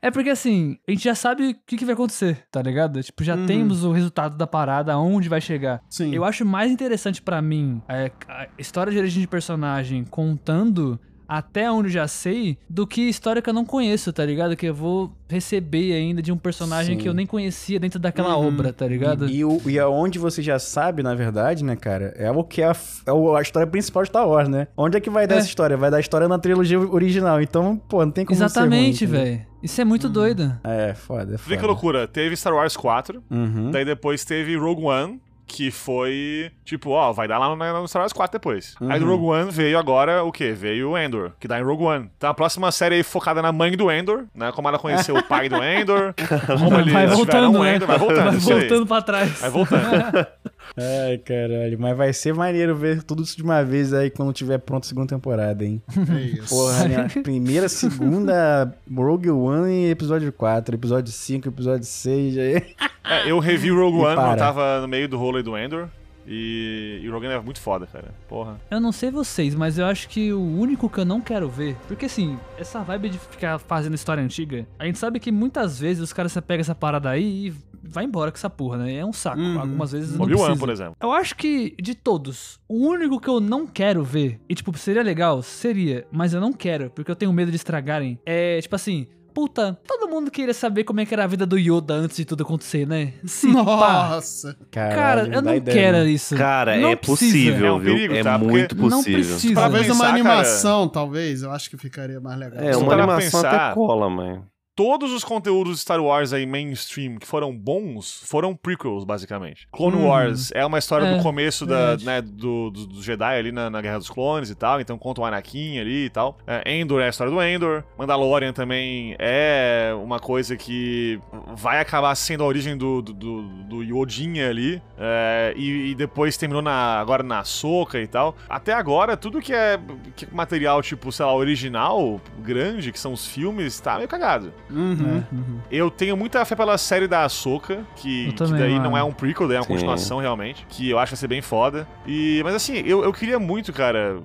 é 0.08 0.10
porque 0.10 0.30
assim, 0.30 0.76
a 0.86 0.90
gente 0.90 1.04
já 1.04 1.14
sabe 1.14 1.50
o 1.50 1.54
que, 1.66 1.76
que 1.76 1.84
vai 1.84 1.94
acontecer, 1.94 2.44
tá 2.50 2.60
ligado? 2.60 3.02
Tipo, 3.02 3.24
já 3.24 3.34
Uhum. 3.34 3.46
temos 3.46 3.84
o 3.84 3.92
resultado 3.92 4.36
da 4.36 4.46
parada, 4.46 4.92
aonde 4.92 5.28
vai 5.28 5.40
chegar. 5.40 5.80
Sim. 5.88 6.14
Eu 6.14 6.24
acho 6.24 6.44
mais 6.44 6.70
interessante 6.70 7.22
pra 7.22 7.40
mim 7.40 7.80
é, 7.88 8.10
a 8.28 8.46
história 8.58 8.92
de 8.92 8.98
origem 8.98 9.20
de 9.22 9.28
personagem 9.28 10.04
contando 10.04 11.00
até 11.30 11.70
onde 11.70 11.86
eu 11.88 11.92
já 11.92 12.08
sei 12.08 12.58
do 12.68 12.84
que 12.84 13.02
história 13.08 13.40
que 13.40 13.48
eu 13.48 13.54
não 13.54 13.64
conheço, 13.64 14.12
tá 14.12 14.24
ligado? 14.26 14.56
Que 14.56 14.66
eu 14.66 14.74
vou 14.74 15.12
receber 15.28 15.92
ainda 15.92 16.20
de 16.20 16.32
um 16.32 16.36
personagem 16.36 16.96
Sim. 16.96 17.02
que 17.02 17.08
eu 17.08 17.14
nem 17.14 17.24
conhecia 17.24 17.78
dentro 17.78 18.00
daquela 18.00 18.36
Uhum. 18.36 18.48
obra, 18.48 18.72
tá 18.72 18.84
ligado? 18.86 19.28
E, 19.28 19.36
e, 19.38 19.44
o- 19.44 19.60
e 19.64 19.78
aonde 19.78 20.18
você 20.18 20.42
já 20.42 20.58
sabe, 20.58 21.04
na 21.04 21.14
verdade, 21.14 21.62
né, 21.64 21.76
cara, 21.76 22.12
é 22.16 22.28
o 22.32 22.42
que 22.42 22.60
é 22.62 22.66
a, 22.66 22.72
é 23.06 23.38
a 23.38 23.40
história 23.40 23.66
principal 23.66 24.02
de 24.02 24.08
Star 24.08 24.28
Wars, 24.28 24.48
né? 24.48 24.66
Onde 24.76 24.96
é 24.96 25.00
que 25.00 25.08
vai 25.08 25.24
dar 25.28 25.36
É. 25.36 25.38
essa 25.38 25.46
história? 25.48 25.76
Vai 25.76 25.88
dar 25.88 25.98
a 25.98 26.00
história 26.00 26.26
na 26.26 26.38
trilogia 26.38 26.80
original. 26.80 27.40
Então, 27.40 27.76
pô, 27.88 28.04
não 28.04 28.10
tem 28.10 28.24
como 28.26 28.36
Exatamente, 28.36 29.06
velho. 29.06 29.40
Isso 29.62 29.80
é 29.80 29.84
muito 29.84 30.08
doido. 30.08 30.52
É, 30.64 30.94
foda, 30.94 31.22
é 31.34 31.36
Vê 31.36 31.38
foda. 31.38 31.56
que 31.58 31.66
loucura. 31.66 32.08
Teve 32.08 32.34
Star 32.36 32.54
Wars 32.54 32.76
4, 32.76 33.22
Uhum. 33.30 33.70
daí 33.70 33.84
depois 33.84 34.24
teve 34.24 34.56
Rogue 34.56 34.82
One, 34.84 35.20
que 35.50 35.70
foi 35.70 36.50
tipo, 36.64 36.90
ó, 36.90 37.12
vai 37.12 37.26
dar 37.26 37.38
lá 37.38 37.48
no, 37.48 37.56
no 37.56 37.88
Star 37.88 38.02
Wars 38.02 38.12
4 38.12 38.38
depois. 38.38 38.74
Aí 38.88 38.98
do 39.00 39.04
Uhum. 39.06 39.16
Rogue 39.16 39.24
One 39.42 39.50
veio 39.50 39.78
agora 39.78 40.22
o 40.22 40.30
quê? 40.30 40.52
Veio 40.52 40.90
o 40.90 40.98
Endor, 40.98 41.32
que 41.40 41.48
dá 41.48 41.58
em 41.58 41.62
Rogue 41.62 41.82
One. 41.84 42.10
Então 42.16 42.30
a 42.30 42.34
próxima 42.34 42.70
série 42.70 42.94
aí 42.96 43.02
focada 43.02 43.42
na 43.42 43.50
mãe 43.52 43.76
do 43.76 43.90
Endor, 43.90 44.24
né? 44.34 44.52
Como 44.52 44.68
ela 44.68 44.78
conheceu 44.78 45.16
o 45.16 45.22
pai 45.22 45.48
do 45.48 45.56
Endor, 45.62 46.14
como 46.58 46.78
eles 46.78 46.92
vai 46.92 47.06
voltando, 47.06 47.58
o 47.58 47.62
né? 47.64 47.76
Endor, 47.76 47.88
vai 47.88 47.98
voltando. 47.98 48.38
Vai 48.40 48.58
voltando 48.60 48.86
pra 48.86 49.02
trás. 49.02 49.40
Vai 49.40 49.50
voltando. 49.50 50.26
Ai, 50.76 51.18
caralho. 51.18 51.78
Mas 51.78 51.96
vai 51.96 52.12
ser 52.12 52.34
maneiro 52.34 52.76
ver 52.76 53.02
tudo 53.02 53.22
isso 53.22 53.36
de 53.36 53.42
uma 53.42 53.62
vez 53.64 53.92
aí 53.92 54.10
quando 54.10 54.32
tiver 54.32 54.58
pronto 54.58 54.84
a 54.84 54.88
segunda 54.88 55.08
temporada, 55.08 55.64
hein? 55.64 55.82
É 56.16 56.20
isso. 56.20 56.48
Porra, 56.48 56.88
né? 56.88 57.08
Primeira, 57.22 57.68
segunda, 57.68 58.74
Rogue 58.92 59.30
One 59.30 59.72
e 59.86 59.90
episódio 59.90 60.32
4, 60.32 60.74
episódio 60.74 61.12
5, 61.12 61.48
episódio 61.48 61.84
6. 61.86 62.38
Aí. 62.38 62.74
É, 63.04 63.30
eu 63.30 63.38
revi 63.38 63.70
Rogue 63.70 63.98
E 63.98 64.00
One 64.00 64.14
quando 64.14 64.16
para. 64.16 64.32
eu 64.32 64.36
tava 64.36 64.80
no 64.80 64.88
meio 64.88 65.08
do 65.08 65.18
rolê 65.18 65.42
do 65.42 65.56
Endor. 65.56 65.88
E, 66.26 67.00
e 67.02 67.08
o 67.08 67.12
Rogue 67.12 67.26
One 67.26 67.34
é 67.34 67.40
muito 67.40 67.60
foda, 67.60 67.86
cara. 67.86 68.14
Porra. 68.28 68.60
Eu 68.70 68.78
não 68.80 68.92
sei 68.92 69.10
vocês, 69.10 69.54
mas 69.54 69.78
eu 69.78 69.86
acho 69.86 70.08
que 70.08 70.32
o 70.32 70.40
único 70.40 70.88
que 70.88 70.98
eu 70.98 71.04
não 71.04 71.20
quero 71.20 71.48
ver. 71.48 71.76
Porque 71.88 72.06
assim, 72.06 72.38
essa 72.56 72.82
vibe 72.82 73.08
de 73.08 73.18
ficar 73.18 73.58
fazendo 73.58 73.94
história 73.94 74.22
antiga, 74.22 74.64
a 74.78 74.84
gente 74.84 74.98
sabe 74.98 75.18
que 75.18 75.32
muitas 75.32 75.80
vezes 75.80 76.02
os 76.02 76.12
caras 76.12 76.32
pegam 76.46 76.60
essa 76.60 76.74
parada 76.74 77.10
aí 77.10 77.48
e 77.48 77.54
vai 77.82 78.04
embora 78.04 78.30
com 78.30 78.36
essa 78.36 78.50
porra, 78.50 78.78
né? 78.78 78.94
É 78.96 79.04
um 79.04 79.12
saco. 79.12 79.38
Uhum. 79.40 79.58
Algumas 79.60 79.92
vezes 79.92 80.16
não 80.16 80.24
Obi-Wan, 80.24 80.56
por 80.56 80.68
exemplo. 80.70 80.96
Eu 81.00 81.12
acho 81.12 81.34
que 81.36 81.74
de 81.80 81.94
todos, 81.94 82.58
o 82.68 82.86
único 82.86 83.20
que 83.20 83.28
eu 83.28 83.40
não 83.40 83.66
quero 83.66 84.02
ver, 84.04 84.40
e 84.48 84.54
tipo, 84.54 84.76
seria 84.78 85.02
legal, 85.02 85.42
seria, 85.42 86.06
mas 86.12 86.32
eu 86.34 86.40
não 86.40 86.52
quero, 86.52 86.90
porque 86.90 87.10
eu 87.10 87.16
tenho 87.16 87.32
medo 87.32 87.50
de 87.50 87.56
estragarem, 87.56 88.18
é 88.26 88.60
tipo 88.60 88.74
assim. 88.76 89.06
puta, 89.32 89.78
todo 89.86 90.08
mundo 90.10 90.28
queria 90.28 90.52
saber 90.52 90.82
como 90.82 91.00
é 91.00 91.06
que 91.06 91.14
era 91.14 91.22
a 91.22 91.26
vida 91.26 91.46
do 91.46 91.56
Yoda 91.56 91.94
antes 91.94 92.16
de 92.16 92.24
tudo 92.24 92.42
acontecer, 92.42 92.84
né? 92.86 93.12
Se 93.24 93.46
pá. 93.52 94.08
Nossa. 94.10 94.56
Cara, 94.72 95.28
eu 95.32 95.40
não 95.40 95.54
ideia, 95.54 95.78
quero 95.78 95.98
não. 95.98 96.06
isso. 96.08 96.34
Cara, 96.36 96.76
Não 96.76 96.88
é 96.88 96.96
precisa. 96.96 97.26
possível, 97.32 97.66
É 97.66 97.72
um 97.72 97.78
viu? 97.78 97.94
perigo, 97.94 98.14
é 98.14 98.22
tá? 98.24 98.36
Porque 98.38 98.50
muito 98.50 98.74
não 98.76 98.88
possível. 98.98 99.20
precisa. 99.20 99.54
Talvez 99.54 99.82
pensar, 99.86 99.94
uma 99.94 100.04
cara- 100.04 100.14
animação, 100.16 100.88
talvez, 100.88 101.42
eu 101.44 101.52
acho 101.52 101.70
que 101.70 101.76
ficaria 101.78 102.20
mais 102.20 102.38
legal. 102.40 102.60
É, 102.60 102.76
uma 102.76 102.92
animação 102.92 103.40
pensar- 103.42 103.66
até 103.66 103.74
cola, 103.74 104.10
mãe. 104.10 104.42
Todos 104.80 105.12
os 105.12 105.22
conteúdos 105.22 105.74
de 105.74 105.80
Star 105.82 106.00
Wars 106.02 106.32
aí 106.32 106.46
mainstream 106.46 107.18
que 107.18 107.26
foram 107.26 107.54
bons 107.54 108.22
foram 108.24 108.56
prequels, 108.56 109.04
basicamente. 109.04 109.68
Clone 109.70 109.96
Uhum. 109.96 110.06
Wars 110.06 110.50
é 110.52 110.64
uma 110.64 110.78
história 110.78 111.04
É, 111.04 111.16
do 111.18 111.22
começo 111.22 111.66
da, 111.66 111.98
né, 111.98 112.22
do, 112.22 112.70
do, 112.70 112.86
do 112.86 113.02
Jedi 113.02 113.36
ali 113.38 113.52
na, 113.52 113.68
na 113.68 113.82
Guerra 113.82 113.98
dos 113.98 114.08
Clones 114.08 114.48
e 114.48 114.54
tal, 114.54 114.80
então 114.80 114.96
conta 114.96 115.20
o 115.20 115.24
Anakin 115.26 115.78
ali 115.78 116.06
e 116.06 116.08
tal. 116.08 116.38
É, 116.46 116.62
Endor 116.78 117.02
é 117.02 117.06
a 117.06 117.08
história 117.10 117.30
do 117.30 117.42
Endor. 117.42 117.84
Mandalorian 117.98 118.54
também 118.54 119.14
é 119.18 119.92
uma 120.02 120.18
coisa 120.18 120.56
que 120.56 121.20
vai 121.54 121.78
acabar 121.78 122.14
sendo 122.14 122.42
a 122.42 122.46
origem 122.46 122.74
do, 122.74 123.02
do, 123.02 123.12
do, 123.12 123.42
do 123.64 123.82
Yodinha 123.82 124.48
ali. 124.48 124.80
é, 124.98 125.52
e, 125.56 125.90
e 125.90 125.94
depois 125.94 126.38
terminou 126.38 126.62
na, 126.62 126.98
agora 126.98 127.22
na 127.22 127.44
Soca 127.44 128.00
e 128.00 128.06
tal. 128.06 128.34
Até 128.48 128.72
agora, 128.72 129.14
tudo 129.14 129.42
que 129.42 129.52
é, 129.52 129.78
que 130.16 130.24
é 130.24 130.28
material, 130.32 130.80
tipo, 130.80 131.12
sei 131.12 131.26
lá, 131.26 131.34
original, 131.34 132.18
grande, 132.38 132.90
que 132.92 132.98
são 132.98 133.12
os 133.12 133.26
filmes, 133.26 133.78
tá 133.78 133.96
meio 133.98 134.08
cagado. 134.08 134.54
Uhum, 134.70 135.24
uhum. 135.32 135.60
Eu 135.70 135.90
tenho 135.90 136.16
muita 136.16 136.44
fé 136.44 136.54
pela 136.54 136.78
série 136.78 137.06
da 137.08 137.24
Ahsoka, 137.24 137.84
que, 137.96 138.26
Eu 138.26 138.32
que 138.32 138.38
também, 138.38 138.58
daí 138.60 138.72
mano. 138.72 138.84
não 138.90 138.96
é 138.96 139.02
um 139.02 139.12
prequel, 139.12 139.48
daí 139.48 139.56
é 139.56 139.60
uma 139.60 139.66
Sim. 139.66 139.72
continuação 139.74 140.18
realmente, 140.18 140.66
que 140.68 140.88
eu 140.88 140.98
acho 140.98 141.10
que 141.10 141.16
vai 141.16 141.20
ser 141.20 141.28
bem 141.28 141.42
foda. 141.42 141.86
E, 142.06 142.40
mas 142.44 142.54
assim, 142.54 142.76
eu, 142.86 143.02
eu 143.02 143.12
queria 143.12 143.38
muito, 143.38 143.72
cara. 143.72 144.20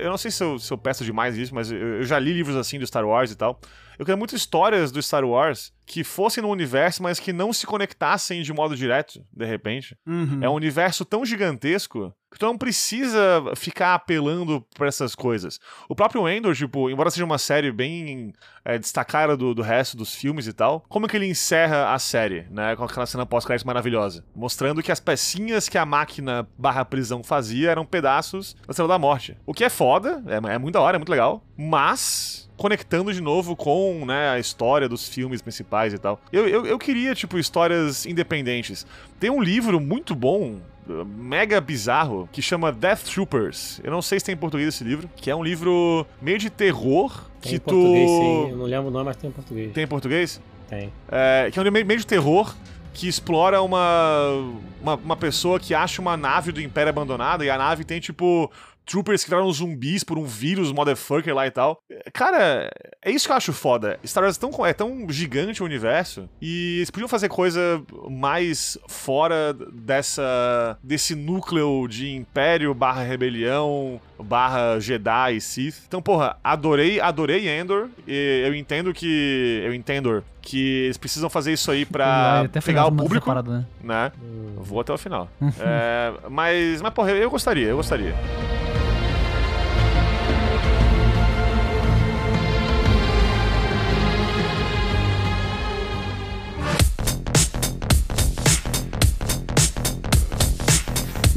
Eu 0.00 0.10
não 0.10 0.18
sei 0.18 0.30
se 0.30 0.42
eu, 0.42 0.58
se 0.58 0.72
eu 0.72 0.78
peço 0.78 1.04
demais 1.04 1.36
isso, 1.36 1.54
mas 1.54 1.70
eu, 1.70 1.78
eu 1.78 2.04
já 2.04 2.18
li 2.18 2.32
livros 2.32 2.56
assim 2.56 2.78
do 2.78 2.86
Star 2.86 3.06
Wars 3.06 3.30
e 3.30 3.36
tal. 3.36 3.58
Eu 3.98 4.04
queria 4.04 4.16
muito 4.16 4.34
histórias 4.34 4.92
do 4.92 5.02
Star 5.02 5.24
Wars 5.24 5.72
que 5.88 6.04
fossem 6.04 6.42
no 6.42 6.50
universo, 6.50 7.02
mas 7.02 7.18
que 7.18 7.32
não 7.32 7.50
se 7.50 7.66
conectassem 7.66 8.42
de 8.42 8.52
modo 8.52 8.76
direto, 8.76 9.24
de 9.32 9.46
repente. 9.46 9.96
Uhum. 10.06 10.38
É 10.42 10.48
um 10.48 10.52
universo 10.52 11.02
tão 11.02 11.24
gigantesco 11.24 12.14
que 12.30 12.38
tu 12.38 12.44
não 12.44 12.58
precisa 12.58 13.42
ficar 13.56 13.94
apelando 13.94 14.62
pra 14.76 14.86
essas 14.86 15.14
coisas. 15.14 15.58
O 15.88 15.94
próprio 15.94 16.28
Endor, 16.28 16.54
tipo, 16.54 16.90
embora 16.90 17.10
seja 17.10 17.24
uma 17.24 17.38
série 17.38 17.72
bem 17.72 18.34
é, 18.62 18.78
destacada 18.78 19.34
do, 19.34 19.54
do 19.54 19.62
resto 19.62 19.96
dos 19.96 20.14
filmes 20.14 20.46
e 20.46 20.52
tal, 20.52 20.84
como 20.90 21.08
que 21.08 21.16
ele 21.16 21.26
encerra 21.26 21.94
a 21.94 21.98
série, 21.98 22.46
né? 22.50 22.76
Com 22.76 22.84
aquela 22.84 23.06
cena 23.06 23.24
pós-crédito 23.24 23.66
maravilhosa. 23.66 24.22
Mostrando 24.36 24.82
que 24.82 24.92
as 24.92 25.00
pecinhas 25.00 25.70
que 25.70 25.78
a 25.78 25.86
máquina 25.86 26.46
barra 26.58 26.84
prisão 26.84 27.22
fazia 27.22 27.70
eram 27.70 27.86
pedaços 27.86 28.54
da 28.66 28.72
Estrela 28.72 28.88
da 28.88 28.98
Morte. 28.98 29.38
O 29.46 29.54
que 29.54 29.64
é 29.64 29.70
foda, 29.70 30.22
é, 30.26 30.54
é 30.54 30.58
muito 30.58 30.74
da 30.74 30.82
hora, 30.82 30.96
é 30.96 30.98
muito 30.98 31.10
legal, 31.10 31.42
mas 31.56 32.46
conectando 32.58 33.14
de 33.14 33.22
novo 33.22 33.54
com 33.56 34.04
né, 34.04 34.30
a 34.30 34.38
história 34.38 34.88
dos 34.88 35.08
filmes 35.08 35.40
principais 35.40 35.77
e 35.86 35.98
tal. 35.98 36.20
Eu, 36.32 36.48
eu, 36.48 36.66
eu 36.66 36.78
queria, 36.78 37.14
tipo, 37.14 37.38
histórias 37.38 38.06
independentes. 38.06 38.86
Tem 39.18 39.30
um 39.30 39.42
livro 39.42 39.80
muito 39.80 40.14
bom, 40.14 40.56
mega 41.04 41.60
bizarro, 41.60 42.28
que 42.32 42.40
chama 42.40 42.72
Death 42.72 43.02
Troopers. 43.04 43.80
Eu 43.84 43.90
não 43.90 44.02
sei 44.02 44.18
se 44.18 44.26
tem 44.26 44.34
em 44.34 44.38
português 44.38 44.68
esse 44.68 44.84
livro, 44.84 45.08
que 45.16 45.30
é 45.30 45.36
um 45.36 45.42
livro 45.42 46.06
meio 46.20 46.38
de 46.38 46.50
terror 46.50 47.24
Tem 47.40 47.50
que 47.50 47.56
em 47.56 47.58
português, 47.58 48.10
sim. 48.10 48.16
tu. 48.16 48.48
Eu 48.50 48.56
não 48.56 48.64
lembro 48.64 48.88
o 48.88 48.90
nome, 48.90 49.04
mas 49.06 49.16
tem 49.16 49.30
em 49.30 49.32
português. 49.32 49.72
Tem 49.72 49.84
em 49.84 49.88
português? 49.88 50.40
Tem. 50.68 50.92
É, 51.10 51.50
que 51.52 51.58
é 51.58 51.62
um 51.62 51.64
livro 51.64 51.74
meio, 51.74 51.86
meio 51.86 52.00
de 52.00 52.06
terror 52.06 52.54
que 52.98 53.06
explora 53.06 53.62
uma, 53.62 54.52
uma, 54.80 54.94
uma 54.96 55.16
pessoa 55.16 55.60
que 55.60 55.72
acha 55.72 56.02
uma 56.02 56.16
nave 56.16 56.50
do 56.50 56.60
Império 56.60 56.90
abandonada 56.90 57.44
e 57.44 57.50
a 57.50 57.56
nave 57.56 57.84
tem, 57.84 58.00
tipo, 58.00 58.50
troopers 58.88 59.22
que 59.22 59.30
viraram 59.30 59.52
zumbis 59.52 60.02
por 60.02 60.18
um 60.18 60.24
vírus, 60.24 60.72
motherfucker 60.72 61.34
lá 61.34 61.46
e 61.46 61.50
tal. 61.50 61.80
Cara, 62.12 62.70
é 63.04 63.10
isso 63.10 63.26
que 63.26 63.32
eu 63.32 63.36
acho 63.36 63.52
foda. 63.52 64.00
Star 64.04 64.24
Wars 64.24 64.36
é 64.36 64.40
tão, 64.40 64.66
é 64.66 64.72
tão 64.72 65.06
gigante 65.10 65.62
o 65.62 65.66
universo 65.66 66.28
e 66.40 66.78
eles 66.78 66.90
podiam 66.90 67.08
fazer 67.08 67.28
coisa 67.28 67.82
mais 68.10 68.78
fora 68.88 69.52
dessa 69.72 70.78
desse 70.82 71.14
núcleo 71.14 71.86
de 71.86 72.14
Império 72.14 72.72
barra 72.74 73.02
rebelião 73.02 74.00
barra 74.22 74.78
Jedi 74.80 75.36
e 75.36 75.40
Sith. 75.40 75.82
Então, 75.86 76.02
porra, 76.02 76.36
adorei, 76.42 77.00
adorei 77.00 77.48
Endor. 77.48 77.88
E 78.06 78.44
eu 78.46 78.54
entendo 78.54 78.92
que... 78.92 79.62
Eu 79.64 79.74
entendo 79.74 80.24
que 80.40 80.84
eles 80.84 80.96
precisam 80.96 81.28
fazer 81.28 81.52
isso 81.52 81.70
aí 81.70 81.84
pra 81.84 82.40
até 82.40 82.60
pegar 82.60 82.86
o 82.86 82.92
público, 82.92 83.26
Parada, 83.26 83.50
né? 83.50 83.66
né? 83.82 84.12
Eu 84.56 84.62
Vou 84.62 84.80
até 84.80 84.92
o 84.92 84.98
final. 84.98 85.28
É, 85.60 86.12
mas, 86.30 86.80
mas, 86.80 86.92
porra, 86.94 87.10
eu 87.10 87.30
gostaria, 87.30 87.66
eu 87.68 87.76
gostaria. 87.76 88.14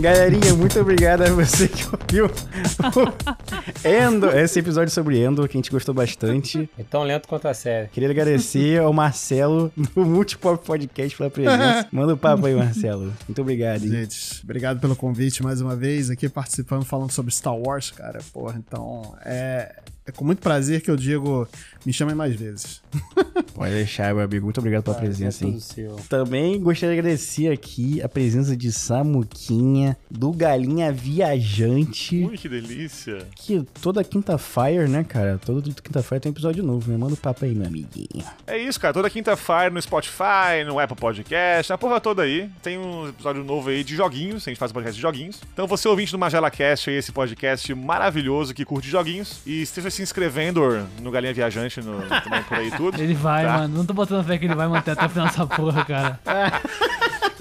Galerinha, 0.01 0.55
muito 0.55 0.79
obrigado 0.79 1.21
a 1.21 1.29
você 1.29 1.67
que 1.67 1.83
ouviu 1.85 2.25
o 2.25 3.87
Endor, 3.87 4.35
esse 4.35 4.57
episódio 4.57 4.91
sobre 4.91 5.23
Endor, 5.23 5.47
que 5.47 5.55
a 5.55 5.59
gente 5.59 5.69
gostou 5.69 5.93
bastante. 5.93 6.67
É 6.75 6.81
tão 6.81 7.03
lento 7.03 7.27
quanto 7.27 7.47
a 7.47 7.53
série. 7.53 7.87
Queria 7.89 8.09
agradecer 8.09 8.81
ao 8.81 8.91
Marcelo 8.91 9.71
do 9.77 10.03
Multipop 10.03 10.65
Podcast 10.65 11.15
pela 11.15 11.29
presença. 11.29 11.87
Manda 11.93 12.15
o 12.15 12.17
papo 12.17 12.47
aí, 12.47 12.55
Marcelo. 12.55 13.13
Muito 13.27 13.41
obrigado, 13.43 13.83
hein? 13.83 13.91
Gente, 13.91 14.41
obrigado 14.43 14.79
pelo 14.79 14.95
convite 14.95 15.43
mais 15.43 15.61
uma 15.61 15.75
vez, 15.75 16.09
aqui 16.09 16.27
participando, 16.27 16.83
falando 16.83 17.11
sobre 17.11 17.31
Star 17.31 17.55
Wars, 17.55 17.91
cara. 17.91 18.21
Porra, 18.33 18.57
então 18.57 19.13
é, 19.23 19.75
é 20.05 20.11
com 20.11 20.25
muito 20.25 20.39
prazer 20.39 20.81
que 20.81 20.89
eu 20.89 20.97
digo, 20.97 21.47
me 21.85 21.93
chamem 21.93 22.15
mais 22.15 22.35
vezes. 22.35 22.81
Pode 23.53 23.71
deixar, 23.71 24.13
meu 24.15 24.23
amigo. 24.23 24.45
Muito 24.45 24.57
obrigado 24.57 24.83
pela 24.83 24.95
presença, 24.95 25.45
é 25.45 25.47
hein? 25.47 25.59
seu. 25.59 25.95
Também 26.09 26.59
gostaria 26.59 26.95
de 26.95 26.99
agradecer 26.99 27.51
aqui 27.51 28.01
a 28.01 28.09
presença 28.09 28.57
de 28.57 28.71
Samuquinha, 28.71 29.95
do 30.09 30.31
Galinha 30.31 30.91
Viajante, 30.91 32.25
Ui, 32.25 32.37
que 32.37 32.49
delícia. 32.49 33.27
que 33.35 33.63
toda 33.79 34.03
quinta-feira, 34.03 34.87
né, 34.87 35.03
cara? 35.03 35.37
Toda 35.37 35.61
quinta-feira 35.61 36.19
tem 36.19 36.31
um 36.31 36.33
episódio 36.33 36.63
novo, 36.63 36.89
né? 36.89 36.97
Manda 36.97 37.13
o 37.13 37.17
papo 37.17 37.45
aí, 37.45 37.53
meu 37.53 37.67
amiguinho. 37.67 38.25
É 38.47 38.57
isso, 38.57 38.79
cara. 38.79 38.93
Toda 38.95 39.09
quinta-feira 39.09 39.69
no 39.69 39.81
Spotify, 39.81 40.63
no 40.65 40.79
Apple 40.79 40.97
Podcast, 40.97 41.71
a 41.71 41.77
porra 41.77 42.01
toda 42.01 42.23
aí. 42.23 42.49
Tem 42.63 42.79
um 42.79 43.09
episódio 43.09 43.43
novo 43.43 43.69
aí 43.69 43.83
de 43.83 43.95
joguinhos. 43.95 44.47
A 44.47 44.49
gente 44.49 44.57
faz 44.57 44.71
um 44.71 44.73
podcast 44.73 44.95
de 44.95 45.01
joguinhos. 45.01 45.39
Então, 45.53 45.67
você 45.67 45.87
ouvinte 45.87 46.11
do 46.11 46.17
Magela 46.17 46.49
Cast 46.49 46.89
aí, 46.89 46.95
esse 46.95 47.11
podcast 47.11 47.71
maravilhoso 47.75 48.53
que 48.55 48.65
curte 48.65 48.89
joguinhos. 48.89 49.41
E 49.45 49.61
esteja 49.61 49.90
se 49.91 50.01
inscrevendo 50.01 50.87
no 51.01 51.11
Galinha 51.11 51.33
Viajante 51.33 51.81
no, 51.81 52.01
também 52.21 52.43
por 52.43 52.57
aí 52.57 52.71
tudo. 52.71 53.01
Ele 53.01 53.13
vai, 53.13 53.45
Tá. 53.45 53.57
mano. 53.59 53.77
Não 53.77 53.85
tô 53.85 53.93
botando 53.93 54.25
fé 54.25 54.37
que 54.37 54.45
ele 54.45 54.55
vai 54.55 54.67
manter 54.67 54.91
até 54.91 55.05
o 55.05 55.09
final 55.09 55.27
dessa 55.27 55.45
porra, 55.45 55.85
cara. 55.85 56.19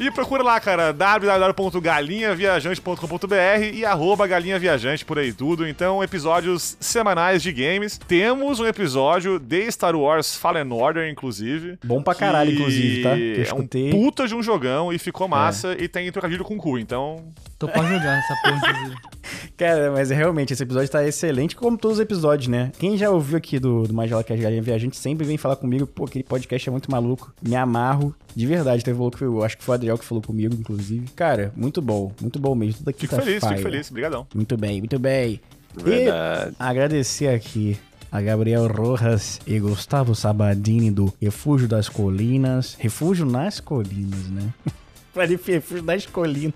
E 0.03 0.11
procura 0.11 0.43
lá, 0.43 0.59
cara, 0.59 0.95
www.galinhaviajante.com.br 0.95 3.75
e 3.75 3.85
arroba 3.85 4.27
galinhaviajante 4.27 5.05
por 5.05 5.19
aí 5.19 5.31
tudo. 5.31 5.69
Então, 5.69 6.03
episódios 6.03 6.75
semanais 6.81 7.43
de 7.43 7.53
games. 7.53 7.99
Temos 8.09 8.61
um 8.61 8.67
episódio 8.67 9.39
de 9.39 9.71
Star 9.71 9.95
Wars 9.95 10.35
Fallen 10.37 10.73
Order, 10.73 11.07
inclusive. 11.11 11.79
Bom 11.85 12.03
pra 12.03 12.15
caralho, 12.15 12.51
inclusive, 12.53 13.03
tá? 13.03 13.15
Que 13.15 13.33
eu 13.37 13.41
É 13.41 13.43
escutei. 13.43 13.89
um 13.89 13.91
puta 14.05 14.27
de 14.27 14.35
um 14.35 14.43
jogão 14.43 14.91
e 14.91 14.99
ficou 14.99 15.29
massa 15.29 15.77
e 15.79 15.87
tem 15.87 16.11
trocadilho 16.11 16.45
com 16.45 16.55
o 16.55 16.59
cu, 16.59 16.79
então... 16.79 17.23
Tô 17.61 17.69
pra 17.69 17.83
jogar 17.83 18.19
essa 18.19 18.35
porra, 18.37 18.57
inclusive. 18.57 18.97
Cara, 19.55 19.93
mas 19.93 20.09
realmente, 20.09 20.55
esse 20.55 20.63
episódio 20.63 20.89
tá 20.89 21.07
excelente, 21.07 21.55
como 21.55 21.77
todos 21.77 21.99
os 21.99 22.03
episódios, 22.03 22.49
né? 22.49 22.73
Quem 22.79 22.97
já 22.97 23.11
ouviu 23.11 23.37
aqui 23.37 23.59
do, 23.59 23.87
do 23.87 23.93
Magela 23.93 24.25
Cast 24.25 24.43
Galinha 24.43 24.63
Viajante 24.63 24.97
sempre 24.97 25.27
vem 25.27 25.37
falar 25.37 25.57
comigo, 25.57 25.87
pô, 25.87 26.07
aquele 26.07 26.25
podcast 26.25 26.67
é 26.67 26.73
muito 26.73 26.91
maluco. 26.91 27.35
Me 27.43 27.55
amarro. 27.55 28.15
De 28.35 28.47
verdade, 28.47 28.83
teve 28.83 28.99
que 29.11 29.23
eu 29.25 29.45
acho 29.45 29.59
que 29.59 29.63
foi 29.63 29.75
o 29.75 29.77
Adriel 29.77 29.99
que 29.99 30.07
falou 30.07 30.23
comigo, 30.23 30.55
inclusive. 30.59 31.07
Cara, 31.15 31.53
muito 31.55 31.83
bom, 31.83 32.11
muito 32.19 32.39
bom 32.39 32.55
mesmo. 32.55 32.83
Toda 32.83 32.97
Fico 32.97 33.15
feliz, 33.17 33.27
fico 33.27 33.41
quinta-feira. 33.41 33.71
feliz. 33.71 33.91
Obrigadão. 33.91 34.27
Muito 34.35 34.57
bem, 34.57 34.79
muito 34.79 34.99
bem. 34.99 35.39
Verdade. 35.75 36.53
E 36.53 36.55
agradecer 36.59 37.29
aqui 37.29 37.79
a 38.11 38.23
Gabriel 38.23 38.67
Rojas 38.69 39.39
e 39.47 39.61
Gustavo 39.61 40.15
Sabadini 40.15 40.91
do 40.91 41.13
Refúgio 41.21 41.69
das 41.69 41.91
Colinas. 41.91 42.75
Refúgio 42.79 43.27
nas 43.27 43.61
Colinas, 43.61 44.31
né? 44.31 44.49
Falei 45.13 45.39
Refúgio 45.45 45.83
das 45.83 46.07
Colinas. 46.07 46.55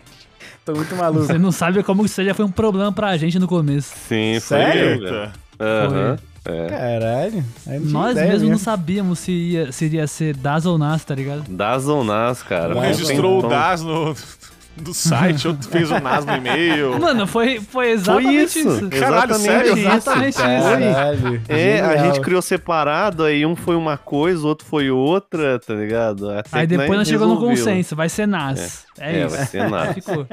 Tô 0.65 0.73
muito 0.75 0.95
maluco. 0.97 1.27
Você 1.27 1.39
não 1.39 1.53
sabe 1.53 1.83
como 1.83 2.05
isso 2.05 2.23
já 2.25 2.35
foi 2.35 2.45
um 2.45 2.51
problema 2.51 2.93
pra 2.93 3.17
gente 3.17 3.39
no 3.39 3.47
começo. 3.47 3.93
Sim, 4.09 4.39
foi 4.41 4.59
Sério? 4.59 5.31
Aham. 5.61 6.17
É. 6.47 6.67
Caralho. 6.69 7.45
Nós 7.85 8.13
ideia 8.13 8.27
mesmos 8.27 8.43
não 8.43 8.49
mesmo. 8.51 8.59
sabíamos 8.59 9.19
se, 9.19 9.33
ia, 9.33 9.73
se 9.73 9.87
iria 9.87 10.07
ser 10.07 10.37
Das 10.37 10.67
ou 10.67 10.77
Nas, 10.77 11.03
tá 11.03 11.15
ligado? 11.15 11.43
Das 11.49 11.89
ou 11.89 12.05
nas, 12.05 12.43
cara. 12.43 12.75
Vai, 12.75 12.89
registrou 12.89 13.39
o 13.43 13.49
DAS 13.49 13.81
no, 13.81 14.15
do 14.77 14.93
site, 14.93 15.47
outro 15.49 15.69
fez 15.71 15.91
o 15.91 15.99
NAS 16.01 16.25
no 16.27 16.35
e-mail. 16.37 16.99
Mano, 17.01 17.27
foi, 17.27 17.61
foi 17.61 17.93
exatamente 17.93 18.59
isso. 18.59 18.69
isso. 18.69 18.91
Caralho, 18.91 19.33
Exatamente 19.33 19.43
sério? 19.43 19.73
isso. 19.79 19.89
Exatamente 19.89 20.29
isso. 20.29 20.43
Caralho. 20.43 21.43
É, 21.49 21.81
a 21.81 21.97
genial. 21.97 22.07
gente 22.07 22.21
criou 22.21 22.43
separado, 22.43 23.25
aí 23.25 23.47
um 23.47 23.55
foi 23.57 23.77
uma 23.77 23.97
coisa, 23.97 24.43
o 24.45 24.49
outro 24.49 24.67
foi 24.67 24.91
outra, 24.91 25.59
tá 25.61 25.75
ligado? 25.75 26.29
Até 26.29 26.59
Aí 26.59 26.67
depois 26.67 26.91
nós 26.99 27.09
chegamos 27.09 27.41
no 27.41 27.41
consenso, 27.41 27.95
vai 27.97 28.09
ser 28.09 28.27
Nas. 28.27 28.84
É, 28.84 28.84
É, 28.99 29.25
isso. 29.25 29.37
vai 29.37 29.47
ser 29.47 29.69
nada. 29.71 29.95
Ficou. 29.95 30.27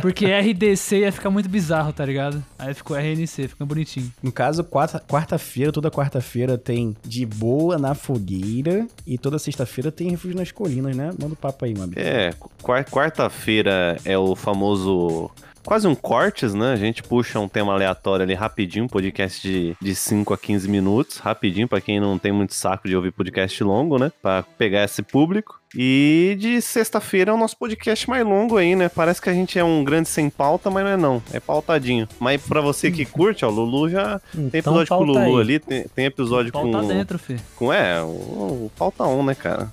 Porque 0.00 0.26
RDC 0.26 0.98
ia 1.00 1.12
ficar 1.12 1.30
muito 1.30 1.48
bizarro, 1.48 1.92
tá 1.92 2.04
ligado? 2.04 2.42
Aí 2.58 2.72
ficou 2.74 2.96
RNC, 2.96 3.48
fica 3.48 3.64
bonitinho. 3.64 4.12
No 4.22 4.30
caso, 4.32 4.62
quarta- 4.64 5.00
quarta-feira, 5.00 5.72
toda 5.72 5.90
quarta-feira 5.90 6.56
tem 6.58 6.96
de 7.04 7.24
boa 7.26 7.78
na 7.78 7.94
fogueira 7.94 8.86
e 9.06 9.18
toda 9.18 9.38
sexta-feira 9.38 9.90
tem 9.90 10.10
refúgio 10.10 10.36
nas 10.36 10.50
colinas, 10.52 10.96
né? 10.96 11.10
Manda 11.20 11.34
o 11.34 11.36
papo 11.36 11.64
aí, 11.64 11.74
mano. 11.76 11.92
É, 11.96 12.32
quar- 12.62 12.84
quarta-feira 12.88 13.96
é 14.04 14.16
o 14.16 14.34
famoso. 14.36 15.30
Quase 15.64 15.86
um 15.86 15.94
cortes, 15.94 16.54
né? 16.54 16.72
A 16.72 16.76
gente 16.76 17.02
puxa 17.02 17.38
um 17.38 17.48
tema 17.48 17.74
aleatório 17.74 18.22
ali 18.22 18.32
rapidinho, 18.32 18.86
um 18.86 18.88
podcast 18.88 19.46
de, 19.46 19.76
de 19.82 19.94
5 19.94 20.32
a 20.32 20.38
15 20.38 20.66
minutos, 20.68 21.18
rapidinho, 21.18 21.68
pra 21.68 21.78
quem 21.80 22.00
não 22.00 22.18
tem 22.18 22.32
muito 22.32 22.54
saco 22.54 22.88
de 22.88 22.96
ouvir 22.96 23.10
podcast 23.12 23.62
longo, 23.62 23.98
né? 23.98 24.10
Pra 24.22 24.42
pegar 24.42 24.84
esse 24.84 25.02
público. 25.02 25.57
E 25.74 26.36
de 26.38 26.60
sexta-feira 26.62 27.30
é 27.30 27.34
o 27.34 27.36
nosso 27.36 27.56
podcast 27.56 28.08
mais 28.08 28.24
longo 28.24 28.56
aí, 28.56 28.74
né? 28.74 28.88
Parece 28.88 29.20
que 29.20 29.28
a 29.28 29.34
gente 29.34 29.58
é 29.58 29.64
um 29.64 29.84
grande 29.84 30.08
sem 30.08 30.30
pauta, 30.30 30.70
mas 30.70 30.84
não 30.84 30.90
é 30.90 30.96
não. 30.96 31.22
É 31.32 31.40
pautadinho. 31.40 32.08
Mas 32.18 32.40
pra 32.40 32.60
você 32.60 32.90
que 32.90 33.04
curte, 33.04 33.44
ó, 33.44 33.48
o 33.48 33.52
Lulu 33.52 33.88
já 33.88 34.20
tem 34.32 34.48
Então 34.60 34.80
episódio 34.80 34.88
com 34.88 34.94
o 34.94 35.06
pauta 35.06 35.20
Lulu 35.20 35.36
aí. 35.36 35.40
ali, 35.42 35.58
tem, 35.58 35.84
tem 35.94 36.04
episódio 36.06 36.50
O 36.50 36.52
pau 36.52 36.62
com, 36.62 36.70
tá 36.70 36.80
dentro, 36.82 37.18
fi. 37.18 37.36
com. 37.56 37.72
É, 37.72 38.02
o, 38.02 38.06
o 38.06 38.72
pauta 38.76 39.04
on, 39.04 39.22
né, 39.22 39.34
cara? 39.34 39.72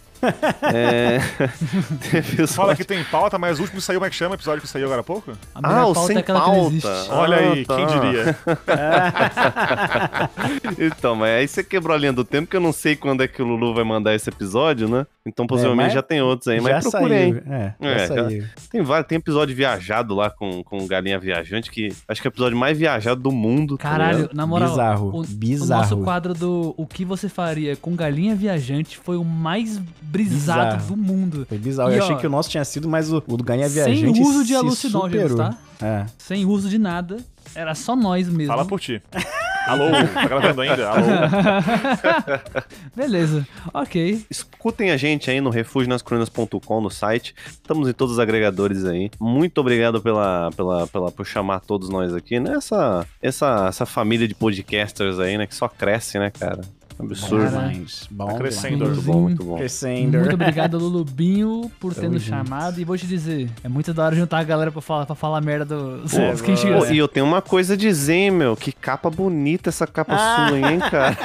É. 0.73 1.19
episódio 2.17 2.47
Fala 2.47 2.75
que 2.75 2.83
tem 2.83 3.03
pauta, 3.05 3.37
mas 3.37 3.59
o 3.59 3.61
último 3.63 3.81
saiu, 3.81 3.99
como 3.99 4.07
é 4.07 4.09
que 4.09 4.15
chama? 4.15 4.31
O 4.31 4.35
episódio 4.35 4.61
que 4.61 4.67
saiu 4.67 4.85
agora 4.85 5.01
há 5.01 5.03
pouco? 5.03 5.33
Ah, 5.55 5.85
o 5.87 5.93
pauta 5.93 6.07
sem 6.07 6.17
é 6.17 6.23
pauta. 6.23 6.87
Olha 7.09 7.37
Ah, 7.37 7.39
aí, 7.53 7.65
tá. 7.65 7.75
quem 7.75 7.85
diria? 7.87 8.37
então, 10.87 11.15
mas 11.15 11.29
aí 11.31 11.47
você 11.47 11.63
quebrou 11.63 11.95
a 11.95 11.99
linha 11.99 12.13
do 12.13 12.23
tempo 12.23 12.49
que 12.49 12.55
eu 12.55 12.61
não 12.61 12.71
sei 12.71 12.95
quando 12.95 13.21
é 13.23 13.27
que 13.27 13.41
o 13.41 13.45
Lulu 13.45 13.73
vai 13.73 13.83
mandar 13.83 14.13
esse 14.15 14.29
episódio, 14.29 14.87
né? 14.87 15.05
Então 15.25 15.47
possivelmente 15.47 15.85
mas 15.87 15.93
já 15.93 16.01
tem 16.03 16.21
outros 16.21 16.47
aí, 16.47 16.57
já 16.57 16.63
mas 16.63 16.87
procurei. 16.87 17.33
saiu. 17.33 17.43
É, 17.49 17.75
já 17.81 17.89
É, 17.89 18.07
já-. 18.07 18.47
Tem 18.71 18.81
vários, 18.83 19.07
tem 19.07 19.17
episódio 19.17 19.55
viajado 19.55 20.13
lá 20.13 20.29
com, 20.29 20.63
com 20.63 20.85
Galinha 20.87 21.17
Viajante, 21.19 21.71
que 21.71 21.89
acho 22.07 22.21
que 22.21 22.27
é 22.27 22.29
o 22.29 22.31
episódio 22.31 22.57
mais 22.57 22.77
viajado 22.77 23.21
do 23.21 23.31
mundo. 23.31 23.75
tá 23.77 23.89
Caralho, 23.89 24.17
ligado? 24.17 24.35
na 24.35 24.45
moral, 24.45 24.69
Bizarro, 24.69 25.09
o, 25.19 25.23
bizarro. 25.25 25.71
o 25.79 25.81
nosso 25.81 25.97
quadro 26.03 26.33
do 26.33 26.73
O 26.77 26.85
que 26.85 27.03
você 27.03 27.27
faria 27.27 27.75
com 27.75 27.95
galinha 27.95 28.35
viajante 28.35 28.97
foi 28.97 29.17
o 29.17 29.23
mais 29.23 29.79
brisado 30.05 30.77
Bizarro. 30.77 30.87
do 30.87 30.97
mundo. 30.97 31.45
Foi 31.47 31.57
bizarro. 31.57 31.91
E, 31.91 31.97
eu 31.97 32.03
achei 32.03 32.15
ó, 32.15 32.17
que 32.19 32.27
o 32.27 32.29
nosso 32.29 32.49
tinha 32.49 32.63
sido, 32.65 32.87
mas 32.87 33.11
o, 33.11 33.23
o 33.27 33.37
do 33.37 33.43
Ganha 33.43 33.67
Sem 33.69 33.85
Viajante 33.95 34.21
uso 34.21 34.45
de 34.45 34.55
alucinógenos, 34.55 35.31
superou. 35.31 35.51
tá? 35.51 35.57
É. 35.81 36.05
Sem 36.17 36.45
uso 36.45 36.69
de 36.69 36.77
nada. 36.77 37.17
Era 37.53 37.75
só 37.75 37.95
nós 37.95 38.27
mesmo. 38.27 38.53
Fala 38.53 38.65
por 38.65 38.79
ti. 38.79 39.01
Alô, 39.67 39.85
tá 40.13 40.27
gravando 40.27 40.61
ainda? 40.61 40.89
Alô. 40.89 41.01
Beleza. 42.95 43.47
Ok. 43.73 44.23
Escutem 44.29 44.91
a 44.91 44.97
gente 44.97 45.31
aí 45.31 45.41
no 45.41 45.49
refuginascrunas.com 45.49 46.81
no 46.81 46.91
site. 46.91 47.33
Estamos 47.47 47.89
em 47.89 47.93
todos 47.93 48.13
os 48.13 48.19
agregadores 48.19 48.85
aí. 48.85 49.09
Muito 49.19 49.59
obrigado 49.59 49.99
pela, 50.01 50.51
pela, 50.55 50.85
pela, 50.85 51.11
por 51.11 51.25
chamar 51.25 51.61
todos 51.61 51.89
nós 51.89 52.13
aqui 52.13 52.39
nessa 52.39 53.07
essa, 53.19 53.65
essa 53.67 53.85
família 53.87 54.27
de 54.27 54.35
podcasters 54.35 55.19
aí, 55.19 55.35
né? 55.35 55.47
Que 55.47 55.55
só 55.55 55.67
cresce, 55.67 56.19
né, 56.19 56.29
cara? 56.29 56.61
Absurdo. 56.97 57.51
Cara. 57.51 57.73
Bom, 58.09 58.27
Tá 58.27 58.33
crescendo. 58.35 58.85
Muito 58.85 59.01
bom, 59.01 59.21
muito 59.21 59.43
bom. 59.43 59.57
Crescendo. 59.57 60.19
Muito 60.19 60.33
obrigado, 60.33 60.77
Lulubinho, 60.77 61.69
por 61.79 61.93
ter 61.93 62.09
nos 62.09 62.23
chamado. 62.23 62.79
E 62.79 62.85
vou 62.85 62.97
te 62.97 63.05
dizer, 63.05 63.49
é 63.63 63.67
muito 63.67 63.93
da 63.93 64.05
hora 64.05 64.15
juntar 64.15 64.39
a 64.39 64.43
galera 64.43 64.71
pra 64.71 64.81
falar, 64.81 65.05
pra 65.05 65.15
falar 65.15 65.41
merda 65.41 65.65
do, 65.65 66.01
dos 66.01 66.11
Pô, 66.11 66.55
chega 66.55 66.77
Pô, 66.77 66.85
e 66.85 66.97
eu 66.97 67.07
tenho 67.07 67.25
uma 67.25 67.41
coisa 67.41 67.73
a 67.73 67.77
dizer, 67.77 68.13
hein, 68.13 68.31
meu. 68.31 68.55
Que 68.55 68.71
capa 68.71 69.09
bonita 69.09 69.69
essa 69.69 69.85
capa 69.85 70.17
sua, 70.17 70.57
hein, 70.57 70.79
cara? 70.79 71.17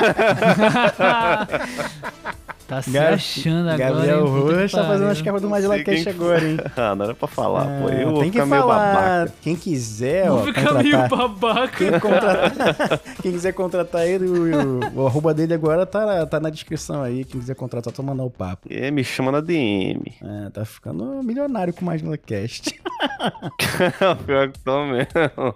Tá 2.70 2.80
se 2.82 2.96
achando 2.96 3.68
agora. 3.68 3.76
Gabriel? 3.78 4.24
Puta 4.26 4.46
que 4.54 4.60
Rocha 4.62 4.76
tá 4.76 4.86
fazendo 4.86 5.10
as 5.10 5.20
capas 5.22 5.42
do 5.42 5.50
Magela 5.50 5.74
quem 5.80 5.84
Cash 5.84 6.02
foi. 6.04 6.12
agora, 6.12 6.48
hein? 6.48 6.56
ah, 6.76 6.94
não 6.94 7.04
era 7.04 7.14
pra 7.16 7.26
falar, 7.26 7.64
pô. 7.80 7.88
É, 7.90 8.04
Eu 8.04 8.10
vou 8.12 8.20
tem 8.20 8.30
que 8.30 8.38
ficar 8.38 8.46
meio 8.46 8.62
falar. 8.62 8.94
babaca. 8.94 9.32
Quem 9.42 9.56
quiser, 9.56 10.30
ó, 10.30 10.36
Vou 10.36 10.44
ficar 10.46 10.74
meio 10.74 10.96
contratar. 11.02 11.08
babaca. 11.28 11.76
Quem, 11.76 11.98
contratar- 11.98 13.00
Quem 13.20 13.32
quiser 13.32 13.52
contratar 13.54 14.06
ele, 14.06 14.24
o, 14.26 14.78
o, 14.96 15.02
o 15.02 15.06
arroba 15.08 15.34
dele 15.34 15.52
agora 15.52 15.84
tá, 15.84 16.24
tá 16.26 16.38
na 16.38 16.48
descrição 16.48 17.02
aí. 17.02 17.24
Quem 17.24 17.40
quiser 17.40 17.56
contratar, 17.56 17.92
só 17.92 18.04
mandar 18.04 18.22
o 18.22 18.30
papo. 18.30 18.68
É, 18.70 18.88
me 18.92 19.02
chama 19.02 19.32
na 19.32 19.40
DM. 19.40 20.00
É, 20.22 20.50
tá 20.50 20.64
ficando 20.64 21.20
milionário 21.24 21.72
com 21.74 21.82
o 21.82 21.84
Magela 21.86 22.16
Cast. 22.16 22.80
Pior 24.26 24.48
que 24.52 24.58
tô 24.60 24.86
mesmo. 24.86 25.54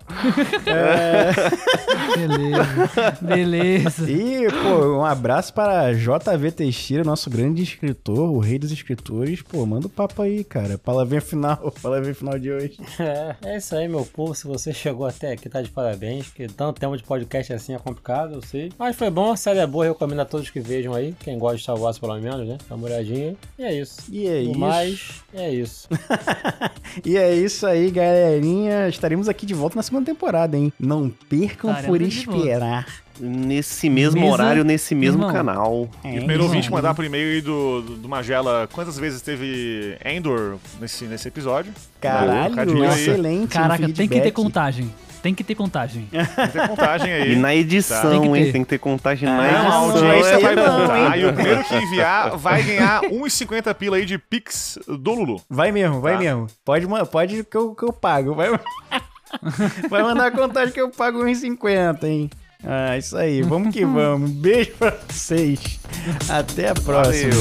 Beleza. 2.17 3.19
Beleza. 3.21 4.11
E, 4.11 4.49
pô, 4.51 4.99
um 4.99 5.05
abraço 5.05 5.53
para 5.55 5.93
JV 5.93 6.51
Teixeira, 6.51 7.04
nosso 7.05 7.29
grande 7.31 7.63
escritor, 7.63 8.31
o 8.31 8.39
rei 8.39 8.59
dos 8.59 8.73
escritores. 8.73 9.43
Pô, 9.43 9.65
manda 9.67 9.87
o 9.87 9.91
papo 9.91 10.23
aí, 10.23 10.43
cara. 10.45 10.79
Palavrinha 10.79 11.21
final, 11.21 11.73
palavrinha 11.83 12.15
final 12.15 12.39
de 12.39 12.51
hoje. 12.51 12.79
É, 12.99 13.37
é 13.43 13.57
isso 13.57 13.75
aí, 13.77 13.89
meu 13.89 14.05
povo. 14.05 14.35
Se 14.35 14.47
você 14.47 14.73
chegou 14.73 15.07
até 15.07 15.33
aqui, 15.33 15.49
tá 15.49 15.63
de 15.63 15.71
parabéns. 15.71 16.27
Porque 16.27 16.47
tanto 16.47 16.81
tempo 16.81 16.97
de 16.97 17.03
podcast 17.03 17.53
assim 17.53 17.75
é 17.75 17.79
complicado, 17.79 18.35
eu 18.35 18.43
sei. 18.43 18.73
Mas 18.79 18.97
foi 18.97 19.11
bom, 19.11 19.33
a 19.33 19.37
série 19.37 19.59
é 19.59 19.67
boa, 19.67 19.87
eu 19.87 19.93
recomendo 19.93 20.21
a 20.21 20.25
todos 20.25 20.51
que 20.51 20.61
vejam 20.61 20.95
aí. 20.95 21.15
Quem 21.21 21.39
gosta 21.39 21.57
de 21.57 21.63
Star 21.63 21.79
Wars, 21.79 21.99
pelo 21.99 22.19
menos, 22.19 22.47
né? 22.47 22.59
Dá 22.69 22.75
uma 22.75 22.87
olhadinha. 22.87 23.37
E 23.59 23.63
é 23.63 23.75
isso. 23.75 24.03
E 24.11 24.27
é 24.27 24.43
isso. 24.43 24.59
mais, 24.59 25.23
é 25.33 25.53
isso. 25.53 25.89
E 27.05 27.17
é 27.17 27.35
isso 27.35 27.67
aí, 27.67 27.91
galerinha. 27.91 28.89
Estaremos 28.89 29.29
aqui 29.29 29.45
de 29.45 29.55
volta 29.55 29.77
na 29.77 29.83
segunda 29.83 30.07
temporada, 30.07 30.57
hein? 30.57 30.73
Não 30.79 31.09
percam 31.09 31.71
Estaremos 31.71 31.87
por 31.89 32.03
esperar. 32.03 33.04
Nesse 33.21 33.89
mesmo 33.89 34.21
Mesa- 34.21 34.33
horário, 34.33 34.65
nesse 34.65 34.95
mesmo 34.95 35.23
Irmão. 35.23 35.33
canal. 35.33 35.89
É, 36.03 36.09
E 36.09 36.13
o 36.15 36.17
primeiro 36.19 36.43
ouvinte 36.45 36.71
mandar 36.71 36.95
por 36.95 37.05
e-mail 37.05 37.35
aí 37.35 37.41
do, 37.41 37.83
do, 37.83 37.97
do 37.97 38.09
Magela 38.09 38.69
quantas 38.73 38.99
vezes 38.99 39.23
teve 39.23 39.97
Endor 40.05 40.57
nesse, 40.81 41.05
nesse 41.05 41.29
episódio. 41.29 41.73
Caralho, 42.01 42.85
excelente. 42.87 43.49
Caraca, 43.53 43.85
um 43.87 43.93
tem 43.93 44.09
que 44.09 44.21
ter 44.21 44.31
contagem. 44.33 44.93
Tem 45.23 45.35
que 45.35 45.43
ter 45.43 45.55
contagem. 45.55 46.07
Tem 46.53 46.67
contagem 46.69 47.11
aí. 47.13 47.33
E 47.33 47.37
na 47.37 47.55
edição, 47.55 48.11
Tem 48.11 48.21
que 48.21 48.29
ter. 48.29 48.37
hein? 48.47 48.53
Tem 48.53 48.63
que 48.65 48.69
ter 48.69 48.79
contagem 48.79 49.27
na 49.27 49.39
Ah, 49.39 49.39
Não, 49.39 49.47
a 49.47 49.89
edição. 49.89 50.07
audiência 50.11 50.39
vai 50.41 50.55
contar. 50.57 51.17
hein? 51.17 51.23
E 51.23 51.25
o 51.27 51.33
primeiro 51.33 51.65
que 51.65 51.75
enviar 51.77 52.37
vai 52.37 52.63
ganhar 52.63 53.01
1,50 53.05 53.75
pila 53.75 53.97
aí 53.97 54.05
de 54.05 54.19
Pix 54.19 54.79
do 54.87 55.15
Lulu. 55.15 55.41
Vai 55.49 55.73
mesmo, 55.73 56.01
vai 56.03 56.13
Tá. 56.15 56.19
mesmo. 56.19 56.47
Pode, 56.63 56.87
pode 57.11 57.43
que 57.45 57.57
eu, 57.57 57.75
que 57.75 57.85
eu 57.85 57.93
pago. 57.93 58.35
Vai, 58.35 58.51
vai 59.89 60.03
mandar 60.03 60.27
a 60.27 60.31
contagem 60.31 60.75
que 60.75 60.81
eu 60.81 60.91
pago 60.91 61.21
1,50, 61.25 62.05
hein? 62.05 62.31
Ah, 62.63 62.97
isso 62.97 63.17
aí. 63.17 63.43
Vamos 63.43 63.73
que 63.75 63.85
vamos. 63.85 64.31
Beijo 64.41 64.73
pra 64.79 64.97
vocês. 65.09 65.81
Até 66.29 66.69
a 66.69 66.75
próxima. 66.75 67.33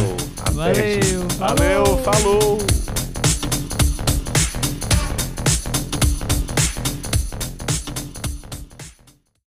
Valeu. 0.52 1.28
Valeu. 1.38 1.86
Valeu, 1.86 1.98
falou! 2.00 2.58